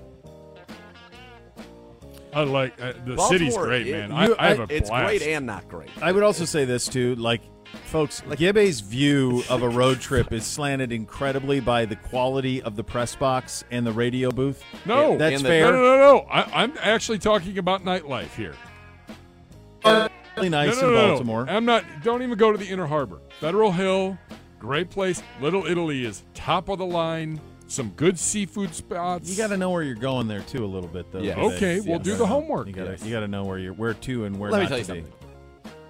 I 2.34 2.42
like 2.44 2.80
uh, 2.80 2.92
the 3.06 3.14
Baltimore, 3.14 3.28
city's 3.28 3.56
great, 3.56 3.86
it- 3.86 3.92
man. 3.92 4.12
I, 4.12 4.26
you- 4.26 4.36
I 4.38 4.48
have 4.48 4.70
a 4.70 4.74
It's 4.74 4.90
blast. 4.90 5.06
great 5.06 5.22
and 5.22 5.46
not 5.46 5.66
great. 5.68 5.88
I 6.02 6.12
would 6.12 6.22
also 6.22 6.44
say 6.44 6.66
this 6.66 6.86
too, 6.86 7.14
like 7.16 7.40
folks, 7.86 8.20
Gibbe's 8.36 8.80
view 8.80 9.42
of 9.48 9.62
a 9.62 9.68
road 9.68 10.00
trip 10.00 10.30
is 10.32 10.44
slanted 10.44 10.92
incredibly 10.92 11.60
by 11.60 11.86
the 11.86 11.96
quality 11.96 12.60
of 12.62 12.76
the 12.76 12.84
press 12.84 13.16
box 13.16 13.64
and 13.70 13.86
the 13.86 13.92
radio 13.92 14.30
booth. 14.30 14.62
No, 14.84 15.16
that's 15.16 15.36
and 15.36 15.44
the- 15.44 15.48
fair. 15.48 15.72
No, 15.72 15.72
no, 15.72 15.82
no, 15.82 15.96
no. 15.96 16.18
I, 16.30 16.62
I'm 16.62 16.74
actually 16.82 17.18
talking 17.18 17.56
about 17.56 17.84
nightlife 17.84 18.34
here. 18.36 18.54
Really 20.36 20.50
nice 20.50 20.76
no, 20.76 20.82
no, 20.82 20.88
in 20.88 20.94
no, 20.94 21.00
no. 21.00 21.08
Baltimore. 21.12 21.46
I'm 21.48 21.64
not. 21.64 21.84
Don't 22.04 22.22
even 22.22 22.36
go 22.36 22.52
to 22.52 22.58
the 22.58 22.68
Inner 22.68 22.86
Harbor. 22.86 23.20
Federal 23.40 23.72
Hill, 23.72 24.16
great 24.58 24.90
place. 24.90 25.22
Little 25.40 25.64
Italy 25.66 26.04
is 26.04 26.22
top 26.34 26.68
of 26.68 26.78
the 26.78 26.86
line. 26.86 27.40
Some 27.68 27.90
good 27.90 28.18
seafood 28.18 28.74
spots. 28.74 29.28
You 29.30 29.36
got 29.36 29.48
to 29.48 29.56
know 29.58 29.70
where 29.70 29.82
you're 29.82 29.94
going 29.94 30.26
there 30.26 30.40
too 30.40 30.64
a 30.64 30.66
little 30.66 30.88
bit 30.88 31.12
though. 31.12 31.20
Yeah. 31.20 31.34
Gibbe. 31.34 31.54
Okay, 31.56 31.80
we'll 31.80 31.98
do 31.98 32.16
the 32.16 32.26
homework. 32.26 32.66
You 32.66 32.72
got 32.72 32.84
to 32.84 32.90
Yes. 32.92 33.04
you 33.04 33.12
got 33.12 33.20
to 33.20 33.28
know 33.28 33.44
where 33.44 33.58
you're 33.58 33.74
where 33.74 33.94
to 33.94 34.24
and 34.24 34.38
where 34.38 34.50
Let 34.50 34.58
me 34.58 34.62
not 34.64 34.68
tell 34.70 34.78
you 34.78 34.84
to 34.84 34.92
be. 34.94 35.00
something. 35.00 35.12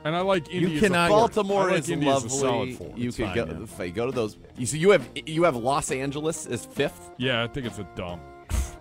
And 0.04 0.16
I 0.16 0.20
like 0.20 0.52
You 0.52 0.62
India. 0.66 0.80
cannot- 0.80 1.10
Baltimore 1.10 1.62
I 1.68 1.72
like 1.72 1.78
is 1.80 1.90
India 1.90 2.14
as 2.14 2.24
a 2.24 2.26
lovely. 2.28 2.38
solid 2.40 2.74
four. 2.74 2.92
You 2.96 3.08
It's 3.08 3.16
could 3.16 3.26
fine, 3.26 3.34
go, 3.36 3.44
yeah. 3.46 3.62
if 3.62 3.78
you 3.78 3.90
go 3.92 4.06
to 4.06 4.12
those. 4.12 4.36
You 4.56 4.66
see, 4.66 4.78
you 4.78 4.90
have 4.90 5.08
you 5.26 5.44
have 5.44 5.54
Los 5.56 5.90
Angeles 5.92 6.46
as 6.46 6.64
fifth. 6.66 7.10
Yeah, 7.16 7.44
I 7.44 7.46
think 7.46 7.66
it's 7.66 7.78
a 7.78 7.88
dump. 7.94 8.22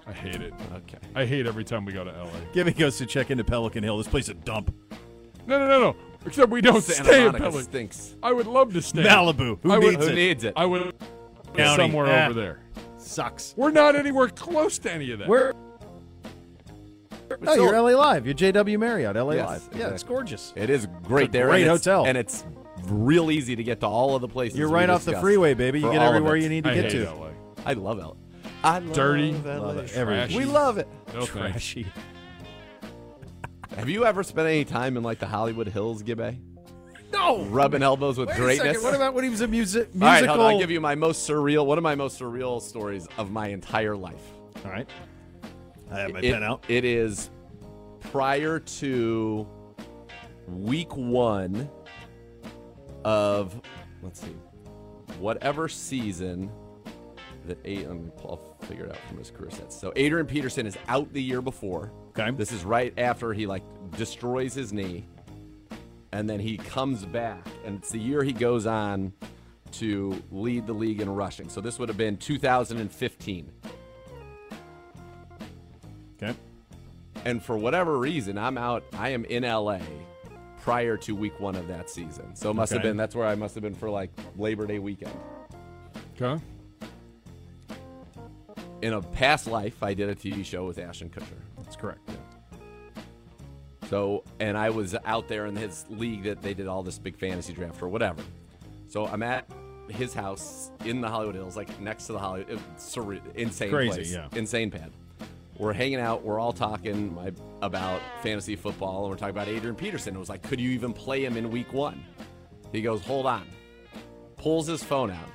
I 0.07 0.13
hate 0.13 0.35
it. 0.41 0.53
Okay. 0.75 0.97
I 1.15 1.25
hate 1.25 1.45
every 1.45 1.65
time 1.65 1.85
we 1.85 1.91
go 1.93 2.03
to 2.03 2.11
LA. 2.11 2.29
Gibbe 2.53 2.75
goes 2.77 2.97
to 2.97 3.05
check 3.05 3.29
into 3.29 3.43
Pelican 3.43 3.83
Hill. 3.83 3.97
This 3.97 4.07
place 4.07 4.23
is 4.25 4.29
a 4.29 4.33
dump. 4.35 4.73
No, 5.45 5.59
no, 5.59 5.67
no, 5.67 5.79
no. 5.81 5.95
Except 6.25 6.49
we 6.51 6.61
don't 6.61 6.81
Santa 6.81 7.03
stay 7.03 7.19
in 7.19 7.25
Monica 7.27 7.43
Pelican. 7.43 7.63
stinks. 7.63 8.15
I 8.23 8.31
would 8.31 8.47
love 8.47 8.73
to 8.73 8.81
stay. 8.81 9.03
Malibu. 9.03 9.59
Who 9.61 9.71
I 9.71 9.77
would, 9.77 9.91
needs 9.91 10.05
Who 10.05 10.11
it? 10.11 10.15
needs 10.15 10.43
it? 10.45 10.53
I 10.55 10.65
would 10.65 10.93
County. 11.55 11.75
somewhere 11.83 12.07
Ah. 12.07 12.25
over 12.25 12.33
there. 12.39 12.59
Sucks. 13.07 13.53
We're 13.57 13.71
not 13.71 13.95
anywhere 13.95 14.27
close 14.29 14.77
to 14.79 14.91
any 14.91 15.11
of 15.11 15.19
that. 15.19 15.27
Where? 15.27 15.53
No, 17.29 17.51
oh, 17.51 17.51
still- 17.53 17.65
you're 17.65 17.75
LA 17.81 17.91
Live. 17.97 18.25
You're 18.25 18.35
JW 18.35 18.77
Marriott, 18.79 19.15
LA 19.15 19.33
Yes, 19.33 19.49
Live. 19.49 19.79
Yeah, 19.79 19.89
it's 19.89 20.03
gorgeous. 20.03 20.53
It 20.55 20.69
is 20.69 20.87
great 21.03 21.25
It's 21.25 21.29
a 21.29 21.31
there. 21.33 21.47
great 21.47 21.61
and 21.63 21.71
it's- 21.71 21.85
hotel. 21.85 22.05
and 22.05 22.17
it's 22.17 22.45
real 22.83 23.31
easy 23.31 23.55
to 23.55 23.63
get 23.63 23.79
to 23.81 23.87
all 23.87 24.15
of 24.15 24.21
the 24.21 24.27
places. 24.27 24.57
You're 24.57 24.69
we 24.69 24.75
right 24.75 24.89
off 24.89 25.03
the 25.05 25.19
freeway, 25.19 25.53
baby. 25.53 25.79
You 25.81 25.91
get 25.91 26.01
everywhere 26.01 26.35
you 26.37 26.47
need 26.49 26.63
to 26.63 26.69
I 26.71 26.75
get 26.75 26.85
hate 26.85 27.03
to. 27.03 27.11
LA. 27.11 27.29
I 27.65 27.73
love 27.73 27.97
LA. 27.99 28.13
I 28.63 28.79
love 28.79 28.93
Dirty. 28.93 29.33
LA. 29.33 29.57
Love 29.57 29.77
it. 29.77 29.87
Trashy. 29.89 30.37
We 30.37 30.45
love 30.45 30.77
it. 30.77 30.87
No. 31.13 31.25
Trashy. 31.25 31.85
Have 33.75 33.89
you 33.89 34.05
ever 34.05 34.23
spent 34.23 34.47
any 34.47 34.63
time 34.65 34.97
in 34.97 35.03
like 35.03 35.19
the 35.19 35.27
Hollywood 35.27 35.67
Hills, 35.67 36.01
Gibbe? 36.03 36.37
No. 37.11 37.43
Rubbing 37.45 37.81
elbows 37.83 38.17
with 38.17 38.29
Wait 38.29 38.37
a 38.37 38.41
greatness. 38.41 38.67
second. 38.67 38.83
What 38.83 38.93
about 38.95 39.13
when 39.13 39.23
he 39.23 39.29
was 39.29 39.41
a 39.41 39.47
music 39.47 39.93
musical? 39.95 40.07
All 40.07 40.13
right, 40.13 40.25
hold 40.27 40.39
on. 40.41 40.51
I'll 40.53 40.59
give 40.59 40.71
you 40.71 40.81
my 40.81 40.95
most 40.95 41.27
surreal, 41.29 41.65
one 41.65 41.77
of 41.77 41.83
my 41.83 41.95
most 41.95 42.19
surreal 42.19 42.61
stories 42.61 43.07
of 43.17 43.31
my 43.31 43.47
entire 43.47 43.95
life. 43.95 44.21
All 44.65 44.71
right. 44.71 44.87
I 45.91 45.99
have 45.99 46.11
my 46.13 46.19
It- 46.19 46.33
pen 46.33 46.43
out. 46.43 46.63
It 46.67 46.83
is 46.85 47.29
prior 48.01 48.59
to 48.59 49.47
week 50.47 50.95
one 50.95 51.69
of, 53.05 53.59
let's 54.03 54.19
see, 54.21 54.35
whatever 55.19 55.67
season 55.69 56.51
that 57.45 57.57
eight. 57.63 57.87
Let 57.87 57.97
me 57.97 58.09
pull, 58.17 58.31
I'll 58.61 58.67
figure 58.67 58.85
it 58.85 58.91
out 58.91 58.97
from 59.07 59.17
his 59.19 59.31
career 59.31 59.49
stats. 59.49 59.73
So 59.73 59.93
Adrian 59.95 60.27
Peterson 60.27 60.65
is 60.67 60.77
out 60.89 61.11
the 61.13 61.21
year 61.23 61.41
before. 61.41 61.93
Okay. 62.09 62.29
This 62.31 62.51
is 62.51 62.65
right 62.65 62.93
after 62.97 63.31
he 63.33 63.45
like 63.47 63.63
destroys 63.97 64.53
his 64.53 64.73
knee, 64.73 65.07
and 66.11 66.29
then 66.29 66.39
he 66.39 66.57
comes 66.57 67.05
back, 67.05 67.47
and 67.65 67.77
it's 67.77 67.89
the 67.91 67.99
year 67.99 68.23
he 68.23 68.33
goes 68.33 68.65
on 68.65 69.13
to 69.73 70.21
lead 70.31 70.67
the 70.67 70.73
league 70.73 71.01
in 71.01 71.09
rushing. 71.09 71.49
So 71.49 71.61
this 71.61 71.77
would 71.79 71.89
have 71.89 71.97
been 71.97 72.17
2015. 72.17 73.51
Okay. 76.21 76.35
And 77.25 77.43
for 77.43 77.57
whatever 77.57 77.97
reason, 77.97 78.37
I'm 78.37 78.57
out. 78.57 78.83
I 78.93 79.09
am 79.09 79.25
in 79.25 79.43
LA 79.43 79.79
prior 80.61 80.97
to 80.97 81.15
week 81.15 81.39
one 81.39 81.55
of 81.55 81.67
that 81.67 81.89
season. 81.89 82.35
So 82.35 82.51
it 82.51 82.53
must 82.53 82.73
have 82.73 82.81
been. 82.81 82.97
That's 82.97 83.15
where 83.15 83.27
I 83.27 83.35
must 83.35 83.55
have 83.55 83.61
been 83.63 83.75
for 83.75 83.89
like 83.89 84.09
Labor 84.37 84.65
Day 84.65 84.79
weekend. 84.79 85.15
Okay. 86.19 86.41
In 88.81 88.93
a 88.93 89.01
past 89.01 89.47
life, 89.47 89.81
I 89.81 89.93
did 89.93 90.09
a 90.09 90.15
TV 90.15 90.45
show 90.45 90.65
with 90.65 90.77
Ashton 90.77 91.09
Kutcher. 91.09 91.39
That's 91.57 91.75
correct. 91.75 92.09
So, 93.89 94.23
and 94.39 94.57
I 94.57 94.69
was 94.69 94.95
out 95.05 95.27
there 95.27 95.45
in 95.45 95.55
his 95.55 95.85
league 95.89 96.23
that 96.23 96.41
they 96.41 96.53
did 96.53 96.67
all 96.67 96.83
this 96.83 96.99
big 96.99 97.17
fantasy 97.17 97.53
draft 97.53 97.81
or 97.81 97.87
whatever. 97.87 98.21
So 98.87 99.07
I'm 99.07 99.23
at 99.23 99.49
his 99.89 100.13
house 100.13 100.71
in 100.83 100.99
the 100.99 101.07
Hollywood 101.07 101.35
Hills, 101.35 101.55
like 101.55 101.79
next 101.79 102.07
to 102.07 102.13
the 102.13 102.19
Hollywood, 102.19 102.57
uh, 102.57 102.59
surre- 102.77 103.21
insane 103.35 103.69
Crazy, 103.69 103.89
place, 103.89 104.11
yeah. 104.11 104.27
insane 104.35 104.71
pad. 104.71 104.91
We're 105.57 105.73
hanging 105.73 105.99
out, 105.99 106.23
we're 106.23 106.39
all 106.39 106.53
talking 106.53 107.15
my, 107.15 107.31
about 107.61 108.01
fantasy 108.21 108.55
football, 108.55 109.03
and 109.03 109.09
we're 109.09 109.17
talking 109.17 109.35
about 109.35 109.47
Adrian 109.47 109.75
Peterson. 109.75 110.15
It 110.15 110.19
was 110.19 110.29
like, 110.29 110.43
could 110.43 110.59
you 110.59 110.71
even 110.71 110.93
play 110.93 111.23
him 111.23 111.37
in 111.37 111.49
week 111.49 111.73
one? 111.73 112.03
He 112.71 112.81
goes, 112.81 113.01
hold 113.01 113.25
on, 113.25 113.47
pulls 114.35 114.67
his 114.67 114.83
phone 114.83 115.09
out, 115.09 115.29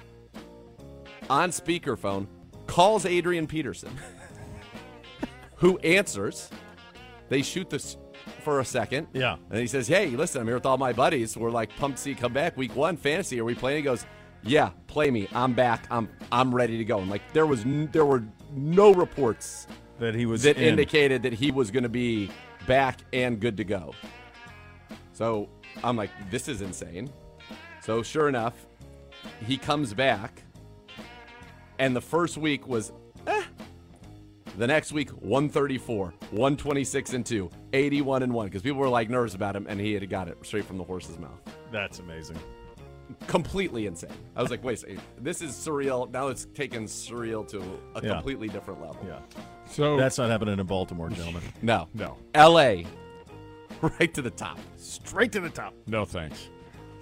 on 1.30 1.50
speakerphone, 1.50 2.26
calls 2.66 3.06
Adrian 3.06 3.46
Peterson, 3.46 3.98
who 5.56 5.78
answers. 5.78 6.50
They 7.28 7.40
shoot 7.40 7.70
this 7.70 7.96
for 8.42 8.60
a 8.60 8.64
second. 8.64 9.06
Yeah. 9.12 9.36
And 9.50 9.58
he 9.60 9.66
says, 9.66 9.88
Hey, 9.88 10.08
listen, 10.08 10.40
I'm 10.40 10.46
here 10.46 10.56
with 10.56 10.66
all 10.66 10.78
my 10.78 10.92
buddies. 10.92 11.36
We're 11.36 11.50
like 11.50 11.74
pumped 11.76 11.96
to 11.98 12.02
see 12.02 12.10
you 12.10 12.16
come 12.16 12.32
back 12.32 12.56
week 12.56 12.74
one 12.76 12.96
fantasy. 12.96 13.40
Are 13.40 13.44
we 13.44 13.54
playing? 13.54 13.78
He 13.78 13.82
goes, 13.82 14.06
Yeah, 14.42 14.70
play 14.86 15.10
me. 15.10 15.28
I'm 15.32 15.52
back. 15.54 15.86
I'm 15.90 16.08
I'm 16.30 16.54
ready 16.54 16.78
to 16.78 16.84
go. 16.84 16.98
And 16.98 17.10
like 17.10 17.22
there 17.32 17.46
was 17.46 17.62
n- 17.62 17.88
there 17.92 18.04
were 18.04 18.24
no 18.54 18.92
reports 18.92 19.66
that 19.98 20.14
he 20.14 20.26
was 20.26 20.42
that 20.42 20.56
in. 20.56 20.64
indicated 20.64 21.22
that 21.22 21.32
he 21.32 21.50
was 21.50 21.70
going 21.70 21.84
to 21.84 21.88
be 21.88 22.30
back 22.66 23.00
and 23.12 23.40
good 23.40 23.56
to 23.56 23.64
go. 23.64 23.94
So 25.12 25.48
I'm 25.84 25.96
like, 25.96 26.10
this 26.30 26.48
is 26.48 26.60
insane. 26.60 27.10
So 27.80 28.02
sure 28.02 28.28
enough, 28.28 28.66
he 29.46 29.56
comes 29.56 29.92
back, 29.94 30.42
and 31.78 31.94
the 31.94 32.00
first 32.00 32.36
week 32.36 32.66
was. 32.66 32.92
The 34.58 34.66
next 34.66 34.92
week, 34.92 35.08
134, 35.10 36.12
126 36.30 37.12
and 37.14 37.24
2, 37.24 37.50
81 37.72 38.22
and 38.22 38.34
1, 38.34 38.46
because 38.46 38.62
people 38.62 38.78
were 38.78 38.88
like 38.88 39.08
nervous 39.08 39.34
about 39.34 39.56
him, 39.56 39.66
and 39.68 39.80
he 39.80 39.94
had 39.94 40.08
got 40.10 40.28
it 40.28 40.36
straight 40.42 40.64
from 40.66 40.76
the 40.76 40.84
horse's 40.84 41.18
mouth. 41.18 41.40
That's 41.70 42.00
amazing. 42.00 42.36
Completely 43.26 43.86
insane. 43.86 44.10
I 44.36 44.42
was 44.42 44.50
like, 44.50 44.62
wait, 44.62 44.74
a 44.74 44.76
second, 44.78 45.00
this 45.18 45.40
is 45.42 45.52
surreal. 45.52 46.10
Now 46.10 46.28
it's 46.28 46.46
taken 46.54 46.84
surreal 46.84 47.46
to 47.48 47.60
a 47.94 48.02
Yeah. 48.04 48.14
completely 48.14 48.48
different 48.48 48.80
level. 48.80 48.98
Yeah. 49.06 49.20
So 49.66 49.96
That's 49.96 50.18
not 50.18 50.28
happening 50.30 50.58
in 50.58 50.66
Baltimore, 50.66 51.08
gentlemen. 51.10 51.42
No. 51.62 51.88
No. 51.94 52.16
LA. 52.34 52.82
Right 53.80 54.12
to 54.14 54.22
the 54.22 54.30
top. 54.30 54.58
Straight 54.76 55.32
to 55.32 55.40
the 55.40 55.50
top. 55.50 55.74
No 55.86 56.04
thanks. 56.04 56.48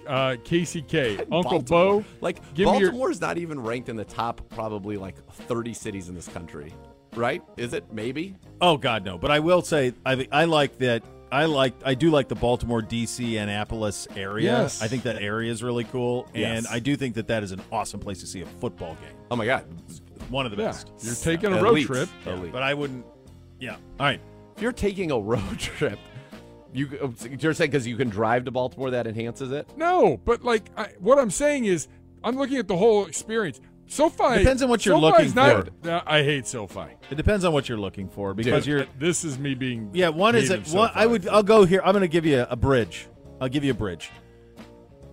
Uh, 0.07 0.35
KCK, 0.43 1.19
Uncle 1.31 1.59
Baltimore. 1.61 2.01
Beau, 2.01 2.05
Like 2.21 2.37
give 2.53 2.67
me 2.71 2.79
your- 2.79 2.91
Baltimore's 2.91 3.21
not 3.21 3.37
even 3.37 3.59
ranked 3.61 3.87
in 3.89 3.95
the 3.95 4.05
top 4.05 4.41
probably 4.49 4.97
like 4.97 5.15
30 5.31 5.73
cities 5.73 6.09
in 6.09 6.15
this 6.15 6.27
country. 6.27 6.73
Right? 7.15 7.41
Is 7.57 7.73
it? 7.73 7.85
Maybe. 7.91 8.35
Oh 8.61 8.77
God, 8.77 9.03
no. 9.03 9.17
But 9.17 9.31
I 9.31 9.39
will 9.39 9.61
say, 9.61 9.93
I 10.05 10.27
I 10.31 10.45
like 10.45 10.77
that. 10.79 11.03
I 11.31 11.45
like. 11.45 11.73
I 11.85 11.93
do 11.93 12.09
like 12.09 12.27
the 12.27 12.35
Baltimore, 12.35 12.81
D.C., 12.81 13.37
Annapolis 13.37 14.07
area. 14.17 14.51
Yes. 14.51 14.81
I 14.81 14.87
think 14.87 15.03
that 15.03 15.21
area 15.21 15.49
is 15.51 15.63
really 15.63 15.85
cool, 15.85 16.27
and 16.33 16.67
I 16.67 16.79
do 16.79 16.95
think 16.97 17.15
that 17.15 17.27
that 17.27 17.41
is 17.43 17.51
an 17.53 17.61
awesome 17.71 17.99
place 18.01 18.19
to 18.19 18.27
see 18.27 18.41
a 18.41 18.45
football 18.45 18.95
game. 18.95 19.15
Oh 19.29 19.35
my 19.35 19.45
god. 19.45 19.65
One 20.29 20.45
of 20.45 20.51
the 20.51 20.57
Yeah. 20.61 20.67
best. 20.69 20.91
You're 21.01 21.15
taking 21.15 21.53
a 21.53 21.61
road 21.61 21.71
Elite. 21.71 21.87
trip. 21.87 22.09
Yeah, 22.25 22.35
But 22.51 22.63
I 22.63 22.73
wouldn't. 22.73 23.05
Yeah. 23.59 23.75
All 23.99 24.05
right. 24.05 24.19
If 24.55 24.61
you're 24.61 24.71
taking 24.71 25.11
a 25.11 25.19
road 25.19 25.41
trip, 25.59 25.99
you 26.73 26.89
oh, 27.01 27.13
you're 27.39 27.53
saying 27.53 27.71
because 27.71 27.87
you 27.87 27.95
can 27.97 28.09
drive 28.09 28.45
to 28.45 28.51
Baltimore 28.51 28.91
that 28.91 29.07
enhances 29.07 29.51
it? 29.51 29.69
No, 29.77 30.17
but 30.25 30.43
like 30.43 30.69
I, 30.77 30.89
what 30.99 31.17
I'm 31.19 31.31
saying 31.31 31.65
is, 31.65 31.87
I'm 32.23 32.37
looking 32.37 32.57
at 32.57 32.67
the 32.67 32.77
whole 32.77 33.05
experience. 33.05 33.59
SoFi 33.91 34.37
Depends 34.37 34.61
on 34.61 34.69
what 34.69 34.85
you're 34.85 34.95
SoFi's 34.95 35.35
looking 35.35 35.35
not, 35.35 35.65
for. 35.67 35.87
Nah, 35.87 36.01
I 36.05 36.23
hate 36.23 36.47
SoFi 36.47 36.95
It 37.09 37.15
depends 37.15 37.43
on 37.43 37.51
what 37.51 37.67
you're 37.67 37.77
looking 37.77 38.07
for 38.07 38.33
because 38.33 38.63
Dude, 38.63 38.71
you're. 38.71 38.81
Uh, 38.83 38.85
this 38.97 39.25
is 39.25 39.37
me 39.37 39.53
being. 39.53 39.89
Yeah. 39.93 40.09
One 40.09 40.33
is 40.33 40.47
hating 40.47 40.73
a, 40.73 40.77
one, 40.77 40.91
I 40.95 41.05
would. 41.05 41.27
I'll 41.27 41.43
go 41.43 41.65
here. 41.65 41.81
I'm 41.83 41.91
going 41.91 42.01
to 42.01 42.07
give 42.07 42.25
you 42.25 42.39
a, 42.39 42.47
a 42.51 42.55
bridge. 42.55 43.07
I'll 43.41 43.49
give 43.49 43.65
you 43.65 43.71
a 43.71 43.75
bridge. 43.75 44.09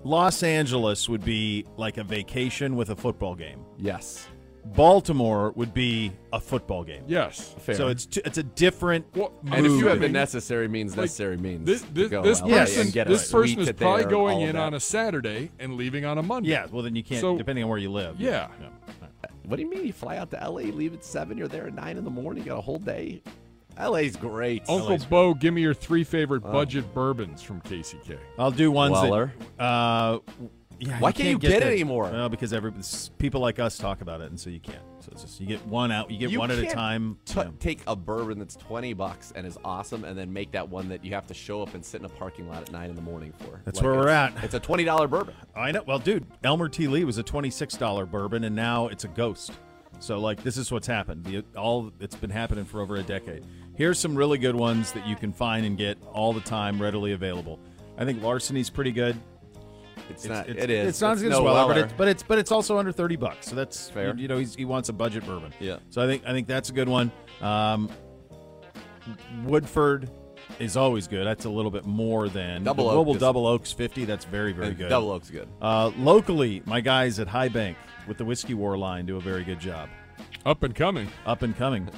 Los 0.05 0.45
Angeles 0.45 1.09
would 1.09 1.25
be 1.25 1.67
like 1.77 1.97
a 1.97 2.05
vacation 2.05 2.77
with 2.77 2.91
a 2.91 2.97
football 2.97 3.35
game. 3.35 3.65
Yes. 3.79 4.29
Baltimore 4.65 5.53
would 5.53 5.73
be 5.75 6.13
a 6.33 6.41
football 6.41 6.85
game. 6.85 7.03
Yes. 7.07 7.55
Fair. 7.59 7.75
So 7.75 7.89
it's 7.89 8.07
t- 8.07 8.21
it's 8.25 8.39
a 8.39 8.43
different. 8.43 9.07
Well, 9.15 9.33
and 9.51 9.65
if 9.67 9.73
you 9.73 9.87
have 9.89 10.01
the 10.01 10.09
necessary 10.09 10.69
means, 10.69 10.93
Like, 10.97 11.05
necessary 11.05 11.37
means. 11.37 11.67
This 11.67 11.83
to 11.83 11.91
this, 11.93 12.09
go 12.11 12.23
this 12.23 12.41
person 12.41 12.81
and 12.83 12.93
get 12.93 13.07
this 13.09 13.31
person 13.31 13.61
is 13.61 13.73
probably 13.73 14.05
going 14.05 14.43
in 14.43 14.57
on 14.57 14.75
a 14.75 14.81
Saturday 14.81 15.51
and 15.59 15.75
leaving 15.77 16.05
on 16.05 16.19
a 16.19 16.23
Monday. 16.23 16.51
Yeah. 16.51 16.67
Well, 16.71 16.83
then 16.83 16.95
you 16.97 17.03
can't. 17.03 17.21
So- 17.21 17.37
depending 17.39 17.65
on 17.65 17.71
where 17.71 17.79
you 17.79 17.91
live. 17.91 18.21
Yeah. 18.21 18.49
What 19.45 19.57
do 19.57 19.63
you 19.63 19.71
mean? 19.71 19.87
You 19.87 19.93
fly 19.95 20.19
out 20.19 20.31
to 20.33 20.37
LA, 20.37 20.65
leave 20.71 20.93
at 20.93 21.03
seven, 21.03 21.39
you're 21.39 21.49
there 21.49 21.67
at 21.67 21.75
nine 21.75 21.97
in 21.97 22.05
the 22.05 22.11
morning, 22.11 22.43
you 22.45 22.51
got 22.51 22.59
a 22.59 22.63
whole 22.63 22.79
day. 22.79 23.23
LA's 23.81 24.15
great. 24.17 24.63
Uncle 24.69 24.99
Beau, 25.09 25.33
give 25.35 25.55
me 25.55 25.63
your 25.63 25.73
three 25.73 26.05
favorite 26.05 26.43
Oh. 26.45 26.53
budget 26.53 26.93
bourbons 26.93 27.43
from 27.43 27.61
KCK. 27.63 28.19
I'll 28.39 28.51
do 28.51 28.71
ones 28.71 28.93
Weller. 28.93 29.33
that. 29.57 29.65
Uh, 29.65 30.19
yeah, 30.81 31.01
Why 31.01 31.13
can't 31.13 31.29
you 31.29 31.39
get 31.39 31.63
it 31.63 31.63
anymore? 31.65 32.05
Well, 32.05 32.29
because 32.29 32.53
every 32.53 32.73
people 33.19 33.41
like 33.41 33.59
us 33.59 33.79
talk 33.79 34.01
about 34.01 34.21
it, 34.21 34.31
and 34.31 34.39
so 34.39 34.51
you 34.51 34.61
can't. 34.61 34.83
So 35.01 35.09
it's 35.13 35.23
just 35.23 35.41
you 35.41 35.47
get 35.47 35.65
one 35.67 35.91
out. 35.91 36.11
You 36.11 36.19
get 36.19 36.31
You 36.31 36.39
one 36.39 36.51
at 36.51 36.59
a 36.59 36.67
time. 36.67 37.19
Yeah. 37.35 37.49
take 37.59 37.81
a 37.87 37.97
bourbon 37.97 38.39
that's 38.39 38.57
20 38.57 38.93
bucks 38.95 39.33
and 39.35 39.47
is 39.47 39.59
awesome 39.65 40.05
and 40.05 40.17
then 40.19 40.33
make 40.33 40.53
that 40.53 40.69
one 40.69 40.89
that 40.89 41.05
you 41.05 41.15
have 41.15 41.27
to 41.29 41.35
show 41.35 41.63
up 41.63 41.75
and 41.75 41.85
sit 41.85 42.01
in 42.01 42.05
a 42.05 42.09
parking 42.09 42.49
lot 42.49 42.63
at 42.63 42.73
9 42.73 42.91
in 42.91 42.97
the 42.97 43.03
morning 43.03 43.33
for. 43.39 43.61
That's 43.65 43.83
where 43.83 43.95
we're 43.95 44.09
at. 44.09 44.33
It's 44.45 44.55
a 44.55 44.61
$20 44.61 45.09
bourbon. 45.11 45.35
I 45.57 45.73
know. 45.73 45.83
Well, 45.87 45.99
dude, 45.99 46.27
Elmer 46.45 46.69
T. 46.69 46.89
Lee 46.89 47.05
was 47.05 47.19
a 47.19 47.23
twenty-six 47.23 47.77
dollar 47.77 48.07
bourbon, 48.07 48.45
and 48.45 48.55
now 48.55 48.89
it's 48.89 49.05
a 49.05 49.09
ghost. 49.09 49.53
So, 50.01 50.19
like, 50.21 50.43
this 50.45 50.57
is 50.57 50.71
what's 50.71 50.87
happened. 50.87 51.25
The, 51.25 51.45
all 51.57 51.91
it's 51.99 52.15
been 52.15 52.31
happening 52.31 52.65
for 52.65 52.81
over 52.81 52.97
a 52.97 53.03
decade. 53.03 53.45
Here's 53.75 53.99
some 53.99 54.15
really 54.15 54.39
good 54.39 54.55
ones 54.55 54.93
that 54.93 55.07
you 55.07 55.17
can 55.17 55.33
find 55.33 55.67
and 55.67 55.77
get 55.77 55.99
all 56.13 56.33
the 56.33 56.41
time, 56.41 56.81
readily 56.81 57.13
available. 57.13 57.59
I 57.97 58.05
think 58.05 58.23
Larceny's 58.23 58.71
pretty 58.71 58.93
good. 58.93 59.17
It's, 60.11 60.25
not. 60.25 60.49
It's, 60.49 60.63
it 60.63 60.71
is. 60.71 60.89
It's 60.89 61.01
not 61.01 61.17
as 61.17 61.23
good 61.23 61.31
no 61.31 61.39
as 61.39 61.45
Weller, 61.45 61.67
but 61.69 61.79
it's, 61.79 61.93
but 61.93 62.09
it's 62.09 62.23
but 62.23 62.39
it's 62.39 62.53
also 62.53 62.79
under 62.79 62.93
thirty 62.93 63.17
bucks. 63.17 63.49
So 63.49 63.55
that's 63.57 63.89
Fair. 63.91 64.15
You, 64.17 64.29
know, 64.29 64.39
he's, 64.39 64.55
he 64.55 64.65
wants 64.65 64.89
a 64.89 64.93
budget 64.93 65.25
bourbon. 65.27 65.53
Yeah. 65.61 65.79
So 65.91 66.03
I 66.03 66.07
think 66.07 66.25
I 66.27 66.33
think 66.33 66.47
that's 66.47 66.71
a 66.71 66.73
good 66.73 66.89
one. 66.89 67.11
Um, 67.41 67.91
Woodford 69.45 70.11
is 70.59 70.77
always 70.77 71.07
good. 71.09 71.27
That's 71.27 71.45
a 71.45 71.51
little 71.51 71.71
bit 71.71 71.85
more 71.85 72.29
than 72.29 72.65
Double 72.65 72.87
Oak 72.89 72.95
Global 72.95 73.15
is- 73.15 73.21
Double 73.21 73.47
Oaks 73.47 73.73
fifty. 73.73 74.05
That's 74.05 74.25
very 74.25 74.53
very 74.53 74.75
good. 74.75 74.89
Double 74.89 75.11
Oak's 75.11 75.31
good. 75.31 75.49
Uh, 75.61 75.91
locally, 75.97 76.63
my 76.67 76.81
guys 76.81 77.19
at 77.21 77.29
High 77.29 77.49
Bank 77.49 77.77
with 78.07 78.19
the 78.19 78.25
Whiskey 78.25 78.55
War 78.55 78.77
line 78.77 79.07
do 79.07 79.17
a 79.17 79.21
very 79.21 79.45
good 79.45 79.61
job. 79.61 79.89
Up 80.45 80.63
and 80.63 80.75
coming. 80.75 81.09
Up 81.27 81.43
and 81.43 81.57
coming. 81.57 81.89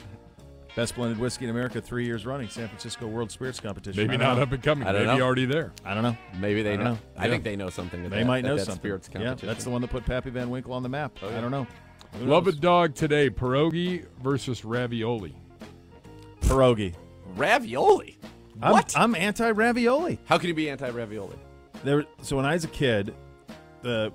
Best 0.77 0.95
blended 0.95 1.19
whiskey 1.19 1.45
in 1.45 1.51
America, 1.51 1.81
three 1.81 2.05
years 2.07 2.25
running. 2.25 2.49
San 2.49 2.69
Francisco 2.69 3.07
World 3.07 3.31
Spirits 3.31 3.59
Competition. 3.61 4.07
Maybe 4.07 4.23
I 4.23 4.27
don't 4.29 4.37
know. 4.37 4.43
up 4.43 4.53
and 4.53 4.63
coming. 4.63 4.87
I 4.87 4.93
don't 4.93 5.07
Maybe 5.07 5.19
know. 5.19 5.25
already 5.25 5.45
there. 5.45 5.73
I 5.85 5.95
don't 5.95 6.03
know. 6.05 6.17
Maybe 6.39 6.63
they 6.63 6.75
I 6.75 6.77
know. 6.77 6.85
know. 6.85 6.99
I 7.19 7.25
Yeah. 7.25 7.31
think 7.33 7.45
they 7.45 7.57
know 7.57 7.71
something. 7.71 8.05
At 8.05 8.11
They 8.11 8.19
that, 8.21 8.27
might 8.27 8.45
know 8.45 8.57
that 8.57 8.67
something. 8.67 8.81
Spirits 8.81 9.11
yeah, 9.13 9.35
that's 9.35 9.65
the 9.65 9.71
one 9.71 9.81
that 9.83 9.91
put 9.91 10.07
Pappy 10.07 10.31
Van 10.31 10.49
Winkle 10.49 10.73
on 10.73 10.83
the 10.83 10.89
map. 10.89 11.19
Oh, 11.23 11.29
I 11.29 11.41
don't 11.41 11.51
know. 11.51 11.67
Who 12.19 12.27
Love 12.27 12.47
knows? 12.47 12.57
a 12.57 12.61
dog 12.61 12.95
today. 12.95 13.31
Pierogi 13.31 14.07
versus 14.23 14.65
ravioli. 14.65 15.35
Pierogi. 16.41 16.95
Ravioli. 17.37 18.19
I'm, 18.63 18.73
What? 18.73 18.93
I'm 18.97 19.15
anti 19.15 19.51
ravioli. 19.51 20.19
How 20.27 20.39
can 20.39 20.49
you 20.49 20.55
be 20.55 20.69
anti-ravioli? 20.71 21.37
There. 21.85 22.05
So 22.23 22.37
when 22.37 22.45
I 22.45 22.53
was 22.55 22.65
a 22.65 22.69
kid, 22.69 23.15
the 23.83 24.13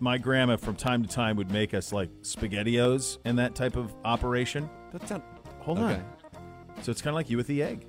my 0.00 0.16
grandma 0.18 0.56
from 0.56 0.76
time 0.76 1.02
to 1.02 1.08
time 1.08 1.36
would 1.36 1.50
make 1.50 1.74
us 1.74 1.92
like 1.92 2.08
spaghettios 2.22 3.18
and 3.24 3.38
that 3.38 3.54
type 3.56 3.76
of 3.76 3.92
operation. 4.04 4.68
That's 4.92 5.10
not. 5.10 5.22
Hold 5.68 5.80
Okay. 5.80 5.94
on. 5.96 6.82
So 6.82 6.90
it's 6.90 7.02
kind 7.02 7.10
of 7.10 7.16
like 7.16 7.28
you 7.28 7.36
with 7.36 7.46
the 7.46 7.62
egg. 7.62 7.84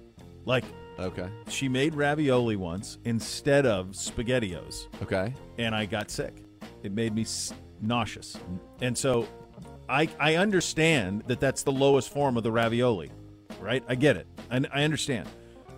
Like 0.46 0.66
Okay. 1.00 1.30
she 1.48 1.70
made 1.70 1.96
ravioli 1.96 2.58
once 2.58 2.98
instead 3.06 3.66
of 3.66 3.92
spaghettios, 3.92 4.88
Okay. 5.02 5.34
and 5.58 5.74
I 5.74 5.86
got 5.86 6.12
sick. 6.12 6.44
It 6.84 6.92
made 6.92 7.16
me 7.16 7.22
s- 7.22 7.54
nauseous, 7.82 8.38
and 8.82 8.98
so 8.98 9.26
I 9.88 10.10
I 10.20 10.36
understand 10.36 11.24
that 11.28 11.40
that's 11.40 11.64
the 11.64 11.72
lowest 11.72 12.10
form 12.12 12.36
of 12.36 12.44
the 12.44 12.52
ravioli, 12.52 13.12
right? 13.62 13.82
I 13.88 13.96
get 13.96 14.18
it, 14.18 14.28
and 14.52 14.68
I 14.74 14.84
understand, 14.84 15.30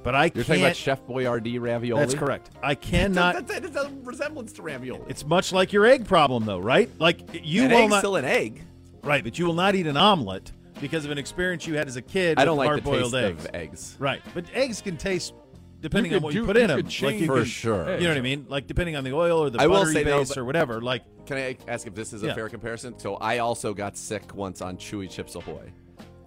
but 0.01 0.15
I 0.15 0.23
You're 0.25 0.31
can't. 0.31 0.47
talking 0.47 0.63
about 0.63 0.75
Chef 0.75 1.05
Boyardee 1.05 1.59
ravioli. 1.61 1.99
that's 2.01 2.15
correct. 2.15 2.49
I 2.63 2.73
cannot. 2.73 3.35
That's, 3.35 3.59
that's, 3.59 3.73
that's 3.75 3.85
a 3.87 3.91
resemblance 4.03 4.53
to 4.53 4.63
ravioli. 4.63 5.01
It's 5.07 5.23
much 5.23 5.53
like 5.53 5.71
your 5.71 5.85
egg 5.85 6.07
problem, 6.07 6.45
though, 6.45 6.57
right? 6.59 6.89
Like 6.99 7.21
you 7.45 7.65
An 7.65 7.69
will 7.71 7.77
egg's 7.77 7.89
not. 7.91 7.99
still 7.99 8.15
an 8.15 8.25
egg. 8.25 8.63
Right, 9.03 9.23
but 9.23 9.37
you 9.39 9.45
will 9.47 9.53
not 9.55 9.73
eat 9.75 9.85
an 9.87 9.97
omelet 9.97 10.51
because 10.81 11.05
of 11.05 11.11
an 11.11 11.17
experience 11.17 11.65
you 11.65 11.75
had 11.75 11.87
as 11.87 11.95
a 11.95 12.01
kid. 12.01 12.37
I 12.39 12.45
don't 12.45 12.57
with 12.57 12.67
like 12.67 12.83
the 12.83 12.89
hard-boiled 12.89 13.13
taste 13.13 13.23
eggs. 13.23 13.45
of 13.45 13.55
eggs. 13.55 13.95
Right, 13.99 14.21
but 14.33 14.45
eggs 14.53 14.81
can 14.81 14.97
taste 14.97 15.33
depending 15.79 16.11
You 16.11 16.17
on 16.17 16.21
could 16.21 16.25
what 16.25 16.33
you 16.33 16.41
do- 16.41 16.45
put 16.47 16.55
you 16.57 16.61
in 16.63 16.67
them. 16.67 16.77
could 16.77 16.89
change 16.89 17.21
you 17.21 17.27
For 17.27 17.37
can- 17.37 17.45
sure. 17.45 17.95
You 17.97 18.03
know 18.03 18.09
what 18.09 18.17
I 18.17 18.21
mean? 18.21 18.45
Like 18.49 18.67
depending 18.67 18.95
on 18.95 19.03
the 19.03 19.13
oil 19.13 19.39
or 19.39 19.49
the 19.49 19.59
I 19.61 19.67
will 19.67 19.77
buttery 19.77 19.93
say, 19.93 20.03
base 20.03 20.29
but- 20.29 20.37
or 20.39 20.45
whatever. 20.45 20.81
Like 20.81 21.03
can 21.25 21.37
I 21.37 21.57
ask 21.67 21.87
if 21.87 21.95
this 21.95 22.13
is 22.13 22.23
a 22.23 22.27
Yeah. 22.27 22.33
fair 22.35 22.49
comparison? 22.49 22.99
So 22.99 23.15
I 23.15 23.37
also 23.39 23.73
got 23.73 23.95
sick 23.97 24.35
once 24.35 24.61
on 24.61 24.75
Chewy 24.77 25.09
Chips 25.09 25.35
Ahoy. 25.35 25.71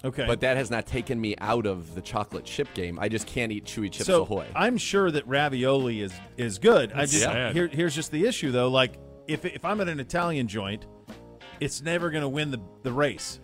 Okay. 0.05 0.27
But 0.27 0.41
that 0.41 0.57
has 0.59 0.71
not 0.71 0.87
taken 0.87 1.19
me 1.21 1.35
out 1.39 1.65
of 1.67 1.95
the 1.95 2.03
chocolate 2.03 2.45
chip 2.45 2.73
game. 2.75 2.99
I 2.99 3.09
just 3.09 3.27
can't 3.27 3.51
eat 3.53 3.65
Chewy 3.65 3.91
Chips 3.91 4.05
so 4.07 4.23
Ahoy. 4.23 4.47
I'm 4.55 4.77
sure 4.77 5.11
that 5.11 5.27
ravioli 5.27 6.01
is 6.03 6.13
is 6.37 6.59
good. 6.59 6.93
I 6.93 7.03
just 7.07 7.23
sad. 7.23 7.55
here, 7.55 7.69
here's 7.69 7.95
just 7.95 8.11
the 8.11 8.27
issue 8.27 8.51
though. 8.51 8.69
Like 8.69 8.99
if 9.29 9.45
if 9.45 9.65
I'm 9.65 9.81
at 9.81 9.89
an 9.89 10.01
Italian 10.01 10.47
joint, 10.49 10.87
it's 11.61 11.81
never 11.81 12.11
going 12.11 12.23
to 12.23 12.29
win 12.29 12.51
the 12.51 12.61
the 12.83 12.93
race. 12.93 13.41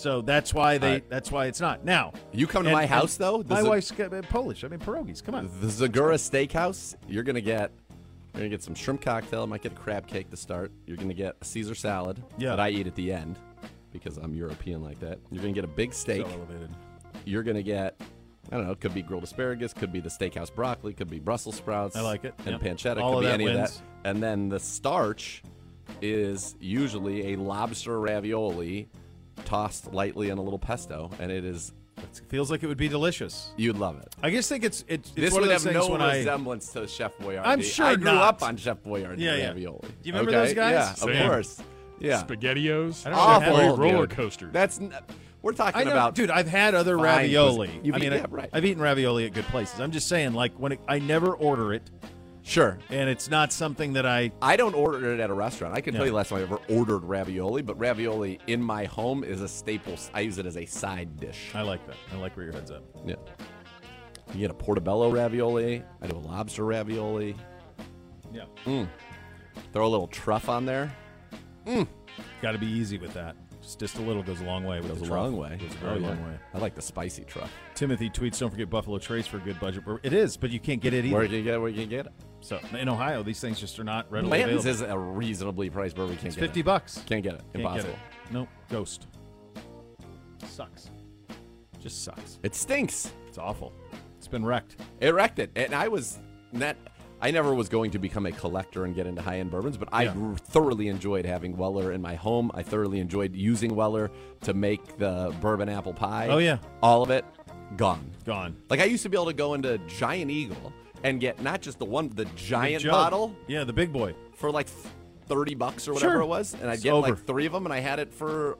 So 0.00 0.22
that's 0.22 0.54
why 0.54 0.78
they. 0.78 1.02
That's 1.08 1.30
why 1.30 1.46
it's 1.46 1.60
not 1.60 1.84
now. 1.84 2.12
You 2.32 2.46
come 2.46 2.64
to 2.64 2.72
my 2.72 2.86
house, 2.86 3.16
though? 3.16 3.44
My 3.46 3.60
it- 3.60 3.66
wife's 3.66 3.90
got- 3.90 4.12
uh, 4.14 4.22
Polish. 4.22 4.64
I 4.64 4.68
mean 4.68 4.80
pierogies. 4.80 5.22
Come 5.22 5.34
on. 5.34 5.50
The 5.60 5.66
Zegura 5.66 6.14
Steakhouse, 6.14 6.94
you're 7.08 7.22
gonna 7.22 7.40
get 7.40 7.70
you're 8.32 8.40
gonna 8.42 8.48
get 8.48 8.62
some 8.62 8.74
shrimp 8.74 9.02
cocktail. 9.02 9.42
I 9.42 9.46
Might 9.46 9.62
get 9.62 9.72
a 9.72 9.76
crab 9.76 10.06
cake 10.06 10.30
to 10.30 10.36
start. 10.36 10.72
You're 10.86 10.96
gonna 10.96 11.12
get 11.14 11.36
a 11.40 11.44
Caesar 11.44 11.74
salad 11.74 12.22
Yeah. 12.38 12.50
that 12.50 12.60
I 12.60 12.70
eat 12.70 12.86
at 12.86 12.94
the 12.94 13.12
end 13.12 13.38
because 13.92 14.16
I'm 14.16 14.34
European 14.34 14.82
like 14.82 15.00
that. 15.00 15.18
You're 15.30 15.42
gonna 15.42 15.52
get 15.52 15.64
a 15.64 15.68
big 15.68 15.92
steak. 15.92 16.22
So 16.22 16.28
elevated. 16.32 16.70
You're 17.24 17.42
gonna 17.42 17.62
get 17.62 18.00
I 18.50 18.56
don't 18.56 18.66
know. 18.66 18.72
It 18.72 18.80
could 18.80 18.94
be 18.94 19.02
grilled 19.02 19.22
asparagus. 19.24 19.72
Could 19.74 19.92
be 19.92 20.00
the 20.00 20.08
steakhouse 20.08 20.52
broccoli. 20.52 20.92
Could 20.94 21.10
be 21.10 21.18
Brussels 21.20 21.56
sprouts. 21.56 21.94
I 21.94 22.00
like 22.00 22.24
it. 22.24 22.34
And 22.46 22.60
Yep. 22.60 22.62
pancetta. 22.62 23.00
All 23.02 23.16
could 23.16 23.26
be 23.26 23.32
any 23.32 23.46
of 23.46 23.54
wins. 23.54 23.76
that. 24.02 24.08
And 24.10 24.22
then 24.22 24.48
the 24.48 24.58
starch 24.58 25.42
is 26.00 26.56
usually 26.60 27.34
a 27.34 27.36
lobster 27.36 28.00
ravioli 28.00 28.88
tossed 29.44 29.92
lightly 29.92 30.30
in 30.30 30.38
a 30.38 30.42
little 30.42 30.58
pesto, 30.58 31.10
and 31.18 31.30
it 31.30 31.44
is. 31.44 31.72
It 31.98 32.22
feels 32.28 32.50
like 32.50 32.62
it 32.62 32.66
would 32.66 32.78
be 32.78 32.88
delicious. 32.88 33.52
You'd 33.58 33.76
love 33.76 34.00
it. 34.00 34.08
I 34.22 34.30
just 34.30 34.48
think 34.48 34.64
it's 34.64 34.84
it's, 34.88 35.10
it's 35.10 35.16
this 35.16 35.32
one 35.34 35.42
would 35.42 35.50
of 35.50 35.62
those 35.62 35.74
have 35.74 35.74
no 35.86 35.90
when 35.92 36.00
I. 36.00 36.16
resemblance 36.18 36.72
to 36.72 36.86
Chef 36.88 37.16
Boyardee. 37.18 37.42
I'm 37.44 37.60
sure 37.60 37.86
I 37.86 37.94
grew 37.96 38.04
not. 38.04 38.22
up 38.22 38.42
on 38.42 38.56
Chef 38.56 38.82
Boyardee 38.82 39.18
Yeah, 39.18 39.36
yeah. 39.36 39.48
ravioli. 39.48 39.80
Do 39.82 39.88
you 40.04 40.12
remember 40.14 40.30
Okay? 40.30 40.46
those 40.46 40.54
guys? 40.54 40.72
Yeah, 40.72 40.92
Same. 40.94 41.10
of 41.22 41.30
course. 41.30 41.62
Yeah, 41.98 42.22
Spaghettios. 42.22 43.06
I 43.06 43.10
don't 43.10 43.18
know 43.18 43.40
have 43.40 43.52
awful 43.72 43.76
roller 43.76 44.06
dude. 44.06 44.16
coaster. 44.16 44.48
That's 44.50 44.80
n- 44.80 44.94
we're 45.42 45.52
talking 45.52 45.80
I 45.80 45.84
know, 45.84 45.90
about, 45.90 46.14
dude. 46.14 46.30
I've 46.30 46.48
had 46.48 46.74
other 46.74 46.96
ravioli. 46.96 47.70
You've 47.82 47.94
I 47.94 47.98
mean, 47.98 48.06
eaten- 48.12 48.12
I, 48.12 48.16
yeah, 48.22 48.26
right. 48.30 48.50
I've 48.52 48.64
eaten 48.64 48.82
ravioli 48.82 49.26
at 49.26 49.34
good 49.34 49.44
places. 49.46 49.78
I'm 49.80 49.90
just 49.90 50.08
saying, 50.08 50.32
like 50.32 50.54
when 50.58 50.72
it, 50.72 50.80
I 50.88 50.98
never 51.00 51.34
order 51.34 51.74
it, 51.74 51.82
Sure. 52.50 52.78
and 52.90 53.08
it's 53.08 53.30
not 53.30 53.52
something 53.52 53.92
that 53.92 54.04
I. 54.04 54.32
I 54.42 54.56
don't 54.56 54.74
order 54.74 55.12
it 55.14 55.20
at 55.20 55.30
a 55.30 55.34
restaurant. 55.34 55.72
I 55.76 55.80
can 55.80 55.94
tell 55.94 56.04
you 56.04 56.12
last 56.12 56.30
time 56.30 56.40
I 56.40 56.42
ever 56.42 56.58
ordered 56.68 57.04
ravioli, 57.04 57.62
but 57.62 57.78
ravioli 57.78 58.40
in 58.48 58.60
my 58.60 58.86
home 58.86 59.22
is 59.22 59.40
a 59.40 59.46
staple. 59.48 59.94
I 60.12 60.20
use 60.20 60.38
it 60.38 60.46
as 60.46 60.56
a 60.56 60.66
side 60.66 61.18
dish. 61.20 61.50
I 61.54 61.62
like 61.62 61.86
that. 61.86 61.96
I 62.12 62.16
like 62.16 62.36
where 62.36 62.44
your 62.46 62.52
head's 62.52 62.72
at. 62.72 62.82
Yeah. 63.06 63.14
You 64.34 64.40
get 64.40 64.50
a 64.50 64.54
portobello 64.54 65.10
ravioli. 65.10 65.84
I 66.02 66.06
do 66.08 66.16
a 66.16 66.18
lobster 66.18 66.64
ravioli. 66.64 67.36
Yeah. 68.32 68.44
Mm. 68.66 68.88
Throw 69.72 69.86
a 69.86 69.88
little 69.88 70.06
truff 70.08 70.48
on 70.48 70.64
there. 70.66 70.92
Mm. 71.66 71.86
Got 72.42 72.52
to 72.52 72.58
be 72.58 72.66
easy 72.66 72.98
with 72.98 73.12
that. 73.14 73.36
Just, 73.62 73.78
just 73.78 73.98
a 73.98 74.02
little 74.02 74.22
goes 74.22 74.40
a 74.40 74.44
long 74.44 74.64
way. 74.64 74.80
With 74.80 74.88
Goes 74.88 75.02
a 75.02 75.06
truff. 75.06 75.10
long 75.24 75.36
way. 75.36 75.56
Goes 75.60 75.70
a 75.70 75.74
Oh, 75.84 75.88
very 75.90 76.00
yeah. 76.00 76.08
long 76.08 76.24
way. 76.24 76.38
I 76.54 76.58
like 76.58 76.74
the 76.74 76.82
spicy 76.82 77.24
truff. 77.24 77.52
Timothy 77.74 78.08
tweets, 78.10 78.38
"Don't 78.40 78.50
forget 78.50 78.70
Buffalo 78.70 78.98
Trace 78.98 79.26
for 79.26 79.36
a 79.36 79.40
good 79.40 79.60
budget." 79.60 79.84
It 80.02 80.12
is, 80.12 80.36
but 80.36 80.50
you 80.50 80.58
can't 80.60 80.80
get 80.80 80.94
it 80.94 81.04
either. 81.04 81.16
Where 81.16 81.26
can 81.26 81.34
you 81.34 81.42
get? 81.44 81.60
Where 81.60 81.70
can 81.70 81.80
you 81.80 81.86
get 81.86 82.06
it? 82.06 82.12
So 82.40 82.58
in 82.78 82.88
Ohio, 82.88 83.22
these 83.22 83.40
things 83.40 83.60
just 83.60 83.78
are 83.78 83.84
not 83.84 84.10
readily 84.10 84.30
Blanton's 84.38 84.64
available. 84.64 84.86
is 84.86 84.92
a 84.92 84.98
reasonably 84.98 85.70
priced 85.70 85.94
burger. 85.96 86.14
Can't 86.14 86.26
It's 86.26 86.36
get 86.36 86.40
fifty 86.42 86.60
it. 86.60 86.66
bucks. 86.66 87.02
Can't 87.06 87.22
get 87.22 87.34
it. 87.34 87.42
Can't 87.52 87.56
Impossible. 87.64 87.90
Get 87.90 87.98
it. 87.98 88.32
Nope. 88.32 88.48
Ghost. 88.70 89.06
Sucks. 90.46 90.90
Just 91.80 92.04
sucks. 92.04 92.38
It 92.42 92.54
stinks. 92.54 93.12
It's 93.28 93.38
awful. 93.38 93.72
It's 94.18 94.28
been 94.28 94.44
wrecked. 94.44 94.76
It 95.00 95.14
wrecked 95.14 95.38
it, 95.38 95.50
and 95.56 95.74
I 95.74 95.88
was 95.88 96.18
not. 96.52 96.76
I 97.22 97.30
never 97.30 97.54
was 97.54 97.68
going 97.68 97.90
to 97.90 97.98
become 97.98 98.24
a 98.24 98.32
collector 98.32 98.86
and 98.86 98.94
get 98.94 99.06
into 99.06 99.20
high 99.20 99.40
end 99.40 99.50
bourbons, 99.50 99.76
but 99.76 99.90
I 99.92 100.04
Yeah. 100.04 100.34
thoroughly 100.36 100.88
enjoyed 100.88 101.26
having 101.26 101.54
Weller 101.54 101.92
in 101.92 102.00
my 102.00 102.14
home. 102.14 102.50
I 102.54 102.62
thoroughly 102.62 102.98
enjoyed 102.98 103.34
using 103.36 103.74
Weller 103.76 104.10
to 104.42 104.54
make 104.54 104.96
the 104.96 105.34
bourbon 105.42 105.68
apple 105.68 105.92
pie. 105.92 106.28
Oh, 106.30 106.38
yeah. 106.38 106.58
all 106.82 107.02
of 107.02 107.10
it 107.10 107.26
gone. 107.76 108.10
Gone. 108.24 108.56
Like 108.70 108.80
I 108.80 108.84
used 108.84 109.02
to 109.02 109.10
be 109.10 109.18
able 109.18 109.26
to 109.26 109.34
go 109.34 109.52
into 109.52 109.76
Giant 109.86 110.30
Eagle 110.30 110.72
and 111.04 111.20
get 111.20 111.40
not 111.42 111.60
just 111.62 111.78
the 111.78 111.84
one, 111.84 112.08
the 112.10 112.24
giant 112.36 112.82
jug. 112.82 112.92
bottle 112.92 113.34
Yeah, 113.46 113.64
the 113.64 113.72
big 113.72 113.92
boy. 113.92 114.14
for 114.34 114.50
like 114.50 114.68
thirty 115.26 115.54
bucks 115.54 115.86
or 115.88 115.94
whatever 115.94 116.14
Sure. 116.14 116.20
it 116.22 116.26
was, 116.26 116.54
and 116.54 116.68
I'd 116.68 116.74
It's 116.74 116.82
get 116.82 116.92
over. 116.92 117.10
like 117.10 117.24
three 117.26 117.46
of 117.46 117.52
them, 117.52 117.64
and 117.66 117.72
I 117.72 117.78
had 117.80 117.98
it 117.98 118.12
for. 118.12 118.58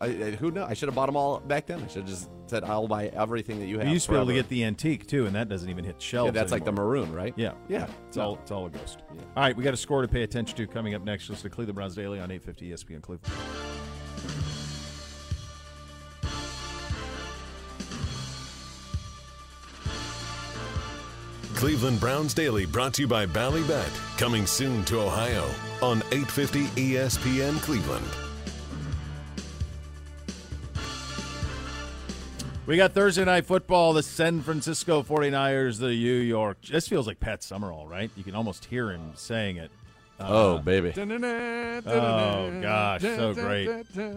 I, 0.00 0.06
I, 0.06 0.10
who 0.32 0.52
knows? 0.52 0.68
I 0.70 0.74
should 0.74 0.88
have 0.88 0.94
bought 0.94 1.06
them 1.06 1.16
all 1.16 1.40
back 1.40 1.66
then. 1.66 1.82
I 1.82 1.86
should 1.88 2.02
have 2.02 2.06
just 2.08 2.30
said, 2.46 2.62
"I'll 2.64 2.86
buy 2.86 3.06
everything 3.08 3.58
that 3.58 3.66
you 3.66 3.78
have." 3.78 3.86
You 3.88 3.94
used 3.94 4.06
to 4.06 4.12
be 4.12 4.16
able 4.16 4.26
to 4.28 4.32
get 4.34 4.48
the 4.48 4.62
antique 4.64 5.06
too, 5.08 5.26
and 5.26 5.34
that 5.34 5.48
doesn't 5.48 5.68
even 5.68 5.84
hit 5.84 6.00
shelves. 6.00 6.26
Yeah, 6.28 6.30
that's 6.40 6.52
like 6.52 6.64
the 6.64 6.70
maroon, 6.72 7.12
right? 7.12 7.34
Yeah, 7.36 7.52
Yeah. 7.68 7.88
It's 8.06 8.16
all 8.16 8.36
it's 8.42 8.50
all 8.52 8.66
a 8.66 8.70
ghost. 8.70 9.02
All 9.10 9.42
right, 9.42 9.56
we 9.56 9.64
got 9.64 9.74
a 9.74 9.76
score 9.76 10.02
to 10.02 10.08
pay 10.08 10.22
attention 10.22 10.56
to 10.56 10.66
coming 10.68 10.94
up 10.94 11.02
next. 11.04 11.28
Listen 11.28 11.50
to 11.50 11.54
Cleveland 11.54 11.74
Browns 11.76 11.94
Daily 11.96 12.20
on 12.20 12.30
850 12.30 12.70
ESPN 12.70 13.00
Cleveland. 13.02 14.57
Cleveland 21.58 21.98
Browns 21.98 22.34
Daily 22.34 22.66
brought 22.66 22.94
to 22.94 23.02
you 23.02 23.08
by 23.08 23.26
Ballybet. 23.26 23.90
Coming 24.16 24.46
soon 24.46 24.84
to 24.84 25.00
Ohio 25.00 25.44
on 25.82 25.98
850 26.12 26.66
ESPN 26.80 27.60
Cleveland. 27.62 28.06
We 32.64 32.76
got 32.76 32.92
Thursday 32.92 33.24
night 33.24 33.44
football. 33.44 33.92
The 33.92 34.04
San 34.04 34.40
Francisco 34.40 35.02
49ers, 35.02 35.80
the 35.80 35.88
New 35.88 35.94
York. 36.20 36.58
This 36.70 36.86
feels 36.86 37.08
like 37.08 37.18
Pat 37.18 37.42
Summerall, 37.42 37.88
right? 37.88 38.08
You 38.14 38.22
can 38.22 38.36
almost 38.36 38.66
hear 38.66 38.92
him 38.92 39.10
saying 39.16 39.56
it. 39.56 39.72
Uh, 40.20 40.26
Oh, 40.28 40.58
baby. 40.58 40.92
Oh 40.96 42.60
gosh, 42.62 43.00
so 43.02 43.34
great. 43.34 43.68
So 43.96 44.16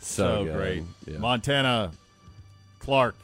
So 0.00 0.44
great. 0.46 0.84
Yeah. 1.06 1.18
Montana, 1.18 1.90
Clark, 2.78 3.14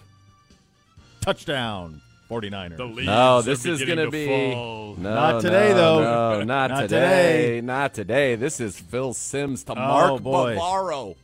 touchdown, 1.23 2.03
49ers. 2.30 2.76
The 2.76 2.84
leaves 2.86 3.06
No, 3.06 3.42
this 3.42 3.64
is 3.66 3.84
going 3.84 3.98
to 3.98 4.06
to 4.06 4.10
be 4.10 4.26
no, 4.26 4.94
Not 4.98 5.40
today, 5.42 5.70
no, 5.70 5.74
though. 5.74 6.38
No, 6.38 6.44
not, 6.44 6.70
Not 6.70 6.80
today. 6.82 7.42
today. 7.46 7.60
Not 7.60 7.94
today. 7.94 8.34
This 8.36 8.60
is 8.60 8.78
Phil 8.78 9.12
Simms 9.12 9.64
to 9.64 9.72
Oh, 9.72 9.76
Mark 9.76 10.22
boy. 10.22 10.56
Bavaro. 10.56 11.16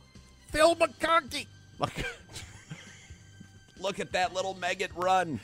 Phil 0.51 0.75
McConkey. 0.75 1.47
Look, 1.79 1.93
look 3.79 3.99
at 3.99 4.11
that 4.11 4.33
little 4.33 4.53
Meggett 4.55 4.91
run. 4.95 5.39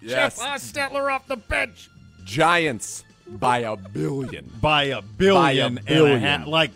Yes, 0.00 0.38
Stetler 0.38 1.12
off 1.12 1.26
the 1.26 1.36
bench 1.36 1.88
Giants 2.24 3.02
by 3.26 3.58
a 3.60 3.76
billion. 3.76 4.48
by 4.60 4.84
a 4.84 5.02
billion, 5.02 5.74
By 5.74 5.80
a 5.80 5.84
billion. 5.84 6.14
and 6.16 6.24
a 6.24 6.26
half. 6.38 6.46
Like, 6.46 6.70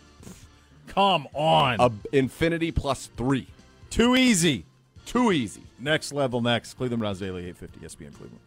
come 0.89 1.29
on, 1.35 1.77
A 1.79 1.91
infinity 2.17 2.73
plus 2.73 3.09
three. 3.17 3.47
too 3.91 4.17
easy. 4.17 4.65
Too 5.07 5.31
easy. 5.31 5.63
Next 5.83 6.13
level, 6.13 6.41
next. 6.41 6.75
Cleveland 6.75 7.01
Browns 7.01 7.19
Daily, 7.19 7.49
850 7.49 7.81
ESPN 7.81 8.15
Cleveland. 8.15 8.41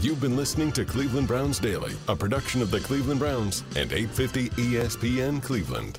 You've 0.00 0.20
been 0.20 0.36
listening 0.36 0.72
to 0.72 0.84
Cleveland 0.84 1.28
Browns 1.28 1.60
Daily, 1.60 1.94
a 2.08 2.16
production 2.16 2.60
of 2.60 2.72
the 2.72 2.80
Cleveland 2.80 3.20
Browns 3.20 3.62
and 3.76 3.92
850 3.92 4.50
ESPN 4.50 5.40
Cleveland. 5.40 5.98